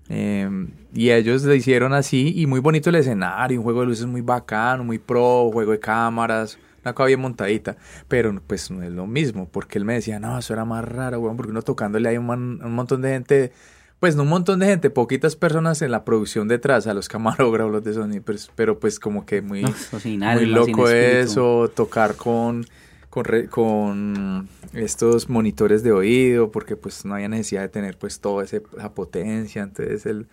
Eh, 0.10 0.50
y 0.94 1.10
ellos 1.10 1.44
le 1.44 1.56
hicieron 1.56 1.94
así 1.94 2.34
y 2.36 2.46
muy 2.46 2.60
bonito 2.62 2.90
el 2.90 2.96
escenario, 2.96 3.60
un 3.60 3.64
juego 3.64 3.82
de 3.82 3.88
luces 3.88 4.06
muy 4.06 4.22
bacano, 4.22 4.84
muy 4.84 5.00
pro, 5.00 5.50
juego 5.52 5.72
de 5.72 5.80
cámaras, 5.80 6.58
una 6.88 6.94
cosa 6.96 7.08
bien 7.08 7.20
montadita, 7.20 7.78
pero 8.08 8.42
pues 8.48 8.72
no 8.72 8.82
es 8.84 8.92
lo 8.92 9.06
mismo, 9.08 9.48
porque 9.50 9.78
él 9.78 9.86
me 9.86 9.94
decía, 9.96 10.20
no, 10.20 10.38
eso 10.40 10.54
era 10.54 10.66
más 10.66 10.84
raro, 10.86 11.20
weón, 11.20 11.36
porque 11.38 11.52
uno 11.52 11.62
tocándole 11.62 12.10
hay 12.10 12.18
un, 12.18 12.26
man- 12.26 12.60
un 12.64 12.74
montón 12.74 13.02
de 13.02 13.10
gente, 13.10 13.52
pues 14.00 14.16
no 14.16 14.24
un 14.24 14.30
montón 14.30 14.60
de 14.60 14.68
gente, 14.68 14.90
poquitas 14.90 15.36
personas 15.36 15.82
en 15.82 15.92
la 15.92 16.06
producción 16.06 16.48
detrás, 16.48 16.88
a 16.88 16.94
los 16.94 17.10
camarógrafos, 17.10 17.72
los 17.72 17.84
de 17.84 17.94
Sony, 17.94 18.22
pero, 18.24 18.40
pero 18.56 18.80
pues 18.80 19.00
como 19.00 19.26
que 19.26 19.42
muy, 19.42 19.64
No, 19.64 20.42
loco 20.54 20.66
eso, 21.22 21.72
tocar 21.76 22.16
con, 22.16 22.66
con, 23.10 23.26
re- 23.26 23.48
con 23.48 24.48
estos 24.74 25.30
monitores 25.30 25.84
de 25.84 25.92
oído, 25.92 26.52
porque 26.52 26.76
pues 26.76 27.06
no 27.06 27.16
había 27.16 27.28
necesidad 27.30 27.62
de 27.62 27.70
tener 27.70 27.98
pues 27.98 28.20
toda 28.20 28.44
esa 28.44 28.60
potencia, 28.94 29.64
entonces 29.64 30.06
el, 30.06 30.28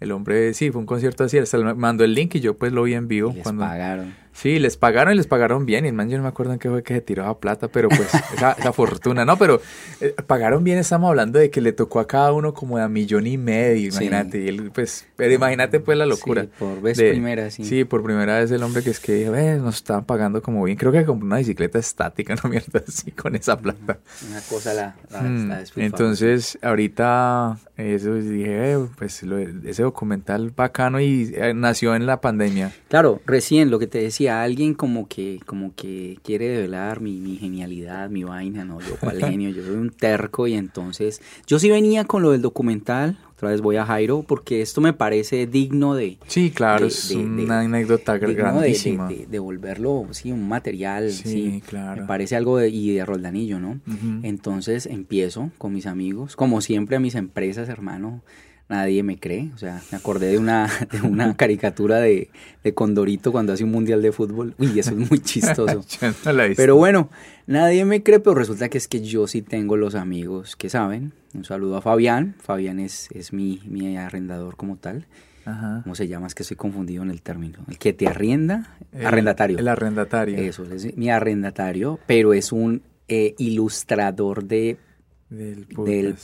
el 0.00 0.12
hombre, 0.12 0.52
sí, 0.52 0.70
fue 0.70 0.80
un 0.80 0.86
concierto 0.86 1.24
así, 1.24 1.38
hasta 1.38 1.58
mandó 1.74 2.04
el 2.04 2.12
link 2.14 2.34
y 2.34 2.40
yo 2.40 2.54
pues 2.58 2.72
lo 2.72 2.82
vi 2.82 2.94
en 2.94 3.08
vivo. 3.08 3.30
Y 3.30 3.34
les 3.36 3.42
cuando, 3.42 3.62
pagaron. 3.64 4.14
Sí, 4.36 4.58
les 4.58 4.76
pagaron 4.76 5.14
y 5.14 5.16
les 5.16 5.26
pagaron 5.26 5.64
bien. 5.64 5.86
Y 5.86 5.88
el 5.88 5.94
man, 5.94 6.10
yo 6.10 6.16
no 6.18 6.22
me 6.22 6.28
acuerdo 6.28 6.52
en 6.52 6.58
qué 6.58 6.68
fue 6.68 6.82
que 6.82 6.94
se 6.94 7.00
tiraba 7.00 7.38
plata, 7.40 7.68
pero 7.68 7.88
pues 7.88 8.00
esa, 8.34 8.52
esa 8.52 8.72
fortuna, 8.72 9.24
¿no? 9.24 9.38
Pero 9.38 9.60
eh, 10.00 10.14
pagaron 10.26 10.62
bien, 10.62 10.76
estamos 10.78 11.08
hablando 11.08 11.38
de 11.38 11.48
que 11.50 11.60
le 11.60 11.72
tocó 11.72 12.00
a 12.00 12.06
cada 12.06 12.32
uno 12.32 12.52
como 12.52 12.76
a 12.76 12.88
millón 12.88 13.26
y 13.26 13.38
medio, 13.38 13.90
Sí. 13.92 14.04
imagínate. 14.04 14.38
Y 14.42 14.48
él, 14.48 14.70
pues, 14.74 15.06
pero 15.16 15.32
imagínate 15.32 15.80
pues 15.80 15.96
la 15.96 16.04
locura. 16.06 16.42
Sí, 16.42 16.48
por 16.58 16.82
vez 16.82 16.98
de- 16.98 17.10
primera, 17.10 17.50
sí. 17.50 17.64
Sí, 17.64 17.84
por 17.84 18.02
primera 18.02 18.38
vez 18.38 18.50
el 18.50 18.62
hombre 18.62 18.82
que 18.82 18.90
es 18.90 19.00
que 19.00 19.12
dijo, 19.14 19.32
"Ve, 19.32 19.56
nos 19.56 19.76
estaban 19.76 20.04
pagando 20.04 20.42
como 20.42 20.62
bien. 20.64 20.76
Creo 20.76 20.92
que 20.92 21.04
compró 21.06 21.26
una 21.26 21.38
bicicleta 21.38 21.78
estática, 21.78 22.34
¿no? 22.44 22.50
Mierda, 22.50 22.82
así, 22.86 23.10
con 23.12 23.34
esa 23.36 23.58
plata. 23.58 23.98
Una 24.30 24.40
cosa 24.42 24.74
la, 24.74 24.94
la, 25.10 25.22
Mm, 25.22 25.48
la. 25.48 25.64
Entonces, 25.76 26.58
ahorita, 26.62 27.58
eso 27.76 28.14
dije, 28.14 28.72
eh, 28.72 28.78
pues 28.96 29.22
lo- 29.22 29.38
ese 29.38 29.82
documental 29.82 30.50
bacano 30.56 31.00
y 31.00 31.32
eh, 31.34 31.52
nació 31.54 31.94
en 31.94 32.06
la 32.06 32.20
pandemia. 32.20 32.72
Claro, 32.88 33.20
recién 33.26 33.70
lo 33.70 33.78
que 33.78 33.86
te 33.86 33.98
decía, 33.98 34.42
alguien 34.42 34.74
como 34.74 35.08
que, 35.08 35.40
como 35.46 35.74
que 35.74 36.18
quiere 36.22 36.48
develar 36.48 37.00
mi, 37.00 37.20
mi 37.20 37.36
genialidad, 37.36 38.08
mi 38.10 38.24
vaina, 38.24 38.64
no, 38.64 38.80
yo 38.80 38.96
cual 39.00 39.18
genio, 39.24 39.50
yo 39.50 39.62
soy 39.64 39.74
un 39.76 39.90
terco 39.90 40.46
y 40.46 40.54
entonces, 40.54 41.20
yo 41.46 41.58
sí 41.58 41.70
venía 41.70 42.04
con 42.04 42.22
lo 42.22 42.30
del 42.32 42.42
documental, 42.42 43.18
otra 43.36 43.50
vez 43.50 43.60
voy 43.60 43.76
a 43.76 43.84
Jairo, 43.84 44.24
porque 44.26 44.62
esto 44.62 44.80
me 44.80 44.92
parece 44.94 45.46
digno 45.46 45.94
de... 45.94 46.16
Sí, 46.26 46.50
claro, 46.50 46.82
de- 46.82 46.88
es 46.88 47.08
de- 47.10 47.16
de- 47.16 47.44
una 47.44 47.60
anécdota 47.60 48.16
grandísima. 48.18 49.08
De, 49.08 49.38
volverlo, 49.38 50.06
sí, 50.12 50.32
un 50.32 50.48
material, 50.48 51.10
Sí, 51.10 51.22
sí, 51.30 51.62
claro. 51.68 52.00
me 52.02 52.06
parece 52.08 52.34
algo 52.34 52.56
de, 52.56 52.70
y 52.70 52.94
de 52.94 53.04
Roldanillo, 53.04 53.60
¿no? 53.60 53.78
Entonces 54.22 54.86
empiezo 54.86 55.50
con 55.58 55.72
mis 55.74 55.86
amigos, 55.86 56.34
como 56.34 56.60
siempre 56.60 56.96
a 56.96 57.00
mis 57.00 57.14
empresas, 57.14 57.68
hermano, 57.68 58.22
nadie 58.68 59.02
me 59.02 59.18
cree. 59.18 59.50
O 59.54 59.58
sea, 59.58 59.80
me 59.90 59.98
acordé 59.98 60.28
de 60.28 60.38
una, 60.38 60.68
de 60.92 61.02
una 61.02 61.36
caricatura 61.36 61.98
de, 61.98 62.30
de 62.64 62.74
Condorito 62.74 63.32
cuando 63.32 63.52
hace 63.52 63.64
un 63.64 63.70
mundial 63.70 64.02
de 64.02 64.12
fútbol. 64.12 64.54
Uy, 64.58 64.78
eso 64.78 64.90
es 64.90 64.96
muy 65.10 65.18
chistoso. 65.20 65.84
No. 66.26 66.32
Pero 66.56 66.76
bueno, 66.76 67.10
nadie 67.46 67.84
me 67.84 68.02
cree, 68.02 68.20
pero 68.20 68.34
resulta 68.34 68.68
que 68.68 68.78
es 68.78 68.88
que 68.88 69.00
yo 69.00 69.26
sí 69.26 69.42
tengo 69.42 69.76
los 69.76 69.94
amigos 69.94 70.56
que 70.56 70.68
saben. 70.68 71.12
Un 71.34 71.44
saludo 71.44 71.76
a 71.76 71.82
Fabián. 71.82 72.34
Fabián 72.40 72.80
es, 72.80 73.08
es 73.12 73.32
mi, 73.32 73.60
mi 73.66 73.96
arrendador 73.96 74.56
como 74.56 74.76
tal. 74.76 75.06
Ajá. 75.44 75.80
¿Cómo 75.84 75.94
se 75.94 76.08
llama? 76.08 76.26
Es 76.26 76.34
que 76.34 76.42
estoy 76.42 76.56
confundido 76.56 77.02
en 77.04 77.10
el 77.10 77.22
término. 77.22 77.60
El 77.68 77.78
que 77.78 77.92
te 77.92 78.08
arrienda, 78.08 78.76
El- 78.92 79.06
arrendatario. 79.06 79.58
El 79.58 79.68
arrendatario. 79.68 80.36
Eso, 80.38 80.64
es 80.72 80.96
mi 80.96 81.08
arrendatario, 81.10 82.00
pero 82.06 82.32
es 82.34 82.50
un 82.50 82.82
eh, 83.06 83.34
ilustrador 83.38 84.44
de 84.44 84.78
Del 85.28 85.66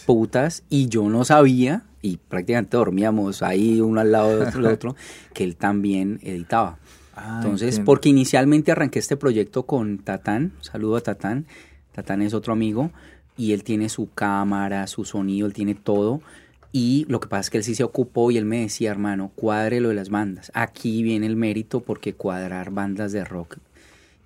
putas 0.06 0.64
y 0.68 0.88
yo 0.88 1.08
no 1.08 1.24
sabía 1.24 1.84
y 2.02 2.16
prácticamente 2.16 2.76
dormíamos 2.76 3.42
ahí 3.42 3.80
uno 3.80 4.00
al 4.00 4.12
lado 4.12 4.38
del 4.38 4.66
otro, 4.66 4.96
que 5.32 5.44
él 5.44 5.56
también 5.56 6.18
editaba. 6.22 6.78
Ah, 7.14 7.40
Entonces, 7.42 7.68
entiendo. 7.68 7.86
porque 7.86 8.08
inicialmente 8.08 8.72
arranqué 8.72 8.98
este 8.98 9.16
proyecto 9.16 9.64
con 9.64 9.98
Tatán, 9.98 10.52
saludo 10.60 10.96
a 10.96 11.00
Tatán, 11.00 11.46
Tatán 11.92 12.22
es 12.22 12.34
otro 12.34 12.52
amigo 12.52 12.90
y 13.36 13.52
él 13.52 13.64
tiene 13.64 13.88
su 13.88 14.10
cámara, 14.12 14.86
su 14.86 15.04
sonido, 15.04 15.46
él 15.46 15.54
tiene 15.54 15.74
todo 15.74 16.20
y 16.72 17.04
lo 17.08 17.20
que 17.20 17.28
pasa 17.28 17.40
es 17.40 17.50
que 17.50 17.58
él 17.58 17.64
sí 17.64 17.74
se 17.74 17.84
ocupó 17.84 18.30
y 18.30 18.38
él 18.38 18.46
me 18.46 18.60
decía, 18.60 18.90
hermano, 18.90 19.30
cuadre 19.34 19.80
lo 19.80 19.90
de 19.90 19.94
las 19.94 20.08
bandas. 20.08 20.50
Aquí 20.54 21.02
viene 21.02 21.26
el 21.26 21.36
mérito 21.36 21.80
porque 21.80 22.14
cuadrar 22.14 22.70
bandas 22.70 23.12
de 23.12 23.24
rock 23.24 23.58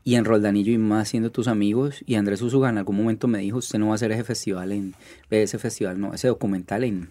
y 0.06 0.14
en 0.14 0.24
Roldanillo 0.24 0.72
y 0.72 0.78
más 0.78 1.08
siendo 1.08 1.32
tus 1.32 1.48
amigos 1.48 2.04
y 2.06 2.14
Andrés 2.14 2.40
Usuga 2.40 2.70
en 2.70 2.78
algún 2.78 2.96
momento 2.96 3.26
me 3.26 3.40
dijo 3.40 3.58
usted 3.58 3.80
no 3.80 3.88
va 3.88 3.92
a 3.92 3.94
hacer 3.96 4.12
ese 4.12 4.22
festival 4.22 4.70
en 4.70 4.94
ese 5.30 5.58
festival 5.58 6.00
no 6.00 6.14
ese 6.14 6.28
documental 6.28 6.84
en, 6.84 7.08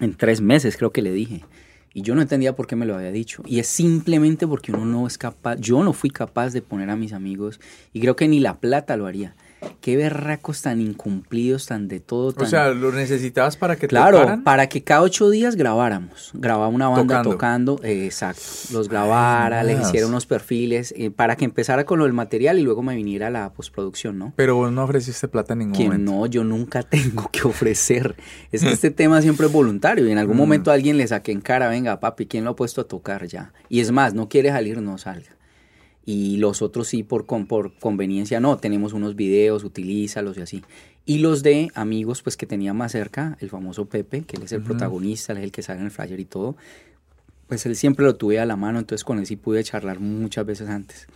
en 0.00 0.14
tres 0.14 0.40
meses 0.40 0.76
creo 0.76 0.92
que 0.92 1.02
le 1.02 1.12
dije. 1.12 1.44
Y 1.92 2.02
yo 2.02 2.14
no 2.14 2.22
entendía 2.22 2.54
por 2.54 2.66
qué 2.66 2.76
me 2.76 2.86
lo 2.86 2.94
había 2.94 3.10
dicho. 3.10 3.42
Y 3.46 3.58
es 3.58 3.66
simplemente 3.66 4.46
porque 4.46 4.72
uno 4.72 4.84
no 4.84 5.06
es 5.06 5.18
capaz 5.18 5.56
yo 5.56 5.82
no 5.82 5.92
fui 5.92 6.10
capaz 6.10 6.50
de 6.50 6.62
poner 6.62 6.88
a 6.90 6.96
mis 6.96 7.12
amigos 7.12 7.60
y 7.92 8.00
creo 8.00 8.16
que 8.16 8.28
ni 8.28 8.40
la 8.40 8.60
plata 8.60 8.96
lo 8.96 9.06
haría 9.06 9.34
qué 9.80 9.96
berracos 9.96 10.62
tan 10.62 10.80
incumplidos 10.80 11.66
tan 11.66 11.88
de 11.88 12.00
todo 12.00 12.32
tan 12.32 12.46
O 12.46 12.48
sea, 12.48 12.70
lo 12.70 12.92
necesitabas 12.92 13.56
para 13.56 13.76
que 13.76 13.86
Claro, 13.88 14.18
tocaran? 14.18 14.44
para 14.44 14.68
que 14.68 14.82
cada 14.82 15.02
ocho 15.02 15.30
días 15.30 15.56
grabáramos. 15.56 16.30
Grababa 16.34 16.68
una 16.68 16.88
banda 16.88 17.16
Tocando. 17.22 17.30
tocando, 17.30 17.80
eh, 17.82 18.04
exacto. 18.06 18.42
Los 18.72 18.88
grabara, 18.88 19.62
les 19.64 19.80
hiciera 19.80 20.06
unos 20.06 20.26
perfiles, 20.26 20.94
eh, 20.96 21.10
para 21.10 21.36
que 21.36 21.44
empezara 21.44 21.84
con 21.84 21.98
lo 21.98 22.04
del 22.04 22.12
material 22.12 22.58
y 22.58 22.62
luego 22.62 22.82
me 22.82 22.94
viniera 22.94 23.30
la 23.30 23.52
postproducción, 23.52 24.18
¿no? 24.18 24.32
Pero 24.36 24.56
vos 24.56 24.72
no 24.72 24.84
ofreciste 24.84 25.28
plata 25.28 25.52
en 25.54 25.60
ningún 25.60 25.76
Que 25.76 25.84
momento. 25.84 26.12
no, 26.12 26.26
yo 26.26 26.44
nunca 26.44 26.82
tengo 27.22 27.28
que 27.32 27.42
ofrecer. 27.46 28.16
Es 28.52 28.62
que 28.62 28.70
este 28.72 28.90
tema 28.90 29.20
siempre 29.22 29.46
es 29.46 29.52
voluntario 29.52 30.06
y 30.08 30.12
en 30.12 30.18
algún 30.18 30.36
Mm. 30.36 30.40
momento 30.40 30.70
alguien 30.70 30.96
le 30.96 31.06
saque 31.06 31.32
en 31.32 31.40
cara, 31.40 31.68
venga 31.68 32.00
papi, 32.00 32.26
¿quién 32.26 32.44
lo 32.44 32.50
ha 32.50 32.56
puesto 32.56 32.80
a 32.80 32.84
tocar 32.84 33.26
ya? 33.26 33.52
Y 33.68 33.80
es 33.80 33.90
más, 33.90 34.14
no 34.14 34.28
quiere 34.28 34.50
salir, 34.50 34.80
no 34.80 34.96
salga. 34.98 35.36
Y 36.12 36.38
los 36.38 36.60
otros 36.62 36.88
sí 36.88 37.02
por, 37.04 37.24
con- 37.26 37.46
por 37.46 37.72
conveniencia, 37.74 38.40
no, 38.40 38.56
tenemos 38.56 38.92
unos 38.92 39.14
videos, 39.14 39.62
utilízalos 39.64 40.36
y 40.38 40.40
así. 40.40 40.62
Y 41.06 41.18
los 41.18 41.42
de 41.42 41.70
amigos, 41.74 42.22
pues 42.22 42.36
que 42.36 42.46
tenía 42.46 42.72
más 42.74 42.92
cerca, 42.92 43.36
el 43.40 43.48
famoso 43.48 43.84
Pepe, 43.86 44.22
que 44.22 44.36
él 44.36 44.42
es 44.42 44.52
el 44.52 44.58
protagonista, 44.62 45.32
él 45.32 45.38
es 45.38 45.44
el 45.44 45.52
que 45.52 45.62
sale 45.62 45.78
en 45.80 45.86
el 45.86 45.90
flyer 45.92 46.18
y 46.18 46.24
todo, 46.24 46.56
pues 47.48 47.64
él 47.66 47.76
siempre 47.76 48.04
lo 48.04 48.16
tuve 48.16 48.38
a 48.40 48.46
la 48.46 48.56
mano, 48.56 48.78
entonces 48.80 49.04
con 49.04 49.18
él 49.18 49.26
sí 49.26 49.36
pude 49.36 49.62
charlar 49.62 50.00
muchas 50.00 50.44
veces 50.46 50.68
antes. 50.68 51.06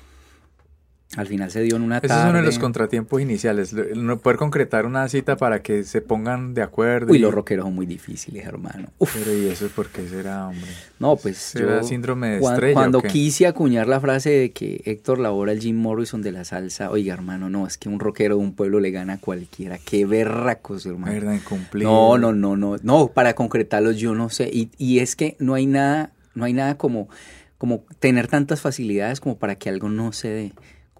Al 1.16 1.28
final 1.28 1.48
se 1.52 1.60
dio 1.62 1.76
en 1.76 1.82
una 1.82 1.98
Ese 1.98 2.09
tarde. 2.09 2.22
es 2.24 2.31
uno 2.31 2.39
de 2.40 2.44
los 2.44 2.59
contratiempos 2.59 3.20
iniciales. 3.22 3.72
No 3.72 4.18
poder 4.18 4.36
concretar 4.36 4.85
una 4.85 5.09
cita 5.09 5.36
para 5.36 5.62
que 5.62 5.85
se 5.85 6.01
pongan 6.01 6.55
de 6.55 6.62
acuerdo. 6.62 7.12
Uy, 7.12 7.18
y- 7.18 7.20
los 7.20 7.32
rockeros 7.32 7.66
son 7.66 7.74
muy 7.74 7.86
difíciles, 7.86 8.44
hermano. 8.44 8.89
Uf. 8.98 9.14
Pero 9.16 9.32
¿y 9.36 9.47
eso 9.47 9.68
por 9.68 9.90
qué 9.90 10.09
será, 10.09 10.48
hombre? 10.48 10.68
No, 10.98 11.14
pues 11.14 11.36
¿Será 11.36 11.82
yo 11.82 11.86
síndrome 11.86 12.31
de 12.31 12.40
cuan- 12.40 12.55
estrella 12.55 12.74
cuando 12.74 13.01
quise 13.01 13.47
acuñar 13.47 13.86
la 13.86 14.01
frase 14.01 14.31
de 14.31 14.51
que 14.51 14.82
Héctor 14.86 15.20
labora 15.20 15.52
el 15.52 15.60
Jim 15.60 15.76
Morrison 15.76 16.20
de 16.20 16.32
la 16.32 16.44
salsa, 16.44 16.90
oiga 16.90 17.14
hermano, 17.14 17.48
no, 17.48 17.64
es 17.68 17.78
que 17.78 17.89
un 17.89 18.01
rockero 18.01 18.36
de 18.39 18.43
un 18.43 18.52
pueblo 18.55 18.81
le 18.81 18.90
gana 18.90 19.12
a 19.12 19.18
cualquiera, 19.18 19.78
qué 19.78 20.06
berracos 20.06 20.85
hermano. 20.85 21.12
Verdad, 21.12 21.35
incumplido. 21.35 21.90
No, 21.93 22.18
no, 22.18 22.32
no, 22.32 22.56
no, 22.56 22.76
no, 22.82 23.06
para 23.09 23.35
concretarlos 23.35 23.98
yo 23.98 24.16
no 24.16 24.31
sé, 24.31 24.51
y, 24.52 24.68
y 24.78 24.98
es 24.98 25.14
que 25.14 25.36
no 25.39 25.55
hay 25.55 25.66
nada, 25.66 26.10
no 26.35 26.44
hay 26.44 26.55
nada 26.55 26.76
como, 26.76 27.09
como 27.56 27.85
tener 28.01 28.26
tantas 28.26 28.60
facilidades 28.62 29.20
como 29.20 29.39
para 29.39 29.55
que 29.55 29.68
algo 29.68 29.89
no 29.89 30.12
se 30.12 30.28
dé, 30.28 30.52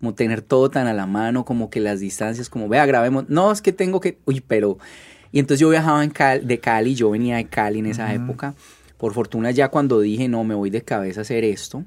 como 0.05 0.15
tener 0.15 0.43
todo 0.43 0.69
tan 0.71 0.87
a 0.87 0.93
la 0.93 1.07
mano, 1.07 1.47
como 1.47 1.71
que 1.71 1.81
las 1.81 1.99
distancias, 1.99 2.51
como 2.51 2.69
vea, 2.69 2.85
grabemos, 2.85 3.25
no, 3.31 3.51
es 3.51 3.63
que 3.63 3.73
tengo 3.73 4.01
que, 4.01 4.19
uy, 4.27 4.43
pero, 4.47 4.77
y 5.33 5.39
entonces 5.39 5.61
yo 5.61 5.71
viajaba 5.71 6.05
en 6.05 6.11
Cal- 6.11 6.47
de 6.47 6.59
Cali, 6.59 6.95
yo 6.95 7.09
venía 7.11 7.37
de 7.37 7.47
Cali 7.47 7.79
en 7.79 7.87
esa 7.87 8.13
época, 8.13 8.55
por 8.99 9.15
fortuna 9.15 9.51
ya 9.51 9.69
cuando 9.69 10.01
dije, 10.01 10.29
no, 10.29 10.45
me 10.45 10.55
voy 10.55 10.69
de 10.69 10.83
cabeza 10.83 11.21
a 11.21 11.23
hacer 11.23 11.43
esto, 11.43 11.85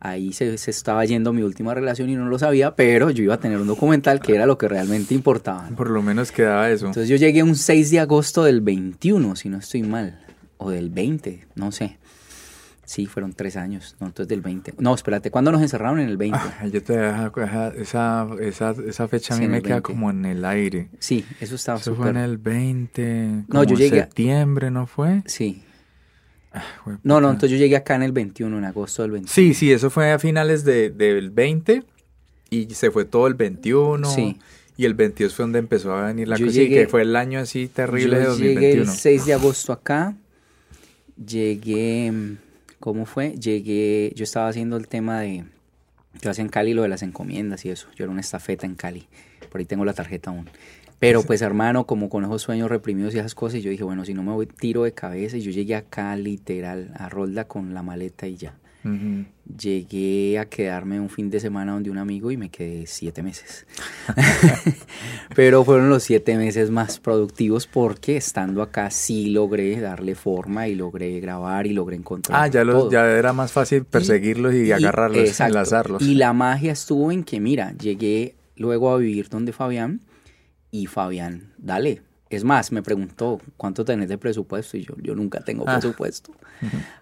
ahí 0.00 0.32
se, 0.32 0.58
se 0.58 0.72
estaba 0.72 1.04
yendo 1.04 1.32
mi 1.32 1.42
última 1.42 1.72
relación 1.72 2.10
y 2.10 2.16
no 2.16 2.26
lo 2.26 2.40
sabía, 2.40 2.74
pero 2.74 3.10
yo 3.10 3.22
iba 3.22 3.34
a 3.34 3.38
tener 3.40 3.58
un 3.58 3.68
documental 3.68 4.18
que 4.20 4.34
era 4.34 4.46
lo 4.46 4.58
que 4.58 4.66
realmente 4.66 5.14
importaba. 5.14 5.70
¿no? 5.70 5.76
Por 5.76 5.90
lo 5.90 6.02
menos 6.02 6.32
quedaba 6.32 6.68
eso. 6.70 6.86
Entonces 6.88 7.08
yo 7.08 7.14
llegué 7.14 7.44
un 7.44 7.54
6 7.54 7.92
de 7.92 8.00
agosto 8.00 8.42
del 8.42 8.62
21, 8.62 9.36
si 9.36 9.48
no 9.48 9.58
estoy 9.58 9.84
mal, 9.84 10.18
o 10.58 10.70
del 10.70 10.90
20, 10.90 11.46
no 11.54 11.70
sé. 11.70 11.98
Sí, 12.90 13.06
fueron 13.06 13.32
tres 13.34 13.56
años, 13.56 13.94
no, 14.00 14.08
entonces 14.08 14.26
del 14.26 14.40
20. 14.40 14.74
No, 14.78 14.92
espérate, 14.96 15.30
¿cuándo 15.30 15.52
nos 15.52 15.62
encerraron 15.62 16.00
en 16.00 16.08
el 16.08 16.16
20? 16.16 16.36
Ah, 16.40 16.66
yo 16.66 16.82
te 16.82 16.94
dejo- 16.94 17.40
esa, 17.80 18.26
esa, 18.40 18.74
esa, 18.84 19.06
fecha 19.06 19.34
a 19.36 19.38
mí 19.38 19.46
me 19.46 19.62
queda 19.62 19.76
20. 19.76 19.82
como 19.86 20.10
en 20.10 20.24
el 20.24 20.44
aire. 20.44 20.88
Sí, 20.98 21.24
eso 21.40 21.54
estaba 21.54 21.78
Eso 21.78 21.94
fue 21.94 22.08
súper... 22.08 22.16
en 22.16 22.28
el 22.28 22.38
20, 22.38 23.26
No, 23.26 23.44
como 23.48 23.62
yo 23.64 23.76
llegué 23.76 24.00
septiembre, 24.00 24.72
¿no 24.72 24.88
fue? 24.88 25.22
Sí. 25.26 25.62
Jue- 26.84 26.98
No, 27.04 27.20
no, 27.20 27.30
entonces 27.30 27.52
yo 27.52 27.58
llegué 27.58 27.76
acá 27.76 27.94
en 27.94 28.02
el 28.02 28.10
21, 28.10 28.58
en 28.58 28.64
agosto 28.64 29.02
del 29.02 29.12
21. 29.12 29.32
Sí, 29.32 29.54
sí, 29.54 29.70
eso 29.70 29.88
fue 29.88 30.10
a 30.10 30.18
finales 30.18 30.64
de, 30.64 30.90
del 30.90 31.30
20 31.30 31.84
y 32.50 32.74
se 32.74 32.90
fue 32.90 33.04
todo 33.04 33.28
el 33.28 33.34
21. 33.34 34.10
Sí. 34.10 34.36
Y 34.76 34.84
el 34.84 34.94
22 34.94 35.32
fue 35.32 35.44
donde 35.44 35.60
empezó 35.60 35.94
a 35.94 36.06
venir 36.08 36.26
la 36.26 36.36
Yo 36.38 36.46
cosa. 36.46 36.54
Sí, 36.58 36.62
llegué- 36.66 36.82
que 36.82 36.88
fue 36.88 37.02
el 37.02 37.14
año 37.14 37.38
así 37.38 37.68
terrible 37.68 38.18
de 38.18 38.24
Yo 38.24 38.34
llegué 38.34 38.72
el 38.72 38.78
2021. 38.78 38.92
6 38.92 39.26
de 39.26 39.34
agosto 39.34 39.72
acá, 39.72 40.16
llegué 41.24 42.10
mm, 42.10 42.36
¿Cómo 42.80 43.04
fue? 43.04 43.32
Llegué, 43.32 44.10
yo 44.16 44.24
estaba 44.24 44.48
haciendo 44.48 44.78
el 44.78 44.88
tema 44.88 45.20
de, 45.20 45.44
yo 46.22 46.30
hacía 46.30 46.42
en 46.42 46.48
Cali 46.48 46.72
lo 46.72 46.80
de 46.80 46.88
las 46.88 47.02
encomiendas 47.02 47.66
y 47.66 47.68
eso, 47.68 47.88
yo 47.94 48.04
era 48.04 48.10
una 48.10 48.22
estafeta 48.22 48.64
en 48.64 48.74
Cali, 48.74 49.06
por 49.50 49.60
ahí 49.60 49.66
tengo 49.66 49.84
la 49.84 49.92
tarjeta 49.92 50.30
aún. 50.30 50.48
Pero 50.98 51.22
pues 51.22 51.42
hermano, 51.42 51.86
como 51.86 52.08
con 52.08 52.24
esos 52.24 52.40
sueños 52.40 52.70
reprimidos 52.70 53.14
y 53.14 53.18
esas 53.18 53.34
cosas, 53.34 53.62
yo 53.62 53.70
dije, 53.70 53.84
bueno, 53.84 54.06
si 54.06 54.14
no 54.14 54.22
me 54.22 54.32
voy 54.32 54.46
tiro 54.46 54.84
de 54.84 54.92
cabeza 54.92 55.36
y 55.36 55.42
yo 55.42 55.50
llegué 55.50 55.74
acá 55.74 56.16
literal 56.16 56.92
a 56.96 57.10
Rolda 57.10 57.46
con 57.46 57.74
la 57.74 57.82
maleta 57.82 58.26
y 58.26 58.36
ya. 58.36 58.54
Llegué 58.82 60.38
a 60.38 60.46
quedarme 60.46 61.00
un 61.00 61.10
fin 61.10 61.28
de 61.28 61.40
semana 61.40 61.72
donde 61.72 61.90
un 61.90 61.98
amigo 61.98 62.30
y 62.30 62.36
me 62.36 62.50
quedé 62.50 62.86
siete 62.86 63.22
meses. 63.22 63.66
Pero 65.34 65.64
fueron 65.64 65.90
los 65.90 66.02
siete 66.02 66.36
meses 66.36 66.70
más 66.70 66.98
productivos 66.98 67.66
porque 67.66 68.16
estando 68.16 68.62
acá 68.62 68.90
sí 68.90 69.30
logré 69.30 69.80
darle 69.80 70.14
forma 70.14 70.68
y 70.68 70.74
logré 70.74 71.20
grabar 71.20 71.66
y 71.66 71.72
logré 71.72 71.96
encontrar. 71.96 72.42
Ah, 72.42 72.46
ya, 72.46 72.64
los, 72.64 72.90
ya 72.90 73.06
era 73.10 73.32
más 73.32 73.52
fácil 73.52 73.84
perseguirlos 73.84 74.54
y, 74.54 74.72
agarrarlos, 74.72 75.40
enlazarlos. 75.40 76.02
Y 76.02 76.14
la 76.14 76.32
magia 76.32 76.72
estuvo 76.72 77.12
en 77.12 77.24
que, 77.24 77.40
mira, 77.40 77.72
llegué 77.76 78.34
luego 78.56 78.92
a 78.92 78.98
vivir 78.98 79.28
donde 79.28 79.52
Fabián 79.52 80.00
y 80.70 80.86
Fabián, 80.86 81.52
dale, 81.58 82.02
es 82.30 82.44
más, 82.44 82.70
me 82.70 82.80
preguntó, 82.80 83.40
¿cuánto 83.56 83.84
tenés 83.84 84.08
de 84.08 84.16
presupuesto? 84.16 84.76
Y 84.76 84.84
yo, 84.84 84.94
yo 85.02 85.16
nunca 85.16 85.40
tengo 85.40 85.64
ah. 85.66 85.78
presupuesto. 85.78 86.32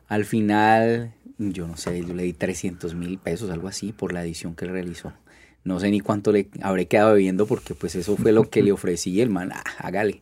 Al 0.09 0.25
final 0.25 1.13
yo 1.39 1.66
no 1.66 1.77
sé, 1.77 2.05
yo 2.05 2.15
le 2.15 2.24
di 2.24 2.32
300 2.32 2.94
mil 2.94 3.19
pesos, 3.19 3.51
algo 3.51 3.69
así, 3.69 3.93
por 3.93 4.12
la 4.12 4.23
edición 4.23 4.55
que 4.55 4.65
él 4.65 4.73
realizó. 4.73 5.12
No 5.65 5.81
sé 5.81 5.90
ni 5.90 6.01
cuánto 6.01 6.32
le 6.32 6.48
habré 6.62 6.86
quedado 6.86 7.15
bebiendo 7.15 7.47
porque 7.47 7.74
pues 7.74 7.94
eso 7.94 8.16
fue 8.16 8.32
lo 8.32 8.48
que 8.48 8.62
le 8.62 8.73
ofrecí 8.73 9.20
el 9.20 9.31
man, 9.31 9.52
ah, 9.52 9.62
hágale. 9.78 10.20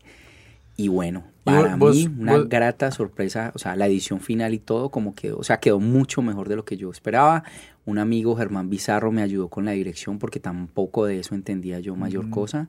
Y 0.77 0.89
bueno, 0.89 1.25
para 1.45 1.77
mí 1.77 2.09
una 2.19 2.39
grata 2.39 2.91
sorpresa, 2.91 3.53
o 3.55 3.59
sea, 3.59 3.77
la 3.77 3.87
edición 3.87 4.21
final 4.21 4.53
y 4.53 4.59
todo 4.59 4.91
como 4.91 5.15
quedó, 5.15 5.39
o 5.39 5.45
sea, 5.45 5.59
quedó 5.59 5.81
mucho 5.81 6.21
mejor 6.21 6.49
de 6.49 6.57
lo 6.57 6.65
que 6.65 6.77
yo 6.77 6.91
esperaba. 6.91 7.45
Un 7.87 7.99
amigo, 7.99 8.37
Germán 8.37 8.69
Bizarro, 8.69 9.13
me 9.13 9.23
ayudó 9.23 9.49
con 9.49 9.65
la 9.65 9.71
dirección 9.71 10.19
porque 10.19 10.41
tampoco 10.41 11.07
de 11.07 11.21
eso 11.21 11.35
entendía 11.35 11.81
yo 11.81 11.97
mayor 11.97 12.29
cosa 12.29 12.69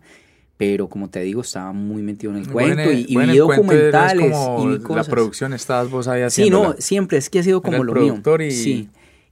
pero 0.57 0.89
como 0.89 1.09
te 1.09 1.21
digo, 1.21 1.41
estaba 1.41 1.71
muy 1.71 2.01
metido 2.01 2.33
en 2.33 2.39
el 2.39 2.51
cuento 2.51 2.91
y, 2.91 3.15
vi 3.15 3.37
documentales 3.37 4.35
y 4.59 4.93
La 4.93 5.03
producción 5.03 5.53
estabas 5.53 5.89
vos 5.89 6.07
ahí 6.07 6.23
haciendo. 6.23 6.61
Sí, 6.61 6.67
no, 6.67 6.75
siempre 6.79 7.19
es 7.19 7.29
que 7.29 7.39
ha 7.39 7.43
sido 7.43 7.61
como 7.61 7.83
lo 7.83 7.93
mío. 7.93 8.21
Y... 8.39 8.51
Sí. 8.51 8.89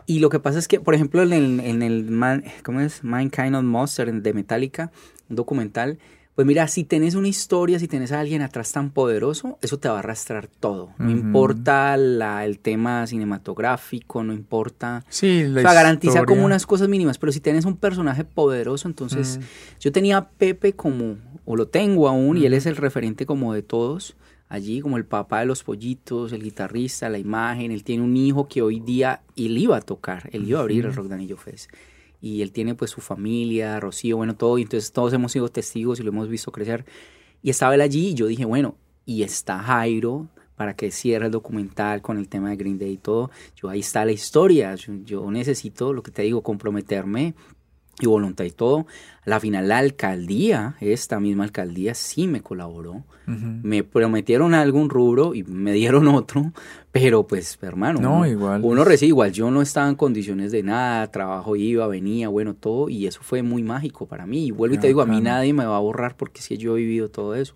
Y 0.08 0.20
lo 0.20 0.30
que 0.30 0.40
pasa 0.40 0.60
es 0.60 0.68
que, 0.68 0.80
por 0.80 0.94
ejemplo, 0.94 1.24
en 1.24 1.34
el, 1.34 1.60
en 1.62 1.82
el 1.82 2.12
Man, 2.12 2.44
¿cómo 2.64 2.80
es? 2.80 3.04
Mankind 3.04 3.56
of 3.56 3.64
Monster 3.64 4.14
de 4.14 4.34
Metallica, 4.34 4.92
un 5.30 5.36
documental, 5.36 5.98
pues 6.36 6.46
mira, 6.46 6.68
si 6.68 6.84
tenés 6.84 7.16
una 7.16 7.30
historia, 7.30 7.80
si 7.80 7.88
tenés 7.88 8.12
a 8.12 8.20
alguien 8.20 8.42
atrás 8.42 8.74
tan 8.74 8.92
poderoso, 8.92 9.58
eso 9.62 9.80
te 9.80 9.88
va 9.88 9.96
a 9.96 10.00
arrastrar 10.00 10.48
todo. 10.48 10.92
No 10.98 11.10
importa 11.10 11.96
la, 11.96 12.44
el 12.44 12.60
tema 12.60 13.08
cinematográfico, 13.08 14.22
no 14.22 14.34
importa. 14.34 15.06
Sí, 15.08 15.44
la 15.44 15.62
o 15.62 15.64
sea, 15.64 15.74
garantiza 15.74 16.26
como 16.26 16.44
unas 16.44 16.66
cosas 16.66 16.90
mínimas. 16.90 17.18
Pero 17.20 17.32
si 17.32 17.40
tenés 17.40 17.64
un 17.64 17.78
personaje 17.78 18.26
poderoso, 18.26 18.90
entonces 18.90 19.40
yo 19.80 19.94
tenía 19.94 20.18
a 20.18 20.28
Pepe 20.28 20.74
como, 20.74 21.16
o 21.46 21.56
lo 21.56 21.70
tengo 21.70 22.10
aún, 22.10 22.36
y 22.36 22.46
él 22.46 22.54
es 22.54 22.66
el 22.66 22.76
referente 22.76 23.26
como 23.26 23.54
de 23.54 23.62
todos 23.62 24.18
allí, 24.50 24.82
como 24.82 24.98
el 24.98 25.06
papá 25.06 25.40
de 25.40 25.46
los 25.46 25.64
pollitos, 25.64 26.34
el 26.34 26.44
guitarrista, 26.44 27.08
la 27.08 27.18
imagen. 27.18 27.72
Él 27.72 27.86
tiene 27.86 28.04
un 28.04 28.18
hijo 28.18 28.50
que 28.50 28.62
hoy 28.62 28.82
día 28.82 29.22
él 29.38 29.58
iba 29.58 29.78
a 29.78 29.82
tocar, 29.82 30.30
él 30.34 30.46
iba 30.46 30.60
a 30.60 30.64
abrir 30.64 30.86
el 30.86 30.94
Rock 30.94 31.08
Danillo 31.08 31.38
Fest 31.38 31.72
y 32.26 32.42
él 32.42 32.52
tiene 32.52 32.74
pues 32.74 32.90
su 32.90 33.02
familia, 33.02 33.80
Rocío, 33.80 34.18
bueno, 34.18 34.36
todo, 34.36 34.58
y 34.58 34.64
entonces 34.64 34.92
todos 34.92 35.14
hemos 35.14 35.32
sido 35.32 35.48
testigos 35.50 36.00
y 36.00 36.04
lo 36.04 36.10
hemos 36.10 36.28
visto 36.28 36.52
crecer. 36.52 36.84
Y 37.44 37.52
estaba 37.52 37.76
él 37.76 37.82
allí 37.82 38.08
y 38.08 38.14
yo 38.16 38.26
dije, 38.26 38.46
bueno, 38.46 38.78
y 39.06 39.22
está 39.22 39.60
Jairo 39.60 40.28
para 40.56 40.76
que 40.76 40.90
cierre 40.90 41.28
el 41.28 41.32
documental 41.32 42.02
con 42.02 42.18
el 42.18 42.28
tema 42.28 42.50
de 42.50 42.56
Green 42.56 42.80
Day 42.80 42.94
y 42.94 42.98
todo. 42.98 43.30
Yo 43.56 43.70
ahí 43.70 43.82
está 43.82 44.06
la 44.06 44.12
historia, 44.12 44.74
yo 44.74 45.30
necesito, 45.30 45.94
lo 45.94 46.02
que 46.02 46.10
te 46.10 46.24
digo, 46.24 46.42
comprometerme 46.42 47.36
y 48.00 48.08
voluntad 48.08 48.46
y 48.46 48.52
todo. 48.52 48.86
La 49.24 49.40
final, 49.40 49.68
la 49.68 49.80
alcaldía, 49.80 50.76
esta 50.82 51.20
misma 51.20 51.46
alcaldía, 51.46 51.96
sí 51.96 52.28
me 52.28 52.42
colaboró. 52.42 53.04
Me 53.28 53.84
prometieron 53.84 54.54
algún 54.54 54.88
rubro 54.88 55.34
y 55.34 55.42
me 55.44 55.74
dieron 55.74 56.08
otro, 56.10 56.52
pero 56.92 57.26
pues, 57.26 57.58
hermano, 57.62 58.00
no, 58.00 58.18
uno, 58.18 58.28
igual. 58.28 58.62
uno 58.64 58.84
recibe 58.84 59.08
igual. 59.08 59.32
Yo 59.32 59.50
no 59.50 59.64
estaba 59.64 59.90
en 59.90 59.96
condiciones 59.96 60.52
de 60.52 60.62
nada, 60.62 61.10
trabajo 61.10 61.56
iba, 61.56 61.88
venía, 61.88 62.30
bueno, 62.30 62.54
todo, 62.54 62.88
y 62.88 63.08
eso 63.08 63.22
fue 63.24 63.42
muy 63.42 63.64
mágico 63.64 64.06
para 64.06 64.28
mí. 64.28 64.48
Y 64.48 64.52
vuelvo 64.52 64.76
y 64.76 64.78
te 64.78 64.88
digo, 64.88 65.02
a 65.02 65.08
mí 65.08 65.22
nadie 65.22 65.54
me 65.54 65.66
va 65.66 65.78
a 65.78 65.80
borrar 65.80 66.16
porque 66.16 66.42
si 66.42 66.58
yo 66.58 66.78
he 66.78 66.82
vivido 66.82 67.10
todo 67.10 67.34
eso 67.34 67.56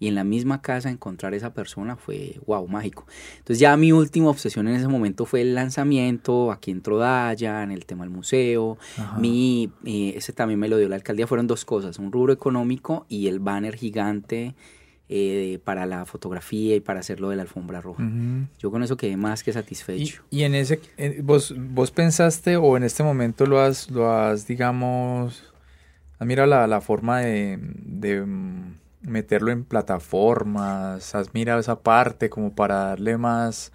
y 0.00 0.08
en 0.08 0.14
la 0.14 0.24
misma 0.24 0.62
casa 0.62 0.90
encontrar 0.90 1.34
esa 1.34 1.52
persona 1.52 1.94
fue 1.94 2.40
wow, 2.46 2.66
mágico. 2.66 3.06
Entonces 3.36 3.60
ya 3.60 3.76
mi 3.76 3.92
última 3.92 4.30
obsesión 4.30 4.66
en 4.66 4.74
ese 4.74 4.88
momento 4.88 5.26
fue 5.26 5.42
el 5.42 5.54
lanzamiento 5.54 6.50
aquí 6.50 6.70
en 6.70 6.80
Trodaya, 6.80 7.62
en 7.62 7.70
el 7.70 7.84
tema 7.84 8.04
del 8.04 8.10
museo. 8.10 8.78
Mi, 9.18 9.70
eh, 9.84 10.14
ese 10.16 10.32
también 10.32 10.58
me 10.58 10.68
lo 10.68 10.78
dio 10.78 10.88
la 10.88 10.96
alcaldía, 10.96 11.26
fueron 11.26 11.46
dos 11.46 11.66
cosas, 11.66 11.98
un 11.98 12.10
rubro 12.10 12.32
económico 12.32 13.04
y 13.10 13.28
el 13.28 13.40
banner 13.40 13.76
gigante 13.76 14.54
eh, 15.10 15.58
para 15.64 15.84
la 15.84 16.06
fotografía 16.06 16.76
y 16.76 16.80
para 16.80 17.00
hacerlo 17.00 17.28
de 17.28 17.36
la 17.36 17.42
alfombra 17.42 17.82
roja. 17.82 18.02
Yo 18.58 18.70
con 18.70 18.82
eso 18.82 18.96
quedé 18.96 19.18
más 19.18 19.44
que 19.44 19.52
satisfecho. 19.52 20.22
Y, 20.30 20.44
en 20.44 20.54
ese, 20.54 20.80
vos, 21.22 21.54
vos 21.58 21.90
pensaste 21.90 22.56
o 22.56 22.74
en 22.78 22.84
este 22.84 23.02
momento 23.02 23.44
lo 23.44 23.60
has, 23.60 23.90
lo 23.90 24.10
has 24.10 24.46
digamos, 24.46 25.52
mira 26.20 26.46
la, 26.46 26.66
la 26.66 26.80
forma 26.80 27.20
de 27.20 27.58
meterlo 29.02 29.50
en 29.50 29.64
plataformas? 29.64 31.14
¿Has 31.14 31.34
mirado 31.34 31.60
esa 31.60 31.80
parte 31.80 32.30
como 32.30 32.54
para 32.54 32.76
darle 32.86 33.16
más, 33.16 33.72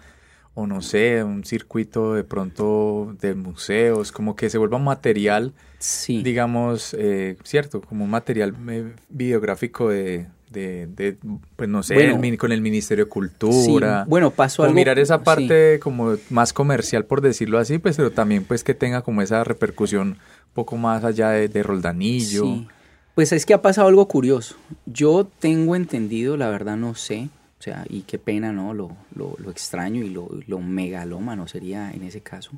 o 0.54 0.66
no 0.66 0.80
sé, 0.80 1.22
un 1.22 1.44
circuito 1.44 2.14
de 2.14 2.24
pronto 2.24 3.14
de 3.20 3.34
museos, 3.34 4.10
como 4.10 4.36
que 4.36 4.48
se 4.48 4.58
vuelva 4.58 4.78
un 4.78 4.84
material, 4.84 5.52
sí. 5.78 6.22
digamos, 6.22 6.94
eh, 6.98 7.36
cierto, 7.44 7.82
como 7.82 8.04
un 8.04 8.10
material 8.10 8.54
eh, 8.70 8.94
videográfico 9.08 9.90
de, 9.90 10.28
de, 10.50 11.18
pues 11.56 11.68
no 11.68 11.82
sé, 11.82 12.10
con 12.38 12.52
el 12.52 12.62
Ministerio 12.62 13.04
de 13.04 13.10
Cultura. 13.10 14.06
Bueno, 14.08 14.30
pasó 14.30 14.62
algo. 14.62 14.74
mirar 14.74 14.98
esa 14.98 15.22
parte 15.22 15.78
como 15.80 16.16
más 16.30 16.52
comercial, 16.52 17.04
por 17.04 17.20
decirlo 17.20 17.58
así, 17.58 17.78
pues, 17.78 17.96
pero 17.96 18.10
también 18.12 18.44
pues 18.44 18.64
que 18.64 18.74
tenga 18.74 19.02
como 19.02 19.22
esa 19.22 19.44
repercusión 19.44 20.08
un 20.08 20.18
poco 20.54 20.76
más 20.76 21.04
allá 21.04 21.30
de, 21.30 21.48
de 21.48 21.62
Roldanillo. 21.62 22.44
Sí. 22.44 22.68
Pues 23.16 23.32
es 23.32 23.46
que 23.46 23.54
ha 23.54 23.62
pasado 23.62 23.88
algo 23.88 24.06
curioso. 24.08 24.56
Yo 24.84 25.26
tengo 25.38 25.74
entendido, 25.74 26.36
la 26.36 26.50
verdad 26.50 26.76
no 26.76 26.94
sé, 26.94 27.30
o 27.58 27.62
sea, 27.62 27.86
y 27.88 28.02
qué 28.02 28.18
pena, 28.18 28.52
¿no? 28.52 28.74
Lo, 28.74 28.94
lo, 29.14 29.36
lo 29.38 29.50
extraño 29.50 30.04
y 30.04 30.10
lo, 30.10 30.28
lo 30.46 30.60
megalómano 30.60 31.48
sería 31.48 31.90
en 31.92 32.02
ese 32.02 32.20
caso. 32.20 32.50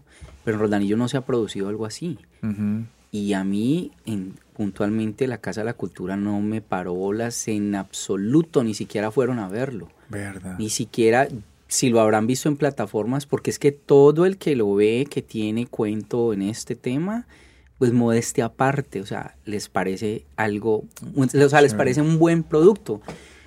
Pero 0.45 0.57
en 0.57 0.61
Roldanillo 0.63 0.97
no 0.97 1.07
se 1.07 1.17
ha 1.17 1.21
producido 1.21 1.69
algo 1.69 1.87
así. 1.87 2.19
Y 3.13 3.35
a 3.35 3.45
mí, 3.45 3.93
en, 4.05 4.35
puntualmente, 4.53 5.29
la 5.29 5.39
Casa 5.39 5.61
de 5.61 5.67
la 5.67 5.75
Cultura 5.75 6.17
no 6.17 6.41
me 6.41 6.61
paró 6.61 6.93
bolas 6.93 7.47
en 7.47 7.77
absoluto, 7.77 8.65
ni 8.65 8.75
siquiera 8.75 9.13
fueron 9.13 9.39
a 9.39 9.49
verlo. 9.49 9.87
Verdad. 10.09 10.57
Ni 10.59 10.71
siquiera, 10.71 11.29
si 11.69 11.89
lo 11.89 12.01
habrán 12.01 12.27
visto 12.27 12.49
en 12.49 12.57
plataformas, 12.57 13.27
porque 13.27 13.51
es 13.51 13.61
que 13.61 13.71
todo 13.71 14.27
el 14.27 14.39
que 14.39 14.57
lo 14.57 14.75
ve, 14.75 15.07
que 15.09 15.23
tiene 15.23 15.69
cuento 15.69 16.33
en 16.33 16.43
este 16.43 16.75
tema, 16.75 17.27
pues 17.79 17.93
modestia 17.93 18.47
aparte, 18.47 19.01
o 19.01 19.07
sea, 19.07 19.37
les 19.45 19.69
parece 19.69 20.25
algo, 20.37 20.85
o 21.17 21.49
sea, 21.49 21.61
les 21.61 21.75
parece 21.75 22.03
un 22.03 22.19
buen 22.19 22.43
producto. 22.43 23.01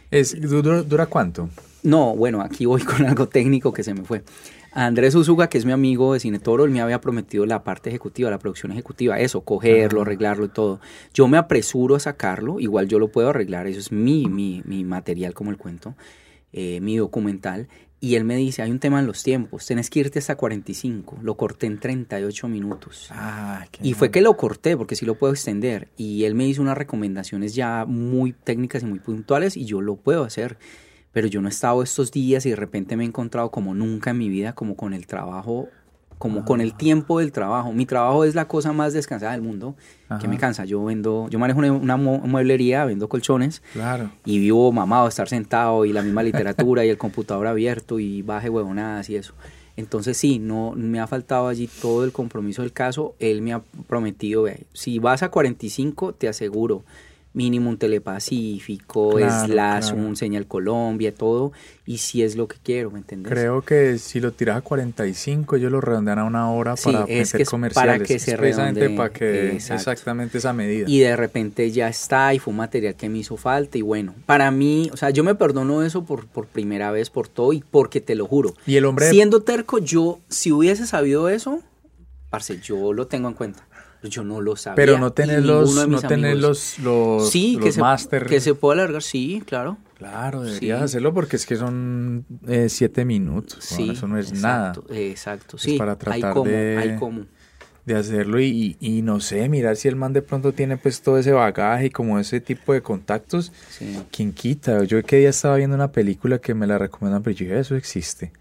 Es, 0.10 0.40
¿dura, 0.42 1.06
cuánto? 1.08 1.50
No, 1.84 2.16
bueno, 2.16 2.42
aquí 2.42 2.66
voy 2.66 2.82
con 2.84 3.06
algo 3.06 3.28
técnico 3.28 3.74
que 3.74 3.84
se 3.84 3.94
me 3.94 4.04
fue. 4.04 4.24
Andrés 4.74 5.16
Usuga, 5.16 5.50
que 5.50 5.58
es 5.58 5.66
mi 5.66 5.74
amigo 5.74 6.14
de 6.14 6.22
Cine 6.22 6.40
Toro, 6.40 6.64
él 6.64 6.72
me 6.72 6.80
había 6.80 7.02
prometido 7.02 7.46
la 7.46 7.62
parte 7.66 7.90
ejecutiva, 7.90 8.30
la 8.30 8.40
producción 8.40 8.72
ejecutiva, 8.72 9.20
eso, 9.20 9.42
cogerlo, 9.42 10.02
arreglarlo 10.02 10.46
y 10.46 10.50
todo. 10.50 10.80
Yo 11.14 11.28
me 11.28 11.38
apresuro 11.38 11.96
a 11.96 12.00
sacarlo, 12.00 12.62
igual 12.62 12.88
yo 12.88 12.98
lo 12.98 13.10
puedo 13.10 13.30
arreglar, 13.30 13.68
eso 13.68 13.82
es 13.82 13.92
mi, 13.92 14.28
mi, 14.28 14.62
mi 14.64 14.86
material 14.86 15.34
como 15.34 15.52
el 15.52 15.58
cuento, 15.58 15.96
eh, 16.54 16.80
mi 16.80 16.96
documental, 16.96 17.68
y 18.04 18.16
él 18.16 18.24
me 18.24 18.36
dice, 18.36 18.64
hay 18.64 18.72
un 18.72 18.80
tema 18.80 19.00
en 19.00 19.06
los 19.06 19.22
tiempos, 19.22 19.68
tenés 19.68 19.92
que 19.92 20.00
irte 20.00 20.18
hasta 20.18 20.36
45. 20.36 21.20
Lo 21.22 21.38
corté 21.38 21.68
en 21.68 21.80
38 21.80 22.48
minutos. 22.48 23.10
Ah, 23.12 23.68
y 23.80 23.94
fue 23.94 24.10
que 24.10 24.22
lo 24.22 24.36
corté, 24.36 24.76
porque 24.76 24.96
sí 24.96 25.06
lo 25.06 25.14
puedo 25.14 25.32
extender. 25.32 25.90
Y 25.98 26.24
él 26.24 26.34
me 26.34 26.48
hizo 26.48 26.64
unas 26.64 26.80
recomendaciones 26.80 27.54
ya 27.54 27.86
muy 27.86 28.34
técnicas 28.34 28.82
y 28.82 28.88
muy 28.88 28.98
puntuales 28.98 29.56
y 29.56 29.66
yo 29.66 29.82
lo 29.82 29.98
puedo 29.98 30.24
hacer. 30.24 30.58
Pero 31.12 31.28
yo 31.28 31.42
no 31.42 31.48
he 31.48 31.52
estado 31.52 31.84
estos 31.84 32.12
días 32.12 32.44
y 32.48 32.50
de 32.50 32.56
repente 32.56 32.98
me 32.98 33.04
he 33.04 33.08
encontrado 33.08 33.52
como 33.52 33.76
nunca 33.76 34.10
en 34.10 34.18
mi 34.18 34.30
vida, 34.30 34.54
como 34.54 34.76
con 34.76 34.96
el 34.96 35.06
trabajo 35.06 35.70
como 36.22 36.46
con 36.46 36.62
el 36.62 36.76
tiempo 36.76 37.18
del 37.18 37.32
trabajo. 37.32 37.74
Mi 37.74 37.88
trabajo 37.88 38.26
es 38.26 38.36
la 38.36 38.48
cosa 38.48 38.74
más 38.74 38.94
descansada 38.94 39.32
del 39.32 39.42
mundo, 39.42 39.74
que 40.20 40.28
me 40.28 40.38
cansa. 40.38 40.66
Yo 40.66 40.84
vendo, 40.86 41.28
yo 41.32 41.40
manejo 41.40 41.62
una, 41.62 41.98
mueblería, 41.98 42.86
vendo 42.86 43.10
colchones. 43.10 43.64
Claro. 43.74 44.12
Y 44.24 44.38
vivo 44.38 44.72
mamado, 44.72 45.08
estar 45.08 45.28
sentado 45.28 45.84
y 45.84 45.94
la 45.94 46.04
misma 46.04 46.22
literatura 46.22 46.86
y 46.86 46.90
el 46.90 47.00
computador 47.00 47.48
abierto 47.48 48.00
y 48.00 48.22
baje 48.22 48.52
huevonadas 48.52 49.10
y 49.10 49.16
eso. 49.16 49.34
Entonces 49.78 50.16
sí, 50.16 50.38
no 50.38 50.74
me 50.76 51.00
ha 51.00 51.08
faltado 51.08 51.48
allí 51.48 51.68
todo 51.82 52.06
el 52.06 52.12
compromiso 52.12 52.62
del 52.62 52.72
caso. 52.72 53.16
Él 53.18 53.42
me 53.42 53.54
ha 53.54 53.64
prometido, 53.88 54.46
si 54.74 55.00
vas 55.00 55.24
a 55.24 55.32
45, 55.32 56.14
te 56.14 56.28
aseguro, 56.28 56.84
mínimo 57.34 57.70
un 57.70 57.78
Telepacífico, 57.78 59.12
Claro, 59.16 59.46
slash 59.46 59.92
claro. 59.92 60.08
un 60.08 60.16
Señal 60.16 60.48
Colombia, 60.48 61.14
todo, 61.14 61.52
y 61.86 61.98
si 62.00 62.24
es 62.24 62.36
lo 62.36 62.48
que 62.48 62.58
quiero, 62.62 62.92
¿me 62.92 63.00
entiendes? 63.00 63.32
Creo 63.32 63.62
que 63.62 63.98
si 63.98 64.20
lo 64.20 64.32
tiras 64.32 64.58
a 64.58 64.62
45, 64.62 65.56
ellos 65.56 65.72
lo 65.72 65.82
redondean 65.82 66.20
a 66.20 66.24
una 66.26 66.52
hora 66.52 66.76
Sí, 66.78 66.92
para 66.92 67.06
es 67.06 67.08
meter 67.34 67.38
que 67.38 67.44
es 67.44 67.50
para 67.50 67.52
comerciales. 67.52 68.08
que 68.08 68.20
se 68.20 68.38
redondee, 68.38 68.90
para 68.96 69.14
que 69.14 69.52
exacto. 69.54 69.76
exactamente 69.92 70.38
esa 70.38 70.54
medida. 70.54 70.86
Y 70.90 71.00
de 71.00 71.16
repente 71.16 71.72
ya 71.72 71.88
está 71.88 72.34
y 72.34 72.40
fue 72.40 72.52
un 72.52 72.58
material 72.58 72.96
que 72.96 73.10
me 73.10 73.20
hizo 73.20 73.38
falta 73.38 73.78
y 73.78 73.82
bueno, 73.82 74.14
para 74.26 74.52
mí, 74.52 74.90
o 74.94 74.98
sea, 74.98 75.10
yo 75.10 75.24
me 75.24 75.36
perdono 75.36 75.84
eso 75.84 76.04
por, 76.04 76.28
por 76.28 76.48
primera 76.48 76.92
vez, 76.92 77.10
por 77.10 77.28
todo 77.28 77.54
y 77.54 77.64
porque 77.70 78.02
te 78.02 78.16
lo 78.16 78.26
juro. 78.28 78.54
Y 78.66 78.76
el 78.76 78.86
hombre 78.86 79.10
Siendo 79.10 79.42
terco, 79.44 79.78
yo, 79.80 80.20
si 80.30 80.52
hubiese 80.52 80.86
sabido 80.86 81.30
eso, 81.30 81.62
parce, 82.30 82.60
yo 82.62 82.94
lo 82.94 83.08
tengo 83.08 83.28
en 83.28 83.34
cuenta. 83.36 83.66
Yo 84.04 84.24
no 84.24 84.42
lo 84.42 84.56
sabía. 84.56 84.76
pero 84.76 84.98
no 84.98 85.14
tener 85.14 85.46
los 85.46 85.88
no 85.88 86.02
tener 86.02 86.38
los 86.38 86.80
los, 86.80 87.30
sí, 87.30 87.54
los 87.56 87.64
que 87.66 87.72
se, 87.72 87.82
máster. 87.82 88.26
que 88.26 88.40
se 88.42 88.56
puede 88.56 88.80
alargar, 88.82 89.04
sí, 89.04 89.44
claro. 89.46 89.78
Claro, 89.98 90.42
deberías 90.42 90.80
Sí. 90.80 90.84
hacerlo 90.86 91.14
porque 91.14 91.36
es 91.36 91.46
que 91.46 91.56
son 91.56 92.26
eh, 92.48 92.70
siete 92.70 93.06
minutos. 93.06 93.60
Sí, 93.64 93.76
bueno, 93.78 93.94
eso 93.94 94.08
no 94.08 94.18
es 94.18 94.34
nada 94.42 94.74
exacto, 94.90 95.58
Es 95.58 95.62
sí. 95.64 95.78
para 95.78 95.92
hay 95.92 95.98
tratar 96.00 96.34
como, 96.34 96.50
de- 96.50 96.78
hay 96.80 96.96
como. 96.98 97.26
de 97.86 97.96
hacerlo 97.96 98.40
y, 98.40 98.76
y, 98.80 98.98
y 98.98 99.02
no 99.04 99.20
sé, 99.20 99.48
mirar 99.50 99.76
si 99.76 99.88
el 99.88 99.96
man 99.96 100.14
de 100.14 100.24
pronto 100.24 100.52
tiene 100.54 100.78
pues 100.78 101.02
todo 101.04 101.20
ese 101.20 101.32
bagaje 101.32 101.86
y 101.86 101.90
como 101.92 102.18
ese 102.18 102.40
tipo 102.42 102.74
de 102.74 102.82
contactos. 102.82 103.52
Sí. 103.70 104.00
¿Quién 104.12 104.34
quita? 104.34 104.84
Yo 104.84 105.04
que 105.04 105.18
día 105.20 105.30
estaba 105.30 105.56
viendo 105.58 105.76
una 105.76 105.92
película 105.92 106.40
que 106.40 106.56
me 106.56 106.66
la 106.66 106.80
recomendan, 106.80 107.22
pero 107.22 107.36
yo 107.36 107.54
eso 107.56 107.76
existe. 107.76 108.32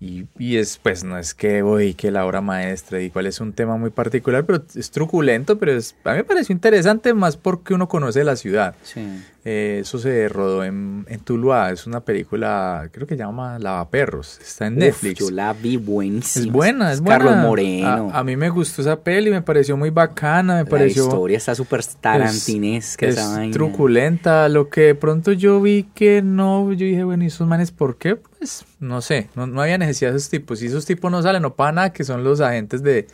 Y, 0.00 0.26
y 0.38 0.58
es, 0.58 0.78
pues, 0.80 1.02
no 1.02 1.18
es 1.18 1.34
que 1.34 1.60
voy, 1.62 1.92
que 1.94 2.12
la 2.12 2.24
obra 2.24 2.40
maestra, 2.40 3.00
y 3.02 3.10
cuál 3.10 3.26
es 3.26 3.40
un 3.40 3.52
tema 3.52 3.76
muy 3.76 3.90
particular, 3.90 4.44
pero 4.46 4.62
es 4.76 4.92
truculento, 4.92 5.58
pero 5.58 5.72
es, 5.72 5.96
a 6.04 6.12
mí 6.12 6.18
me 6.18 6.24
pareció 6.24 6.52
interesante 6.52 7.14
más 7.14 7.36
porque 7.36 7.74
uno 7.74 7.88
conoce 7.88 8.22
la 8.22 8.36
ciudad. 8.36 8.76
Sí. 8.84 9.04
Eh, 9.44 9.78
eso 9.80 9.98
se 9.98 10.28
rodó 10.28 10.62
en, 10.62 11.04
en 11.08 11.18
Tuluá, 11.20 11.72
es 11.72 11.84
una 11.88 11.98
película, 12.00 12.88
creo 12.92 13.08
que 13.08 13.16
se 13.16 13.24
llama 13.24 13.58
Lavaperros, 13.58 14.38
está 14.40 14.66
en 14.68 14.74
Uf, 14.74 14.78
Netflix. 14.80 15.18
yo 15.18 15.30
la 15.32 15.52
vi 15.52 15.76
buenísima. 15.76 16.46
Es 16.46 16.52
buena, 16.52 16.92
es 16.92 17.00
buena. 17.00 17.24
Carlos 17.24 17.44
Moreno. 17.44 18.10
A, 18.12 18.20
a 18.20 18.24
mí 18.24 18.36
me 18.36 18.50
gustó 18.50 18.82
esa 18.82 19.00
peli, 19.00 19.30
me 19.30 19.42
pareció 19.42 19.76
muy 19.76 19.90
bacana, 19.90 20.54
me 20.58 20.62
la 20.62 20.68
pareció... 20.70 21.04
historia 21.04 21.38
está 21.38 21.56
súper 21.56 21.84
tarantinesca. 21.84 23.04
Es 23.06 23.16
esa 23.16 23.30
vaina. 23.36 23.52
truculenta. 23.52 24.48
Lo 24.48 24.68
que 24.68 24.82
de 24.82 24.94
pronto 24.94 25.32
yo 25.32 25.60
vi 25.60 25.88
que 25.94 26.22
no, 26.22 26.72
yo 26.72 26.86
dije, 26.86 27.02
bueno, 27.02 27.24
¿y 27.24 27.28
esos 27.28 27.48
manes 27.48 27.72
por 27.72 27.96
qué? 27.96 28.18
Pues 28.38 28.64
no 28.78 29.00
sé, 29.00 29.28
no, 29.34 29.46
no 29.46 29.60
había 29.60 29.78
necesidad 29.78 30.12
de 30.12 30.18
esos 30.18 30.30
tipos. 30.30 30.60
Si 30.60 30.66
esos 30.66 30.86
tipos 30.86 31.10
no 31.10 31.20
salen, 31.22 31.42
no 31.42 31.54
para 31.54 31.72
nada, 31.72 31.92
que 31.92 32.04
son 32.04 32.22
los 32.22 32.40
agentes 32.40 32.82
de 32.82 33.08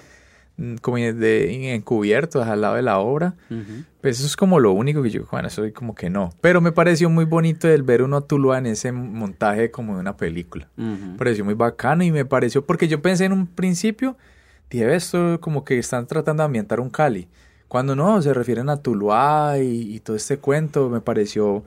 mm, 0.58 0.76
como 0.76 0.98
de 0.98 1.74
encubiertos 1.74 2.46
al 2.46 2.60
lado 2.60 2.74
de 2.74 2.82
la 2.82 2.98
obra. 2.98 3.34
Pues 4.02 4.18
eso 4.18 4.26
es 4.26 4.36
como 4.36 4.60
lo 4.60 4.72
único 4.72 5.02
que 5.02 5.08
yo, 5.10 5.22
bueno, 5.30 5.48
soy 5.48 5.72
como 5.72 5.94
que 5.94 6.10
no. 6.10 6.30
Pero 6.42 6.60
me 6.60 6.72
pareció 6.72 7.08
muy 7.08 7.24
bonito 7.24 7.68
el 7.68 7.82
ver 7.82 8.02
uno 8.02 8.18
a 8.18 8.26
Tuluá 8.26 8.58
en 8.58 8.66
ese 8.66 8.92
montaje 8.92 9.70
como 9.70 9.94
de 9.94 10.00
una 10.00 10.16
película. 10.16 10.68
Me 10.76 11.16
pareció 11.18 11.44
muy 11.44 11.54
bacano 11.54 12.04
y 12.04 12.12
me 12.12 12.26
pareció, 12.26 12.64
porque 12.66 12.86
yo 12.86 13.00
pensé 13.00 13.24
en 13.24 13.32
un 13.32 13.46
principio, 13.46 14.18
dije, 14.68 14.84
"Ve, 14.84 14.96
esto 14.96 15.40
como 15.40 15.64
que 15.64 15.78
están 15.78 16.06
tratando 16.06 16.42
de 16.42 16.46
ambientar 16.46 16.80
un 16.80 16.90
Cali. 16.90 17.28
Cuando 17.66 17.96
no, 17.96 18.20
se 18.20 18.34
refieren 18.34 18.68
a 18.68 18.76
Tuluá 18.76 19.58
y, 19.58 19.94
y 19.94 20.00
todo 20.00 20.16
este 20.16 20.36
cuento, 20.36 20.90
me 20.90 21.00
pareció 21.00 21.64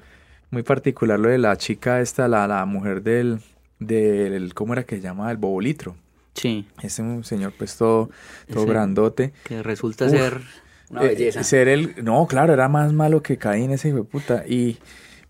muy 0.51 0.63
particular 0.63 1.19
lo 1.19 1.29
de 1.29 1.37
la 1.37 1.55
chica 1.57 2.01
esta, 2.01 2.27
la, 2.27 2.47
la 2.47 2.65
mujer 2.65 3.01
del, 3.03 3.39
del, 3.79 4.53
¿cómo 4.53 4.73
era 4.73 4.83
que 4.83 4.95
se 4.97 5.01
llama? 5.01 5.29
El 5.31 5.37
bobolitro. 5.37 5.95
Sí, 6.33 6.67
Ese 6.83 7.03
señor 7.23 7.53
pues 7.57 7.75
todo, 7.77 8.09
todo 8.51 8.63
Ese- 8.63 8.71
grandote. 8.71 9.33
que 9.43 9.63
resulta 9.63 10.05
Uf. 10.05 10.11
ser 10.11 10.41
una 10.89 11.03
Eh, 11.03 11.07
belleza. 11.09 11.43
ser 11.43 11.67
el, 11.67 11.95
no, 12.03 12.27
claro, 12.27 12.53
era 12.53 12.67
más 12.69 12.93
malo 12.93 13.21
que 13.23 13.37
Caín 13.37 13.71
ese 13.71 13.89
hijo 13.89 13.97
de 13.97 14.03
puta. 14.03 14.43
Y, 14.47 14.77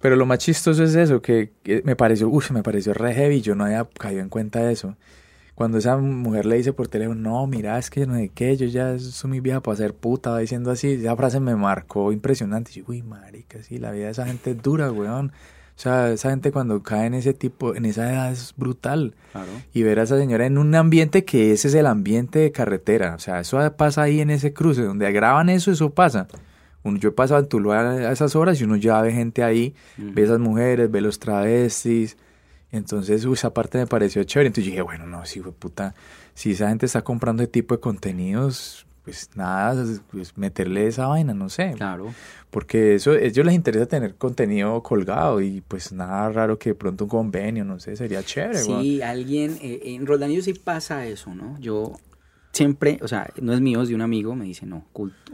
pero 0.02 0.16
lo 0.18 0.26
más 0.26 0.40
chistoso 0.40 0.84
es 0.84 0.96
eso, 0.96 1.22
que, 1.22 1.52
que 1.64 1.82
me 1.86 1.96
pareció, 1.96 2.28
uff, 2.30 2.52
me 2.52 2.62
pareció 2.62 2.94
re 2.94 3.14
heavy, 3.14 3.42
yo 3.42 3.56
no 3.56 3.64
había 3.66 3.88
caído 3.98 4.22
en 4.22 4.30
cuenta 4.30 4.60
de 4.60 4.74
eso. 4.74 4.96
Cuando 5.58 5.80
esa 5.80 5.98
mujer 5.98 6.46
le 6.46 6.58
dice 6.58 6.72
por 6.72 6.88
teléfono, 6.88 7.20
no, 7.20 7.48
mira, 7.48 7.80
es 7.80 7.90
que 7.90 8.06
no 8.06 8.14
sé 8.14 8.30
qué, 8.30 8.56
yo 8.56 8.68
ya 8.68 9.00
soy 9.00 9.28
muy 9.32 9.40
vieja 9.40 9.60
para 9.60 9.76
ser 9.76 9.96
puta, 9.96 10.30
va 10.30 10.38
diciendo 10.38 10.70
así, 10.70 10.92
esa 10.92 11.16
frase 11.16 11.40
me 11.40 11.56
marcó 11.56 12.12
impresionante. 12.12 12.70
Y 12.72 12.76
yo, 12.76 12.84
uy, 12.88 13.02
marica, 13.02 13.64
sí, 13.64 13.80
la 13.80 13.90
vida 13.90 14.06
de 14.06 14.12
esa 14.12 14.28
gente 14.28 14.52
es 14.52 14.62
dura, 14.62 14.92
weón. 14.92 15.30
O 15.30 15.80
sea, 15.80 16.12
esa 16.12 16.30
gente 16.30 16.52
cuando 16.52 16.84
cae 16.84 17.08
en 17.08 17.16
ese 17.16 17.34
tipo, 17.34 17.74
en 17.74 17.86
esa 17.86 18.08
edad 18.12 18.32
es 18.32 18.54
brutal 18.56 19.16
Claro. 19.32 19.48
y 19.74 19.82
ver 19.82 20.00
a 20.00 20.04
esa 20.04 20.20
señora 20.20 20.46
en 20.46 20.60
un 20.60 20.76
ambiente 20.76 21.26
que 21.26 21.52
ese 21.54 21.70
es 21.70 21.74
el 21.74 21.88
ambiente 21.88 22.38
de 22.38 22.52
carretera. 22.52 23.16
O 23.16 23.20
sea, 23.20 23.40
eso 23.40 23.58
pasa 23.78 24.04
ahí 24.04 24.22
en 24.22 24.30
ese 24.30 24.54
cruce, 24.54 24.84
donde 24.84 25.12
graban 25.12 25.50
eso, 25.50 25.72
eso 25.72 25.90
pasa. 25.90 26.28
Uno, 26.84 27.00
yo 27.00 27.10
he 27.10 27.14
pasado 27.14 27.40
en 27.40 27.48
Tuluá 27.48 27.80
a 27.82 28.12
esas 28.12 28.36
horas 28.36 28.62
y 28.62 28.64
uno 28.64 28.76
ya 28.76 29.02
ve 29.02 29.12
gente 29.12 29.44
ahí, 29.44 29.74
ve 29.98 30.22
esas 30.22 30.38
mujeres, 30.40 30.92
ve 30.92 31.02
los 31.02 31.18
travestis. 31.18 32.16
Entonces, 32.72 33.26
uy, 33.26 33.34
esa 33.34 33.54
parte 33.54 33.78
me 33.78 33.88
pareció 33.88 34.24
chévere. 34.24 34.48
Entonces 34.48 34.66
yo 34.66 34.72
dije, 34.72 34.82
bueno, 34.82 35.08
no, 35.08 35.26
si 35.26 35.40
fue 35.40 35.52
puta, 35.52 35.96
si 36.34 36.52
esa 36.52 36.70
gente 36.70 36.86
está 36.86 37.04
comprando 37.04 37.44
ese 37.44 37.52
tipo 37.52 37.76
de 37.76 37.80
contenidos, 37.82 38.86
pues 39.08 39.30
nada, 39.36 39.86
pues 40.12 40.38
meterle 40.38 40.86
esa 40.88 41.08
vaina, 41.08 41.34
no 41.34 41.48
sé. 41.48 41.74
Claro. 41.78 42.14
Porque 42.50 42.96
eso, 42.96 43.12
a 43.12 43.20
ellos 43.20 43.46
les 43.46 43.56
interesa 43.56 43.86
tener 43.86 44.16
contenido 44.16 44.84
colgado 44.84 45.40
y 45.40 45.62
pues 45.62 45.94
nada 45.94 46.30
raro 46.30 46.60
que 46.60 46.72
de 46.72 46.76
pronto 46.76 47.06
un 47.06 47.10
convenio, 47.10 47.64
no 47.64 47.80
sé, 47.80 47.96
sería 47.96 48.22
chévere. 48.22 48.60
Sí, 48.60 49.02
alguien, 49.02 49.58
eh, 49.62 49.80
en 49.86 50.06
Roldanillo 50.06 50.42
sí 50.42 50.54
pasa 50.54 51.08
eso, 51.08 51.34
¿no? 51.34 51.58
Yo 51.60 51.94
siempre, 52.52 53.00
o 53.02 53.08
sea, 53.08 53.32
no 53.42 53.54
es 53.54 53.62
mío, 53.62 53.82
es 53.82 53.88
de 53.88 53.96
un 53.96 54.02
amigo, 54.02 54.36
me 54.36 54.44
dice, 54.44 54.66
no, 54.66 54.84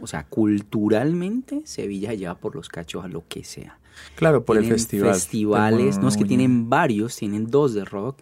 o 0.00 0.06
sea, 0.06 0.24
culturalmente 0.24 1.62
Sevilla 1.64 2.10
se 2.10 2.18
lleva 2.18 2.36
por 2.36 2.54
los 2.54 2.68
cachos 2.68 3.04
a 3.04 3.08
lo 3.08 3.24
que 3.26 3.42
sea. 3.42 3.78
Claro, 4.16 4.44
por 4.44 4.56
el 4.58 4.64
festival. 4.66 5.14
festivales, 5.14 5.98
no 5.98 6.08
es 6.08 6.16
que 6.16 6.24
tienen 6.24 6.68
varios, 6.70 7.16
tienen 7.16 7.46
dos 7.50 7.74
de 7.74 7.84
rock. 7.84 8.18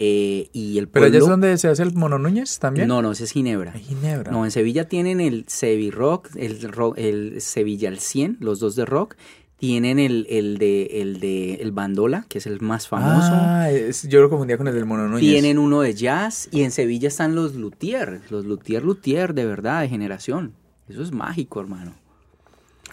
eh, 0.00 0.48
y 0.52 0.78
el 0.78 0.88
Pero 0.88 1.06
allá 1.06 1.12
pueblo... 1.12 1.24
es 1.26 1.30
donde 1.30 1.58
se 1.58 1.68
hace 1.68 1.82
el 1.82 1.94
Mono 1.94 2.18
Núñez 2.18 2.58
también. 2.58 2.88
No, 2.88 3.00
no, 3.00 3.12
ese 3.12 3.24
es 3.24 3.30
Ginebra. 3.32 3.72
Ginebra. 3.72 4.32
No, 4.32 4.44
en 4.44 4.50
Sevilla 4.50 4.88
tienen 4.88 5.20
el 5.20 5.44
Sevi 5.48 5.90
Rock, 5.92 6.30
el, 6.36 6.60
ro- 6.72 6.94
el 6.96 7.40
Sevilla 7.40 7.88
al 7.90 7.98
100, 8.00 8.38
los 8.40 8.58
dos 8.60 8.74
de 8.76 8.84
rock. 8.84 9.14
Tienen 9.56 9.98
el, 10.00 10.26
el 10.28 10.58
de 10.58 11.00
el 11.00 11.20
de 11.20 11.54
el 11.54 11.70
Bandola, 11.70 12.26
que 12.28 12.38
es 12.38 12.46
el 12.46 12.60
más 12.60 12.88
famoso. 12.88 13.30
Ah, 13.32 13.70
es- 13.70 14.06
yo 14.08 14.20
lo 14.20 14.28
confundía 14.28 14.58
con 14.58 14.66
el 14.68 14.74
del 14.74 14.84
Mono 14.84 15.06
Núñez. 15.08 15.20
Tienen 15.30 15.58
uno 15.58 15.80
de 15.80 15.94
jazz 15.94 16.48
y 16.50 16.62
en 16.62 16.70
Sevilla 16.72 17.06
están 17.08 17.34
los 17.36 17.54
luthier, 17.54 18.20
los 18.30 18.44
luthier 18.44 18.84
luthier 18.84 19.32
de 19.32 19.46
verdad, 19.46 19.80
de 19.82 19.88
generación. 19.88 20.54
Eso 20.88 21.02
es 21.02 21.12
mágico, 21.12 21.60
hermano. 21.60 21.94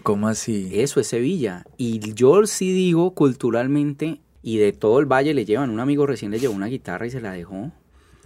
¿Cómo 0.03 0.27
así? 0.27 0.69
Eso 0.73 0.99
es 0.99 1.07
Sevilla. 1.07 1.65
Y 1.77 2.13
yo 2.13 2.45
sí 2.47 2.71
digo 2.73 3.13
culturalmente, 3.13 4.21
y 4.41 4.57
de 4.57 4.73
todo 4.73 4.99
el 4.99 5.05
valle 5.05 5.33
le 5.33 5.45
llevan, 5.45 5.69
un 5.69 5.79
amigo 5.79 6.07
recién 6.07 6.31
le 6.31 6.39
llevó 6.39 6.55
una 6.55 6.65
guitarra 6.67 7.05
y 7.05 7.11
se 7.11 7.21
la 7.21 7.33
dejó. 7.33 7.71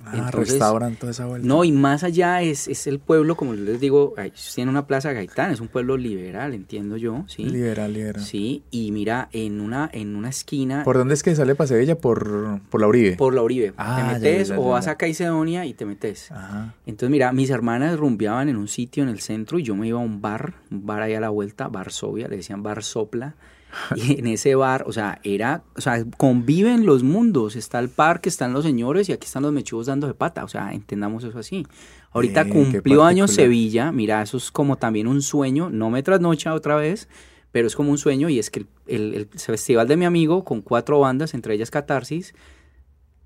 Ah, 0.05 0.25
entonces- 0.25 0.51
restauran 0.51 0.95
toda 0.95 1.11
esa 1.11 1.25
vuelta. 1.25 1.47
No, 1.47 1.63
y 1.63 1.71
más 1.71 2.03
allá 2.03 2.41
es, 2.41 2.67
es 2.67 2.87
el 2.87 2.99
pueblo, 2.99 3.35
como 3.35 3.53
les 3.53 3.79
digo, 3.79 4.13
tiene 4.53 4.71
una 4.71 4.87
plaza 4.87 5.11
Gaitán, 5.13 5.51
es 5.51 5.59
un 5.61 5.67
pueblo 5.67 5.97
liberal, 5.97 6.53
entiendo 6.53 6.97
yo, 6.97 7.23
¿sí? 7.27 7.45
Liberal, 7.45 7.93
liberal. 7.93 8.21
Sí, 8.23 8.63
y 8.71 8.91
mira, 8.91 9.29
en 9.31 9.61
una, 9.61 9.89
en 9.93 10.15
una 10.15 10.29
esquina, 10.29 10.83
¿Por 10.83 10.97
dónde 10.97 11.13
es 11.13 11.23
que 11.23 11.35
sale 11.35 11.55
para 11.55 11.67
Sevilla? 11.67 11.97
Por, 11.97 12.59
por 12.69 12.81
la 12.81 12.87
Uribe. 12.87 13.15
por 13.15 13.33
la 13.33 13.41
Oribe, 13.41 13.73
Ah, 13.77 13.97
te 14.07 14.13
metes 14.19 14.47
ya, 14.49 14.55
ya, 14.55 14.61
o 14.61 14.69
vas 14.69 14.87
a 14.87 14.95
Caicedonia 14.97 15.65
y 15.65 15.73
te 15.73 15.85
metes. 15.85 16.31
Ajá. 16.31 16.73
Entonces, 16.85 17.09
mira, 17.11 17.31
mis 17.31 17.49
hermanas 17.49 17.97
rumbeaban 17.97 18.49
en 18.49 18.55
un 18.57 18.67
sitio 18.67 19.03
en 19.03 19.09
el 19.09 19.19
centro 19.19 19.59
y 19.59 19.63
yo 19.63 19.75
me 19.75 19.87
iba 19.87 19.99
a 19.99 20.03
un 20.03 20.21
bar, 20.21 20.53
un 20.71 20.85
bar 20.85 21.01
ahí 21.01 21.13
a 21.13 21.19
la 21.19 21.29
vuelta, 21.29 21.67
Varsovia, 21.67 22.27
le 22.27 22.37
decían 22.37 22.63
Bar 22.63 22.83
Sopla. 22.83 23.35
Y 23.95 24.19
en 24.19 24.27
ese 24.27 24.55
bar, 24.55 24.83
o 24.87 24.91
sea, 24.93 25.19
era, 25.23 25.63
o 25.75 25.81
sea, 25.81 26.03
conviven 26.17 26.85
los 26.85 27.03
mundos. 27.03 27.55
Está 27.55 27.79
el 27.79 27.89
parque, 27.89 28.29
están 28.29 28.53
los 28.53 28.63
señores 28.63 29.09
y 29.09 29.13
aquí 29.13 29.25
están 29.25 29.43
los 29.43 29.51
mechugos 29.53 29.85
dando 29.87 30.07
de 30.07 30.13
pata. 30.13 30.43
O 30.43 30.47
sea, 30.47 30.73
entendamos 30.73 31.23
eso 31.23 31.37
así. 31.39 31.65
Ahorita 32.11 32.41
Eh, 32.41 32.49
cumplió 32.49 33.03
años. 33.03 33.31
Sevilla. 33.31 33.91
Mira, 33.91 34.21
eso 34.21 34.37
es 34.37 34.51
como 34.51 34.77
también 34.77 35.07
un 35.07 35.21
sueño. 35.21 35.69
No 35.69 35.89
me 35.89 36.03
trasnocha 36.03 36.53
otra 36.53 36.75
vez, 36.75 37.09
pero 37.51 37.67
es 37.67 37.75
como 37.75 37.91
un 37.91 37.97
sueño. 37.97 38.29
Y 38.29 38.39
es 38.39 38.49
que 38.49 38.65
el 38.87 39.27
festival 39.35 39.87
de 39.87 39.97
mi 39.97 40.05
amigo, 40.05 40.43
con 40.45 40.61
cuatro 40.61 40.99
bandas, 40.99 41.33
entre 41.33 41.53
ellas 41.55 41.71
Catarsis, 41.71 42.33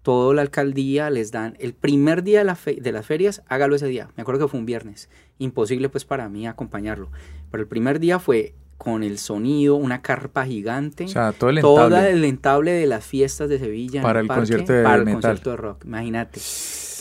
toda 0.02 0.34
la 0.34 0.42
alcaldía 0.42 1.10
les 1.10 1.32
dan 1.32 1.56
el 1.60 1.74
primer 1.74 2.24
día 2.24 2.40
de, 2.40 2.46
la 2.46 2.56
fe- 2.56 2.80
de 2.82 2.92
las 2.92 3.06
ferias, 3.06 3.44
hágalo 3.48 3.76
ese 3.76 3.88
día. 3.88 4.10
Me 4.16 4.22
acuerdo 4.22 4.46
que 4.46 4.52
fue 4.52 4.60
un 4.60 4.66
viernes. 4.66 5.10
Imposible 5.38 5.90
pues 5.90 6.06
para 6.06 6.30
mí 6.30 6.48
acompañarlo. 6.48 7.10
Pero 7.52 7.62
el 7.62 7.68
primer 7.68 8.00
día 8.00 8.18
fue 8.20 8.54
con 8.80 9.04
el 9.04 9.20
sonido, 9.20 9.76
una 9.76 10.02
carpa 10.02 10.46
gigante. 10.46 11.04
O 11.04 11.08
sea, 11.10 11.34
todo 11.34 11.50
el 11.50 11.58
entable. 11.60 12.12
el 12.12 12.24
entable 12.24 12.72
de 12.72 12.88
las 12.88 13.06
fiestas 13.06 13.50
de 13.50 13.60
Sevilla. 13.60 14.00
en 14.00 14.04
Para 14.04 14.22
el 14.22 14.28
parque, 14.28 14.40
concierto 14.40 14.72
de 14.74 14.84
para 14.84 14.96
el 14.96 15.06
metal. 15.06 15.22
concierto 15.22 15.50
de 15.52 15.58
rock. 15.58 15.86
Imagínate. 15.86 16.40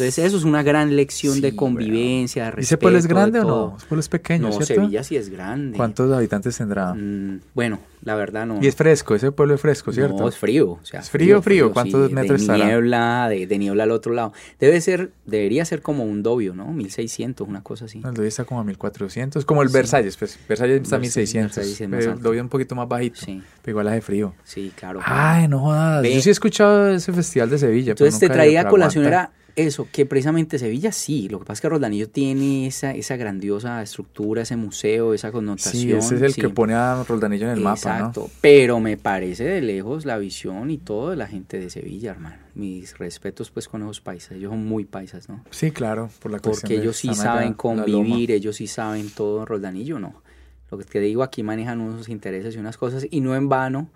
Entonces 0.01 0.19
eso 0.25 0.37
es 0.37 0.45
una 0.45 0.63
gran 0.63 0.95
lección 0.97 1.35
Sí, 1.35 1.41
de 1.41 1.55
convivencia, 1.57 2.45
de 2.45 2.49
¿Y 2.49 2.51
respeto. 2.53 2.65
ese 2.67 2.77
pueblo 2.79 2.99
es 2.99 3.05
de 3.05 3.09
grande 3.09 3.41
o 3.41 3.45
no? 3.45 3.75
Ese 3.77 3.87
pueblo 3.87 4.01
es 4.01 4.09
pequeño, 4.09 4.43
No, 4.49 4.53
¿cierto? 4.53 4.67
Sevilla 4.75 5.03
sí 5.03 5.17
es 5.17 5.29
grande. 5.29 5.77
¿Cuántos 5.77 6.13
habitantes 6.13 6.57
tendrá? 6.57 6.95
Mm, 6.95 7.41
bueno, 7.55 7.79
la 8.05 8.15
verdad 8.15 8.47
no. 8.47 8.59
Y 8.63 8.67
es 8.69 8.77
fresco, 8.77 9.15
ese 9.15 9.33
pueblo 9.33 9.55
es 9.55 9.61
fresco, 9.61 9.93
¿cierto? 9.93 10.17
No, 10.19 10.29
es 10.29 10.37
frío. 10.37 10.71
O 10.73 10.81
sea, 10.85 11.01
¿Es 11.01 11.11
frío, 11.11 11.43
frío? 11.43 11.73
¿Cuántos 11.73 12.09
sí, 12.09 12.15
metros 12.15 12.47
de 12.47 12.55
niebla, 12.57 13.29
de, 13.29 13.47
de 13.47 13.59
niebla 13.59 13.83
al 13.85 13.91
otro 13.91 14.13
lado. 14.13 14.33
Debe 14.61 14.81
ser, 14.81 15.11
debería 15.27 15.65
ser 15.65 15.83
como 15.83 16.05
un 16.05 16.23
dobio, 16.23 16.55
¿no? 16.55 16.73
1600, 16.73 17.47
una 17.49 17.63
cosa 17.63 17.87
así. 17.87 17.99
El 18.05 18.15
Dobio 18.15 18.29
está 18.29 18.45
como 18.45 18.61
a 18.61 18.65
1400, 18.65 19.45
como 19.45 19.63
el 19.63 19.69
Sí. 19.69 19.75
Versalles, 19.75 20.17
pues. 20.17 20.39
Versalles 20.49 20.83
está 20.83 20.97
a 20.97 20.99
Versalles- 21.01 21.03
1600. 21.03 21.57
Versalles 21.57 21.81
es 21.81 21.89
pero 21.91 22.13
el. 22.13 22.23
Dobio 22.23 22.43
un 22.43 22.49
poquito 22.49 22.75
más 22.75 22.89
bajito. 22.89 23.21
Sí, 23.21 23.43
Pero 23.63 23.73
igual 23.73 23.89
hace 23.89 24.01
frío. 24.01 24.35
sí, 24.45 24.73
claro. 24.77 25.01
Ay, 25.05 25.49
no 25.49 25.59
jodas. 25.61 26.03
Ve. 26.03 26.15
Yo 26.15 26.21
sí 26.21 26.29
he 26.29 26.33
escuchado 26.33 26.89
ese 26.91 27.13
festival 27.13 27.51
de 27.51 27.59
Sevilla. 27.59 27.93
Entonces 27.93 28.19
te 28.21 28.27
nunca 28.27 28.35
traía 28.35 28.61
a 28.63 28.69
colación 28.69 29.05
era 29.05 29.31
eso, 29.59 29.89
que 29.91 30.07
precisamente 30.07 30.59
Sevilla 30.59 30.93
sí, 30.93 31.29
lo 31.29 31.41
que 31.41 31.45
pasa 31.45 31.55
es 31.55 31.61
que 31.63 31.69
Rodanillo 31.69 32.09
tiene 32.09 32.67
esa, 32.67 32.93
esa 32.93 33.17
grandiosa 33.17 33.83
estructura, 33.83 34.43
ese 34.43 34.57
museo, 34.57 35.15
esa 35.15 35.33
connotación. 35.33 35.73
Sí, 35.73 35.93
ese 35.93 36.15
es 36.15 36.23
el 36.23 36.33
sí. 36.33 36.41
que 36.41 36.49
pone 36.49 36.75
a 36.75 37.03
Roldanillo 37.03 37.47
en 37.47 37.53
el 37.53 37.61
mapa, 37.61 37.77
Exacto, 37.77 38.31
pero 38.41 38.79
me 38.79 38.97
parece 38.97 39.45
de 39.45 39.61
lejos 39.61 40.05
la 40.05 40.17
visión 40.19 40.71
y 40.71 40.79
todo 40.79 41.11
de 41.11 41.17
la 41.17 41.27
gente 41.27 41.59
de 41.59 41.71
Sevilla, 41.71 42.13
hermano. 42.13 42.37
Mis 42.55 42.97
respetos 42.99 43.51
pues 43.51 43.69
con 43.69 43.83
esos 43.83 44.01
paisas, 44.01 44.33
ellos 44.33 44.51
son 44.51 44.65
muy 44.65 44.85
paisas, 44.85 45.29
¿no? 45.29 45.45
Sí, 45.51 45.71
claro, 45.71 46.09
por 46.21 46.31
la 46.31 46.39
Porque 46.39 46.77
ellos 46.77 46.97
sí 46.97 47.13
saben 47.15 47.49
allá, 47.49 47.57
convivir, 47.57 48.31
ellos 48.31 48.57
sí 48.57 48.67
saben 48.67 49.11
todo 49.11 49.41
en 49.41 49.47
Roldanillo, 49.47 49.99
no. 49.99 50.23
Lo 50.71 50.79
que 50.79 50.85
te 50.85 51.01
digo, 51.01 51.23
aquí 51.23 51.43
manejan 51.43 51.81
unos 51.81 52.09
intereses 52.09 52.55
y 52.55 52.59
unas 52.59 52.77
cosas, 52.77 53.07
y 53.11 53.21
no 53.21 53.35
en 53.35 53.49
vano, 53.49 53.89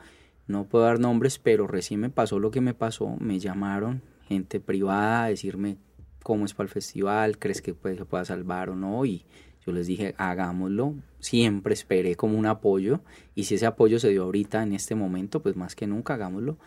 no 0.47 0.65
puedo 0.65 0.85
dar 0.85 0.99
nombres, 0.99 1.39
pero 1.39 1.67
recién 1.67 2.01
me 2.01 2.11
pasó 2.11 2.39
lo 2.39 2.51
que 2.51 2.61
me 2.61 2.75
pasó, 2.75 3.17
me 3.21 3.39
llamaron 3.39 4.03
gente 4.33 4.61
privada 4.61 5.25
a 5.25 5.29
decirme 5.29 5.77
cómo 6.23 6.45
es 6.45 6.55
para 6.55 6.67
el 6.67 6.73
festival, 6.73 7.39
crees 7.39 7.63
que 7.63 7.75
puede, 7.75 7.97
se 7.97 8.05
pueda 8.05 8.25
salvar 8.25 8.71
o 8.71 8.77
no, 8.77 9.05
y 9.05 9.25
yo 9.67 9.73
les 9.73 9.87
dije, 9.87 10.15
hagámoslo, 10.19 10.95
siempre 11.21 11.75
esperé 11.75 12.17
como 12.17 12.39
un 12.39 12.47
apoyo, 12.47 13.01
y 13.35 13.45
si 13.45 13.55
ese 13.57 13.67
apoyo 13.67 13.99
se 13.99 14.11
dio 14.11 14.25
ahorita, 14.25 14.63
en 14.63 14.73
este 14.73 14.95
momento, 14.95 15.41
pues 15.41 15.57
más 15.57 15.75
que 15.75 15.87
nunca, 15.87 16.15
hagámoslo. 16.15 16.59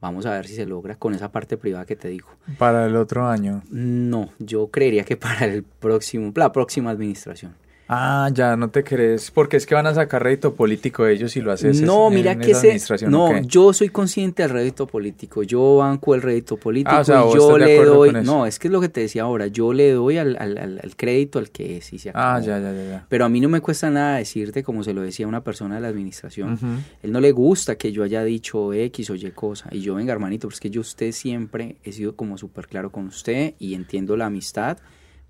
Vamos 0.00 0.26
a 0.26 0.30
ver 0.30 0.46
si 0.46 0.54
se 0.54 0.64
logra 0.64 0.94
con 0.94 1.12
esa 1.14 1.32
parte 1.32 1.56
privada 1.56 1.84
que 1.84 1.96
te 1.96 2.08
digo. 2.08 2.28
Para 2.56 2.86
el 2.86 2.94
otro 2.94 3.26
año. 3.26 3.64
No, 3.68 4.30
yo 4.38 4.68
creería 4.68 5.04
que 5.04 5.16
para 5.18 5.46
el 5.46 5.64
próximo, 5.64 6.32
la 6.36 6.52
próxima 6.52 6.90
administración. 6.90 7.56
Ah, 7.90 8.28
ya, 8.34 8.54
no 8.54 8.68
te 8.68 8.84
crees. 8.84 9.30
Porque 9.30 9.56
es 9.56 9.64
que 9.64 9.74
van 9.74 9.86
a 9.86 9.94
sacar 9.94 10.22
rédito 10.22 10.54
político 10.54 11.06
ellos 11.06 11.32
si 11.32 11.40
lo 11.40 11.50
haces 11.52 11.80
no, 11.80 12.08
en- 12.08 12.14
mira 12.14 12.32
en 12.32 12.40
que 12.40 12.50
esa 12.50 12.60
administración. 12.60 13.10
no, 13.10 13.40
yo 13.42 13.72
soy 13.72 13.88
consciente 13.88 14.42
del 14.42 14.50
rédito 14.50 14.86
político, 14.86 15.42
yo 15.42 15.76
banco 15.76 16.14
el 16.14 16.20
rédito 16.20 16.58
político 16.58 16.94
Ah, 16.94 17.00
o 17.00 17.04
sea, 17.04 17.24
y 17.26 17.32
yo 17.34 17.56
de 17.56 17.64
le 17.64 17.84
doy, 17.84 18.12
no, 18.22 18.44
es 18.44 18.58
que 18.58 18.68
es 18.68 18.72
lo 18.72 18.82
que 18.82 18.90
te 18.90 19.00
decía 19.00 19.22
ahora, 19.22 19.46
yo 19.46 19.72
le 19.72 19.90
doy 19.92 20.18
al, 20.18 20.36
al, 20.38 20.80
crédito 20.96 21.38
al 21.38 21.50
que 21.50 21.78
es 21.78 21.90
y 21.94 21.98
se 21.98 22.10
Ah, 22.10 22.34
acabó. 22.36 22.46
ya, 22.46 22.58
ya, 22.60 22.72
ya. 22.74 22.84
ya. 22.90 23.06
Pero 23.08 23.24
a 23.24 23.30
mí 23.30 23.40
no 23.40 23.48
me 23.48 23.62
cuesta 23.62 23.88
nada 23.88 24.18
decirte, 24.18 24.62
como 24.62 24.84
se 24.84 24.92
lo 24.92 25.00
decía 25.00 25.26
una 25.26 25.42
persona 25.42 25.76
de 25.76 25.80
la 25.80 25.88
administración, 25.88 26.58
él 27.02 27.10
no 27.10 27.20
le 27.20 27.32
gusta 27.32 27.76
que 27.76 27.90
yo 27.90 28.02
haya 28.04 28.22
dicho 28.22 28.74
X 28.74 29.08
o 29.08 29.14
Y 29.14 29.30
cosa. 29.30 29.70
Y 29.72 29.80
yo, 29.80 29.94
venga, 29.94 30.12
hermanito, 30.12 30.46
pues 30.48 30.60
que 30.60 30.68
yo 30.68 30.82
usted 30.82 31.12
siempre 31.12 31.76
he 31.84 31.92
sido 31.92 32.14
como 32.16 32.36
súper 32.36 32.66
claro 32.68 32.92
con 32.92 33.06
usted 33.06 33.54
y 33.58 33.72
entiendo 33.72 34.14
la 34.18 34.26
amistad, 34.26 34.76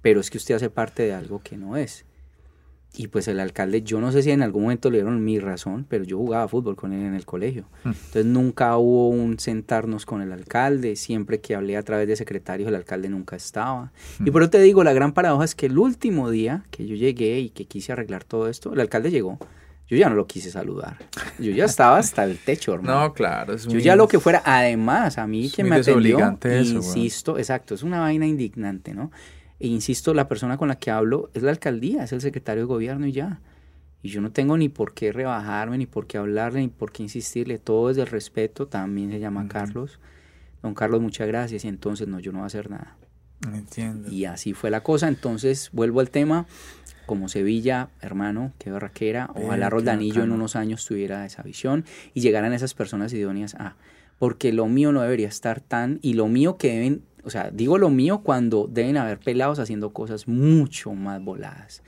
pero 0.02 0.18
es 0.20 0.28
que 0.28 0.38
usted 0.38 0.56
hace 0.56 0.70
parte 0.70 1.04
de 1.04 1.12
algo 1.14 1.40
que 1.40 1.56
no 1.56 1.76
es. 1.76 2.04
Y 2.96 3.08
pues 3.08 3.28
el 3.28 3.38
alcalde, 3.38 3.82
yo 3.82 4.00
no 4.00 4.10
sé 4.10 4.22
si 4.22 4.30
en 4.30 4.42
algún 4.42 4.62
momento 4.62 4.90
le 4.90 4.96
dieron 4.98 5.22
mi 5.22 5.38
razón, 5.38 5.86
pero 5.88 6.04
yo 6.04 6.16
jugaba 6.16 6.48
fútbol 6.48 6.74
con 6.74 6.92
él 6.92 7.04
en 7.04 7.14
el 7.14 7.26
colegio. 7.26 7.64
Mm. 7.84 7.88
Entonces 7.90 8.24
nunca 8.24 8.76
hubo 8.76 9.10
un 9.10 9.38
sentarnos 9.38 10.04
con 10.06 10.20
el 10.22 10.32
alcalde, 10.32 10.96
siempre 10.96 11.38
que 11.40 11.54
hablé 11.54 11.76
a 11.76 11.82
través 11.82 12.08
de 12.08 12.16
secretarios 12.16 12.68
el 12.68 12.74
alcalde 12.74 13.08
nunca 13.08 13.36
estaba. 13.36 13.92
Y 14.18 14.30
Mm. 14.30 14.32
por 14.32 14.42
eso 14.42 14.50
te 14.50 14.60
digo, 14.60 14.82
la 14.82 14.94
gran 14.94 15.12
paradoja 15.12 15.44
es 15.44 15.54
que 15.54 15.66
el 15.66 15.78
último 15.78 16.30
día 16.30 16.64
que 16.70 16.86
yo 16.86 16.96
llegué 16.96 17.38
y 17.40 17.50
que 17.50 17.66
quise 17.66 17.92
arreglar 17.92 18.24
todo 18.24 18.48
esto, 18.48 18.72
el 18.72 18.80
alcalde 18.80 19.10
llegó. 19.10 19.38
Yo 19.86 19.96
ya 19.96 20.08
no 20.10 20.16
lo 20.16 20.26
quise 20.26 20.50
saludar. 20.50 20.98
Yo 21.38 21.50
ya 21.52 21.64
estaba 21.66 21.96
hasta 21.98 22.24
el 22.24 22.36
techo, 22.38 22.74
hermano. 22.74 23.00
No, 23.00 23.12
claro. 23.14 23.54
Es 23.54 23.64
Yo 23.64 23.70
muy- 23.74 23.82
ya 23.82 23.96
lo 23.96 24.06
que 24.08 24.18
fuera, 24.18 24.42
además, 24.44 25.16
a 25.16 25.26
mí 25.26 25.46
Es 25.46 25.54
que 25.54 25.64
me 25.64 25.76
atendió, 25.76 26.18
eso, 26.42 26.74
insisto, 26.74 27.38
exacto, 27.38 27.74
es 27.74 27.82
una 27.82 28.00
vaina 28.00 28.26
indignante, 28.26 28.92
¿no? 28.92 29.10
E 29.60 29.66
insisto, 29.66 30.14
la 30.14 30.28
persona 30.28 30.56
con 30.56 30.68
la 30.68 30.78
que 30.78 30.90
hablo 30.90 31.30
es 31.34 31.42
la 31.42 31.50
alcaldía, 31.50 32.04
es 32.04 32.12
el 32.12 32.20
secretario 32.20 32.62
de 32.62 32.68
gobierno 32.68 33.06
y 33.06 33.12
ya. 33.12 33.40
Y 34.02 34.10
yo 34.10 34.20
no 34.20 34.30
tengo 34.30 34.56
ni 34.56 34.68
por 34.68 34.94
qué 34.94 35.12
rebajarme, 35.12 35.78
ni 35.78 35.86
por 35.86 36.06
qué 36.06 36.18
hablarle, 36.18 36.60
ni 36.60 36.68
por 36.68 36.92
qué 36.92 37.02
insistirle, 37.02 37.58
todo 37.58 37.88
desde 37.88 38.02
el 38.02 38.06
respeto, 38.06 38.68
también 38.68 39.10
se 39.10 39.18
llama. 39.18 39.48
Carlos. 39.48 39.98
Don 40.62 40.74
Carlos, 40.74 41.00
muchas 41.00 41.26
gracias, 41.26 41.64
y 41.64 41.68
entonces 41.68 42.06
no, 42.06 42.20
yo 42.20 42.32
no 42.32 42.38
voy 42.38 42.44
a 42.44 42.46
hacer 42.46 42.70
nada. 42.70 42.96
Entiendo. 43.52 44.10
Y 44.10 44.24
así 44.24 44.52
fue 44.52 44.70
la 44.70 44.82
cosa. 44.82 45.08
Entonces, 45.08 45.70
vuelvo 45.72 46.00
al 46.00 46.10
tema. 46.10 46.46
Como 47.06 47.28
Sevilla, 47.28 47.88
hermano, 48.02 48.52
qué 48.58 48.70
barraquera. 48.70 49.30
Ojalá 49.34 49.70
Roldanillo 49.70 50.22
en 50.22 50.30
unos 50.30 50.56
años 50.56 50.84
tuviera 50.84 51.24
esa 51.24 51.42
visión 51.42 51.86
y 52.12 52.20
llegaran 52.20 52.52
esas 52.52 52.74
personas 52.74 53.12
idóneas 53.14 53.54
a. 53.54 53.76
Porque 54.18 54.52
lo 54.52 54.66
mío 54.66 54.92
no 54.92 55.00
debería 55.00 55.28
estar 55.28 55.60
tan. 55.60 56.00
Y 56.02 56.14
lo 56.14 56.28
mío 56.28 56.58
que 56.58 56.68
deben. 56.68 57.02
O 57.24 57.30
sea, 57.30 57.50
digo 57.50 57.78
lo 57.78 57.90
mío 57.90 58.20
cuando 58.22 58.68
deben 58.72 58.96
haber 58.96 59.18
pelados 59.18 59.58
haciendo 59.58 59.92
cosas 59.92 60.28
mucho 60.28 60.94
más 60.94 61.22
voladas. 61.22 61.82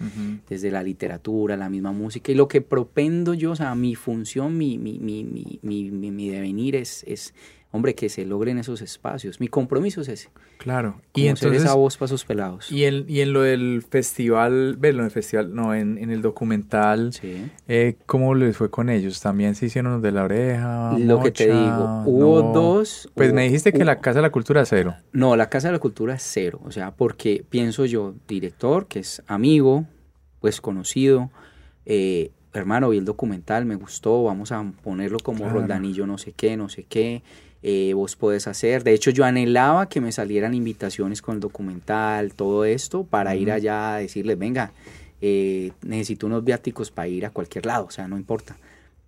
Desde 0.49 0.71
la 0.71 0.83
literatura, 0.83 1.57
la 1.57 1.69
misma 1.71 1.93
música. 1.93 2.33
Y 2.33 2.35
lo 2.35 2.49
que 2.49 2.61
propendo 2.61 3.33
yo, 3.35 3.53
o 3.53 3.57
sea, 3.57 3.75
mi 3.75 3.95
función, 3.95 4.59
mi, 4.59 4.77
mi, 4.79 4.99
mi, 4.99 5.25
mi, 5.25 5.59
mi, 5.63 5.91
mi- 5.91 6.11
mi 6.11 6.29
devenir 6.29 6.77
es, 6.77 7.05
es, 7.07 7.33
hombre, 7.73 7.95
que 7.95 8.09
se 8.09 8.27
logren 8.27 8.59
esos 8.59 8.83
espacios. 8.83 9.39
Mi 9.39 9.47
compromiso 9.49 10.01
es 10.01 10.09
ese. 10.09 10.31
Claro. 10.59 11.01
Y 11.15 11.29
entonces. 11.29 11.63
esa 11.63 11.75
voz 11.75 11.97
para 11.97 12.07
esos 12.07 12.25
pelados. 12.25 12.71
Y 12.73 12.85
en, 12.85 13.05
y 13.09 13.21
en 13.21 13.33
lo 13.33 13.43
del 13.43 13.85
festival, 13.89 14.77
ve, 14.79 14.93
lo 14.93 15.03
del 15.05 15.13
festival, 15.13 15.55
no, 15.55 15.73
en, 15.75 15.97
en 15.99 16.11
el 16.11 16.21
documental, 16.21 17.13
Sí. 17.13 17.49
eh, 17.69 17.97
¿cómo 18.07 18.35
les 18.35 18.57
fue 18.57 18.71
con 18.71 18.89
ellos? 18.89 19.21
¿También 19.21 19.55
se 19.55 19.67
hicieron 19.67 19.93
los 19.93 20.03
de 20.03 20.11
la 20.13 20.25
oreja? 20.25 20.99
Lo 20.99 21.21
que 21.23 21.31
te 21.31 21.47
digo, 21.47 22.03
hubo 22.07 22.43
No. 22.43 22.53
dos. 22.53 23.09
Pues 23.15 23.29
hubo- 23.31 23.35
me 23.37 23.45
dijiste 23.45 23.73
que 23.73 23.85
la 23.85 24.01
Casa 24.01 24.19
de 24.19 24.23
la 24.23 24.31
Cultura 24.31 24.65
cero. 24.67 24.97
No, 25.13 25.37
la 25.37 25.49
Casa 25.49 25.69
de 25.69 25.73
la 25.73 25.79
Cultura 25.79 26.15
es 26.15 26.23
cero. 26.25 26.61
O 26.65 26.73
sea, 26.73 26.91
porque 26.91 27.45
pienso 27.49 27.85
yo, 27.87 28.15
director, 28.27 28.87
que 28.89 28.99
es 28.99 29.23
amigo, 29.29 29.87
pues 30.41 30.61
conocido, 30.61 31.31
eh, 31.87 32.33
hermano, 32.53 32.89
vi 32.91 32.99
el 32.99 33.05
documental, 33.05 33.65
me 33.65 33.77
gustó, 33.77 34.25
vamos 34.25 34.51
a 34.53 34.73
ponerlo 34.83 35.19
como 35.23 35.39
Claro. 35.45 35.61
Roldanillo 35.61 36.07
no 36.07 36.19
sé 36.19 36.33
qué, 36.33 36.57
no 36.57 36.69
sé 36.69 36.83
qué, 36.83 37.23
eh, 37.63 37.93
vos 37.95 38.17
podés 38.17 38.47
hacer. 38.47 38.85
De 38.85 38.93
hecho, 38.93 39.11
yo 39.11 39.25
anhelaba 39.25 39.89
que 39.89 40.01
me 40.01 40.13
salieran 40.13 40.55
invitaciones 40.55 41.23
con 41.23 41.35
el 41.35 41.41
documental, 41.41 42.35
todo 42.35 42.65
esto, 42.65 43.05
para 43.05 43.37
ir 43.37 43.51
allá 43.51 43.95
a 43.95 43.99
decirles, 43.99 44.39
venga, 44.39 44.73
eh, 45.21 45.73
necesito 45.83 46.27
unos 46.27 46.45
viáticos 46.45 46.91
para 46.91 47.09
ir 47.09 47.27
a 47.27 47.31
cualquier 47.31 47.67
lado, 47.67 47.87
o 47.87 47.91
sea, 47.91 48.09
no 48.09 48.17
importa. 48.17 48.57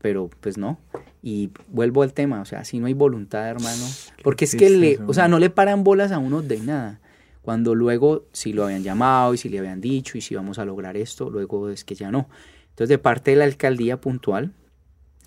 Pero 0.01 0.29
pues 0.41 0.59
no. 0.59 0.79
Y 1.23 1.51
vuelvo 1.69 2.03
al 2.03 2.13
tema, 2.13 2.41
o 2.41 2.45
sea, 2.45 2.65
si 2.65 2.81
no 2.81 2.87
hay 2.87 2.95
voluntad, 2.95 3.49
hermano. 3.49 3.87
Porque 4.23 4.45
es 4.45 4.57
que 4.57 4.69
le, 4.69 4.99
o 5.07 5.15
sea, 5.15 5.29
no 5.29 5.39
le 5.39 5.49
paran 5.49 5.85
bolas 5.85 6.11
a 6.11 6.19
uno 6.19 6.43
de 6.43 6.59
nada. 6.59 7.01
Cuando 7.41 7.75
luego, 7.75 8.25
si 8.33 8.53
lo 8.53 8.65
habían 8.65 8.83
llamado 8.83 9.35
y 9.35 9.39
si 9.39 9.49
le 9.49 9.59
habían 9.59 9.81
dicho 9.81 10.19
y 10.19 10.21
si 10.21 10.35
vamos 10.35 10.59
a 10.59 10.65
lograr 10.65 10.97
esto, 10.97 11.31
luego 11.31 11.71
es 11.71 11.85
que 11.85 11.95
ya 11.95 12.11
no. 12.11 12.29
Entonces, 12.71 12.89
de 12.89 12.99
parte 12.99 13.33
de 13.33 13.37
la 13.39 13.45
alcaldía 13.45 14.01
puntual, 14.01 14.53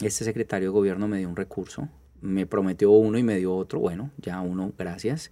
este 0.02 0.26
secretario 0.26 0.70
de 0.70 0.74
gobierno 0.74 1.08
me 1.08 1.20
dio 1.20 1.30
un 1.30 1.36
recurso, 1.36 1.88
me 2.26 2.46
prometió 2.46 2.92
uno 2.92 3.18
y 3.18 3.24
me 3.24 3.38
dio 3.38 3.56
otro, 3.56 3.80
bueno, 3.80 4.10
ya 4.18 4.42
uno, 4.42 4.72
gracias. 4.78 5.32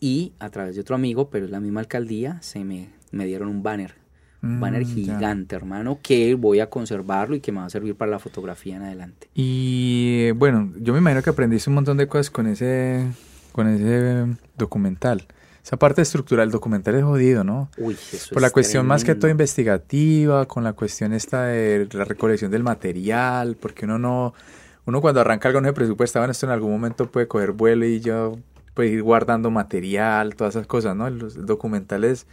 Y 0.00 0.32
a 0.38 0.50
través 0.50 0.74
de 0.74 0.82
otro 0.82 0.94
amigo, 0.94 1.30
pero 1.30 1.46
es 1.46 1.50
la 1.50 1.60
misma 1.60 1.80
alcaldía, 1.80 2.38
se 2.42 2.64
me, 2.64 2.90
me 3.10 3.24
dieron 3.26 3.48
un 3.48 3.62
banner, 3.62 3.94
un 4.42 4.60
banner 4.60 4.82
Mm, 4.82 4.88
ya. 5.06 5.14
gigante, 5.14 5.56
hermano, 5.56 5.98
que 6.02 6.34
voy 6.34 6.60
a 6.60 6.68
conservarlo 6.68 7.34
y 7.34 7.40
que 7.40 7.52
me 7.52 7.60
va 7.60 7.66
a 7.66 7.70
servir 7.70 7.94
para 7.96 8.10
la 8.10 8.18
fotografía 8.18 8.76
en 8.76 8.82
adelante. 8.82 9.28
Y 9.34 10.30
bueno, 10.32 10.72
yo 10.76 10.92
me 10.92 10.98
imagino 10.98 11.22
que 11.22 11.30
aprendiste 11.30 11.70
un 11.70 11.74
montón 11.74 11.96
de 11.96 12.06
cosas 12.08 12.30
con 12.30 12.46
ese, 12.46 13.06
con 13.52 13.68
ese 13.68 14.26
documental. 14.58 15.26
Esa 15.64 15.78
parte 15.78 16.02
estructural 16.02 16.48
del 16.48 16.52
documental 16.52 16.94
es 16.96 17.02
jodido, 17.04 17.42
¿no? 17.42 17.70
Uy, 17.78 17.94
eso 17.94 18.34
Por 18.34 18.42
la 18.42 18.48
es 18.48 18.52
cuestión 18.52 18.86
más 18.86 19.02
que 19.02 19.14
todo 19.14 19.30
investigativa, 19.30 20.44
con 20.46 20.62
la 20.62 20.74
cuestión 20.74 21.14
esta 21.14 21.46
de 21.46 21.88
la 21.92 22.04
recolección 22.04 22.50
del 22.50 22.62
material, 22.62 23.56
porque 23.56 23.86
uno 23.86 23.98
no, 23.98 24.34
uno 24.86 25.00
cuando 25.00 25.20
arranca 25.20 25.48
algo 25.48 25.60
no 25.60 25.68
se 25.68 25.72
presupuesta, 25.72 26.18
bueno, 26.20 26.32
esto 26.32 26.46
en 26.46 26.52
algún 26.52 26.70
momento 26.72 27.10
puede 27.10 27.26
coger 27.28 27.52
vuelo 27.52 27.86
y 27.86 28.00
yo 28.00 28.38
puede 28.74 28.90
ir 28.90 29.02
guardando 29.02 29.50
material, 29.50 30.34
todas 30.34 30.56
esas 30.56 30.66
cosas, 30.66 30.94
¿no? 30.96 31.08
Los 31.08 31.36
el 31.36 31.46
documental 31.46 32.04
es, 32.04 32.26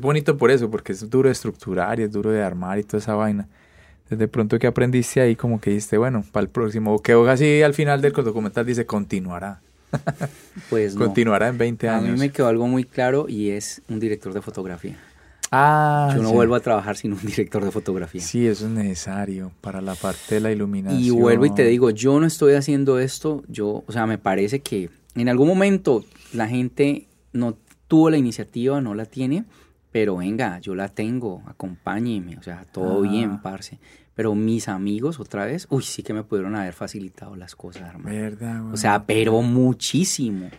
bonito 0.00 0.36
por 0.36 0.50
eso, 0.50 0.70
porque 0.70 0.92
es 0.92 1.08
duro 1.08 1.28
de 1.28 1.32
estructurar 1.32 2.00
y 2.00 2.02
es 2.02 2.10
duro 2.12 2.30
de 2.30 2.42
armar 2.42 2.78
y 2.78 2.82
toda 2.82 2.98
esa 2.98 3.14
vaina. 3.14 3.48
Desde 4.10 4.28
pronto 4.28 4.58
que 4.58 4.66
aprendiste 4.66 5.20
ahí, 5.20 5.34
como 5.36 5.60
que 5.60 5.70
dijiste, 5.70 5.96
bueno, 5.96 6.24
para 6.32 6.42
el 6.44 6.50
próximo, 6.50 6.94
o 6.94 7.00
que 7.02 7.12
así 7.12 7.62
al 7.62 7.74
final 7.74 8.02
del 8.02 8.12
documental 8.12 8.66
dice 8.66 8.84
continuará, 8.86 9.60
Pues 10.68 10.94
no. 10.94 11.06
continuará 11.06 11.48
en 11.48 11.58
20 11.58 11.88
A 11.88 11.96
años. 11.98 12.10
mí 12.10 12.18
me 12.18 12.30
quedó 12.30 12.48
algo 12.48 12.66
muy 12.66 12.84
claro 12.84 13.26
y 13.28 13.50
es 13.50 13.80
un 13.88 14.00
director 14.00 14.32
de 14.34 14.42
fotografía. 14.42 14.98
Ah, 15.56 16.12
Yo 16.16 16.22
no 16.22 16.30
sí. 16.30 16.34
vuelvo 16.34 16.54
a 16.56 16.60
trabajar 16.60 16.96
sin 16.96 17.12
un 17.12 17.20
director 17.24 17.64
de 17.64 17.70
fotografía. 17.70 18.20
Sí, 18.20 18.46
eso 18.46 18.66
es 18.66 18.72
necesario 18.72 19.52
para 19.60 19.80
la 19.80 19.94
parte 19.94 20.34
de 20.36 20.40
la 20.40 20.50
iluminación. 20.52 21.02
Y 21.02 21.10
vuelvo 21.10 21.46
y 21.46 21.54
te 21.54 21.64
digo, 21.64 21.90
yo 21.90 22.18
no 22.18 22.26
estoy 22.26 22.54
haciendo 22.54 22.98
esto, 22.98 23.42
yo, 23.48 23.84
o 23.86 23.92
sea, 23.92 24.06
me 24.06 24.18
parece 24.18 24.60
que 24.60 24.90
en 25.14 25.28
algún 25.28 25.46
momento 25.48 26.04
la 26.32 26.48
gente 26.48 27.06
no 27.32 27.56
tuvo 27.86 28.10
la 28.10 28.16
iniciativa, 28.16 28.80
no 28.80 28.94
la 28.94 29.04
tiene, 29.06 29.44
pero 29.92 30.16
venga, 30.16 30.58
yo 30.58 30.74
la 30.74 30.88
tengo, 30.88 31.42
acompáñeme, 31.46 32.36
o 32.36 32.42
sea, 32.42 32.64
todo 32.72 33.00
bien, 33.02 33.40
parce. 33.40 33.78
Pero 34.16 34.34
mis 34.34 34.68
amigos, 34.68 35.18
otra 35.20 35.44
vez, 35.44 35.66
uy, 35.70 35.82
sí 35.82 36.02
que 36.02 36.12
me 36.12 36.22
pudieron 36.22 36.54
haber 36.56 36.72
facilitado 36.72 37.36
las 37.36 37.54
cosas, 37.56 37.82
hermano. 37.90 38.10
Verdad, 38.16 38.72
O 38.72 38.76
sea, 38.76 39.04
pero 39.04 39.40
muchísimo. 39.42 40.50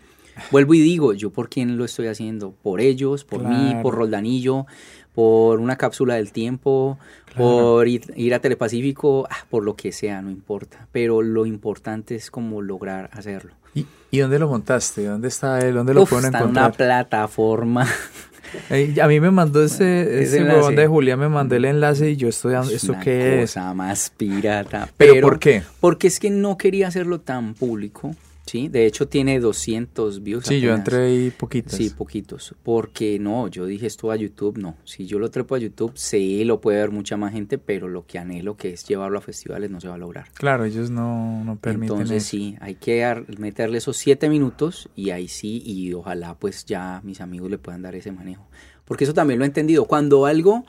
Vuelvo 0.51 0.73
y 0.73 0.79
digo, 0.81 1.13
¿yo 1.13 1.29
por 1.31 1.49
quién 1.49 1.77
lo 1.77 1.85
estoy 1.85 2.07
haciendo? 2.07 2.51
Por 2.63 2.81
ellos, 2.81 3.23
por 3.23 3.43
mí, 3.43 3.67
Claro. 3.69 3.81
por 3.83 3.95
Roldanillo, 3.95 4.65
por 5.13 5.59
una 5.59 5.77
cápsula 5.77 6.15
del 6.15 6.31
tiempo, 6.31 6.97
por 7.37 7.87
ir, 7.87 8.13
ir 8.15 8.33
a 8.33 8.39
Telepacífico, 8.39 9.27
ah, 9.29 9.45
por 9.49 9.63
lo 9.63 9.75
que 9.75 9.91
sea, 9.91 10.21
no 10.21 10.29
importa. 10.29 10.87
Pero 10.91 11.21
lo 11.21 11.45
importante 11.45 12.15
es 12.15 12.29
como 12.31 12.61
lograr 12.61 13.09
hacerlo. 13.13 13.53
¿Y, 13.73 13.85
y 14.11 14.19
dónde 14.19 14.39
lo 14.39 14.47
montaste? 14.49 15.05
¿Dónde 15.05 15.27
está 15.29 15.59
él? 15.59 15.73
¿Dónde 15.75 15.93
lo 15.93 16.03
Uf, 16.03 16.09
pueden 16.09 16.25
está 16.25 16.39
en 16.39 16.49
una 16.49 16.71
plataforma. 16.71 17.87
A 19.01 19.07
mí 19.07 19.19
me 19.19 19.31
mandó 19.31 19.63
ese, 19.63 20.21
Ese 20.23 20.41
huevón 20.43 20.75
de 20.75 20.87
Julia, 20.87 21.17
me 21.17 21.27
mandó 21.27 21.55
el 21.55 21.65
enlace 21.65 22.11
y 22.11 22.15
yo 22.15 22.29
estoy 22.29 22.55
Es 22.55 22.71
¿esto 22.83 22.95
qué 23.03 23.41
es? 23.41 23.51
cosa 23.51 23.73
más 23.73 24.11
pirata. 24.15 24.87
¿Pero 24.95 25.27
por 25.27 25.39
qué? 25.39 25.63
Porque 25.81 26.07
es 26.07 26.19
que 26.21 26.29
no 26.29 26.57
quería 26.57 26.87
hacerlo 26.87 27.19
tan 27.19 27.53
público, 27.53 28.15
¿sí? 28.45 28.67
De 28.67 28.85
hecho 28.85 29.07
tiene 29.07 29.39
200 29.39 30.23
views. 30.23 30.45
Sí, 30.45 30.59
yo 30.59 30.73
entré 30.73 30.97
ahí 30.97 31.31
poquitas. 31.31 31.75
Sí, 31.75 31.89
poquitos. 31.89 32.55
Porque 32.63 33.19
no, 33.19 33.47
yo 33.47 33.65
dije 33.65 33.87
esto 33.87 34.11
a 34.11 34.15
YouTube, 34.15 34.57
no. 34.57 34.77
Si 34.83 35.05
yo 35.05 35.19
lo 35.19 35.29
trepo 35.29 35.55
a 35.55 35.59
YouTube, 35.59 35.93
sí 35.95 36.43
lo 36.43 36.61
puede 36.61 36.79
ver 36.79 36.91
mucha 36.91 37.17
más 37.17 37.33
gente, 37.33 37.57
pero 37.57 37.87
lo 37.87 38.05
que 38.05 38.19
anhelo 38.19 38.55
que 38.57 38.73
es 38.73 38.85
llevarlo 38.85 39.17
a 39.17 39.21
festivales 39.21 39.69
no 39.71 39.81
se 39.81 39.87
va 39.87 39.95
a 39.95 39.97
lograr. 39.97 40.27
Claro, 40.33 40.65
ellos 40.65 40.89
no, 40.89 41.43
no 41.43 41.57
permiten 41.57 41.97
Entonces 41.97 42.23
eso. 42.23 42.29
sí, 42.31 42.55
hay 42.61 42.75
que 42.75 43.25
meterle 43.37 43.77
esos 43.77 43.97
siete 43.97 44.29
minutos 44.29 44.89
y 44.95 45.09
ahí 45.09 45.27
sí, 45.27 45.61
y 45.65 45.93
ojalá 45.93 46.35
pues 46.35 46.65
ya 46.65 47.01
mis 47.03 47.21
amigos 47.21 47.49
le 47.49 47.57
puedan 47.57 47.81
dar 47.81 47.95
ese 47.95 48.11
manejo. 48.11 48.47
Porque 48.85 49.03
eso 49.03 49.13
también 49.13 49.39
lo 49.39 49.45
he 49.45 49.47
entendido. 49.47 49.85
Cuando 49.85 50.25
algo 50.25 50.65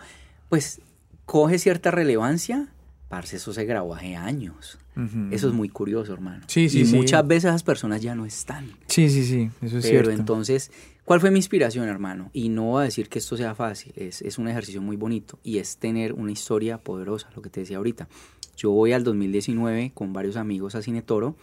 pues 0.49 0.81
coge 1.27 1.59
cierta 1.59 1.91
relevancia, 1.91 2.69
parce, 3.09 3.37
eso 3.37 3.53
se 3.53 3.65
grabó 3.65 3.95
hace 3.95 4.17
años. 4.17 4.79
Ujú. 4.97 5.29
Eso 5.31 5.49
es 5.49 5.55
muy 5.55 5.69
curioso, 5.69 6.13
hermano. 6.13 6.45
Sí, 6.49 6.69
sí, 6.69 6.81
y 6.81 6.85
sí. 6.87 6.97
muchas 6.97 7.27
veces 7.27 7.45
esas 7.51 7.63
personas 7.63 8.01
ya 8.03 8.15
no 8.15 8.27
están. 8.27 8.71
Sí, 8.89 9.09
sí, 9.11 9.25
sí, 9.25 9.51
eso 9.63 9.79
es 9.79 9.85
Pero 9.85 10.05
cierto. 10.05 10.11
entonces, 10.11 10.71
¿cuál 11.05 11.21
fue 11.21 11.31
mi 11.31 11.39
inspiración, 11.39 11.89
hermano? 11.89 12.31
Y 12.33 12.49
no 12.49 12.65
voy 12.65 12.83
a 12.83 12.85
decir 12.85 13.09
que 13.09 13.19
esto 13.19 13.37
sea 13.37 13.55
fácil, 13.55 13.93
es, 13.97 14.23
es 14.23 14.39
un 14.39 14.49
ejercicio 14.49 14.81
muy 14.81 14.97
bonito 14.97 15.39
y 15.43 15.59
es 15.59 15.77
tener 15.77 16.13
una 16.15 16.33
historia 16.33 16.79
poderosa, 16.79 17.29
lo 17.37 17.43
que 17.43 17.51
te 17.51 17.61
decía 17.61 17.77
ahorita. 17.77 18.09
Yo 18.57 18.71
voy 18.71 18.93
al 18.93 19.05
2019 19.05 19.93
con 19.95 20.13
varios 20.13 20.37
amigos 20.37 20.75
a 20.75 20.83
Cine 20.83 21.03
Toro, 21.03 21.37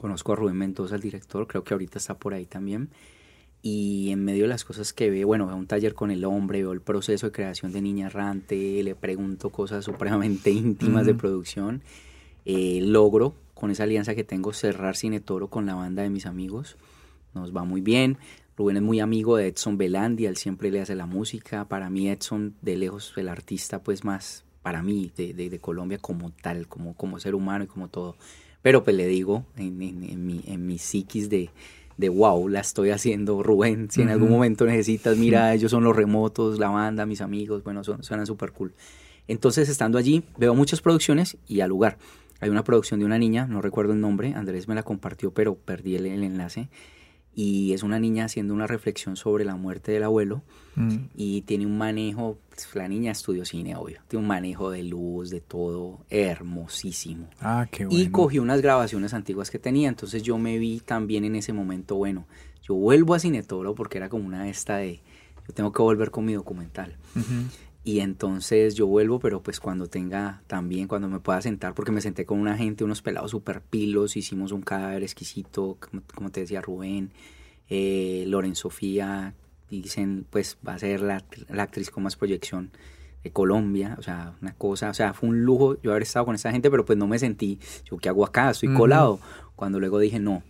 conozco 0.00 0.32
a 0.32 0.36
Rubén 0.36 0.56
Mendoza, 0.56 0.94
el 0.94 1.02
director, 1.02 1.46
creo 1.46 1.64
que 1.64 1.74
ahorita 1.74 1.98
está 1.98 2.18
por 2.18 2.32
ahí 2.34 2.46
también. 2.46 2.88
Y 3.62 4.10
en 4.10 4.24
medio 4.24 4.44
de 4.44 4.48
las 4.48 4.64
cosas 4.64 4.92
que 4.94 5.10
ve, 5.10 5.24
bueno, 5.24 5.46
veo 5.46 5.56
un 5.56 5.66
taller 5.66 5.92
con 5.94 6.10
el 6.10 6.24
hombre, 6.24 6.60
veo 6.62 6.72
el 6.72 6.80
proceso 6.80 7.26
de 7.26 7.32
creación 7.32 7.72
de 7.72 7.82
Niña 7.82 8.06
Errante, 8.06 8.82
le 8.82 8.94
pregunto 8.94 9.50
cosas 9.50 9.84
supremamente 9.84 10.50
íntimas 10.50 11.04
de 11.04 11.12
Ujú. 11.12 11.20
producción. 11.20 11.82
Eh, 12.46 12.80
logro, 12.82 13.34
con 13.52 13.70
esa 13.70 13.82
alianza 13.82 14.14
que 14.14 14.24
tengo, 14.24 14.52
cerrar 14.54 14.96
Cine 14.96 15.20
Toro 15.20 15.48
con 15.48 15.66
la 15.66 15.74
banda 15.74 16.02
de 16.02 16.08
mis 16.10 16.24
amigos. 16.24 16.76
Nos 17.34 17.54
va 17.54 17.64
muy 17.64 17.82
bien. 17.82 18.16
Rubén 18.56 18.76
es 18.78 18.82
muy 18.82 19.00
amigo 19.00 19.36
de 19.36 19.48
Edson 19.48 19.76
Belandia, 19.78 20.28
él 20.30 20.36
siempre 20.36 20.70
le 20.70 20.80
hace 20.80 20.94
la 20.94 21.06
música. 21.06 21.66
Para 21.68 21.90
mí 21.90 22.08
Edson, 22.08 22.54
de 22.62 22.76
lejos, 22.76 23.12
el 23.16 23.28
artista 23.28 23.82
pues 23.82 24.04
más, 24.04 24.44
para 24.62 24.82
mí, 24.82 25.12
de, 25.16 25.34
de- 25.34 25.50
de 25.50 25.58
Colombia 25.58 25.98
como 25.98 26.30
tal, 26.32 26.66
como, 26.66 26.94
como 26.94 27.20
ser 27.20 27.34
humano 27.34 27.64
y 27.64 27.66
como 27.66 27.88
todo. 27.88 28.16
Pero 28.62 28.84
pues 28.84 28.96
le 28.96 29.06
digo, 29.06 29.44
en, 29.56 29.80
en- 29.82 30.02
en 30.04 30.26
mi, 30.26 30.42
en 30.46 30.66
mi 30.66 30.78
psiquis 30.78 31.28
de, 31.30 31.50
de 32.00 32.08
wow, 32.08 32.48
la 32.48 32.60
estoy 32.60 32.90
haciendo, 32.90 33.42
Rubén, 33.42 33.90
si 33.90 34.00
en 34.00 34.08
algún 34.08 34.30
momento 34.30 34.64
necesitas, 34.64 35.18
mira, 35.18 35.52
ellos 35.54 35.70
son 35.70 35.84
los 35.84 35.94
remotos, 35.94 36.58
la 36.58 36.70
banda, 36.70 37.04
mis 37.04 37.20
amigos, 37.20 37.62
bueno, 37.62 37.84
son, 37.84 38.02
suenan 38.02 38.26
súper 38.26 38.52
cool. 38.52 38.72
Entonces, 39.28 39.68
estando 39.68 39.98
allí, 39.98 40.24
veo 40.38 40.54
muchas 40.54 40.80
producciones 40.80 41.36
y 41.46 41.60
al 41.60 41.68
lugar. 41.68 41.98
Hay 42.40 42.48
una 42.48 42.64
producción 42.64 43.00
de 43.00 43.06
una 43.06 43.18
niña, 43.18 43.46
no 43.46 43.60
recuerdo 43.60 43.92
el 43.92 44.00
nombre, 44.00 44.32
Andrés 44.34 44.66
me 44.66 44.74
la 44.74 44.82
compartió, 44.82 45.30
pero 45.32 45.56
perdí 45.56 45.96
el, 45.96 46.06
el 46.06 46.24
enlace. 46.24 46.70
Y 47.34 47.72
es 47.72 47.82
una 47.82 47.98
niña 48.00 48.24
haciendo 48.24 48.52
una 48.54 48.66
reflexión 48.66 49.16
sobre 49.16 49.44
la 49.44 49.54
muerte 49.56 49.92
del 49.92 50.02
abuelo 50.02 50.42
Mm. 50.76 50.96
y 51.16 51.42
tiene 51.42 51.66
un 51.66 51.76
manejo, 51.78 52.38
pues, 52.48 52.68
la 52.74 52.86
niña 52.88 53.10
estudió 53.12 53.44
cine, 53.44 53.74
obvio, 53.76 54.00
tiene 54.08 54.22
un 54.22 54.28
manejo 54.28 54.70
de 54.70 54.82
luz, 54.84 55.30
de 55.30 55.40
todo, 55.40 56.04
hermosísimo. 56.10 57.28
Ah, 57.40 57.66
qué 57.70 57.86
bueno. 57.86 58.00
Y 58.00 58.08
cogió 58.10 58.42
unas 58.42 58.60
grabaciones 58.60 59.14
antiguas 59.14 59.50
que 59.50 59.58
tenía, 59.58 59.88
entonces 59.88 60.22
yo 60.22 60.38
me 60.38 60.58
vi 60.58 60.80
también 60.80 61.24
en 61.24 61.34
ese 61.36 61.52
momento, 61.52 61.96
bueno, 61.96 62.26
yo 62.62 62.74
vuelvo 62.74 63.14
a 63.14 63.18
Cinetoro 63.20 63.74
porque 63.74 63.98
era 63.98 64.08
como 64.08 64.26
una 64.26 64.48
esta 64.48 64.76
de, 64.76 65.00
yo 65.46 65.54
tengo 65.54 65.72
que 65.72 65.82
volver 65.82 66.10
con 66.10 66.24
mi 66.24 66.34
documental. 66.34 66.96
Ujú. 67.16 67.24
Y 67.82 68.00
entonces 68.00 68.74
yo 68.74 68.86
vuelvo, 68.86 69.20
pero 69.20 69.42
pues 69.42 69.58
cuando 69.58 69.86
tenga 69.86 70.42
también, 70.46 70.86
cuando 70.86 71.08
me 71.08 71.18
pueda 71.18 71.40
sentar, 71.40 71.74
porque 71.74 71.92
me 71.92 72.02
senté 72.02 72.26
con 72.26 72.38
una 72.38 72.56
gente, 72.56 72.84
unos 72.84 73.00
pelados 73.00 73.30
super 73.30 73.62
pilos, 73.62 74.16
hicimos 74.16 74.52
un 74.52 74.60
cadáver 74.60 75.02
exquisito, 75.02 75.78
como, 75.80 76.02
como 76.14 76.30
te 76.30 76.40
decía 76.40 76.60
Rubén, 76.60 77.10
eh, 77.70 78.24
Loren 78.26 78.54
Sofía, 78.54 79.34
dicen, 79.70 80.26
pues 80.28 80.58
va 80.66 80.74
a 80.74 80.78
ser 80.78 81.00
la, 81.00 81.24
la 81.48 81.62
actriz 81.62 81.90
con 81.90 82.02
más 82.02 82.16
proyección 82.16 82.70
de 83.24 83.30
Colombia, 83.30 83.96
o 83.98 84.02
sea, 84.02 84.34
una 84.42 84.54
cosa, 84.54 84.90
o 84.90 84.94
sea, 84.94 85.14
fue 85.14 85.28
un 85.28 85.42
lujo 85.44 85.80
yo 85.82 85.90
haber 85.90 86.02
estado 86.02 86.26
con 86.26 86.34
esa 86.34 86.52
gente, 86.52 86.70
pero 86.70 86.84
pues 86.84 86.98
no 86.98 87.06
me 87.06 87.18
sentí, 87.18 87.58
yo, 87.84 87.96
¿qué 87.98 88.08
hago 88.08 88.24
acá? 88.24 88.50
Estoy 88.50 88.72
colado. 88.74 89.20
Cuando 89.56 89.78
luego 89.78 89.98
dije, 89.98 90.18
no, 90.18 90.42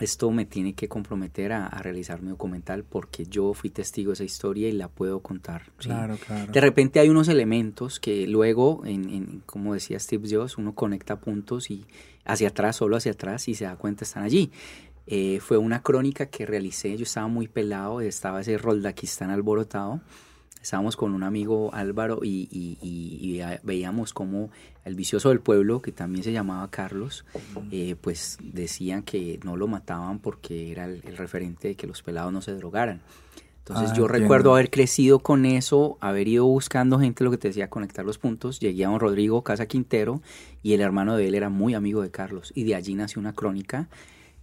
esto 0.00 0.30
me 0.30 0.44
tiene 0.44 0.74
que 0.74 0.88
comprometer 0.88 1.52
a, 1.52 1.66
a 1.66 1.82
realizar 1.82 2.20
mi 2.22 2.28
documental 2.30 2.84
porque 2.84 3.24
yo 3.26 3.54
fui 3.54 3.70
testigo 3.70 4.10
de 4.10 4.14
esa 4.14 4.24
historia 4.24 4.68
y 4.68 4.72
la 4.72 4.88
puedo 4.88 5.20
contar. 5.20 5.62
¿sí? 5.78 5.88
Claro, 5.88 6.16
claro. 6.26 6.52
De 6.52 6.60
repente 6.60 7.00
hay 7.00 7.08
unos 7.08 7.28
elementos 7.28 7.98
que 8.00 8.26
luego, 8.26 8.82
en, 8.84 9.08
en- 9.10 9.42
como 9.46 9.74
decía 9.74 9.98
Steve 9.98 10.28
Jobs, 10.30 10.58
uno 10.58 10.74
conecta 10.74 11.20
puntos 11.20 11.70
y 11.70 11.86
hacia 12.24 12.48
atrás, 12.48 12.76
solo 12.76 12.96
hacia 12.96 13.12
atrás 13.12 13.48
y 13.48 13.54
se 13.54 13.64
da 13.64 13.76
cuenta 13.76 14.04
están 14.04 14.22
allí. 14.24 14.50
Eh, 15.06 15.38
fue 15.40 15.56
una 15.56 15.82
crónica 15.82 16.26
que 16.26 16.46
realicé, 16.46 16.96
yo 16.96 17.04
estaba 17.04 17.28
muy 17.28 17.46
pelado, 17.46 18.00
estaba 18.00 18.40
ese 18.40 18.58
Roldaquistán 18.58 19.30
alborotado. 19.30 20.00
Estábamos 20.66 20.96
con 20.96 21.14
un 21.14 21.22
amigo 21.22 21.72
Álvaro 21.72 22.18
y, 22.24 22.48
y- 22.50 22.76
y- 22.82 23.38
y 23.38 23.40
veíamos 23.62 24.12
como 24.12 24.50
el 24.84 24.96
vicioso 24.96 25.28
del 25.28 25.38
pueblo, 25.38 25.80
que 25.80 25.92
también 25.92 26.24
se 26.24 26.32
llamaba 26.32 26.68
Carlos, 26.72 27.24
eh, 27.70 27.94
pues 28.00 28.36
decían 28.42 29.04
que 29.04 29.38
no 29.44 29.56
lo 29.56 29.68
mataban 29.68 30.18
porque 30.18 30.72
era 30.72 30.86
el, 30.86 31.02
el 31.06 31.16
referente 31.18 31.68
de 31.68 31.74
que 31.76 31.86
los 31.86 32.02
pelados 32.02 32.32
no 32.32 32.42
se 32.42 32.52
drogaran. 32.54 33.00
Entonces 33.58 33.90
Ah, 33.92 33.94
yo 33.96 34.06
entiendo. 34.06 34.08
recuerdo 34.24 34.54
haber 34.54 34.70
crecido 34.70 35.20
con 35.20 35.46
eso, 35.46 35.98
haber 36.00 36.26
ido 36.26 36.46
buscando 36.46 36.98
gente, 36.98 37.22
lo 37.22 37.30
que 37.30 37.38
te 37.38 37.46
decía, 37.46 37.70
conectar 37.70 38.04
los 38.04 38.18
puntos. 38.18 38.58
Llegué 38.58 38.84
a 38.86 38.88
don 38.88 38.98
Rodrigo 38.98 39.42
Casa 39.42 39.66
Quintero 39.66 40.20
y 40.64 40.72
el 40.72 40.80
hermano 40.80 41.16
de 41.16 41.28
él 41.28 41.36
era 41.36 41.48
muy 41.48 41.74
amigo 41.74 42.02
de 42.02 42.10
Carlos. 42.10 42.50
Y 42.56 42.64
de 42.64 42.74
allí 42.74 42.96
nació 42.96 43.20
una 43.20 43.34
crónica 43.34 43.88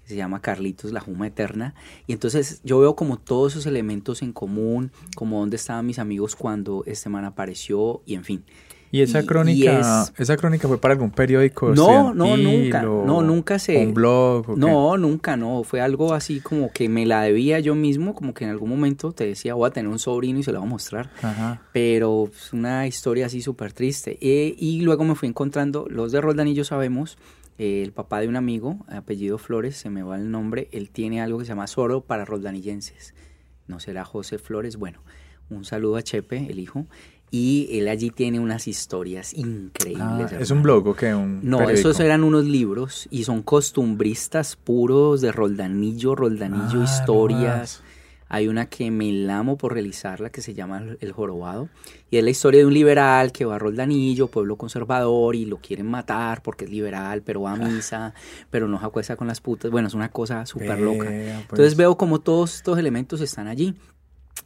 se 0.05 0.15
llama 0.15 0.41
Carlitos, 0.41 0.91
la 0.91 0.99
Juma 0.99 1.27
Eterna. 1.27 1.73
Y 2.07 2.13
entonces 2.13 2.61
yo 2.63 2.79
veo 2.79 2.95
como 2.95 3.17
todos 3.17 3.53
esos 3.53 3.65
elementos 3.65 4.21
en 4.21 4.33
común, 4.33 4.91
como 5.15 5.39
dónde 5.39 5.55
estaban 5.55 5.85
mis 5.85 5.99
amigos 5.99 6.35
cuando 6.35 6.83
este 6.85 7.09
man 7.09 7.25
apareció 7.25 8.01
y 8.05 8.15
en 8.15 8.23
fin. 8.23 8.43
Y 8.91 9.01
esa 9.01 9.21
y- 9.21 9.23
y 9.23 9.25
crónica, 9.25 9.79
es- 9.79 10.13
esa 10.19 10.37
crónica 10.37 10.67
fue 10.67 10.77
para 10.79 10.93
algún 10.93 11.09
periódico 11.09 11.73
No, 11.73 12.13
no, 12.13 12.37
nunca, 12.37 12.87
o- 12.87 13.03
no, 13.03 13.23
nunca 13.23 13.57
se- 13.57 13.83
un 13.87 13.95
blog. 13.95 14.47
o 14.51 14.53
qué? 14.53 14.59
No, 14.59 14.97
nunca, 14.97 15.35
no. 15.35 15.63
Fue 15.63 15.81
algo 15.81 16.13
así 16.13 16.41
como 16.41 16.71
que 16.71 16.89
me 16.89 17.07
la 17.07 17.23
debía 17.23 17.59
yo 17.59 17.73
mismo, 17.73 18.13
como 18.13 18.35
que 18.35 18.43
en 18.43 18.51
algún 18.51 18.69
momento 18.69 19.11
te 19.11 19.25
decía, 19.25 19.55
voy 19.55 19.67
a 19.67 19.71
tener 19.71 19.89
un 19.91 19.97
sobrino 19.97 20.37
y 20.37 20.43
se 20.43 20.51
lo 20.51 20.59
voy 20.59 20.67
a 20.67 20.69
mostrar. 20.69 21.09
Ajá. 21.23 21.63
Pero 21.73 22.29
es 22.31 22.53
una 22.53 22.85
historia 22.85 23.25
así 23.25 23.41
súper 23.41 23.73
triste. 23.73 24.19
Eh, 24.21 24.53
y 24.59 24.81
luego 24.81 25.03
me 25.05 25.15
fui 25.15 25.27
encontrando, 25.27 25.87
los 25.89 26.11
de 26.11 26.21
Roldanillo 26.21 26.63
sabemos, 26.63 27.17
eh, 27.17 27.17
el 27.57 27.91
papá 27.93 28.19
de 28.21 28.27
un 28.27 28.35
amigo, 28.35 28.85
apellido 28.87 29.37
Flores, 29.37 29.77
se 29.77 29.89
me 29.89 30.03
va 30.03 30.15
el 30.17 30.31
nombre, 30.31 30.69
él 30.71 30.89
tiene 30.89 31.21
algo 31.21 31.39
que 31.39 31.45
se 31.45 31.49
llama 31.49 31.67
Soro 31.67 32.01
para 32.01 32.25
roldanillenses. 32.25 33.13
No 33.67 33.79
será 33.79 34.03
José 34.05 34.37
Flores, 34.39 34.77
bueno, 34.77 35.01
un 35.49 35.63
saludo 35.65 35.95
a 35.97 36.01
Chepe, 36.01 36.47
el 36.49 36.59
hijo. 36.59 36.87
Y 37.31 37.67
él 37.79 37.87
allí 37.87 38.11
tiene 38.11 38.39
unas 38.39 38.67
historias 38.67 39.33
increíbles. 39.33 40.33
Ah, 40.33 40.37
¿Es 40.39 40.51
un 40.51 40.61
blog 40.61 40.85
o 40.87 40.95
qué? 40.95 41.15
¿Un 41.15 41.39
No, 41.43 41.57
periódico? 41.57 41.89
esos 41.89 41.99
eran 41.99 42.23
unos 42.23 42.45
libros 42.45 43.07
y 43.09 43.23
son 43.23 43.41
costumbristas 43.41 44.55
puros 44.55 45.19
de 45.21 45.31
Roldanillo, 45.31 46.13
Roldanillo, 46.15 46.81
Ah, 46.81 46.83
historias. 46.83 47.81
no 47.83 47.92
Hay 48.33 48.47
una 48.47 48.65
que 48.65 48.89
me 48.89 49.11
lamo 49.11 49.57
por 49.57 49.73
realizarla 49.73 50.31
que 50.31 50.41
se 50.41 50.55
llama 50.55 50.83
El 50.99 51.11
Jorobado 51.11 51.69
y 52.09 52.17
es 52.17 52.23
la 52.23 52.31
historia 52.31 52.61
de 52.61 52.65
un 52.65 52.73
liberal 52.73 53.31
que 53.31 53.45
va 53.45 53.57
a 53.57 53.59
Roldanillo, 53.59 54.25
pueblo 54.25 54.55
conservador 54.55 55.35
y 55.35 55.45
lo 55.45 55.57
quieren 55.57 55.85
matar 55.85 56.41
porque 56.41 56.65
es 56.65 56.71
liberal, 56.71 57.21
pero 57.21 57.43
va 57.43 57.51
a 57.51 57.55
misa, 57.57 58.15
pero 58.49 58.67
no 58.67 58.79
se 58.79 58.85
acuesta 58.87 59.15
con 59.15 59.27
las 59.27 59.39
putas. 59.39 59.69
Bueno, 59.69 59.87
es 59.87 59.93
una 59.93 60.09
cosa 60.09 60.47
súper 60.47 60.79
loca. 60.79 61.05
Pues. 61.05 61.41
Entonces 61.41 61.75
veo 61.75 61.95
como 61.95 62.21
todos 62.21 62.55
estos 62.55 62.79
elementos 62.79 63.21
están 63.21 63.47
allí 63.47 63.75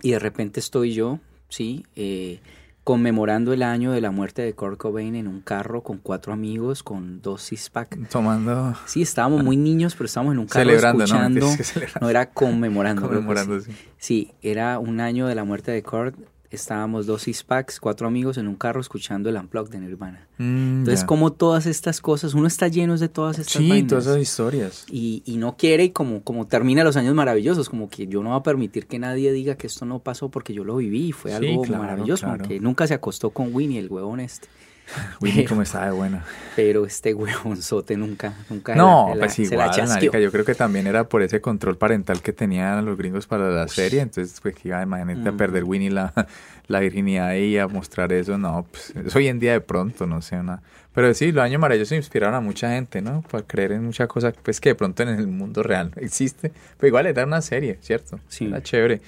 y 0.02 0.12
de 0.12 0.20
repente 0.20 0.60
estoy 0.60 0.94
yo, 0.94 1.22
sí, 1.48 1.86
eh, 1.96 2.42
conmemorando 2.88 3.52
el 3.52 3.64
año 3.64 3.92
de 3.92 4.00
la 4.00 4.12
muerte 4.12 4.44
de 4.44 4.54
Kurt 4.54 4.78
Cobain 4.78 5.14
en 5.14 5.28
un 5.28 5.42
carro 5.42 5.84
con 5.84 5.98
cuatro 5.98 6.32
amigos, 6.32 6.84
con 6.84 7.22
dos 7.22 7.42
six-pack. 7.42 8.08
Tomando... 8.08 8.76
Sí, 8.86 9.02
estábamos 9.02 9.44
muy 9.44 9.58
niños, 9.58 9.94
pero 9.94 10.06
estábamos 10.06 10.36
en 10.36 10.40
un 10.40 10.48
carro 10.48 10.70
Celebrando, 10.70 11.00
¿no? 11.00 11.04
escuchando. 11.04 11.48
Celebrar. 11.66 12.02
No, 12.02 12.10
era 12.10 12.30
conmemorando. 12.30 13.02
Conmemorando, 13.02 13.60
sí. 13.60 13.72
Sí, 13.98 14.32
era 14.42 14.80
un 14.80 15.02
año 15.02 15.28
de 15.28 15.36
la 15.36 15.44
muerte 15.44 15.72
de 15.72 15.84
Kurt. 15.84 16.16
Estábamos 16.50 17.06
dos 17.06 17.24
six-packs, 17.24 17.80
cuatro 17.82 18.08
amigos 18.08 18.38
en 18.38 18.48
un 18.48 18.56
carro 18.56 18.80
escuchando 18.80 19.28
el 19.30 19.36
Unplugged 19.36 19.70
de 19.72 19.80
Nirvana. 19.82 20.28
Mm, 20.38 20.80
Entonces, 20.80 21.04
como 21.04 21.34
todas 21.34 21.66
estas 21.66 22.00
cosas, 22.00 22.34
uno 22.36 22.48
está 22.48 22.70
lleno 22.70 22.98
de 22.98 23.10
todas 23.10 23.38
estas 23.40 23.62
Sí, 23.62 23.68
vainas. 23.68 23.90
todas 23.90 24.06
esas 24.08 24.22
historias. 24.22 24.86
y, 24.90 25.24
y 25.26 25.36
no 25.38 25.58
quiere 25.58 25.84
y 25.84 25.90
como, 25.90 26.24
como 26.24 26.48
termina 26.48 26.86
los 26.86 26.96
años 26.96 27.14
maravillosos, 27.16 27.68
como 27.70 27.90
que 27.90 28.08
yo 28.08 28.24
no 28.24 28.30
voy 28.30 28.40
a 28.40 28.44
permitir 28.44 28.88
que 28.88 28.98
nadie 28.98 29.34
diga 29.34 29.56
que 29.56 29.68
esto 29.68 29.86
no 29.86 30.00
pasó 30.00 30.30
porque 30.30 30.54
yo 30.54 30.64
lo 30.64 30.78
viví 30.78 31.08
y 31.08 31.12
fue 31.12 31.32
Sí, 31.38 31.38
algo 31.48 31.64
claro, 31.64 31.84
maravilloso, 31.84 32.26
claro. 32.26 32.46
nunca 32.62 32.88
se 32.88 32.94
acostó 32.94 33.32
con 33.32 33.54
Winnie, 33.54 33.80
el 33.80 33.90
huevón 33.90 34.22
este, 34.22 34.48
Winnie 35.22 35.46
como 35.46 35.62
estaba 35.62 35.86
de 35.86 35.92
buena. 35.92 36.24
pero 36.56 36.86
este 36.86 37.14
huevonzote 37.14 37.98
nunca, 37.98 38.34
nunca 38.50 38.76
No, 38.76 39.08
la- 39.10 39.16
la- 39.16 39.20
pues 39.22 39.34
se 39.34 39.42
la 39.56 39.66
igual, 39.66 39.88
marica, 39.88 40.20
yo 40.20 40.32
creo 40.32 40.46
que 40.46 40.56
también 40.56 40.88
era 40.88 41.04
por 41.06 41.22
ese 41.22 41.42
control 41.42 41.78
parental 41.78 42.22
que 42.22 42.34
tenían 42.34 42.86
los 42.86 42.98
gringos 42.98 43.28
para 43.28 43.50
la 43.50 43.68
serie, 43.68 44.02
entonces 44.02 44.40
pues 44.42 44.56
que 44.56 44.70
iba 44.70 44.82
imagínate 44.82 45.28
a 45.28 45.32
Ujú. 45.32 45.38
perder 45.38 45.64
Winnie 45.64 45.90
la, 45.90 46.14
la 46.68 46.80
virginidad 46.80 47.34
y 47.36 47.58
a 47.58 47.68
mostrar 47.68 48.12
eso, 48.14 48.38
no, 48.38 48.66
pues 48.72 48.94
eso 49.06 49.18
hoy 49.18 49.28
en 49.28 49.40
día 49.40 49.52
de 49.54 49.62
pronto, 49.62 50.06
no 50.08 50.22
sé, 50.22 50.38
una... 50.40 50.62
Pero 50.94 51.14
sí, 51.14 51.32
los 51.32 51.44
años 51.44 51.62
maravillosos 51.62 51.96
inspiraron 51.96 52.34
a 52.34 52.40
mucha 52.42 52.72
gente, 52.72 53.02
¿no? 53.04 53.22
Para 53.30 53.44
creer 53.46 53.74
en 53.74 53.84
muchas 53.86 54.08
cosas, 54.08 54.34
pues 54.42 54.60
que 54.60 54.70
de 54.70 54.76
pronto 54.76 55.04
en 55.04 55.10
el 55.10 55.28
mundo 55.28 55.62
real 55.62 55.92
existe, 55.98 56.52
pero 56.78 56.88
igual 56.88 57.06
era 57.06 57.24
una 57.24 57.42
serie, 57.44 57.78
¿cierto? 57.82 58.20
Sí. 58.30 58.46
Era 58.46 58.64
chévere. 58.64 59.02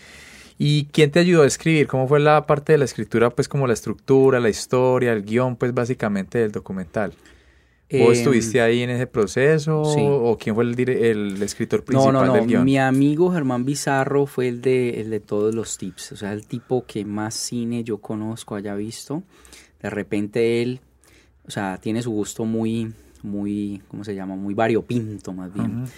¿Y 0.60 0.86
quién 0.88 1.10
te 1.12 1.20
ayudó 1.20 1.44
a 1.44 1.48
escribir? 1.48 1.88
¿Cómo 1.88 2.08
fue 2.08 2.20
la 2.20 2.46
parte 2.46 2.74
de 2.74 2.78
la 2.80 2.86
escritura, 2.86 3.30
pues 3.32 3.48
como 3.48 3.66
la 3.66 3.74
estructura, 3.74 4.40
la 4.42 4.50
historia, 4.50 5.14
el 5.14 5.24
guion, 5.24 5.56
pues 5.56 5.74
básicamente 5.74 6.38
del 6.40 6.52
documental? 6.52 7.14
¿Vos 7.92 8.18
Em, 8.18 8.20
estuviste 8.20 8.62
ahí 8.62 8.82
en 8.84 8.92
ese 8.92 9.08
proceso? 9.08 9.82
sí. 9.82 10.02
¿O 10.02 10.38
quién 10.38 10.56
fue 10.56 10.66
el, 10.66 10.78
el 10.90 11.42
escritor 11.44 11.84
No, 11.88 12.12
principal 12.12 12.28
no, 12.28 12.34
del 12.34 12.42
no. 12.42 12.48
guion? 12.48 12.66
Mi 12.66 12.78
amigo 12.78 13.32
Germán 13.32 13.66
Bizarro 13.66 14.26
fue 14.28 14.48
el 14.50 14.62
de, 14.62 15.02
el 15.02 15.10
de 15.10 15.20
todos 15.20 15.56
los 15.56 15.78
tips. 15.78 16.12
O 16.12 16.18
sea, 16.18 16.34
el 16.34 16.46
tipo 16.46 16.86
que 16.86 17.04
más 17.06 17.34
cine 17.36 17.84
yo 17.84 17.98
conozco, 18.00 18.56
haya 18.56 18.76
visto. 18.76 19.24
De 19.82 19.90
repente 19.90 20.62
él, 20.62 20.82
o 21.48 21.52
sea, 21.52 21.80
tiene 21.82 22.02
su 22.04 22.12
gusto 22.12 22.46
muy, 22.46 22.94
muy, 23.24 23.82
¿cómo 23.88 24.04
se 24.04 24.14
llama? 24.14 24.36
Muy 24.36 24.54
variopinto, 24.54 25.34
más 25.34 25.52
bien. 25.54 25.84
Ujú, 25.84 25.92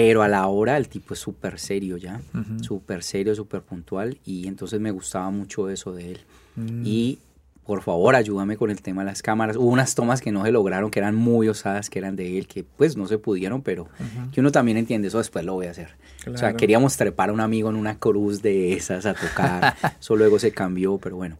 Pero 0.00 0.22
a 0.22 0.28
la 0.28 0.46
hora 0.46 0.76
el 0.76 0.88
tipo 0.88 1.14
es 1.14 1.20
súper 1.20 1.58
serio 1.58 1.96
ya. 1.96 2.20
ujú. 2.34 2.62
Súper 2.62 3.02
serio, 3.02 3.34
súper 3.34 3.62
puntual. 3.62 4.18
Y 4.24 4.46
entonces 4.46 4.80
me 4.80 4.90
gustaba 4.90 5.30
mucho 5.30 5.68
eso 5.70 5.92
de 5.92 6.12
él. 6.12 6.20
Mm. 6.56 6.82
Y 6.86 7.18
por 7.66 7.82
favor, 7.82 8.14
ayúdame 8.16 8.56
con 8.56 8.70
el 8.70 8.80
tema 8.80 9.02
de 9.02 9.10
las 9.10 9.20
cámaras. 9.22 9.56
Hubo 9.56 9.66
unas 9.68 9.94
tomas 9.94 10.20
que 10.22 10.32
no 10.32 10.42
se 10.44 10.52
lograron, 10.52 10.90
que 10.90 11.00
eran 11.00 11.14
muy 11.14 11.48
osadas, 11.48 11.90
que 11.90 11.98
eran 11.98 12.16
de 12.16 12.38
él, 12.38 12.46
que 12.46 12.64
pues 12.64 12.96
no 12.96 13.06
se 13.06 13.18
pudieron, 13.18 13.60
pero 13.60 13.82
Ujú. 13.82 14.30
que 14.32 14.40
uno 14.40 14.50
también 14.52 14.78
entiende, 14.78 15.08
eso 15.08 15.18
después 15.18 15.44
lo 15.44 15.52
voy 15.54 15.66
a 15.66 15.72
hacer. 15.72 15.88
O 16.22 16.30
sea, 16.30 16.34
Claro. 16.48 16.56
queríamos 16.56 16.96
trepar 16.96 17.28
a 17.28 17.32
un 17.32 17.40
amigo 17.40 17.68
en 17.68 17.76
una 17.76 17.98
cruz 17.98 18.40
de 18.40 18.72
esas 18.72 19.04
a 19.04 19.12
tocar. 19.14 19.74
Eso 20.00 20.16
luego 20.16 20.38
se 20.38 20.50
cambió, 20.52 20.96
pero 20.98 21.16
bueno. 21.16 21.36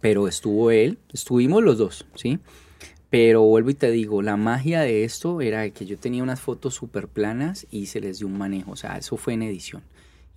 Pero 0.00 0.28
estuvo 0.28 0.70
él, 0.70 0.98
estuvimos 1.12 1.62
los 1.62 1.78
dos, 1.78 2.06
¿sí? 2.14 2.38
Pero 3.08 3.42
vuelvo 3.42 3.70
y 3.70 3.74
te 3.74 3.90
digo, 3.90 4.20
la 4.20 4.36
magia 4.36 4.80
de 4.80 5.04
esto 5.04 5.40
era 5.40 5.68
que 5.70 5.86
yo 5.86 5.96
tenía 5.96 6.22
unas 6.22 6.40
fotos 6.40 6.74
súper 6.74 7.06
planas 7.08 7.66
y 7.70 7.86
se 7.86 8.00
les 8.00 8.18
dio 8.18 8.26
un 8.26 8.36
manejo. 8.36 8.72
O 8.72 8.76
sea, 8.76 8.98
eso 8.98 9.16
fue 9.16 9.34
en 9.34 9.42
edición. 9.42 9.82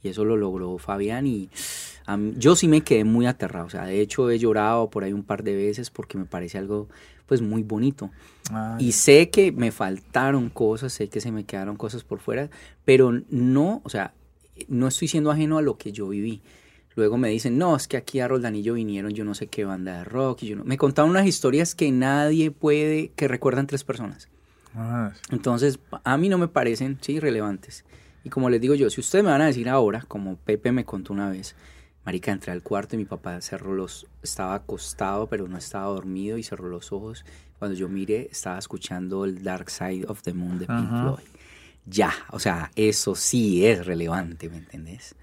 Y 0.04 0.10
eso 0.10 0.24
lo 0.24 0.38
logró 0.38 0.78
Fabián 0.78 1.28
y 1.28 1.50
mí- 2.18 2.34
yo 2.38 2.56
sí 2.56 2.68
me 2.68 2.82
quedé 2.82 3.04
muy 3.04 3.26
aterrado. 3.26 3.66
O 3.66 3.70
sea, 3.70 3.86
de 3.86 4.00
hecho 4.02 4.30
he 4.30 4.38
llorado 4.40 4.90
por 4.90 5.04
ahí 5.04 5.14
un 5.14 5.24
par 5.24 5.44
de 5.44 5.56
veces 5.56 5.90
porque 5.90 6.18
me 6.18 6.26
parece 6.26 6.58
algo 6.58 6.88
pues 7.26 7.42
muy 7.42 7.64
bonito. 7.64 8.10
Y 8.80 8.94
sé 8.94 9.30
que 9.30 9.52
me 9.52 9.72
faltaron 9.72 10.50
cosas, 10.50 10.94
sé 10.94 11.10
que 11.10 11.22
se 11.22 11.32
me 11.32 11.44
quedaron 11.44 11.76
cosas 11.76 12.04
por 12.04 12.20
fuera, 12.20 12.50
pero 12.86 13.12
no, 13.30 13.82
o 13.84 13.90
sea, 13.90 14.14
no 14.68 14.88
estoy 14.88 15.08
siendo 15.08 15.30
ajeno 15.32 15.58
a 15.58 15.62
lo 15.62 15.78
que 15.78 15.92
yo 15.92 16.08
viví. 16.10 16.42
Luego 17.00 17.18
me 17.18 17.30
dicen, 17.30 17.58
no, 17.58 17.78
es 17.78 17.88
que 17.88 17.96
aquí 17.96 18.20
a 18.20 18.28
Roldanillo 18.28 18.74
vinieron 18.74 19.12
yo 19.14 19.24
no 19.24 19.34
sé 19.34 19.48
qué 19.48 19.64
banda 19.64 20.00
de 20.00 20.04
rock. 20.04 20.44
Y 20.44 20.48
yo 20.48 20.58
no... 20.58 20.66
Me 20.66 20.78
contaron 20.78 21.10
unas 21.12 21.26
historias 21.26 21.76
que 21.76 21.90
nadie 21.94 22.52
puede, 22.52 23.12
que 23.16 23.30
recuerdan 23.30 23.68
tres 23.68 23.86
personas. 23.86 24.28
ah, 24.76 25.14
Entonces, 25.32 25.80
a 26.04 26.18
mí 26.18 26.28
no 26.28 26.38
me 26.38 26.50
parecen, 26.50 26.98
sí, 27.00 27.22
relevantes. 27.22 27.86
Y 28.26 28.30
como 28.30 28.50
les 28.50 28.60
digo 28.60 28.76
yo, 28.76 28.90
si 28.90 29.00
ustedes 29.00 29.24
me 29.24 29.32
van 29.32 29.42
a 29.42 29.46
decir 29.46 29.70
ahora, 29.70 30.04
como 30.10 30.36
Pepe 30.36 30.74
me 30.74 30.84
contó 30.84 31.14
una 31.14 31.30
vez, 31.30 31.56
Marica, 32.06 32.34
entré 32.34 32.52
al 32.52 32.64
cuarto 32.64 32.96
y 32.96 33.00
mi 33.00 33.06
papá 33.06 33.40
cerró 33.40 33.74
los, 33.74 34.06
estaba 34.22 34.56
acostado, 34.56 35.28
pero 35.28 35.48
no 35.48 35.58
estaba 35.58 35.86
dormido 35.86 36.38
y 36.38 36.44
cerró 36.44 36.68
los 36.68 36.92
ojos. 36.92 37.24
Cuando 37.60 37.78
yo 37.78 37.88
miré, 37.88 38.28
estaba 38.30 38.60
escuchando 38.60 39.24
el 39.24 39.42
Dark 39.42 39.70
Side 39.70 40.06
of 40.10 40.22
the 40.24 40.34
Moon 40.34 40.60
de 40.60 40.68
Pink 40.68 40.80
Ajá. 40.80 41.02
Floyd. 41.04 41.28
Ya, 41.86 42.14
o 42.32 42.40
sea, 42.40 42.72
eso 42.76 43.16
sí 43.16 43.66
es 43.66 43.86
relevante, 43.86 44.50
¿me 44.50 44.58
entendés? 44.58 45.16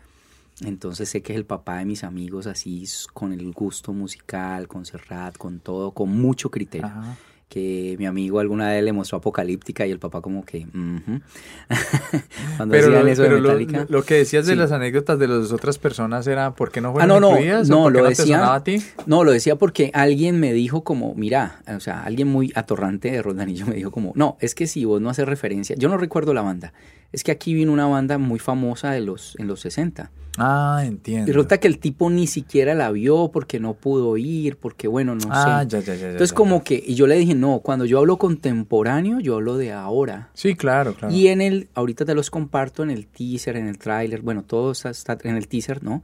Entonces 0.65 1.09
sé 1.09 1.23
que 1.23 1.33
es 1.35 1.37
el 1.39 1.45
papá 1.45 1.78
de 1.78 1.85
mis 1.85 2.03
amigos, 2.05 2.47
así 2.47 2.85
con 3.12 3.33
el 3.33 3.53
gusto 3.53 3.93
musical, 3.93 4.69
con 4.69 4.87
Serrat, 4.87 5.37
con 5.37 5.61
todo, 5.61 5.91
con 5.93 6.09
mucho 6.11 6.51
criterio. 6.51 6.87
ajá. 6.87 7.16
Que 7.49 7.95
mi 8.01 8.07
amigo 8.07 8.41
alguna 8.41 8.70
vez 8.70 8.83
le 8.83 8.93
mostró 8.93 9.19
Apocalíptica 9.19 9.87
y 9.87 9.93
el 9.93 10.01
papá 10.01 10.20
como 10.20 10.45
que... 10.45 10.66
Cuando 12.57 12.73
Pero, 12.73 12.87
decían 12.89 13.05
lo, 13.05 13.09
eso 13.12 13.23
de 13.23 13.28
pero 13.28 13.41
lo, 13.41 13.49
Metallica. 13.51 13.78
lo- 13.89 13.99
lo 13.99 14.03
que 14.05 14.15
decías 14.15 14.47
de 14.47 14.57
las 14.57 14.73
anécdotas 14.73 15.19
de 15.19 15.28
las 15.28 15.53
otras 15.53 15.78
personas 15.78 16.27
era 16.27 16.55
¿por 16.55 16.73
qué 16.73 16.81
no 16.81 16.89
Ah, 16.89 16.93
fueron 16.93 17.09
no, 17.09 17.20
no, 17.20 17.31
no, 17.65 17.91
lo 17.91 17.99
no 18.01 18.03
te 18.05 18.09
decía- 18.16 18.53
a 18.55 18.65
ti? 18.65 18.83
No, 19.07 19.23
lo 19.23 19.31
decía 19.31 19.57
porque 19.57 19.91
alguien 19.95 20.41
me 20.41 20.53
dijo 20.53 20.83
como, 20.83 21.15
mira, 21.15 21.61
o 21.69 21.78
sea, 21.78 22.03
alguien 22.03 22.27
muy 22.27 22.53
atorrante 22.57 23.12
de 23.12 23.23
Roldanillo 23.23 23.66
me 23.66 23.74
dijo 23.77 23.91
como, 23.93 24.12
no, 24.16 24.37
es 24.41 24.55
que 24.57 24.66
si 24.66 24.85
vos 24.85 25.01
no 25.01 25.09
haces 25.11 25.27
referencia, 25.27 25.77
yo 25.78 25.89
no 25.89 25.99
recuerdo 25.99 26.35
la 26.35 26.43
banda, 26.43 26.73
es 27.16 27.24
que 27.24 27.32
aquí 27.32 27.55
vino 27.55 27.72
una 27.72 27.86
banda 27.86 28.18
muy 28.18 28.38
famosa 28.38 28.90
de 28.90 29.01
los, 29.01 29.36
en 29.38 29.47
los 29.47 29.60
60. 29.60 30.10
Ah, 30.36 30.82
Y 30.84 30.88
entiendo. 30.88 31.26
resulta 31.28 31.56
que 31.56 31.66
el 31.66 31.78
tipo 31.78 32.10
ni 32.10 32.26
siquiera 32.26 32.74
la 32.74 32.90
vio 32.90 33.30
porque 33.32 33.59
no 33.59 33.72
pudo 33.72 34.18
ir, 34.18 34.59
porque 34.59 34.86
bueno, 34.86 35.14
no 35.14 35.28
ah, 35.30 35.62
sé. 35.62 35.68
ya, 35.68 35.80
ya, 35.80 35.94
ya, 35.94 36.01
ya, 36.01 36.06
Entonces 36.10 36.34
como 36.34 36.62
que, 36.62 36.84
y 36.86 36.94
yo 36.94 37.06
le 37.06 37.16
dije, 37.16 37.34
no, 37.34 37.60
cuando 37.60 37.86
yo 37.86 38.01
hablo 38.01 38.18
contemporáneo, 38.18 39.18
yo 39.18 39.36
hablo 39.36 39.56
de 39.56 39.72
ahora. 39.72 40.28
Sí, 40.34 40.56
claro, 40.56 40.93
claro. 40.93 41.14
Y 41.14 41.28
en 41.28 41.40
el, 41.40 41.70
ahorita 41.72 42.05
te 42.05 42.14
los 42.14 42.28
comparto 42.28 42.82
en 42.82 42.90
el 42.90 43.06
teaser, 43.06 43.56
en 43.56 43.66
el 43.66 43.78
tráiler, 43.78 44.20
bueno, 44.20 44.43
todo 44.43 44.72
está, 44.72 44.90
está 44.90 45.16
en 45.22 45.36
el 45.36 45.48
teaser, 45.48 45.82
¿no? 45.82 46.02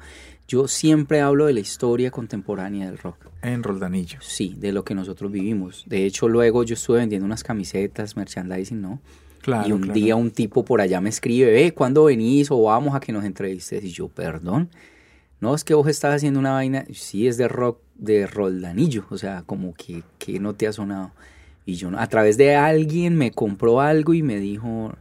Yo 0.48 0.66
siempre 0.66 1.20
hablo 1.20 1.44
de 1.44 1.52
la 1.52 1.60
historia 1.60 2.10
contemporánea 2.10 2.86
del 2.86 2.96
rock. 2.96 3.26
En 3.42 3.62
Roldanillo. 3.62 4.16
Sí, 4.22 4.56
de 4.58 4.72
lo 4.72 4.82
que 4.82 4.94
nosotros 4.94 5.30
vivimos. 5.30 5.84
De 5.86 6.06
hecho, 6.06 6.26
luego 6.30 6.64
yo 6.64 6.72
estuve 6.72 7.00
vendiendo 7.00 7.26
unas 7.26 7.44
camisetas, 7.44 8.16
merchandising, 8.16 8.80
¿no? 8.80 9.02
Claro, 9.42 9.68
y 9.68 9.72
un 9.72 9.82
claro. 9.82 9.94
día 9.94 10.16
un 10.16 10.30
tipo 10.30 10.64
por 10.64 10.80
allá 10.80 11.00
me 11.00 11.08
escribe, 11.08 11.52
ve, 11.52 11.74
¿cuándo 11.74 12.04
venís 12.04 12.50
o 12.50 12.62
vamos 12.62 12.94
a 12.94 13.00
que 13.00 13.12
nos 13.12 13.24
entrevistes? 13.24 13.84
Y 13.84 13.90
yo, 13.90 14.08
perdón. 14.08 14.70
No, 15.40 15.54
es 15.56 15.64
que 15.64 15.74
vos 15.74 15.88
estás 15.88 16.14
haciendo 16.14 16.38
una 16.38 16.52
vaina, 16.52 16.84
sí, 16.92 17.26
es 17.26 17.36
de 17.36 17.48
rock, 17.48 17.80
de 17.96 18.28
Roldanillo, 18.28 19.04
o 19.10 19.18
sea, 19.18 19.42
como 19.44 19.74
que, 19.74 20.04
que 20.18 20.38
no 20.38 20.54
te 20.54 20.68
ha 20.68 20.72
sonado. 20.72 21.10
Y 21.66 21.74
yo, 21.74 21.90
a 21.98 22.06
través 22.06 22.36
de 22.36 22.54
alguien 22.54 23.16
me 23.16 23.32
compró 23.32 23.80
algo 23.80 24.14
y 24.14 24.22
me 24.22 24.38
dijo, 24.38 24.92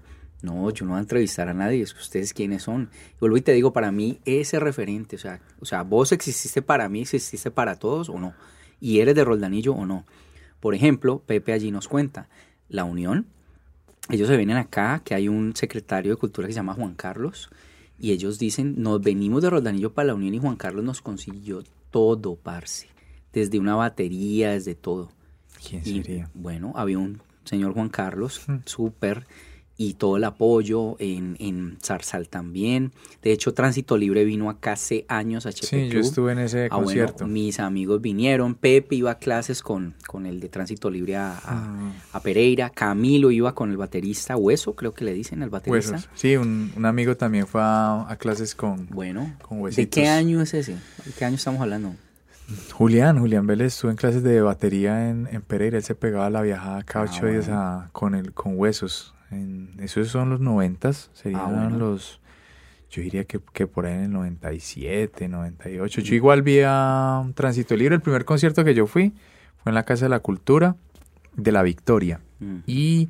no, 0.42 0.70
yo 0.72 0.86
no 0.86 0.92
voy 0.92 0.98
a 0.98 1.02
entrevistar 1.02 1.48
a 1.48 1.54
nadie, 1.54 1.84
es 1.84 1.94
que 1.94 2.00
ustedes 2.00 2.34
quiénes 2.34 2.64
son. 2.64 2.90
Y 3.16 3.20
vuelvo 3.20 3.38
y 3.38 3.42
te 3.42 3.54
digo, 3.54 3.74
para 3.74 3.92
mí, 3.92 4.20
ese 4.26 4.60
referente, 4.60 5.16
o 5.16 5.20
sea, 5.20 5.40
o 5.60 5.66
sea, 5.66 5.84
vos 5.84 6.12
exististe 6.12 6.64
para 6.64 6.90
mí, 6.90 7.02
exististe 7.02 7.52
para 7.52 7.76
todos 7.76 8.10
o 8.10 8.18
no. 8.18 8.34
Y 8.80 9.00
eres 9.00 9.14
de 9.14 9.24
Roldanillo 9.24 9.74
o 9.74 9.86
no. 9.86 10.06
Por 10.60 10.74
ejemplo, 10.74 11.22
Pepe 11.26 11.54
allí 11.54 11.70
nos 11.70 11.88
cuenta, 11.88 12.30
la 12.68 12.84
unión, 12.84 13.28
ellos 14.10 14.28
se 14.28 14.38
vienen 14.38 14.58
acá, 14.58 15.02
que 15.04 15.14
hay 15.16 15.28
un 15.28 15.56
secretario 15.56 16.12
de 16.12 16.18
cultura 16.18 16.48
que 16.48 16.54
se 16.54 16.58
llama 16.60 16.74
Juan 16.74 16.96
Carlos, 16.96 17.50
y 18.00 18.12
ellos 18.12 18.40
dicen, 18.40 18.76
nos 18.82 19.02
venimos 19.02 19.42
de 19.44 19.50
Roldanillo 19.50 19.94
para 19.94 20.08
la 20.08 20.16
Unión 20.16 20.34
y 20.34 20.40
Juan 20.40 20.56
Carlos 20.56 20.84
nos 20.84 21.02
consiguió 21.02 21.64
todo, 21.92 22.36
parce. 22.36 22.88
Desde 23.32 23.60
una 23.60 23.76
batería, 23.76 24.52
desde 24.52 24.76
todo. 24.76 25.12
¿Quién 25.68 25.82
Y, 25.86 26.02
sería? 26.04 26.30
bueno, 26.34 26.74
había 26.76 26.98
un 26.98 27.22
señor 27.46 27.74
Juan 27.74 27.90
Carlos, 27.90 28.42
Mm. 28.48 28.56
súper, 28.66 29.28
y 29.90 29.94
todo 29.96 30.18
el 30.18 30.24
apoyo 30.24 30.96
en, 31.00 31.36
en 31.40 31.78
Zarzal 31.82 32.30
también. 32.30 32.92
De 33.24 33.32
hecho, 33.32 33.54
Tránsito 33.54 33.98
Libre 33.98 34.24
vino 34.26 34.50
acá 34.50 34.74
hace 34.74 35.06
años 35.08 35.46
a 35.46 35.50
HP 35.50 35.66
Sí, 35.68 35.90
yo 35.90 36.00
estuve 36.00 36.34
en 36.34 36.40
ese 36.40 36.66
Ah, 36.66 36.76
bueno, 36.76 36.84
concierto. 36.86 37.28
mis 37.28 37.60
amigos 37.60 38.02
vinieron, 38.02 38.56
Pepe 38.56 38.96
iba 38.96 39.12
a 39.12 39.16
clases 39.18 39.62
con, 39.64 39.96
con 40.08 40.26
el 40.26 40.40
de 40.40 40.50
Tránsito 40.50 40.90
Libre 40.90 41.16
a, 41.16 41.32
a- 41.32 41.40
Ah, 41.44 41.92
a 42.14 42.20
Pereira, 42.22 42.70
Camilo 42.70 43.32
iba 43.32 43.56
con 43.56 43.72
el 43.72 43.78
baterista 43.78 44.36
Hueso, 44.38 44.76
creo 44.76 44.94
que 44.94 45.04
le 45.06 45.14
dicen 45.14 45.42
al 45.44 45.50
baterista. 45.50 45.94
huesos. 45.94 46.10
Sí, 46.14 46.36
un, 46.38 46.72
un 46.76 46.86
amigo 46.86 47.18
también 47.18 47.48
fue 47.48 47.62
a, 47.62 48.06
a 48.10 48.16
clases 48.18 48.54
con 48.56 48.88
Bueno, 48.90 49.36
Con 49.42 49.64
¿de 49.70 49.90
qué 49.90 50.08
año 50.08 50.42
es 50.42 50.54
ese? 50.54 50.74
¿De 50.74 51.12
qué 51.18 51.26
año 51.26 51.36
estamos 51.38 51.60
hablando? 51.62 51.96
Julián. 52.74 53.20
Julián 53.20 53.48
Vélez 53.48 53.74
estuvo 53.76 53.92
en 53.92 53.98
clases 53.98 54.24
de 54.24 54.42
batería 54.42 55.10
en, 55.10 55.28
en 55.32 55.42
Pereira. 55.42 55.78
Él 55.78 55.84
se 55.84 55.96
pegaba 55.96 56.30
la 56.30 56.42
viajada 56.42 56.84
cada 56.84 57.06
Ah, 57.06 57.10
ocho 57.10 57.26
días 57.28 57.50
con, 57.94 58.14
el, 58.16 58.34
con 58.34 58.58
huesos. 58.60 59.14
En, 59.32 59.72
esos 59.80 60.10
son 60.10 60.30
los 60.30 60.40
noventas. 60.40 61.10
Serían 61.14 61.42
Ah, 61.42 61.46
bueno. 61.48 61.78
los... 61.78 62.20
yo 62.90 63.02
diría 63.02 63.24
que, 63.26 63.40
que 63.54 63.68
por 63.68 63.86
ahí 63.86 63.94
en 63.94 64.04
el 64.04 64.12
97, 64.12 65.28
98. 65.28 66.02
Yo 66.02 66.16
igual 66.16 66.42
vi 66.42 66.60
a 66.66 67.24
Tránsito 67.36 67.76
Libre, 67.76 67.96
el 67.96 68.02
primer 68.02 68.26
concierto 68.26 68.64
que 68.64 68.74
yo 68.74 68.88
fui 68.88 69.14
fue 69.64 69.70
en 69.72 69.76
la 69.76 69.84
Casa 69.84 70.06
de 70.06 70.10
la 70.10 70.20
Cultura 70.20 70.76
de 71.36 71.52
la 71.52 71.64
Victoria. 71.64 72.20
Mm. 72.40 72.58
Y 72.68 73.10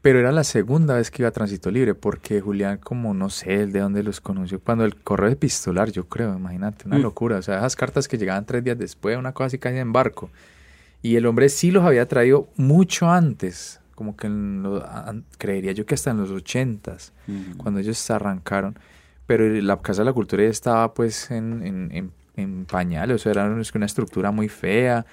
pero 0.00 0.18
era 0.18 0.32
la 0.32 0.42
segunda 0.42 0.94
vez 0.96 1.12
que 1.12 1.22
iba 1.22 1.28
a 1.28 1.32
Tránsito 1.32 1.70
Libre, 1.70 1.94
porque 1.94 2.40
Julián, 2.40 2.78
como 2.78 3.14
no 3.14 3.30
sé, 3.30 3.62
el 3.62 3.70
de 3.70 3.78
dónde 3.78 4.02
los 4.02 4.20
conoció, 4.20 4.58
cuando 4.58 4.84
el 4.84 4.96
correo 4.96 5.30
epistolar, 5.30 5.92
yo 5.92 6.08
creo, 6.08 6.34
imagínate, 6.36 6.88
una 6.88 6.98
Mm. 6.98 7.02
locura. 7.02 7.36
O 7.36 7.42
sea, 7.42 7.58
esas 7.58 7.76
cartas 7.76 8.08
que 8.08 8.18
llegaban 8.18 8.44
tres 8.44 8.64
días 8.64 8.76
después, 8.76 9.16
una 9.16 9.30
cosa 9.32 9.46
así 9.46 9.58
casi 9.58 9.78
en 9.78 9.92
barco. 9.92 10.28
Y 11.02 11.14
el 11.14 11.26
hombre 11.26 11.48
sí 11.48 11.70
los 11.70 11.84
había 11.84 12.08
traído 12.08 12.48
mucho 12.56 13.08
antes, 13.12 13.78
como 14.02 14.16
que 14.16 14.26
en 14.26 14.62
lo- 14.62 14.84
an- 14.86 15.24
creería 15.38 15.72
yo 15.72 15.86
que 15.86 15.94
hasta 15.94 16.10
en 16.10 16.18
los 16.18 16.30
ochentas, 16.30 17.12
Mm. 17.26 17.56
cuando 17.56 17.80
ellos 17.80 18.10
arrancaron. 18.10 18.78
Pero 19.26 19.48
la 19.62 19.80
Casa 19.80 20.02
de 20.02 20.06
la 20.06 20.12
Cultura 20.12 20.42
ya 20.42 20.50
estaba 20.50 20.92
pues 20.94 21.30
en, 21.30 21.64
en, 21.64 21.90
en, 21.92 22.10
en 22.36 22.64
pañales, 22.66 23.14
o 23.14 23.18
sea, 23.18 23.32
era 23.32 23.44
una 23.46 23.62
una 23.74 23.86
estructura 23.86 24.30
muy 24.32 24.48
fea 24.48 25.06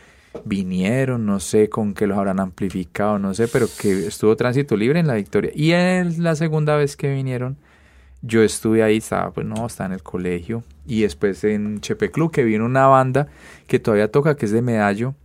vinieron, 0.46 1.26
no 1.26 1.40
sé 1.40 1.70
con 1.70 1.94
qué 1.94 2.06
los 2.08 2.18
habrán 2.18 2.40
amplificado, 2.40 3.18
no 3.20 3.34
sé, 3.34 3.48
pero 3.48 3.68
que 3.82 4.08
estuvo 4.08 4.36
tránsito 4.36 4.76
libre 4.78 5.00
en 5.00 5.08
la 5.08 5.16
victoria. 5.16 5.52
Y 5.56 5.72
en 5.72 6.24
la 6.24 6.36
segunda 6.36 6.76
vez 6.76 6.96
que 6.96 7.12
vinieron, 7.14 7.58
yo 8.22 8.44
estuve 8.44 8.84
ahí, 8.84 8.98
estaba, 8.98 9.32
pues 9.32 9.46
no, 9.48 9.66
estaba 9.66 9.88
en 9.88 9.94
el 9.94 10.04
colegio. 10.04 10.64
Y 10.86 11.02
después 11.02 11.44
en 11.44 11.80
Chepe 11.82 12.12
Club, 12.12 12.32
que 12.32 12.44
vino 12.44 12.66
una 12.66 12.86
banda 12.88 13.28
que 13.68 13.80
todavía 13.80 14.12
toca, 14.12 14.36
que 14.36 14.46
es 14.46 14.52
de 14.52 14.62
Medallo. 14.62 15.16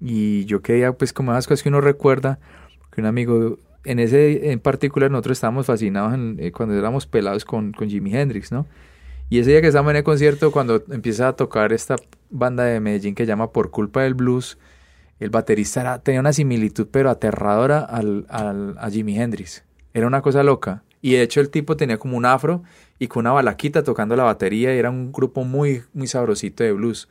Y 0.00 0.44
yo 0.46 0.60
quería, 0.62 0.92
pues, 0.92 1.12
como 1.12 1.32
esas 1.32 1.46
cosas 1.46 1.62
que 1.62 1.68
uno 1.68 1.80
recuerda, 1.80 2.38
un 3.00 3.06
amigo, 3.06 3.58
en 3.84 3.98
ese 3.98 4.52
en 4.52 4.60
particular, 4.60 5.10
nosotros 5.10 5.36
estábamos 5.38 5.66
fascinados 5.66 6.18
eh, 6.38 6.52
cuando 6.52 6.76
éramos 6.76 7.06
pelados 7.06 7.44
con, 7.44 7.72
Jimi 7.74 8.14
Hendrix, 8.14 8.52
¿no? 8.52 8.66
Y 9.30 9.38
ese 9.40 9.50
día 9.50 9.60
que 9.60 9.66
estábamos 9.68 9.90
en 9.90 9.96
el 9.98 10.04
concierto, 10.04 10.50
cuando 10.52 10.82
empieza 10.90 11.28
a 11.28 11.32
tocar 11.34 11.72
esta 11.72 11.96
banda 12.30 12.64
de 12.64 12.80
Medellín 12.80 13.14
que 13.14 13.26
llama 13.26 13.52
Por 13.52 13.70
culpa 13.70 14.02
del 14.02 14.14
blues, 14.14 14.56
el 15.20 15.30
baterista 15.30 15.98
tenía 16.00 16.20
una 16.20 16.32
similitud 16.32 16.86
pero 16.90 17.10
aterradora 17.10 17.80
al, 17.80 18.24
al- 18.30 18.76
a 18.78 18.88
Jimi 18.90 19.18
Hendrix. 19.18 19.64
Era 19.92 20.06
una 20.06 20.22
cosa 20.22 20.42
loca. 20.42 20.82
Y 21.02 21.12
de 21.12 21.22
hecho 21.22 21.40
el 21.40 21.50
tipo 21.50 21.76
tenía 21.76 21.98
como 21.98 22.16
un 22.16 22.24
afro 22.24 22.62
y 22.98 23.06
con 23.08 23.20
una 23.20 23.32
balaquita 23.32 23.82
tocando 23.84 24.16
la 24.16 24.24
batería 24.24 24.74
y 24.74 24.78
era 24.78 24.90
un 24.90 25.12
grupo 25.12 25.44
muy, 25.44 25.82
muy 25.92 26.06
sabrosito 26.06 26.64
de 26.64 26.72
blues. 26.72 27.08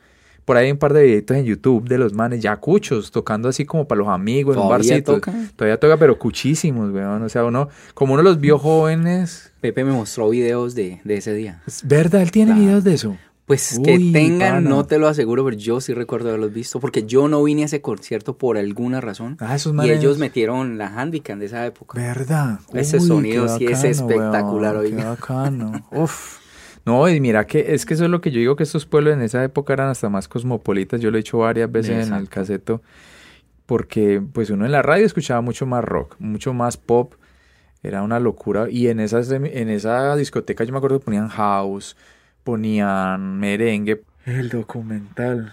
Por 0.48 0.56
ahí 0.56 0.64
hay 0.64 0.72
un 0.72 0.78
par 0.78 0.94
de 0.94 1.02
videitos 1.02 1.36
en 1.36 1.44
YouTube 1.44 1.86
de 1.86 1.98
los 1.98 2.14
manes 2.14 2.40
ya 2.40 2.56
cuchos, 2.56 3.10
tocando 3.10 3.50
así 3.50 3.66
como 3.66 3.86
para 3.86 3.98
los 3.98 4.08
amigos 4.08 4.56
en 4.56 4.62
un 4.62 4.68
¿Todavía 4.68 4.92
barcito. 4.94 5.14
toca? 5.16 5.34
Todavía 5.54 5.78
toca, 5.78 5.98
pero 5.98 6.18
cuchísimos, 6.18 6.90
weón. 6.90 7.22
O 7.22 7.28
sea, 7.28 7.44
uno, 7.44 7.68
como 7.92 8.14
uno 8.14 8.22
los 8.22 8.40
vio 8.40 8.58
jóvenes. 8.58 9.52
Pepe 9.60 9.84
me 9.84 9.92
mostró 9.92 10.30
videos 10.30 10.74
de, 10.74 11.02
de 11.04 11.16
ese 11.18 11.34
día. 11.34 11.60
Es 11.66 11.82
¿Verdad? 11.86 12.22
Él 12.22 12.30
tiene 12.30 12.52
Claro. 12.52 12.62
videos 12.62 12.84
de 12.84 12.94
eso. 12.94 13.16
Pues 13.44 13.76
Uy, 13.78 13.82
que 13.84 13.98
tengan, 14.12 14.54
pana. 14.64 14.70
no 14.70 14.86
te 14.86 14.98
lo 14.98 15.06
aseguro, 15.08 15.44
pero 15.44 15.54
yo 15.56 15.82
sí 15.82 15.92
recuerdo 15.92 16.28
haberlos 16.30 16.52
visto, 16.54 16.80
porque 16.80 17.04
yo 17.04 17.28
no 17.28 17.42
vine 17.44 17.62
a 17.62 17.64
ese 17.66 17.82
concierto 17.82 18.38
por 18.38 18.56
alguna 18.56 19.02
razón. 19.02 19.36
Ah, 19.40 19.54
esos 19.54 19.72
Y 19.74 19.76
manes. 19.76 19.98
ellos 19.98 20.16
metieron 20.18 20.78
la 20.78 20.86
handicap 20.98 21.38
de 21.38 21.44
esa 21.46 21.66
época. 21.66 21.98
¿Verdad? 22.00 22.60
Ese 22.72 22.98
Uy, 22.98 23.06
sonido 23.06 23.46
qué 23.58 23.66
sí 23.66 23.66
es 23.66 23.84
espectacular, 23.84 24.76
weón, 24.76 24.88
Qué 24.88 24.94
oiga. 24.96 25.10
bacano. 25.10 25.72
Uf. 25.92 26.38
No, 26.88 27.06
y 27.06 27.20
mira 27.20 27.46
que 27.46 27.74
es 27.74 27.84
que 27.84 27.92
eso 27.92 28.04
es 28.04 28.10
lo 28.10 28.22
que 28.22 28.30
yo 28.30 28.38
digo 28.38 28.56
que 28.56 28.62
estos 28.62 28.86
pueblos 28.86 29.12
en 29.12 29.20
esa 29.20 29.44
época 29.44 29.74
eran 29.74 29.90
hasta 29.90 30.08
más 30.08 30.26
cosmopolitas. 30.26 31.02
Yo 31.02 31.10
lo 31.10 31.18
he 31.18 31.20
dicho 31.20 31.36
varias 31.36 31.70
veces 31.70 32.08
en 32.08 32.14
el 32.14 32.30
caseto. 32.30 32.80
Porque 33.66 34.22
pues 34.32 34.48
uno 34.48 34.64
en 34.64 34.72
la 34.72 34.80
radio 34.80 35.04
escuchaba 35.04 35.42
mucho 35.42 35.66
más 35.66 35.84
rock, 35.84 36.16
mucho 36.18 36.54
más 36.54 36.78
pop. 36.78 37.12
Era 37.82 38.02
una 38.02 38.18
locura. 38.20 38.70
Y 38.70 38.88
en, 38.88 39.00
esas, 39.00 39.30
en 39.30 39.68
esa 39.68 40.16
discoteca 40.16 40.64
yo 40.64 40.72
me 40.72 40.78
acuerdo 40.78 40.98
que 40.98 41.04
ponían 41.04 41.28
house, 41.28 41.94
ponían 42.42 43.38
merengue. 43.38 44.02
El 44.24 44.48
documental. 44.48 45.52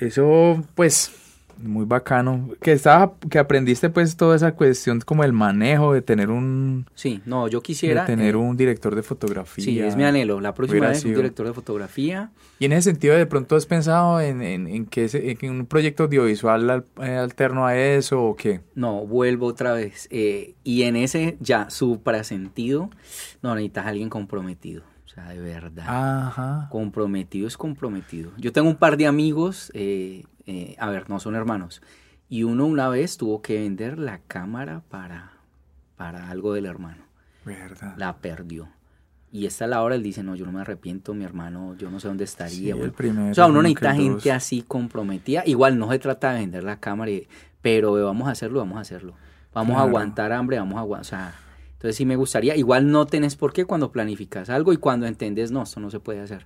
Eso, 0.00 0.64
pues, 0.74 1.12
muy 1.58 1.84
bacano. 1.84 2.50
Que 2.60 2.72
estaba, 2.72 3.14
que 3.30 3.38
aprendiste 3.38 3.90
pues 3.90 4.16
toda 4.16 4.36
esa 4.36 4.52
cuestión 4.52 5.00
como 5.00 5.24
el 5.24 5.32
manejo 5.32 5.92
de 5.92 6.02
tener 6.02 6.30
un 6.30 6.86
Sí, 6.94 7.20
no, 7.26 7.48
yo 7.48 7.58
de 7.60 7.62
quisiera... 7.62 8.04
tener 8.06 8.34
eh, 8.34 8.38
un 8.38 8.56
director 8.56 8.94
de 8.94 9.02
fotografía. 9.02 9.64
Sí, 9.64 9.78
es 9.80 9.96
mi 9.96 10.04
anhelo. 10.04 10.40
La 10.40 10.54
próxima 10.54 10.88
vez 10.88 11.04
un 11.04 11.14
director 11.14 11.46
de 11.46 11.52
fotografía. 11.52 12.30
Y 12.58 12.64
en 12.66 12.72
ese 12.72 12.90
sentido, 12.90 13.14
de 13.16 13.26
pronto 13.26 13.54
has 13.56 13.66
pensado 13.66 14.20
en, 14.20 14.40
en, 14.42 14.66
en 14.66 14.86
que, 14.86 15.04
ese- 15.06 15.36
en 15.40 15.50
un 15.50 15.66
proyecto 15.66 16.04
audiovisual 16.04 16.70
al- 16.70 16.84
eh, 17.02 17.16
alterno 17.16 17.66
a 17.66 17.76
eso 17.76 18.22
o 18.22 18.36
qué? 18.36 18.60
No, 18.74 19.06
vuelvo 19.06 19.46
otra 19.46 19.72
vez. 19.72 20.08
eh, 20.10 20.54
y 20.64 20.82
en 20.82 20.96
ese 20.96 21.36
ya 21.40 21.68
suprasentido, 21.70 22.90
no 23.42 23.54
necesitas 23.54 23.86
a 23.86 23.88
alguien 23.90 24.08
comprometido. 24.08 24.82
Sea, 25.16 25.28
de 25.30 25.40
verdad. 25.40 25.86
Ajá. 25.88 26.68
Comprometido 26.70 27.48
es 27.48 27.56
comprometido. 27.56 28.30
Yo 28.36 28.52
tengo 28.52 28.68
un 28.68 28.76
par 28.76 28.96
de 28.98 29.06
amigos, 29.06 29.70
eh, 29.74 30.24
eh, 30.46 30.76
a 30.78 30.90
ver, 30.90 31.08
no 31.10 31.18
son 31.20 31.34
hermanos. 31.34 31.80
Y 32.28 32.42
uno 32.42 32.66
una 32.66 32.88
vez 32.90 33.16
tuvo 33.16 33.40
que 33.40 33.58
vender 33.58 33.98
la 33.98 34.18
cámara 34.18 34.82
para, 34.90 35.32
para 35.96 36.28
algo 36.30 36.52
del 36.52 36.66
hermano. 36.66 37.02
Verdad. 37.44 37.94
La 37.96 38.16
perdió. 38.18 38.68
Y 39.32 39.46
esta 39.46 39.64
a 39.64 39.68
la 39.68 39.82
hora 39.82 39.94
él 39.94 40.02
dice, 40.02 40.22
no, 40.22 40.34
yo 40.36 40.44
no 40.46 40.52
me 40.52 40.60
arrepiento, 40.60 41.14
mi 41.14 41.24
hermano, 41.24 41.74
yo 41.78 41.90
no 41.90 41.98
sé 41.98 42.08
dónde 42.08 42.26
Sí, 42.26 42.32
estaría. 42.32 42.72
el 42.74 42.78
bueno. 42.78 42.92
primero, 42.92 43.30
o 43.30 43.34
sea, 43.34 43.46
uno 43.46 43.62
necesita 43.62 43.94
gente 43.94 44.28
dos. 44.28 44.36
así 44.36 44.62
comprometida. 44.62 45.42
Igual 45.46 45.78
no 45.78 45.90
se 45.90 45.98
trata 45.98 46.32
de 46.32 46.40
vender 46.40 46.62
la 46.64 46.78
cámara, 46.78 47.10
y- 47.10 47.26
pero 47.62 47.92
vamos 48.04 48.28
a 48.28 48.32
hacerlo, 48.32 48.58
vamos 48.60 48.78
a 48.78 48.80
hacerlo. 48.82 49.14
Vamos 49.54 49.76
a 49.78 49.80
aguantar 49.82 50.32
hambre, 50.32 50.58
vamos 50.58 50.76
a 50.76 50.80
aguantar. 50.80 51.00
O 51.00 51.08
sea, 51.08 51.34
entonces 51.86 51.98
sí 51.98 52.04
me 52.04 52.16
gustaría. 52.16 52.56
Igual 52.56 52.90
no 52.90 53.06
tenés 53.06 53.36
por 53.36 53.52
qué 53.52 53.64
cuando 53.64 53.92
planificas 53.92 54.50
algo 54.50 54.72
y 54.72 54.76
cuando 54.76 55.06
entendés, 55.06 55.52
no, 55.52 55.62
esto 55.62 55.78
no 55.78 55.88
se 55.88 56.00
puede 56.00 56.20
hacer. 56.20 56.44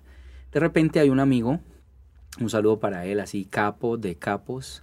De 0.52 0.60
repente 0.60 1.00
hay 1.00 1.08
un 1.08 1.18
amigo, 1.18 1.60
un 2.38 2.50
saludo 2.50 2.78
para 2.78 3.06
él, 3.06 3.20
así, 3.20 3.46
capo 3.46 3.96
de 3.96 4.16
capos. 4.16 4.82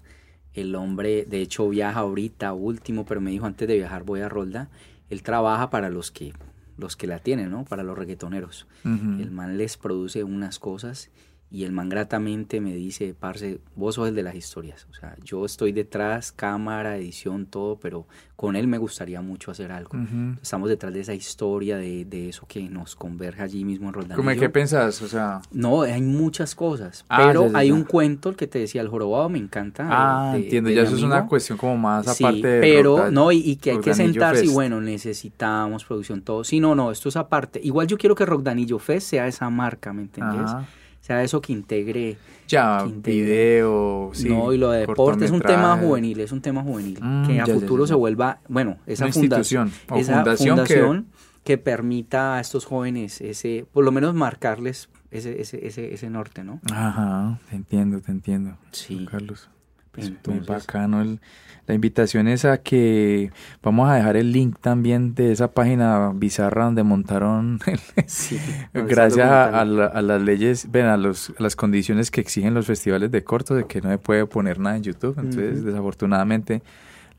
El 0.55 0.73
hombre, 0.73 1.25
de 1.25 1.41
hecho, 1.41 1.69
viaja 1.69 1.99
ahorita 1.99 2.53
último, 2.53 3.05
pero 3.05 3.21
me 3.21 3.29
dijo 3.29 3.45
antes 3.45 3.67
de 3.67 3.75
viajar 3.75 4.01
voy 4.01 4.21
a 4.21 4.29
Rolda. 4.29 4.71
Él 5.11 5.21
trabaja 5.21 5.69
para 5.69 5.91
los 5.91 6.09
que, 6.09 6.34
los 6.75 6.95
que 6.95 7.05
la 7.05 7.19
tienen, 7.19 7.51
¿no? 7.51 7.63
Para 7.63 7.84
los 7.84 7.95
reggaetoneros. 7.95 8.65
El 8.84 9.29
man 9.29 9.59
les 9.59 9.77
produce 9.77 10.23
unas 10.23 10.57
cosas 10.57 11.11
y 11.49 11.64
el 11.64 11.72
man 11.72 11.88
gratamente 11.88 12.60
me 12.60 12.74
dice, 12.76 13.15
parce, 13.18 13.60
vos 13.76 13.95
sos 13.95 14.10
el 14.10 14.15
de 14.15 14.24
las 14.24 14.36
historias. 14.36 14.86
O 14.91 14.94
sea, 14.94 15.15
yo 15.24 15.45
estoy 15.45 15.72
detrás, 15.72 16.34
cámara, 16.34 16.98
edición, 16.98 17.45
todo, 17.45 17.78
pero 17.80 18.06
con 18.36 18.56
él 18.57 18.68
me 18.68 18.78
gustaría 18.78 19.22
mucho 19.22 19.52
hacer 19.52 19.72
algo. 19.72 19.98
Estamos 20.41 20.68
detrás 20.69 20.94
de 20.94 20.99
esa 20.99 21.14
historia, 21.14 21.78
de, 21.78 22.03
de 22.03 22.28
eso 22.30 22.45
que 22.48 22.68
nos 22.69 22.95
converge 22.98 23.41
allí 23.41 23.64
mismo 23.64 23.88
en 23.88 23.94
¿Cómo 23.94 24.07
Roldanillo. 24.10 24.40
qué 24.41 24.49
pensás? 24.49 25.02
O 25.02 25.07
sea, 25.07 25.41
No, 25.52 25.84
hay 25.84 26.02
muchas 26.02 26.53
cosas, 26.53 27.06
Ah, 27.07 27.24
pero 27.26 27.45
ya, 27.45 27.52
ya, 27.53 27.57
hay 27.60 27.68
ya. 27.69 27.74
un 27.74 27.84
cuento, 27.86 28.30
el 28.30 28.36
que 28.36 28.48
te 28.48 28.60
decía, 28.60 28.82
el 28.82 28.90
jorobado, 28.90 29.30
me 29.30 29.38
encanta. 29.40 29.88
ah, 29.90 30.34
de- 30.34 30.40
entiendo, 30.44 30.69
de 30.69 30.76
ya 30.76 30.82
eso 30.84 30.98
es 30.98 31.02
una 31.03 31.26
cuestión 31.28 31.57
como 31.57 31.78
más 31.78 32.14
Sí, 32.14 32.24
aparte 32.26 32.45
de 32.45 32.60
pero 32.60 33.10
no, 33.10 33.32
y, 33.32 33.38
y 33.38 33.56
que 33.56 33.72
hay 33.72 33.80
que 33.80 33.94
sentarse 33.94 34.44
y 34.45 34.49
bueno, 34.49 34.82
necesitamos 34.82 35.86
producción, 35.86 36.22
todo. 36.22 36.44
Sí, 36.44 36.60
no, 36.60 36.76
no, 36.76 36.91
esto 36.91 37.07
es 37.10 37.15
aparte. 37.15 37.60
Igual 37.64 37.88
yo 37.88 37.98
quiero 37.98 38.15
que 38.15 38.26
Rockdanillo 38.26 38.80
Fest 38.80 39.07
sea 39.11 39.28
esa 39.28 39.49
marca, 39.49 39.94
¿me 39.94 40.02
entendés? 40.03 40.41
Ajá. 40.41 40.65
Sea 41.07 41.23
eso 41.23 41.39
que 41.41 41.53
integre. 41.53 42.17
Ya, 42.49 42.79
que 42.84 42.89
integre. 42.89 43.21
video, 43.21 44.11
sí, 44.13 44.27
no, 44.27 44.51
y 44.51 44.57
lo 44.57 44.71
de 44.71 44.81
deporte 44.81 45.23
es 45.23 45.31
un 45.31 45.39
tema 45.39 45.77
juvenil, 45.77 46.19
es 46.19 46.34
un 46.34 46.41
tema 46.41 46.63
juvenil. 46.63 46.99
Mm, 47.01 47.25
que 47.27 47.39
a 47.39 47.45
ya, 47.45 47.53
futuro 47.53 47.85
ya, 47.85 47.88
se 47.88 47.93
vuelva, 47.93 48.41
bueno, 48.49 48.77
esa 48.85 49.05
Una 49.05 49.13
fundación, 49.13 49.71
o 49.89 49.95
esa 49.95 50.15
fundación 50.15 50.55
que- 50.65 50.73
fundación 50.75 51.07
que... 51.45 51.57
permita 51.57 52.35
a 52.35 52.41
estos 52.41 52.65
jóvenes 52.65 53.21
ese, 53.21 53.65
por 53.71 53.85
lo 53.85 53.93
menos 53.93 54.15
marcarles 54.15 54.89
ese, 55.09 55.41
ese, 55.41 55.65
ese, 55.65 55.93
ese 55.93 56.09
norte, 56.09 56.43
¿no? 56.43 56.59
Ajá, 56.69 57.39
te 57.49 57.55
entiendo, 57.55 58.01
te 58.01 58.11
entiendo. 58.11 58.57
Sí. 58.71 59.07
Carlos. 59.09 59.49
Pues 59.98 60.10
muy 60.10 60.18
Entonces- 60.38 60.48
bacano. 60.48 61.02
el- 61.02 61.19
la 61.65 61.74
invitación 61.76 62.30
es 62.30 62.45
a 62.45 62.60
que 62.60 63.30
vamos 63.61 63.90
a 63.90 63.95
dejar 63.95 64.15
el 64.15 64.32
link 64.32 64.56
también 64.61 65.15
de 65.15 65.34
esa 65.34 65.52
página 65.52 66.14
bizarra 66.15 66.64
donde 66.64 66.84
montaron 66.84 67.60
el- 67.65 67.80
Sí, 68.07 68.40
gracias 68.74 69.30
a, 69.30 69.60
a 69.60 69.65
la- 69.65 69.88
a 69.88 70.02
las 70.02 70.22
leyes, 70.22 70.72
ven, 70.72 70.86
a, 70.86 70.95
los, 70.95 71.32
a 71.38 71.44
las 71.44 71.57
condiciones 71.57 72.10
que 72.10 72.22
exigen 72.22 72.53
los 72.53 72.68
festivales 72.68 73.11
de 73.11 73.22
corto, 73.26 73.53
de 73.53 73.65
que 73.65 73.82
no 73.82 73.90
se 73.90 73.98
puede 73.98 74.26
poner 74.28 74.60
nada 74.60 74.78
en 74.78 74.84
YouTube. 74.84 75.15
Entonces, 75.19 75.65
desafortunadamente, 75.65 76.61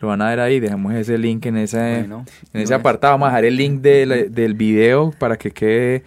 lo 0.01 0.09
van 0.09 0.23
a 0.23 0.31
ver 0.31 0.41
ahí. 0.41 0.61
Dejamos 0.61 0.95
ese 0.95 1.19
link 1.19 1.45
en 1.45 1.57
ese, 1.59 1.77
Bueno, 1.99 2.01
en 2.01 2.09
no 2.55 2.61
ese 2.61 2.63
es- 2.63 2.71
apartado. 2.71 3.13
Vamos 3.15 3.27
a 3.27 3.31
dejar 3.33 3.45
el 3.45 3.57
link 3.57 3.81
de 3.83 4.07
la- 4.07 4.17
del 4.17 4.55
video 4.55 5.11
para 5.19 5.37
que 5.37 5.51
quede. 5.51 6.05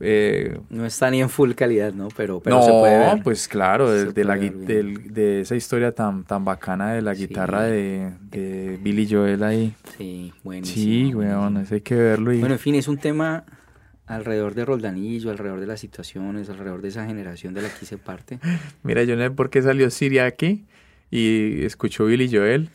Eh, 0.00 0.58
No 0.70 0.84
está 0.84 1.10
ni 1.10 1.20
en 1.22 1.30
full 1.30 1.52
calidad, 1.52 1.92
¿no? 1.92 2.08
Pero, 2.16 2.40
pero 2.40 2.56
no, 2.56 2.62
se 2.62 2.70
puede 2.70 2.98
ver. 2.98 3.22
pues 3.22 3.48
claro, 3.48 3.90
de, 3.90 4.24
la, 4.24 4.36
del- 4.36 5.12
de 5.12 5.40
esa 5.40 5.56
historia 5.56 5.92
tan, 5.92 6.24
tan 6.24 6.44
bacana 6.44 6.92
de 6.92 7.02
la 7.02 7.14
Sí. 7.14 7.26
guitarra 7.26 7.62
de, 7.62 8.12
de 8.30 8.78
Billy 8.82 9.08
Joel 9.10 9.42
ahí. 9.42 9.74
Sí, 9.96 10.32
buenísimo. 10.44 10.74
Sí, 11.08 11.14
weón, 11.14 11.56
ese 11.58 11.76
hay 11.76 11.80
que 11.80 11.94
verlo. 11.94 12.32
Y... 12.32 12.40
Bueno, 12.40 12.54
en 12.56 12.60
fin, 12.60 12.74
es 12.74 12.88
un 12.88 12.98
tema 12.98 13.44
alrededor 14.06 14.54
de 14.54 14.64
Roldanillo, 14.64 15.30
alrededor 15.30 15.60
de 15.60 15.66
las 15.66 15.80
situaciones, 15.80 16.48
alrededor 16.50 16.80
de 16.82 16.88
esa 16.88 17.06
generación 17.06 17.54
de 17.54 17.62
la 17.62 17.68
que 17.68 17.84
hice 17.84 17.98
parte. 17.98 18.38
Mira, 18.82 19.02
yo 19.04 19.16
no 19.16 19.22
sé 19.24 19.30
por 19.30 19.50
qué 19.50 19.62
salió 19.62 19.90
Siria 19.90 20.26
aquí 20.26 20.66
y 21.10 21.64
escuchó 21.64 22.04
Billy 22.06 22.28
Joel. 22.30 22.68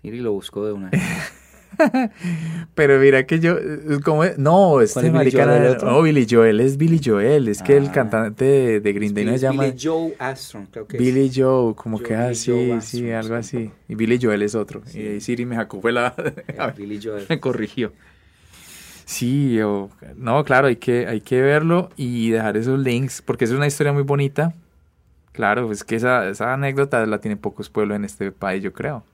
Siri 0.00 0.20
lo 0.20 0.32
buscó 0.32 0.64
de 0.66 0.72
una 0.72 0.90
vez. 0.90 1.02
Pero 2.74 2.98
mira 2.98 3.24
que 3.26 3.40
yo, 3.40 3.56
como, 4.04 4.24
no, 4.36 4.80
este 4.80 5.06
es 5.06 5.12
Billy 5.12 5.30
Joel, 5.30 5.50
el 5.50 5.66
otro? 5.72 5.90
no, 5.90 6.02
Billy 6.02 6.26
Joel 6.28 6.60
es 6.60 6.76
Billy 6.76 7.00
Joel, 7.04 7.48
es 7.48 7.62
que 7.62 7.76
el 7.76 7.88
Ah. 7.88 7.92
cantante 7.92 8.44
de, 8.44 8.80
de 8.80 8.92
Green 8.92 9.14
Day 9.14 9.24
no 9.24 9.32
se 9.32 9.38
llama 9.38 9.64
Billy 9.64 9.76
Joe 9.80 10.14
Armstrong, 10.18 10.66
creo 10.70 10.86
que 10.86 10.96
es. 10.96 11.02
Billy 11.02 11.30
Joe, 11.34 11.74
como 11.74 11.98
Joe- 11.98 12.06
que 12.06 12.14
así, 12.16 12.50
Joe 12.50 12.80
sí, 12.80 13.10
algo 13.12 13.40
sí. 13.42 13.56
así. 13.58 13.70
Y 13.88 13.94
Billy 13.94 14.18
Joel 14.20 14.42
es 14.42 14.54
otro. 14.54 14.82
Sí. 14.86 15.00
Y 15.00 15.06
ahí 15.08 15.20
Siri 15.20 15.46
me 15.46 15.56
sacó 15.56 15.80
fue 15.80 15.92
la, 15.92 16.14
Eh, 16.18 16.72
Billy 16.76 17.00
Joel. 17.02 17.24
me 17.28 17.38
corrigió. 17.40 17.92
Sí, 19.04 19.60
o- 19.62 19.90
no, 20.16 20.44
claro, 20.44 20.66
hay 20.68 20.76
que, 20.76 21.06
hay 21.06 21.20
que 21.20 21.40
verlo 21.40 21.90
y 21.96 22.30
dejar 22.30 22.56
esos 22.56 22.78
links, 22.78 23.22
porque 23.22 23.44
es 23.44 23.50
una 23.52 23.66
historia 23.66 23.92
muy 23.92 24.02
bonita. 24.02 24.52
Claro, 25.32 25.70
es 25.72 25.84
que 25.84 25.96
esa, 25.96 26.28
esa 26.28 26.52
anécdota 26.52 27.04
la 27.06 27.18
tienen 27.20 27.38
pocos 27.38 27.70
pueblos 27.70 27.96
en 27.96 28.04
este 28.04 28.32
país, 28.32 28.62
yo 28.62 28.72
creo. 28.72 29.04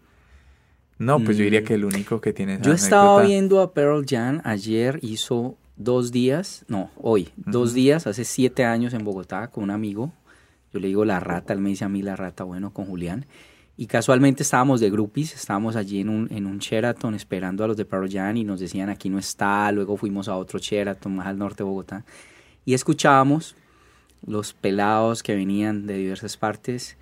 No, 0.98 1.18
pues 1.20 1.36
yo 1.36 1.44
diría 1.44 1.60
Mm. 1.60 1.64
que 1.64 1.74
el 1.74 1.84
único 1.84 2.20
que 2.20 2.32
tiene 2.32 2.54
esa 2.54 2.62
Yo 2.62 2.72
estaba 2.72 3.16
anécdota- 3.16 3.26
viendo 3.28 3.60
a 3.60 3.72
Pearl 3.74 4.04
Jam 4.08 4.40
ayer, 4.44 4.98
hizo 5.02 5.56
dos 5.76 6.12
días, 6.12 6.64
no, 6.68 6.90
hoy, 6.96 7.30
dos 7.36 7.74
días, 7.74 8.06
hace 8.06 8.24
siete 8.24 8.64
años 8.64 8.94
en 8.94 9.04
Bogotá 9.04 9.48
con 9.48 9.64
un 9.64 9.70
amigo. 9.70 10.12
Yo 10.72 10.80
le 10.80 10.88
digo 10.88 11.04
la 11.04 11.20
rata, 11.20 11.52
él 11.52 11.60
me 11.60 11.70
dice 11.70 11.84
a 11.84 11.88
mí 11.88 12.02
la 12.02 12.16
rata, 12.16 12.44
bueno, 12.44 12.72
con 12.72 12.86
Julián. 12.86 13.26
Y 13.76 13.86
casualmente 13.86 14.44
estábamos 14.44 14.80
de 14.80 14.88
groupies, 14.90 15.34
estábamos 15.34 15.74
allí 15.74 16.00
en 16.00 16.08
un, 16.08 16.28
en 16.32 16.46
un 16.46 16.58
Sheraton 16.58 17.14
esperando 17.16 17.64
a 17.64 17.66
los 17.68 17.76
de 17.76 17.84
Pearl 17.84 18.08
Jam 18.08 18.36
y 18.36 18.44
nos 18.44 18.60
decían 18.60 18.88
aquí 18.88 19.08
no 19.10 19.18
está, 19.18 19.70
luego 19.72 19.96
fuimos 19.96 20.28
a 20.28 20.36
otro 20.36 20.60
Sheraton 20.60 21.16
más 21.16 21.26
al 21.26 21.38
norte 21.38 21.58
de 21.58 21.64
Bogotá 21.64 22.04
y 22.64 22.74
escuchábamos 22.74 23.56
los 24.24 24.52
pelados 24.52 25.24
que 25.24 25.34
venían 25.34 25.86
de 25.88 25.96
diversas 25.98 26.36
partes 26.36 26.96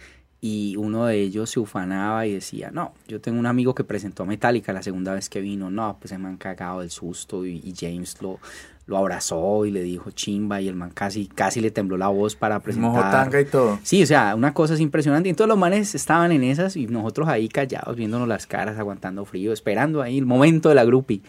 y 0.44 0.74
uno 0.76 1.06
de 1.06 1.20
ellos 1.20 1.50
se 1.50 1.60
ufanaba 1.60 2.26
y 2.26 2.34
decía, 2.34 2.72
no, 2.72 2.92
yo 3.06 3.20
tengo 3.20 3.38
un 3.38 3.46
amigo 3.46 3.76
que 3.76 3.84
presentó 3.84 4.24
a 4.24 4.26
Metallica 4.26 4.72
la 4.72 4.82
segunda 4.82 5.14
vez 5.14 5.28
que 5.28 5.40
vino, 5.40 5.70
no, 5.70 5.96
pues 6.00 6.10
se 6.10 6.18
me 6.18 6.26
han 6.28 6.36
cagado 6.36 6.80
del 6.80 6.90
susto 6.90 7.46
y, 7.46 7.60
y 7.64 7.72
James 7.78 8.20
lo, 8.20 8.40
lo 8.86 8.98
abrazó 8.98 9.64
y 9.66 9.70
le 9.70 9.82
dijo 9.82 10.10
chimba 10.10 10.60
y 10.60 10.66
el 10.66 10.74
man 10.74 10.90
casi, 10.92 11.28
casi 11.28 11.60
le 11.60 11.70
tembló 11.70 11.96
la 11.96 12.08
voz 12.08 12.34
para 12.34 12.58
presentar. 12.58 12.90
Mojo 12.90 13.00
tanga 13.08 13.40
y 13.40 13.44
todo. 13.44 13.78
Sí, 13.84 14.02
o 14.02 14.06
sea, 14.06 14.34
una 14.34 14.52
cosa 14.52 14.74
es 14.74 14.80
impresionante. 14.80 15.28
Y 15.28 15.30
entonces 15.30 15.48
los 15.48 15.58
manes 15.58 15.94
estaban 15.94 16.32
en 16.32 16.42
esas 16.42 16.74
y 16.76 16.88
nosotros 16.88 17.28
ahí 17.28 17.48
callados, 17.48 17.94
viéndonos 17.94 18.26
las 18.26 18.48
caras, 18.48 18.76
aguantando 18.80 19.24
frío, 19.24 19.52
esperando 19.52 20.02
ahí 20.02 20.18
el 20.18 20.26
momento 20.26 20.68
de 20.70 20.74
la 20.74 20.84
grupi. 20.84 21.22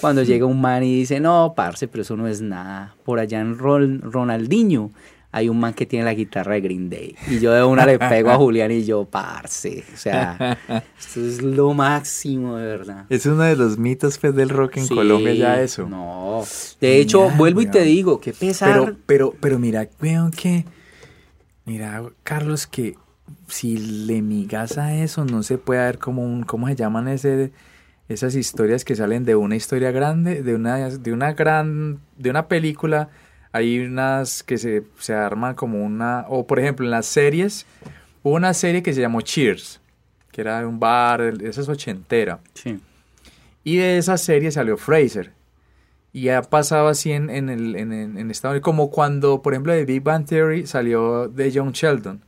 Cuando 0.00 0.24
llega 0.24 0.46
un 0.46 0.60
man 0.60 0.82
y 0.82 0.94
dice, 0.96 1.20
no, 1.20 1.52
parce, 1.56 1.86
pero 1.86 2.02
eso 2.02 2.16
no 2.16 2.26
es 2.26 2.40
nada. 2.40 2.96
Por 3.04 3.20
allá 3.20 3.40
en 3.40 3.56
Ron- 3.56 4.00
Ronaldinho 4.02 4.90
hay 5.30 5.48
un 5.48 5.60
man 5.60 5.74
que 5.74 5.84
tiene 5.84 6.06
la 6.06 6.14
guitarra 6.14 6.54
de 6.54 6.62
Green 6.62 6.88
Day. 6.88 7.14
Y 7.28 7.38
yo 7.38 7.52
de 7.52 7.62
una 7.62 7.84
le 7.84 7.98
pego 7.98 8.30
a 8.30 8.36
Julián 8.38 8.70
y 8.70 8.84
yo, 8.84 9.04
parce. 9.04 9.84
O 9.92 9.96
sea, 9.96 10.58
esto 10.98 11.20
es 11.20 11.42
lo 11.42 11.74
máximo, 11.74 12.56
de 12.56 12.66
verdad. 12.66 13.04
Es 13.10 13.26
uno 13.26 13.42
de 13.42 13.56
los 13.56 13.78
mitos 13.78 14.18
pues, 14.18 14.34
del 14.34 14.48
rock 14.48 14.78
en 14.78 14.86
Sí, 14.86 14.94
Colombia 14.94 15.34
ya 15.34 15.60
eso. 15.60 15.86
No. 15.86 16.42
De 16.80 16.98
hecho, 16.98 17.28
vuelvo 17.30 17.60
y 17.60 17.66
te 17.66 17.82
digo, 17.82 18.20
qué 18.20 18.32
pesar. 18.32 18.70
Pero, 18.72 18.96
pero, 19.06 19.34
pero 19.40 19.58
mira, 19.58 19.88
weón, 20.00 20.30
que. 20.30 20.64
Mira, 21.66 22.02
Carlos, 22.22 22.66
que 22.66 22.94
si 23.48 23.76
le 23.76 24.22
migas 24.22 24.78
a 24.78 24.94
eso, 24.94 25.26
no 25.26 25.42
se 25.42 25.58
puede 25.58 25.80
ver 25.80 25.98
como 25.98 26.24
un. 26.24 26.42
¿Cómo 26.44 26.68
se 26.68 26.74
llaman 26.74 27.06
ese, 27.06 27.52
esas 28.08 28.34
historias 28.34 28.82
que 28.86 28.96
salen 28.96 29.26
de 29.26 29.36
una 29.36 29.56
historia 29.56 29.90
grande? 29.90 30.42
De 30.42 30.54
una, 30.54 30.88
de 30.88 31.12
una 31.12 31.34
gran. 31.34 31.98
De 32.16 32.30
una 32.30 32.48
película. 32.48 33.10
Hay 33.58 33.78
unas 33.80 34.42
que 34.42 34.56
se, 34.58 34.84
se 34.98 35.14
arman 35.14 35.54
como 35.54 35.84
una. 35.84 36.24
O 36.28 36.46
por 36.46 36.58
ejemplo, 36.58 36.84
en 36.86 36.90
las 36.90 37.06
series. 37.06 37.66
Hubo 38.22 38.34
una 38.34 38.54
serie 38.54 38.82
que 38.82 38.92
se 38.92 39.00
llamó 39.00 39.20
Cheers. 39.20 39.80
Que 40.32 40.40
era 40.42 40.60
de 40.60 40.66
un 40.66 40.78
bar. 40.80 41.20
Esa 41.42 41.60
es 41.60 41.68
ochentera. 41.68 42.40
Sí. 42.54 42.78
Y 43.64 43.76
de 43.76 43.98
esa 43.98 44.16
serie 44.16 44.50
salió 44.50 44.76
Fraser. 44.76 45.32
Y 46.12 46.30
ha 46.30 46.42
pasado 46.42 46.88
así 46.88 47.12
en, 47.12 47.28
en, 47.30 47.48
el, 47.50 47.76
en, 47.76 48.30
Estados 48.30 48.54
Unidos, 48.54 48.64
como 48.64 48.90
cuando, 48.90 49.42
por 49.42 49.52
ejemplo, 49.52 49.72
de 49.72 49.84
Big 49.84 50.02
Bang 50.02 50.24
Theory 50.24 50.66
salió 50.66 51.28
de 51.28 51.52
John 51.54 51.72
Sheldon. 51.72 52.22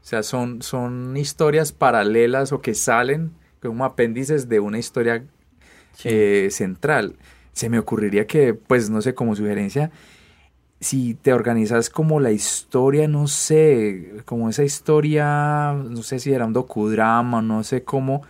O 0.00 0.04
sea, 0.08 0.22
son, 0.22 0.62
son 0.62 1.16
historias 1.16 1.72
paralelas 1.72 2.52
o 2.52 2.60
que 2.62 2.74
salen 2.74 3.32
como 3.60 3.84
apéndices 3.84 4.48
de 4.48 4.60
una 4.60 4.78
historia 4.78 5.24
Sí. 5.94 6.08
eh, 6.12 6.48
central. 6.50 7.16
Se 7.52 7.68
me 7.70 7.78
ocurriría 7.78 8.26
que, 8.26 8.52
pues, 8.54 8.90
no 8.90 9.00
sé, 9.02 9.14
como 9.14 9.34
sugerencia, 9.34 9.90
si 10.80 11.14
te 11.14 11.32
organizas 11.32 11.88
como 11.90 12.20
la 12.20 12.32
historia, 12.32 13.08
no 13.08 13.28
sé, 13.28 14.12
como 14.24 14.48
esa 14.50 14.62
historia, 14.64 15.72
no 15.72 16.02
sé 16.02 16.18
si 16.18 16.32
era 16.32 16.44
un 16.46 16.52
docudrama, 16.52 17.40
no 17.42 17.64
sé 17.64 17.82
cómo, 17.82 18.22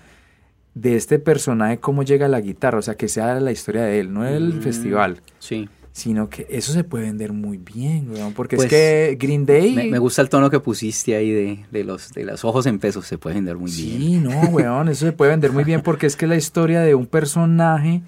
de 0.74 0.96
este 0.96 1.18
personaje, 1.18 1.78
cómo 1.78 2.02
llega 2.02 2.28
la 2.28 2.40
guitarra, 2.40 2.78
o 2.78 2.82
sea, 2.82 2.94
que 2.96 3.08
sea 3.08 3.40
la 3.40 3.50
historia 3.52 3.82
de 3.82 3.98
él, 4.00 4.12
no 4.12 4.26
el 4.26 4.54
Mm. 4.54 4.60
festival, 4.62 5.22
Sí. 5.38 5.68
sino 5.92 6.28
que 6.28 6.46
eso 6.50 6.72
se 6.72 6.84
puede 6.84 7.06
vender 7.06 7.32
muy 7.32 7.56
bien, 7.56 8.10
weón, 8.12 8.34
porque 8.34 8.56
Pues, 8.56 8.66
es 8.66 8.70
que 8.70 9.16
Green 9.18 9.46
Day... 9.46 9.74
Me, 9.74 9.90
me 9.90 9.98
gusta 9.98 10.20
el 10.22 10.28
tono 10.28 10.50
que 10.50 10.60
pusiste 10.60 11.16
ahí 11.16 11.30
de, 11.30 11.64
de 11.72 11.84
los, 11.84 12.12
de 12.12 12.24
los 12.24 12.44
ojos 12.44 12.66
en 12.66 12.78
pesos, 12.78 13.06
se 13.06 13.16
puede 13.16 13.36
vender 13.36 13.56
muy 13.56 13.70
bien. 13.70 13.98
Sí, 14.00 14.18
no, 14.18 14.38
weón, 14.50 14.88
eso 14.90 15.06
se 15.06 15.12
puede 15.12 15.30
vender 15.30 15.50
muy 15.52 15.64
bien 15.64 15.80
porque 15.82 16.06
es 16.06 16.14
que 16.14 16.26
la 16.26 16.36
historia 16.36 16.80
de 16.82 16.94
un 16.94 17.06
personaje 17.06 18.02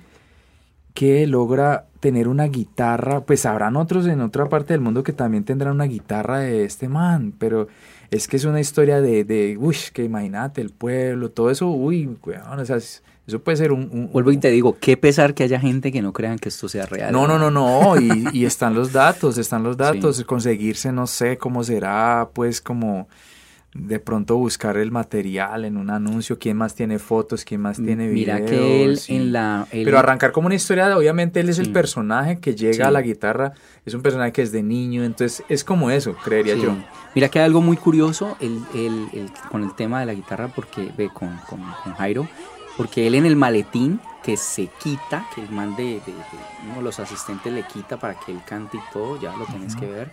que 0.99 1.29
logra 1.29 1.85
tener 2.01 2.27
una 2.27 2.47
guitarra, 2.49 3.21
pues 3.21 3.47
habrán 3.47 3.77
otros 3.77 4.05
en 4.09 4.21
otra 4.21 4.49
parte 4.49 4.73
del 4.73 4.81
mundo 4.81 5.05
que 5.05 5.13
también 5.13 5.45
tendrán 5.45 5.75
una 5.75 5.85
guitarra 5.85 6.41
de 6.41 6.65
este 6.65 6.89
man, 6.89 7.33
pero 7.39 7.69
es 8.11 8.27
que 8.27 8.37
es 8.37 8.45
una 8.45 8.59
historia 8.59 9.01
de, 9.01 9.23
de 9.23 9.57
uy, 9.61 9.77
que 9.93 10.03
imagínate, 10.03 10.61
el 10.61 10.71
pueblo, 10.71 11.31
todo 11.31 11.53
eso, 11.53 11.69
uy, 11.71 12.09
weón, 12.27 12.59
o 12.59 12.65
sea, 12.65 12.77
es- 12.79 13.05
eso 13.29 13.39
puede 13.41 13.59
ser 13.59 13.71
un... 13.71 13.83
un- 13.93 14.11
Vuelvo 14.13 14.33
y 14.33 14.39
te 14.39 14.51
digo, 14.51 14.77
qué 14.81 14.97
pesar 14.97 15.35
que 15.35 15.45
haya 15.45 15.61
gente 15.61 15.93
que 15.93 16.03
no 16.03 16.13
crean 16.13 16.37
que 16.41 16.49
esto 16.49 16.69
sea 16.69 16.85
real. 16.87 17.13
No, 17.13 17.29
no, 17.29 17.39
no, 17.39 17.51
no, 17.53 17.97
y, 18.01 18.25
y 18.33 18.45
están 18.45 18.75
los 18.75 18.93
datos, 18.93 19.39
están 19.39 19.63
los 19.63 19.77
datos, 19.77 20.17
Sí. 20.17 20.25
conseguirse, 20.25 20.91
no 20.91 21.07
sé 21.07 21.39
cómo 21.39 21.63
será, 21.63 22.29
pues 22.33 22.61
como 22.61 23.07
de 23.75 24.01
pronto 24.01 24.37
buscar 24.37 24.77
el 24.79 24.91
material 24.91 25.65
en 25.67 25.77
un 25.77 25.91
anuncio, 25.91 26.39
quién 26.39 26.57
más 26.57 26.75
tiene 26.75 26.99
fotos, 26.99 27.45
quién 27.45 27.61
más 27.61 27.77
tiene 27.77 28.09
videos. 28.09 28.41
Mira 28.41 28.45
que 28.51 28.85
él 28.85 28.99
sí. 28.99 29.15
en 29.17 29.33
la... 29.33 29.67
él- 29.71 29.85
Pero 29.85 29.99
arrancar 29.99 30.33
como 30.33 30.47
una 30.47 30.55
historia, 30.55 30.97
obviamente 30.97 31.41
él 31.41 31.49
es 31.51 31.57
Sí. 31.57 31.63
el 31.63 31.73
personaje 31.73 32.39
que 32.41 32.55
llega 32.55 32.73
Sí. 32.75 32.83
a 32.83 32.91
la 32.91 33.03
guitarra, 33.03 33.53
es 33.85 33.93
un 33.95 34.01
personaje 34.03 34.33
que 34.33 34.43
es 34.43 34.53
de 34.53 34.63
niño, 34.63 35.05
entonces 35.05 35.45
es 35.49 35.65
como 35.65 35.91
eso, 35.91 36.17
creería 36.25 36.55
yo. 36.57 36.77
Mira 37.15 37.29
que 37.29 37.39
hay 37.41 37.45
algo 37.45 37.61
muy 37.61 37.77
curioso 37.77 38.37
el, 38.41 38.63
el- 38.75 39.09
el- 39.13 39.31
con 39.51 39.63
el 39.63 39.75
tema 39.75 40.01
de 40.01 40.07
la 40.07 40.15
guitarra, 40.15 40.49
porque 40.49 40.91
ve 40.97 41.11
con, 41.13 41.37
con- 41.49 41.63
con 41.85 41.93
Jairo, 41.95 42.27
porque 42.77 43.07
él 43.07 43.15
en 43.17 43.27
el 43.27 43.37
maletín 43.37 44.01
que 44.23 44.37
se 44.37 44.69
quita, 44.83 45.27
que 45.35 45.43
el 45.43 45.51
man 45.51 45.77
de, 45.77 45.85
de- 45.85 46.01
de 46.07 46.13
uno 46.67 46.77
de 46.77 46.83
los 46.83 46.99
asistentes 47.01 47.53
le 47.53 47.63
quita 47.65 47.99
para 47.99 48.15
que 48.19 48.33
él 48.33 48.41
cante 48.47 48.79
y 48.79 48.81
todo, 48.93 49.21
ya 49.21 49.37
lo 49.37 49.45
tenés 49.47 49.77
que 49.77 49.87
ver. 49.87 50.11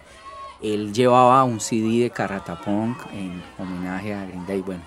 Él 0.73 0.93
llevaba 0.93 1.43
un 1.43 1.59
CD 1.59 2.03
de 2.03 2.09
Carratapunk 2.09 2.97
en 3.13 3.41
homenaje 3.59 4.13
a 4.13 4.25
Green 4.25 4.45
Day, 4.47 4.61
bueno, 4.61 4.81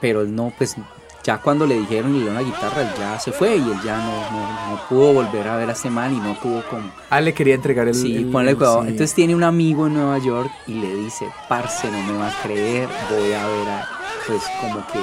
pero 0.00 0.22
él 0.22 0.34
no, 0.34 0.52
pues 0.56 0.76
ya 1.24 1.38
cuando 1.38 1.66
le 1.66 1.78
dijeron 1.78 2.10
y 2.14 2.18
le 2.18 2.20
dieron 2.20 2.34
la 2.36 2.42
guitarra, 2.42 2.82
él 2.82 2.88
ya 2.98 3.18
se 3.18 3.32
fue 3.32 3.56
y 3.56 3.60
él 3.60 3.76
ya 3.84 3.96
no, 3.98 4.30
no, 4.30 4.70
no 4.70 4.80
pudo 4.88 5.12
volver 5.14 5.48
a 5.48 5.56
ver 5.56 5.68
a 5.68 5.72
este 5.72 5.90
man 5.90 6.14
y 6.14 6.18
no 6.20 6.34
tuvo 6.36 6.62
como 6.70 6.90
Ah, 7.10 7.20
le 7.20 7.34
quería 7.34 7.54
entregar 7.56 7.88
el... 7.88 7.94
Sí, 7.94 8.16
el- 8.16 8.26
ponle 8.30 8.54
cuidado. 8.54 8.82
sí. 8.82 8.88
Entonces 8.90 9.14
tiene 9.14 9.34
un 9.34 9.42
amigo 9.44 9.86
en 9.88 9.94
Nueva 9.94 10.18
York 10.18 10.50
y 10.66 10.74
le 10.74 10.94
dice, 10.94 11.26
parce, 11.48 11.90
no 11.90 11.98
me 12.04 12.18
va 12.18 12.28
a 12.28 12.42
creer, 12.42 12.88
voy 13.10 13.32
a 13.32 13.46
ver 13.46 13.68
a... 13.68 13.88
Pues 14.26 14.42
como 14.60 14.86
que 14.86 14.98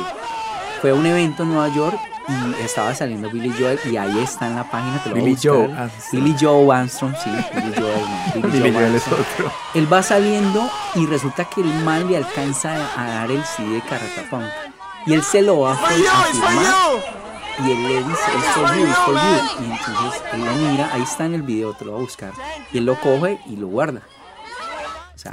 fue 0.81 0.91
a 0.91 0.93
un 0.93 1.05
evento 1.05 1.43
en 1.43 1.49
Nueva 1.49 1.73
York 1.73 1.99
y 2.27 2.63
estaba 2.63 2.93
saliendo 2.95 3.29
Billy 3.29 3.53
Joel 3.57 3.79
y 3.85 3.97
ahí 3.97 4.19
está 4.19 4.47
en 4.47 4.55
la 4.55 4.63
página, 4.69 5.01
te 5.03 5.09
lo 5.09 5.15
voy 5.15 5.21
a 5.21 5.25
Billy. 5.25 5.39
Joe, 5.41 5.69
sí. 5.99 6.17
Billy 6.17 6.35
Joe 6.39 6.75
Armstrong, 6.75 7.13
sí, 7.23 7.29
Billy 7.29 7.73
Joel, 7.75 8.01
no, 8.01 8.47
Billy, 8.47 8.47
Billy 8.51 8.71
Joe 8.71 8.81
Joel 8.81 8.95
es 8.95 9.07
Armstrong. 9.07 9.25
otro. 9.33 9.51
Él 9.73 9.93
va 9.93 10.03
saliendo 10.03 10.69
y 10.95 11.05
resulta 11.05 11.45
que 11.45 11.61
el 11.61 11.73
man 11.83 12.07
le 12.09 12.17
alcanza 12.17 12.73
a 12.97 13.05
dar 13.05 13.31
el 13.31 13.43
CD 13.43 13.75
de 13.75 13.81
Carratapunk 13.81 14.45
y 15.05 15.13
él 15.13 15.23
se 15.23 15.41
lo 15.41 15.61
va 15.61 15.73
a, 15.73 15.75
firmar 15.75 17.15
y 17.63 17.71
él 17.71 17.83
le 17.83 18.03
dice, 18.03 18.31
it's 18.37 18.47
for 18.47 18.75
you, 18.75 18.85
it's 18.85 18.97
for 18.97 19.13
you. 19.13 19.63
Y 19.63 19.71
entonces 19.71 20.23
él 20.33 20.45
lo 20.45 20.51
mira, 20.55 20.89
ahí 20.93 21.03
está 21.03 21.25
en 21.25 21.35
el 21.35 21.41
video, 21.41 21.73
te 21.73 21.85
lo 21.85 21.91
voy 21.91 22.01
a 22.01 22.03
buscar. 22.03 22.33
Y 22.73 22.79
él 22.79 22.85
lo 22.85 22.95
coge 22.99 23.39
y 23.45 23.55
lo 23.55 23.67
guarda. 23.67 24.01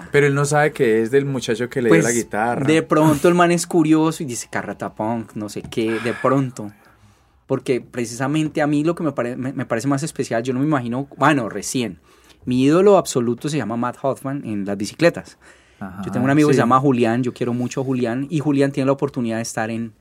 Sea, 0.01 0.09
Pero 0.11 0.27
él 0.27 0.35
no 0.35 0.45
sabe 0.45 0.73
que 0.73 1.03
es 1.03 1.11
del 1.11 1.25
muchacho 1.25 1.69
que 1.69 1.83
le 1.83 1.89
pues, 1.89 2.01
dio 2.01 2.09
la 2.09 2.15
guitarra. 2.15 2.67
de 2.67 2.83
pronto 2.83 3.29
el 3.29 3.35
man 3.35 3.51
es 3.53 3.67
curioso 3.67 4.23
y 4.23 4.27
dice 4.27 4.49
Carratapunk, 4.51 5.35
no 5.35 5.49
sé 5.49 5.63
qué, 5.63 5.99
de 6.01 6.15
pronto. 6.15 6.73
Porque 7.47 7.81
precisamente 7.81 8.63
a 8.63 8.67
mí 8.67 8.85
lo 8.85 8.95
que 8.95 9.03
me, 9.03 9.13
pare- 9.13 9.37
me, 9.37 9.53
me 9.53 9.67
parece 9.67 9.89
más 9.89 10.03
especial, 10.03 10.43
yo 10.43 10.55
no 10.55 10.61
me 10.61 10.67
imagino, 10.67 11.09
bueno, 11.17 11.49
recién. 11.49 11.99
Mi 12.45 12.63
ídolo 12.65 12.97
absoluto 12.97 13.49
se 13.49 13.57
llama 13.59 13.77
Matt 13.77 13.99
Hoffman 14.03 14.43
en 14.45 14.65
las 14.65 14.77
bicicletas. 14.77 15.39
Ajá, 15.79 16.03
Yo 16.05 16.11
tengo 16.13 16.25
un 16.25 16.31
amigo 16.31 16.49
que 16.49 16.55
sí. 16.55 16.57
se 16.57 16.63
llama 16.63 16.81
Julián, 16.81 17.23
yo 17.23 17.35
quiero 17.35 17.53
mucho 17.53 17.81
a 17.83 17.85
Julián, 17.85 18.27
y 18.31 18.39
Julián 18.39 18.73
tiene 18.73 18.87
la 18.87 18.93
oportunidad 18.93 19.37
de 19.37 19.43
estar 19.43 19.71
en, 19.71 19.93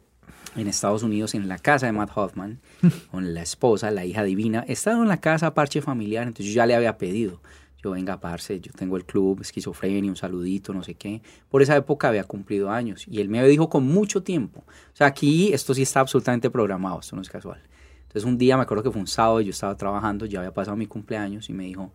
en 0.55 0.67
Estados 0.67 1.03
Unidos, 1.03 1.33
en 1.35 1.47
la 1.47 1.57
casa 1.57 1.87
de 1.87 1.91
Matt 1.91 2.11
Hoffman, 2.15 2.59
con 3.11 3.33
la 3.33 3.41
esposa, 3.41 3.91
la 3.91 4.05
hija 4.05 4.23
divina. 4.23 4.63
He 4.67 4.73
estado 4.73 5.01
en 5.01 5.09
la 5.09 5.17
casa, 5.17 5.53
parche 5.53 5.81
familiar, 5.81 6.23
entonces 6.27 6.45
yo 6.53 6.57
ya 6.57 6.65
le 6.65 6.75
había 6.75 6.97
pedido. 6.97 7.41
Yo, 7.83 7.91
venga, 7.91 8.19
parce, 8.19 8.59
yo 8.59 8.71
tengo 8.73 8.95
el 8.97 9.05
club 9.05 9.41
Esquizofrenia, 9.41 10.09
un 10.09 10.15
saludito, 10.15 10.73
no 10.73 10.83
sé 10.83 10.95
qué. 10.95 11.21
Por 11.49 11.61
esa 11.61 11.75
época 11.75 12.09
había 12.09 12.23
cumplido 12.23 12.69
años 12.69 13.07
y 13.07 13.21
él 13.21 13.29
me 13.29 13.45
dijo 13.47 13.69
con 13.69 13.87
mucho 13.87 14.21
tiempo. 14.21 14.63
O 14.67 14.95
sea, 14.95 15.07
aquí 15.07 15.51
esto 15.53 15.73
sí 15.73 15.81
está 15.81 16.01
absolutamente 16.01 16.49
programado, 16.49 16.99
esto 16.99 17.15
no 17.15 17.21
es 17.21 17.29
casual. 17.29 17.61
Entonces 18.03 18.25
un 18.25 18.37
día 18.37 18.57
me 18.57 18.63
acuerdo 18.63 18.83
que 18.83 18.91
fue 18.91 18.99
un 18.99 19.07
sábado, 19.07 19.41
yo 19.41 19.51
estaba 19.51 19.75
trabajando, 19.75 20.25
ya 20.25 20.39
había 20.39 20.53
pasado 20.53 20.77
mi 20.77 20.85
cumpleaños 20.85 21.49
y 21.49 21.53
me 21.53 21.63
dijo, 21.63 21.91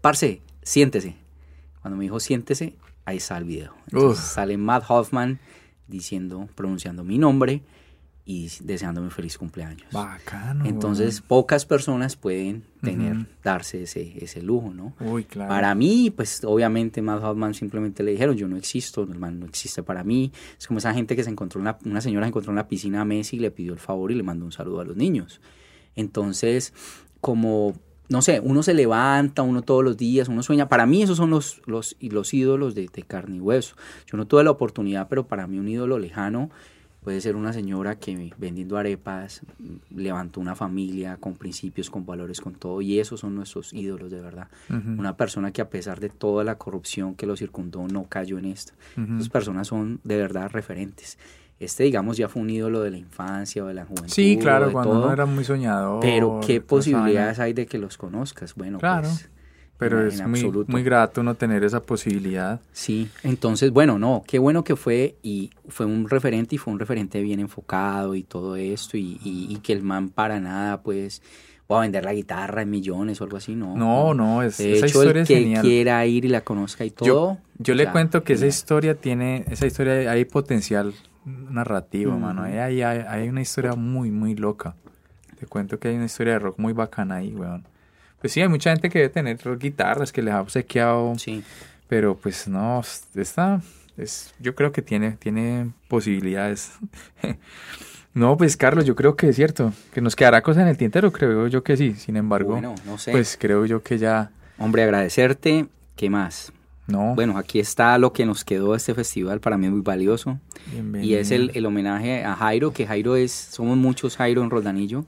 parce, 0.00 0.42
siéntese. 0.62 1.16
Cuando 1.80 1.96
me 1.96 2.04
dijo 2.04 2.20
siéntese, 2.20 2.76
ahí 3.04 3.18
está 3.18 3.38
el 3.38 3.44
video. 3.44 3.74
Entonces 3.86 4.24
sale 4.24 4.56
Matt 4.58 4.84
Hoffman 4.88 5.38
diciendo, 5.86 6.48
pronunciando 6.54 7.04
mi 7.04 7.18
nombre 7.18 7.62
y 8.26 8.50
deseándome 8.60 9.08
un 9.08 9.10
feliz 9.10 9.36
cumpleaños. 9.36 9.86
Bacano. 9.92 10.64
Entonces, 10.64 11.20
pocas 11.20 11.66
personas 11.66 12.16
pueden 12.16 12.64
tener, 12.80 13.26
darse 13.42 13.82
ese, 13.82 14.14
ese 14.22 14.40
lujo, 14.40 14.72
¿no? 14.72 14.94
Uy, 15.00 15.24
claro. 15.24 15.50
Para 15.50 15.74
mí, 15.74 16.10
pues 16.10 16.42
obviamente 16.44 17.02
Matt 17.02 17.22
Hoffman 17.22 17.52
simplemente 17.52 18.02
le 18.02 18.12
dijeron, 18.12 18.34
yo 18.34 18.48
no 18.48 18.56
existo, 18.56 19.04
normal, 19.04 19.38
no 19.38 19.46
existe 19.46 19.82
para 19.82 20.04
mí. 20.04 20.32
Es 20.58 20.66
como 20.66 20.78
esa 20.78 20.94
gente 20.94 21.16
que 21.16 21.24
se 21.24 21.30
encontró, 21.30 21.60
una, 21.60 21.76
una 21.84 22.00
señora 22.00 22.24
se 22.24 22.28
encontró 22.28 22.52
en 22.52 22.56
la 22.56 22.68
piscina 22.68 23.02
a 23.02 23.04
Messi 23.04 23.36
y 23.36 23.40
le 23.40 23.50
pidió 23.50 23.74
el 23.74 23.78
favor 23.78 24.10
y 24.10 24.14
le 24.14 24.22
mandó 24.22 24.46
un 24.46 24.52
saludo 24.52 24.80
a 24.80 24.84
los 24.84 24.96
niños. 24.96 25.42
Entonces, 25.94 26.72
como 27.20 27.74
no 28.08 28.22
sé, 28.22 28.40
uno 28.40 28.62
se 28.62 28.74
levanta, 28.74 29.42
uno 29.42 29.62
todos 29.62 29.82
los 29.82 29.96
días, 29.96 30.28
uno 30.28 30.42
sueña. 30.42 30.68
Para 30.68 30.86
mí 30.86 31.02
esos 31.02 31.16
son 31.16 31.30
los, 31.30 31.62
los, 31.66 31.96
los 32.00 32.34
ídolos 32.34 32.74
de, 32.74 32.88
de, 32.92 33.02
carne 33.02 33.36
y 33.36 33.40
hueso. 33.40 33.76
Yo 34.06 34.16
no 34.16 34.26
tuve 34.26 34.44
la 34.44 34.50
oportunidad, 34.50 35.08
pero 35.08 35.26
para 35.26 35.46
mí 35.46 35.58
un 35.58 35.68
ídolo 35.68 35.98
lejano 35.98 36.50
puede 37.04 37.20
ser 37.20 37.36
una 37.36 37.52
señora 37.52 37.96
que 37.96 38.32
vendiendo 38.38 38.78
arepas 38.78 39.42
levantó 39.94 40.40
una 40.40 40.54
familia 40.54 41.18
con 41.18 41.34
principios, 41.34 41.90
con 41.90 42.06
valores, 42.06 42.40
con 42.40 42.54
todo. 42.54 42.80
Y 42.80 42.98
esos 42.98 43.20
son 43.20 43.34
nuestros 43.34 43.72
ídolos 43.72 44.10
de 44.10 44.20
verdad. 44.20 44.48
Uh 44.70 44.74
-huh. 44.74 44.98
Una 44.98 45.16
persona 45.16 45.52
que 45.52 45.60
a 45.60 45.68
pesar 45.68 46.00
de 46.00 46.08
toda 46.08 46.42
la 46.42 46.56
corrupción 46.56 47.14
que 47.14 47.26
lo 47.26 47.36
circundó 47.36 47.86
no 47.86 48.04
cayó 48.04 48.38
en 48.38 48.46
esto. 48.46 48.72
Uh 48.96 49.00
-huh. 49.00 49.16
Esas 49.16 49.28
personas 49.28 49.68
son 49.68 50.00
de 50.02 50.16
verdad 50.16 50.50
referentes 50.50 51.18
este 51.60 51.84
digamos 51.84 52.16
ya 52.16 52.28
fue 52.28 52.42
un 52.42 52.50
ídolo 52.50 52.82
de 52.82 52.90
la 52.90 52.98
infancia 52.98 53.64
o 53.64 53.66
de 53.68 53.74
la 53.74 53.84
juventud. 53.84 54.12
Sí, 54.12 54.38
claro, 54.40 54.72
cuando 54.72 54.92
todo, 54.92 55.04
uno 55.04 55.12
era 55.12 55.26
muy 55.26 55.44
soñador. 55.44 56.00
Pero 56.00 56.40
qué 56.44 56.60
posibilidades 56.60 57.38
hay 57.38 57.52
de 57.52 57.66
que 57.66 57.78
los 57.78 57.96
conozcas. 57.96 58.54
Bueno, 58.54 58.78
claro. 58.78 59.08
Pues, 59.08 59.30
pero 59.88 60.02
en, 60.02 60.08
es 60.08 60.20
en 60.20 60.30
muy, 60.30 60.64
muy 60.66 60.82
grato 60.82 61.22
no 61.22 61.34
tener 61.34 61.64
esa 61.64 61.82
posibilidad. 61.82 62.60
Sí, 62.72 63.08
entonces, 63.22 63.70
bueno, 63.70 63.98
no, 63.98 64.22
qué 64.26 64.38
bueno 64.38 64.64
que 64.64 64.76
fue 64.76 65.16
y 65.22 65.50
fue 65.68 65.86
un 65.86 66.08
referente 66.08 66.54
y 66.54 66.58
fue 66.58 66.72
un 66.72 66.78
referente 66.78 67.20
bien 67.20 67.40
enfocado 67.40 68.14
y 68.14 68.22
todo 68.22 68.56
esto 68.56 68.96
y, 68.96 69.20
y, 69.22 69.46
y 69.50 69.56
que 69.58 69.72
el 69.72 69.82
man 69.82 70.08
para 70.08 70.40
nada, 70.40 70.82
pues, 70.82 71.22
va 71.70 71.78
a 71.78 71.80
vender 71.82 72.04
la 72.04 72.14
guitarra 72.14 72.62
en 72.62 72.70
millones 72.70 73.20
o 73.20 73.24
algo 73.24 73.36
así, 73.36 73.54
no. 73.54 73.76
No, 73.76 74.14
no, 74.14 74.42
es, 74.42 74.58
de 74.58 74.74
esa 74.74 74.86
hecho, 74.86 74.98
historia 75.00 75.22
el 75.22 75.26
que 75.26 75.34
es 75.34 75.40
genial. 75.40 75.62
quiera 75.62 76.06
ir 76.06 76.24
y 76.24 76.28
la 76.28 76.42
conozca 76.42 76.84
y 76.84 76.90
todo. 76.90 77.06
Yo, 77.06 77.38
yo 77.58 77.74
le 77.74 77.84
ya, 77.84 77.92
cuento 77.92 78.22
que 78.22 78.34
genial. 78.34 78.48
esa 78.48 78.58
historia 78.58 78.94
tiene, 78.94 79.44
esa 79.50 79.66
historia 79.66 80.10
hay 80.10 80.24
potencial 80.24 80.94
narrativo, 81.24 82.12
mm. 82.12 82.20
mano. 82.20 82.42
Hay, 82.42 82.58
hay, 82.58 82.80
hay, 82.82 83.28
una 83.28 83.40
historia 83.40 83.74
muy, 83.74 84.10
muy 84.10 84.34
loca. 84.34 84.76
Te 85.38 85.46
cuento 85.46 85.78
que 85.78 85.88
hay 85.88 85.96
una 85.96 86.04
historia 86.04 86.34
de 86.34 86.38
rock 86.38 86.58
muy 86.58 86.72
bacana 86.72 87.16
ahí, 87.16 87.34
weón. 87.34 87.64
Pues 88.24 88.32
sí, 88.32 88.40
hay 88.40 88.48
mucha 88.48 88.70
gente 88.70 88.88
que 88.88 89.00
debe 89.00 89.10
tener 89.10 89.38
guitarras 89.58 90.10
que 90.10 90.22
les 90.22 90.32
ha 90.32 90.40
obsequiado. 90.40 91.12
Sí. 91.18 91.44
Pero 91.88 92.16
pues 92.16 92.48
no, 92.48 92.80
está, 93.16 93.60
es, 93.98 94.32
yo 94.40 94.54
creo 94.54 94.72
que 94.72 94.80
tiene, 94.80 95.10
tiene 95.18 95.72
posibilidades. 95.88 96.72
no, 98.14 98.34
pues 98.38 98.56
Carlos, 98.56 98.86
yo 98.86 98.96
creo 98.96 99.14
que 99.14 99.28
es 99.28 99.36
cierto, 99.36 99.74
que 99.92 100.00
nos 100.00 100.16
quedará 100.16 100.40
cosa 100.40 100.62
en 100.62 100.68
el 100.68 100.78
tintero, 100.78 101.12
creo 101.12 101.48
yo 101.48 101.62
que 101.62 101.76
sí. 101.76 101.92
Sin 101.96 102.16
embargo, 102.16 102.52
bueno, 102.52 102.74
no 102.86 102.96
sé. 102.96 103.12
pues 103.12 103.36
creo 103.38 103.66
yo 103.66 103.82
que 103.82 103.98
ya... 103.98 104.30
Hombre, 104.56 104.84
agradecerte. 104.84 105.66
¿Qué 105.94 106.08
más? 106.08 106.50
No. 106.86 107.14
Bueno, 107.14 107.36
aquí 107.36 107.60
está 107.60 107.98
lo 107.98 108.14
que 108.14 108.24
nos 108.24 108.42
quedó 108.42 108.70
de 108.70 108.78
este 108.78 108.94
festival, 108.94 109.40
para 109.40 109.58
mí 109.58 109.68
muy 109.68 109.82
valioso. 109.82 110.38
Bienvenido. 110.72 111.12
Y 111.12 111.16
es 111.16 111.30
el, 111.30 111.50
el, 111.52 111.66
homenaje 111.66 112.24
a 112.24 112.34
Jairo, 112.36 112.72
que 112.72 112.86
Jairo 112.86 113.16
es, 113.16 113.32
somos 113.32 113.76
muchos 113.76 114.16
Jairo 114.16 114.42
en 114.42 114.48
Roldanillo, 114.48 115.04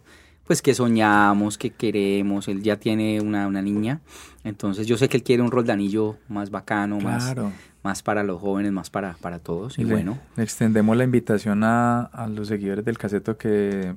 pues 0.47 0.63
que 0.63 0.75
soñamos, 0.75 1.59
que 1.59 1.71
queremos, 1.71 2.49
él 2.49 2.63
ya 2.63 2.77
tiene 2.77 3.21
una, 3.21 3.47
una 3.47 3.63
niña, 3.63 4.01
entonces 4.45 4.87
yo 4.87 4.97
sé 4.97 5.09
que 5.09 5.17
él 5.17 5.23
quiere 5.23 5.43
un 5.43 5.51
Roldanillo 5.51 6.17
más 6.29 6.51
bacano, 6.51 6.99
claro. 6.99 7.45
más, 7.45 7.53
más 7.83 8.03
para 8.03 8.23
los 8.23 8.41
jóvenes, 8.41 8.73
más 8.73 8.91
para, 8.91 9.15
para 9.15 9.39
todos, 9.39 9.79
y, 9.79 9.83
y 9.83 9.85
le, 9.85 9.93
bueno. 9.95 10.19
Le 10.37 10.43
extendemos 10.43 10.97
la 10.97 11.05
invitación 11.05 11.65
a, 11.65 12.03
a 12.03 12.29
los 12.29 12.49
seguidores 12.49 12.85
del 12.85 12.99
caseto 12.99 13.37
que 13.37 13.95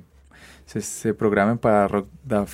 se, 0.70 0.80
se 0.82 1.14
programen 1.14 1.58
para 1.58 1.88
Rock, 1.88 2.06
da, 2.24 2.46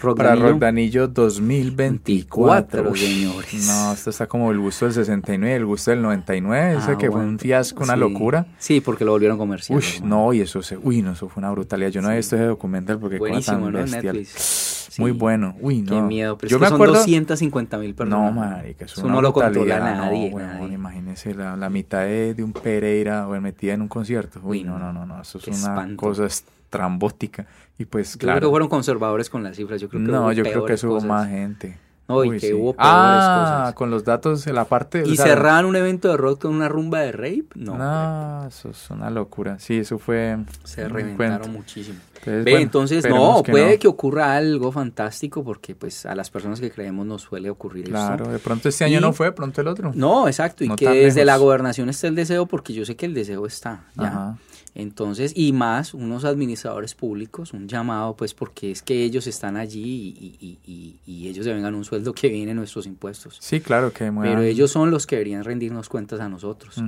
para 0.00 0.30
Danillo. 0.30 0.48
Rock 0.50 0.58
Danillo 0.60 1.08
2024. 1.08 2.84
24, 2.84 2.94
señores. 2.96 3.66
No, 3.66 3.92
esto 3.92 4.10
está 4.10 4.26
como 4.26 4.50
el 4.52 4.58
gusto 4.60 4.84
del 4.84 4.94
69, 4.94 5.56
el 5.56 5.66
gusto 5.66 5.90
del 5.90 6.02
99, 6.02 6.76
Ah, 6.76 6.78
ese 6.82 6.96
que 6.98 7.10
fue 7.10 7.20
un 7.20 7.38
fiasco, 7.38 7.82
una 7.84 7.94
sí. 7.94 8.00
locura. 8.00 8.46
Sí, 8.58 8.80
porque 8.80 9.04
lo 9.04 9.12
volvieron 9.12 9.38
comercial. 9.38 9.78
Uy, 9.78 9.84
no, 10.04 10.32
y 10.32 10.40
eso 10.40 10.62
se, 10.62 10.76
uy, 10.76 11.02
no, 11.02 11.12
eso 11.12 11.28
fue 11.28 11.40
una 11.40 11.50
brutalidad. 11.50 11.90
Yo 11.90 12.00
no 12.00 12.08
había 12.08 12.18
visto 12.18 12.36
ese 12.36 12.44
documental 12.44 12.98
porque 12.98 13.18
Buenísimo, 13.18 13.64
tan 13.64 13.72
¿no? 13.72 13.78
Bestial. 13.78 14.04
Netflix. 14.16 14.70
Muy 14.98 15.10
Sí. 15.10 15.18
bueno. 15.18 15.56
Uy, 15.60 15.82
no. 15.82 15.90
Qué 15.96 16.02
miedo, 16.02 16.38
pero 16.38 16.48
Yo 16.50 16.56
es 16.58 16.60
me 16.60 16.68
que 16.68 16.74
acuerdo. 16.74 16.94
son 16.94 17.02
250 17.02 17.78
mil 17.78 17.94
personas. 17.96 18.32
No, 18.34 18.40
marica, 18.40 18.84
eso, 18.84 19.08
no 19.08 19.20
lo 19.20 19.32
controla 19.32 19.80
nadie, 19.80 20.30
No, 20.30 20.38
nadie. 20.38 20.72
imagínese 20.74 21.34
la, 21.34 21.56
la 21.56 21.68
mitad 21.68 22.02
de, 22.02 22.34
de 22.34 22.44
un 22.44 22.52
Pereira 22.52 23.26
o 23.26 23.40
metida 23.40 23.74
en 23.74 23.82
un 23.82 23.88
concierto. 23.88 24.38
Uy, 24.44 24.58
Uy, 24.58 24.64
no, 24.64 24.78
no, 24.78 24.92
no, 24.92 25.04
no, 25.04 25.20
eso 25.20 25.38
es 25.38 25.48
una 25.48 25.56
espanto. 25.56 25.96
cosa 25.96 26.26
estrambótica. 26.74 27.46
Y 27.78 27.84
pues, 27.86 28.12
Yo 28.14 28.18
creo 28.18 28.32
claro. 28.32 28.46
que 28.48 28.50
fueron 28.50 28.68
conservadores 28.68 29.30
con 29.30 29.42
las 29.42 29.56
cifras. 29.56 29.80
Yo 29.80 29.88
creo 29.88 30.04
que 30.04 30.10
no, 30.10 30.22
hubo 30.22 30.32
yo 30.32 30.42
creo 30.44 30.64
que 30.64 30.74
eso 30.74 30.88
hubo 30.88 31.00
más 31.00 31.28
gente. 31.28 31.78
No, 32.06 32.22
y 32.22 32.28
Uy, 32.28 32.38
que 32.38 32.48
sí. 32.48 32.52
hubo 32.52 32.74
peores 32.74 32.86
Ah, 32.92 33.56
cosas. 33.62 33.74
con 33.76 33.90
los 33.90 34.04
datos 34.04 34.44
de 34.44 34.52
la 34.52 34.66
parte. 34.66 35.04
Y 35.06 35.12
o 35.12 35.14
sea, 35.14 35.24
cerraban 35.24 35.64
un 35.64 35.74
evento 35.74 36.08
de 36.10 36.18
rock 36.18 36.42
con 36.42 36.54
una 36.54 36.68
rumba 36.68 37.00
de 37.00 37.12
rape. 37.12 37.46
No, 37.54 37.78
No, 37.78 38.46
eso 38.46 38.68
es 38.68 38.90
una 38.90 39.08
locura. 39.08 39.58
Sí, 39.58 39.78
eso 39.78 39.98
fue. 39.98 40.36
se 40.64 40.86
reventaron 40.86 41.50
muchísimo. 41.50 41.96
Entonces, 42.16 42.44
Ve, 42.44 42.50
bueno, 42.52 42.62
entonces, 42.64 42.98
esperemos 42.98 43.36
no, 43.38 43.42
que 43.42 43.52
puede 43.52 43.72
no. 43.74 43.78
que 43.78 43.88
ocurra 43.88 44.36
algo 44.36 44.70
fantástico 44.70 45.42
porque 45.44 45.74
pues 45.74 46.04
a 46.04 46.14
las 46.14 46.30
personas 46.30 46.60
que 46.60 46.70
creemos 46.70 47.06
nos 47.06 47.22
suele 47.22 47.48
ocurrir 47.50 47.86
Claro, 47.88 48.24
esto. 48.24 48.32
de 48.32 48.38
pronto 48.38 48.68
este 48.68 48.84
año 48.84 48.98
Y- 48.98 49.00
no 49.00 49.12
fue, 49.14 49.26
de 49.26 49.32
pronto 49.32 49.60
el 49.62 49.68
otro. 49.68 49.92
No, 49.94 50.26
exacto, 50.28 50.62
y 50.62 50.68
No 50.68 50.76
que 50.76 50.86
desde 50.88 51.24
lejos. 51.24 51.26
la 51.26 51.36
gobernación 51.38 51.88
está 51.88 52.06
el 52.06 52.14
deseo 52.14 52.44
porque 52.46 52.74
yo 52.74 52.84
sé 52.84 52.96
que 52.96 53.06
el 53.06 53.14
deseo 53.14 53.46
está 53.46 53.84
ya. 53.96 54.06
Ajá. 54.08 54.36
Entonces, 54.76 55.32
y 55.36 55.52
más 55.52 55.94
unos 55.94 56.24
administradores 56.24 56.94
públicos, 56.94 57.52
un 57.52 57.68
llamado 57.68 58.16
pues 58.16 58.34
porque 58.34 58.72
es 58.72 58.82
que 58.82 59.04
ellos 59.04 59.26
están 59.28 59.56
allí 59.56 60.16
y, 60.18 60.36
y- 60.40 60.58
y- 60.66 60.96
y 61.06 61.28
ellos 61.28 61.44
se 61.44 61.52
vengan 61.52 61.74
un 61.76 61.84
sueldo 61.84 62.12
que 62.12 62.28
viene 62.28 62.46
de 62.48 62.54
nuestros 62.54 62.86
impuestos. 62.86 63.36
Sí, 63.40 63.60
claro 63.60 63.92
que 63.92 64.10
muevan. 64.10 64.34
Pero 64.34 64.42
ellos 64.42 64.72
son 64.72 64.90
los 64.90 65.06
que 65.06 65.14
deberían 65.16 65.44
rendirnos 65.44 65.88
cuentas 65.88 66.18
a 66.20 66.28
nosotros. 66.28 66.82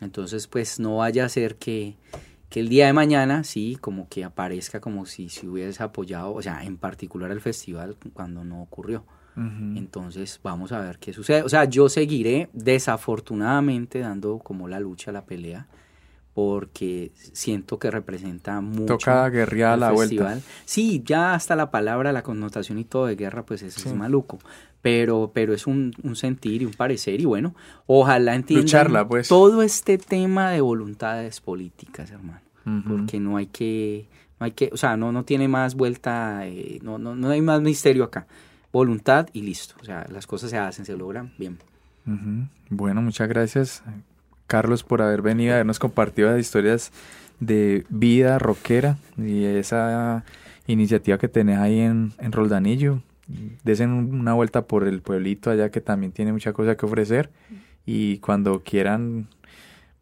Entonces, 0.00 0.46
pues 0.46 0.80
no 0.80 0.96
vaya 0.98 1.26
a 1.26 1.28
ser 1.28 1.56
que, 1.56 1.94
que 2.48 2.60
el 2.60 2.70
día 2.70 2.86
de 2.86 2.94
mañana, 2.94 3.44
sí, 3.44 3.76
como 3.82 4.08
que 4.08 4.24
aparezca 4.24 4.80
como 4.80 5.04
si 5.04 5.28
se 5.28 5.46
hubiese 5.46 5.82
apoyado, 5.82 6.32
o 6.32 6.40
sea, 6.40 6.64
en 6.64 6.78
particular 6.78 7.30
el 7.32 7.42
festival 7.42 7.96
cuando 8.14 8.44
no 8.44 8.62
ocurrió. 8.62 9.04
Entonces, 9.76 10.40
vamos 10.42 10.72
a 10.72 10.80
ver 10.80 10.98
qué 10.98 11.12
sucede. 11.12 11.42
O 11.42 11.50
sea, 11.50 11.66
yo 11.66 11.90
seguiré 11.90 12.48
desafortunadamente 12.54 13.98
dando 14.00 14.38
como 14.38 14.68
la 14.68 14.80
lucha, 14.80 15.12
la 15.12 15.26
pelea, 15.26 15.66
porque 16.36 17.12
siento 17.32 17.78
que 17.78 17.90
representa 17.90 18.60
mucho. 18.60 18.98
Toca 18.98 19.26
guerrear 19.30 19.72
a 19.72 19.76
la 19.78 19.90
vuelta. 19.92 20.38
Sí, 20.66 21.02
ya 21.02 21.32
hasta 21.32 21.56
la 21.56 21.70
palabra, 21.70 22.12
la 22.12 22.22
connotación 22.22 22.78
y 22.78 22.84
todo 22.84 23.06
de 23.06 23.16
guerra, 23.16 23.46
pues 23.46 23.62
eso 23.62 23.80
Sí. 23.80 23.88
es 23.88 23.94
maluco. 23.94 24.38
Pero, 24.82 25.30
pero 25.32 25.54
es 25.54 25.66
un, 25.66 25.94
un 26.02 26.14
sentir 26.14 26.60
y 26.60 26.66
un 26.66 26.74
parecer, 26.74 27.22
y 27.22 27.24
bueno, 27.24 27.54
ojalá 27.86 28.34
entiendan 28.34 28.64
Lucharla, 28.66 29.08
pues. 29.08 29.28
todo 29.28 29.62
este 29.62 29.96
tema 29.96 30.50
de 30.50 30.60
voluntades 30.60 31.40
políticas, 31.40 32.10
hermano. 32.10 32.42
Porque 32.86 33.18
no 33.18 33.38
hay 33.38 33.46
que, 33.46 34.06
no 34.38 34.44
hay 34.44 34.52
que, 34.52 34.68
o 34.70 34.76
sea, 34.76 34.98
no, 34.98 35.12
no 35.12 35.24
tiene 35.24 35.48
más 35.48 35.74
vuelta, 35.74 36.46
eh, 36.46 36.80
no, 36.82 36.98
no, 36.98 37.16
no 37.16 37.30
hay 37.30 37.40
más 37.40 37.62
misterio 37.62 38.04
acá. 38.04 38.26
Voluntad 38.72 39.28
y 39.32 39.40
listo. 39.40 39.74
O 39.80 39.84
sea, 39.86 40.06
las 40.12 40.26
cosas 40.26 40.50
se 40.50 40.58
hacen, 40.58 40.84
se 40.84 40.98
logran 40.98 41.32
bien. 41.38 41.56
Bueno, 42.68 43.00
muchas 43.00 43.26
gracias, 43.26 43.82
Carlos, 44.46 44.82
por 44.82 45.02
haber 45.02 45.22
venido 45.22 45.54
habernos 45.54 45.78
compartido 45.78 46.30
las 46.30 46.40
historias 46.40 46.92
de 47.40 47.84
vida 47.88 48.38
rockera 48.38 48.98
y 49.18 49.44
esa 49.44 50.24
iniciativa 50.66 51.18
que 51.18 51.28
tenés 51.28 51.58
ahí 51.58 51.80
en, 51.80 52.12
en 52.18 52.32
Roldanillo. 52.32 53.02
Desen 53.64 53.90
una 53.90 54.34
vuelta 54.34 54.66
por 54.66 54.86
el 54.86 55.02
pueblito 55.02 55.50
allá 55.50 55.70
que 55.70 55.80
también 55.80 56.12
tiene 56.12 56.32
mucha 56.32 56.52
cosa 56.52 56.76
que 56.76 56.86
ofrecer 56.86 57.30
y 57.84 58.18
cuando 58.18 58.62
quieran, 58.64 59.28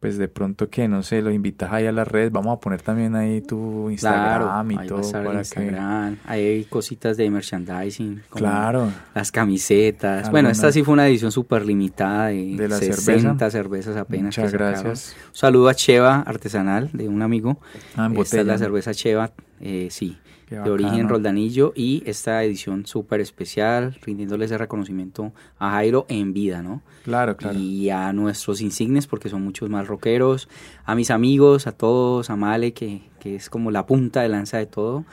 pues 0.04 0.18
de 0.18 0.28
pronto 0.28 0.68
que 0.68 0.86
no 0.86 1.02
sé, 1.02 1.22
los 1.22 1.32
invitas 1.32 1.72
ahí 1.72 1.86
a 1.86 1.92
las 1.92 2.06
redes, 2.06 2.30
vamos 2.30 2.54
a 2.54 2.60
poner 2.60 2.82
también 2.82 3.16
ahí 3.16 3.40
tu 3.40 3.88
Instagram 3.88 4.70
y 4.70 4.74
ahí 4.76 4.84
a 4.84 4.86
todo 4.86 5.00
estar 5.00 5.22
el 5.22 5.26
para. 5.28 5.38
Instagram, 5.38 6.18
hay 6.26 6.64
cositas 6.64 7.16
de 7.16 7.30
merchandising. 7.30 8.22
como 8.28 8.44
Claro, 8.44 8.92
Las 9.14 9.32
camisetas. 9.32 10.30
Bueno, 10.30 10.50
esta 10.50 10.70
sí 10.72 10.82
fue 10.82 10.92
una 10.92 11.08
edición 11.08 11.32
súper 11.32 11.64
limitada 11.64 12.26
de, 12.26 12.54
De 12.54 12.68
la 12.68 12.76
60 12.76 13.50
cervezas 13.50 13.96
apenas. 13.96 14.24
muchas 14.36 14.52
que 14.52 14.58
gracias. 14.58 15.16
Un 15.28 15.34
saludo 15.34 15.70
a 15.70 15.74
Cheva 15.74 16.20
Artesanal, 16.20 16.90
de 16.92 17.08
un 17.08 17.22
amigo. 17.22 17.58
Ah, 17.96 18.04
en 18.04 18.18
Esta 18.18 18.40
es 18.40 18.46
la 18.46 18.58
cerveza 18.58 18.92
Cheva, 18.92 19.32
eh, 19.62 19.88
sí, 19.90 20.18
de 20.48 20.70
origen 20.70 21.08
roldanillo. 21.08 21.72
Y 21.74 22.02
esta 22.06 22.42
edición 22.44 22.86
súper 22.86 23.20
especial, 23.20 23.96
rindiéndole 24.02 24.44
ese 24.44 24.58
reconocimiento 24.58 25.32
a 25.58 25.70
Jairo 25.72 26.06
en 26.08 26.32
vida, 26.32 26.62
¿no? 26.62 26.82
Claro, 27.04 27.36
claro. 27.36 27.58
Y 27.58 27.90
a 27.90 28.12
nuestros 28.12 28.60
insignes, 28.60 29.06
porque 29.06 29.28
son 29.28 29.42
muchos 29.42 29.68
más 29.70 29.86
rockeros, 29.86 30.48
a 30.84 30.94
mis 30.94 31.10
amigos, 31.10 31.66
a 31.66 31.72
todos, 31.72 32.30
a 32.30 32.36
Male, 32.36 32.72
que, 32.72 33.02
que 33.20 33.36
es 33.36 33.50
como 33.50 33.70
la 33.70 33.86
punta 33.86 34.22
de 34.22 34.28
lanza 34.28 34.58
de 34.58 34.66
todo. 34.66 35.04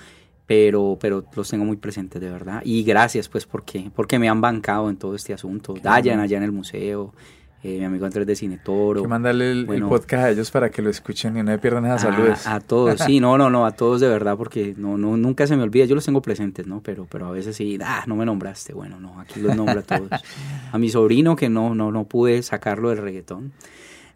pero, 0.45 0.97
pero 0.99 1.23
los 1.33 1.49
tengo 1.49 1.63
muy 1.63 1.77
presentes 1.77 2.21
de 2.21 2.29
verdad. 2.29 2.61
Y 2.65 2.83
gracias 2.83 3.29
pues 3.29 3.45
porque, 3.45 3.89
porque 3.95 4.19
me 4.19 4.27
han 4.27 4.41
bancado 4.41 4.89
en 4.89 4.97
todo 4.97 5.15
este 5.15 5.33
asunto. 5.33 5.75
Dayan 5.81 6.19
allá 6.19 6.35
en 6.37 6.43
el 6.43 6.51
museo, 6.51 7.13
eh, 7.63 7.77
mi 7.77 7.85
amigo 7.85 8.05
Andrés 8.05 8.25
de 8.25 8.35
Cinetoro. 8.35 9.01
Que 9.01 9.07
mandarle 9.07 9.51
el, 9.51 9.65
podcast 9.87 10.23
a 10.25 10.29
ellos 10.31 10.49
para 10.49 10.69
que 10.69 10.81
lo 10.81 10.89
escuchen 10.89 11.37
y 11.37 11.43
no 11.43 11.51
me 11.51 11.59
pierdan 11.59 11.85
esas 11.85 12.01
saludos. 12.01 12.47
A 12.47 12.59
todos, 12.59 12.99
sí, 13.01 13.19
no, 13.21 13.37
no, 13.37 13.49
no, 13.49 13.65
a 13.65 13.71
todos 13.71 14.01
de 14.01 14.07
verdad, 14.07 14.35
porque 14.37 14.73
no, 14.77 14.97
no, 14.97 15.15
nunca 15.17 15.45
se 15.45 15.55
me 15.55 15.63
olvida, 15.63 15.85
yo 15.85 15.95
los 15.95 16.05
tengo 16.05 16.21
presentes, 16.21 16.65
¿no? 16.65 16.81
Pero, 16.81 17.07
pero 17.09 17.27
a 17.27 17.31
veces 17.31 17.55
sí, 17.55 17.77
ah, 17.83 18.03
no 18.07 18.15
me 18.15 18.25
nombraste, 18.25 18.73
bueno, 18.73 18.99
no, 18.99 19.19
aquí 19.19 19.39
los 19.39 19.55
nombro 19.55 19.79
a 19.79 19.83
todos. 19.83 20.09
A 20.71 20.77
mi 20.77 20.89
sobrino 20.89 21.35
que 21.35 21.49
no, 21.49 21.75
no, 21.75 21.91
no 21.91 22.05
pude 22.05 22.41
sacarlo 22.43 22.89
del 22.89 22.99
reggaetón. 22.99 23.51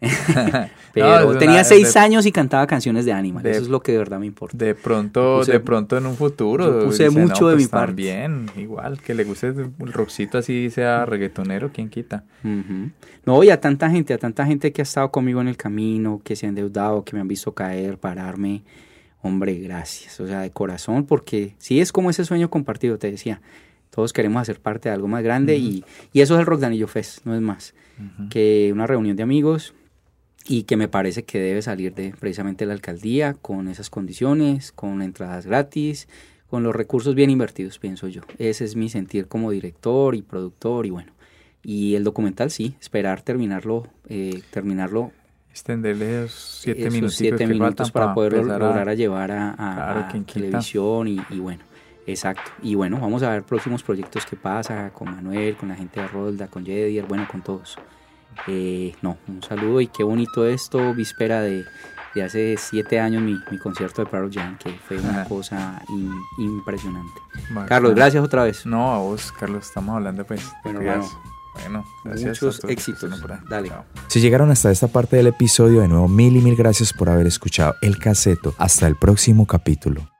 Pero 0.92 1.36
tenía 1.38 1.64
seis 1.64 1.96
años 1.96 2.24
y 2.26 2.32
cantaba 2.32 2.66
canciones 2.66 3.04
de 3.04 3.12
Animal. 3.12 3.46
Eso 3.46 3.62
es 3.62 3.68
lo 3.68 3.80
que 3.80 3.92
de 3.92 3.98
verdad 3.98 4.18
me 4.18 4.26
importa. 4.26 4.56
De 4.56 4.74
pronto, 4.74 5.44
de 5.44 5.60
pronto 5.60 5.96
en 5.96 6.06
un 6.06 6.16
futuro. 6.16 6.84
puse 6.84 7.10
mucho 7.10 7.48
de 7.48 7.54
pues 7.54 7.64
mi 7.64 7.68
parte. 7.68 7.86
También, 7.86 8.50
igual, 8.56 9.00
que 9.00 9.14
le 9.14 9.24
guste 9.24 9.48
el 9.48 9.92
rockcito 9.92 10.38
así 10.38 10.70
sea 10.70 11.04
reggaetonero, 11.06 11.70
¿quién 11.72 11.88
quita? 11.88 12.24
No, 13.24 13.42
y 13.42 13.50
a 13.50 13.60
tanta 13.60 13.90
gente, 13.90 14.14
a 14.14 14.18
tanta 14.18 14.46
gente 14.46 14.72
que 14.72 14.82
ha 14.82 14.84
estado 14.84 15.10
conmigo 15.10 15.40
en 15.40 15.48
el 15.48 15.56
camino, 15.56 16.20
que 16.24 16.36
se 16.36 16.46
ha 16.46 16.48
endeudado, 16.48 17.04
que 17.04 17.14
me 17.14 17.20
han 17.20 17.28
visto 17.28 17.52
caer, 17.52 17.98
pararme. 17.98 18.62
Hombre, 19.22 19.54
gracias. 19.54 20.20
O 20.20 20.26
sea, 20.26 20.40
de 20.40 20.50
corazón, 20.50 21.04
porque 21.04 21.54
sí 21.58 21.80
es 21.80 21.92
como 21.92 22.10
ese 22.10 22.24
sueño 22.24 22.50
compartido, 22.50 22.98
te 22.98 23.10
decía. 23.10 23.40
Todos 23.90 24.12
queremos 24.12 24.42
hacer 24.42 24.60
parte 24.60 24.90
de 24.90 24.94
algo 24.94 25.08
más 25.08 25.22
grande 25.22 25.56
y, 25.56 25.82
y, 26.12 26.20
eso 26.20 26.34
es 26.34 26.40
el 26.40 26.46
Rock 26.46 26.60
Danillo 26.60 26.86
Fest, 26.86 27.24
no 27.24 27.34
es 27.34 27.40
más. 27.40 27.74
Que 28.28 28.70
una 28.70 28.86
reunión 28.86 29.16
de 29.16 29.22
amigos, 29.22 29.72
y 30.48 30.64
que 30.64 30.76
me 30.76 30.88
parece 30.88 31.24
que 31.24 31.38
debe 31.38 31.62
salir 31.62 31.94
de 31.94 32.14
precisamente 32.18 32.66
la 32.66 32.74
alcaldía 32.74 33.34
con 33.34 33.68
esas 33.68 33.90
condiciones, 33.90 34.72
con 34.72 35.02
entradas 35.02 35.46
gratis, 35.46 36.08
con 36.48 36.62
los 36.62 36.74
recursos 36.74 37.14
bien 37.14 37.30
invertidos, 37.30 37.78
pienso 37.78 38.08
yo. 38.08 38.22
Ese 38.38 38.64
es 38.64 38.76
mi 38.76 38.88
sentir 38.88 39.26
como 39.26 39.50
director 39.50 40.14
y 40.14 40.22
productor 40.22 40.86
y 40.86 40.90
bueno. 40.90 41.12
Y 41.62 41.96
el 41.96 42.04
documental 42.04 42.50
sí, 42.50 42.76
esperar 42.80 43.22
terminarlo, 43.22 43.88
eh, 44.08 44.42
terminarlo. 44.50 45.10
Extenderle 45.50 46.28
siete 46.28 46.90
minutos, 46.90 47.14
siete 47.14 47.46
minutos 47.46 47.90
para, 47.90 48.14
poder 48.14 48.34
lograr 48.34 48.88
a, 48.88 48.94
llevar 48.94 49.32
a, 49.32 50.08
televisión 50.32 51.08
y, 51.08 51.18
bueno. 51.40 51.64
Exacto. 52.06 52.52
Y 52.62 52.76
bueno, 52.76 53.00
vamos 53.00 53.24
a 53.24 53.30
ver 53.30 53.42
próximos 53.42 53.82
proyectos 53.82 54.26
que 54.26 54.36
pasa 54.36 54.90
con 54.92 55.10
Manuel, 55.10 55.56
con 55.56 55.70
la 55.70 55.74
gente 55.74 56.00
de 56.00 56.06
Rolda, 56.06 56.46
con 56.46 56.64
Jedier, 56.64 57.04
bueno, 57.06 57.26
con 57.28 57.42
todos. 57.42 57.76
Eh, 58.46 58.94
no, 59.02 59.16
un 59.28 59.42
saludo 59.42 59.80
y 59.80 59.88
qué 59.88 60.04
bonito 60.04 60.46
esto, 60.46 60.94
víspera 60.94 61.40
de, 61.40 61.64
de 62.14 62.22
hace 62.22 62.56
siete 62.58 63.00
años 63.00 63.22
mi, 63.22 63.38
mi, 63.50 63.58
concierto 63.58 64.04
de 64.04 64.10
Pearl 64.10 64.30
Jam, 64.32 64.56
que 64.58 64.70
fue 64.86 64.98
una 64.98 65.24
cosa 65.24 65.82
impresionante. 66.38 67.20
Carlos, 67.66 67.94
gracias 67.94 68.24
otra 68.24 68.44
vez. 68.44 68.66
No, 68.66 68.94
a 68.94 68.98
vos, 68.98 69.32
Carlos, 69.32 69.66
estamos 69.66 69.96
hablando 69.96 70.24
pues. 70.24 70.42
Bueno, 70.64 70.80
bueno, 71.62 71.84
gracias 72.04 72.42
muchos 72.42 72.64
éxitos. 72.64 73.22
Dale. 73.48 73.72
Si 74.08 74.20
llegaron 74.20 74.50
hasta 74.50 74.70
esta 74.70 74.88
parte 74.88 75.16
del 75.16 75.28
episodio, 75.28 75.80
de 75.80 75.88
nuevo 75.88 76.08
mil 76.08 76.36
y 76.36 76.40
mil 76.40 76.56
gracias 76.56 76.92
por 76.92 77.08
haber 77.08 77.26
escuchado 77.26 77.74
el 77.82 77.98
caseto. 77.98 78.54
Hasta 78.58 78.86
el 78.86 78.96
próximo 78.96 79.46
capítulo. 79.46 80.15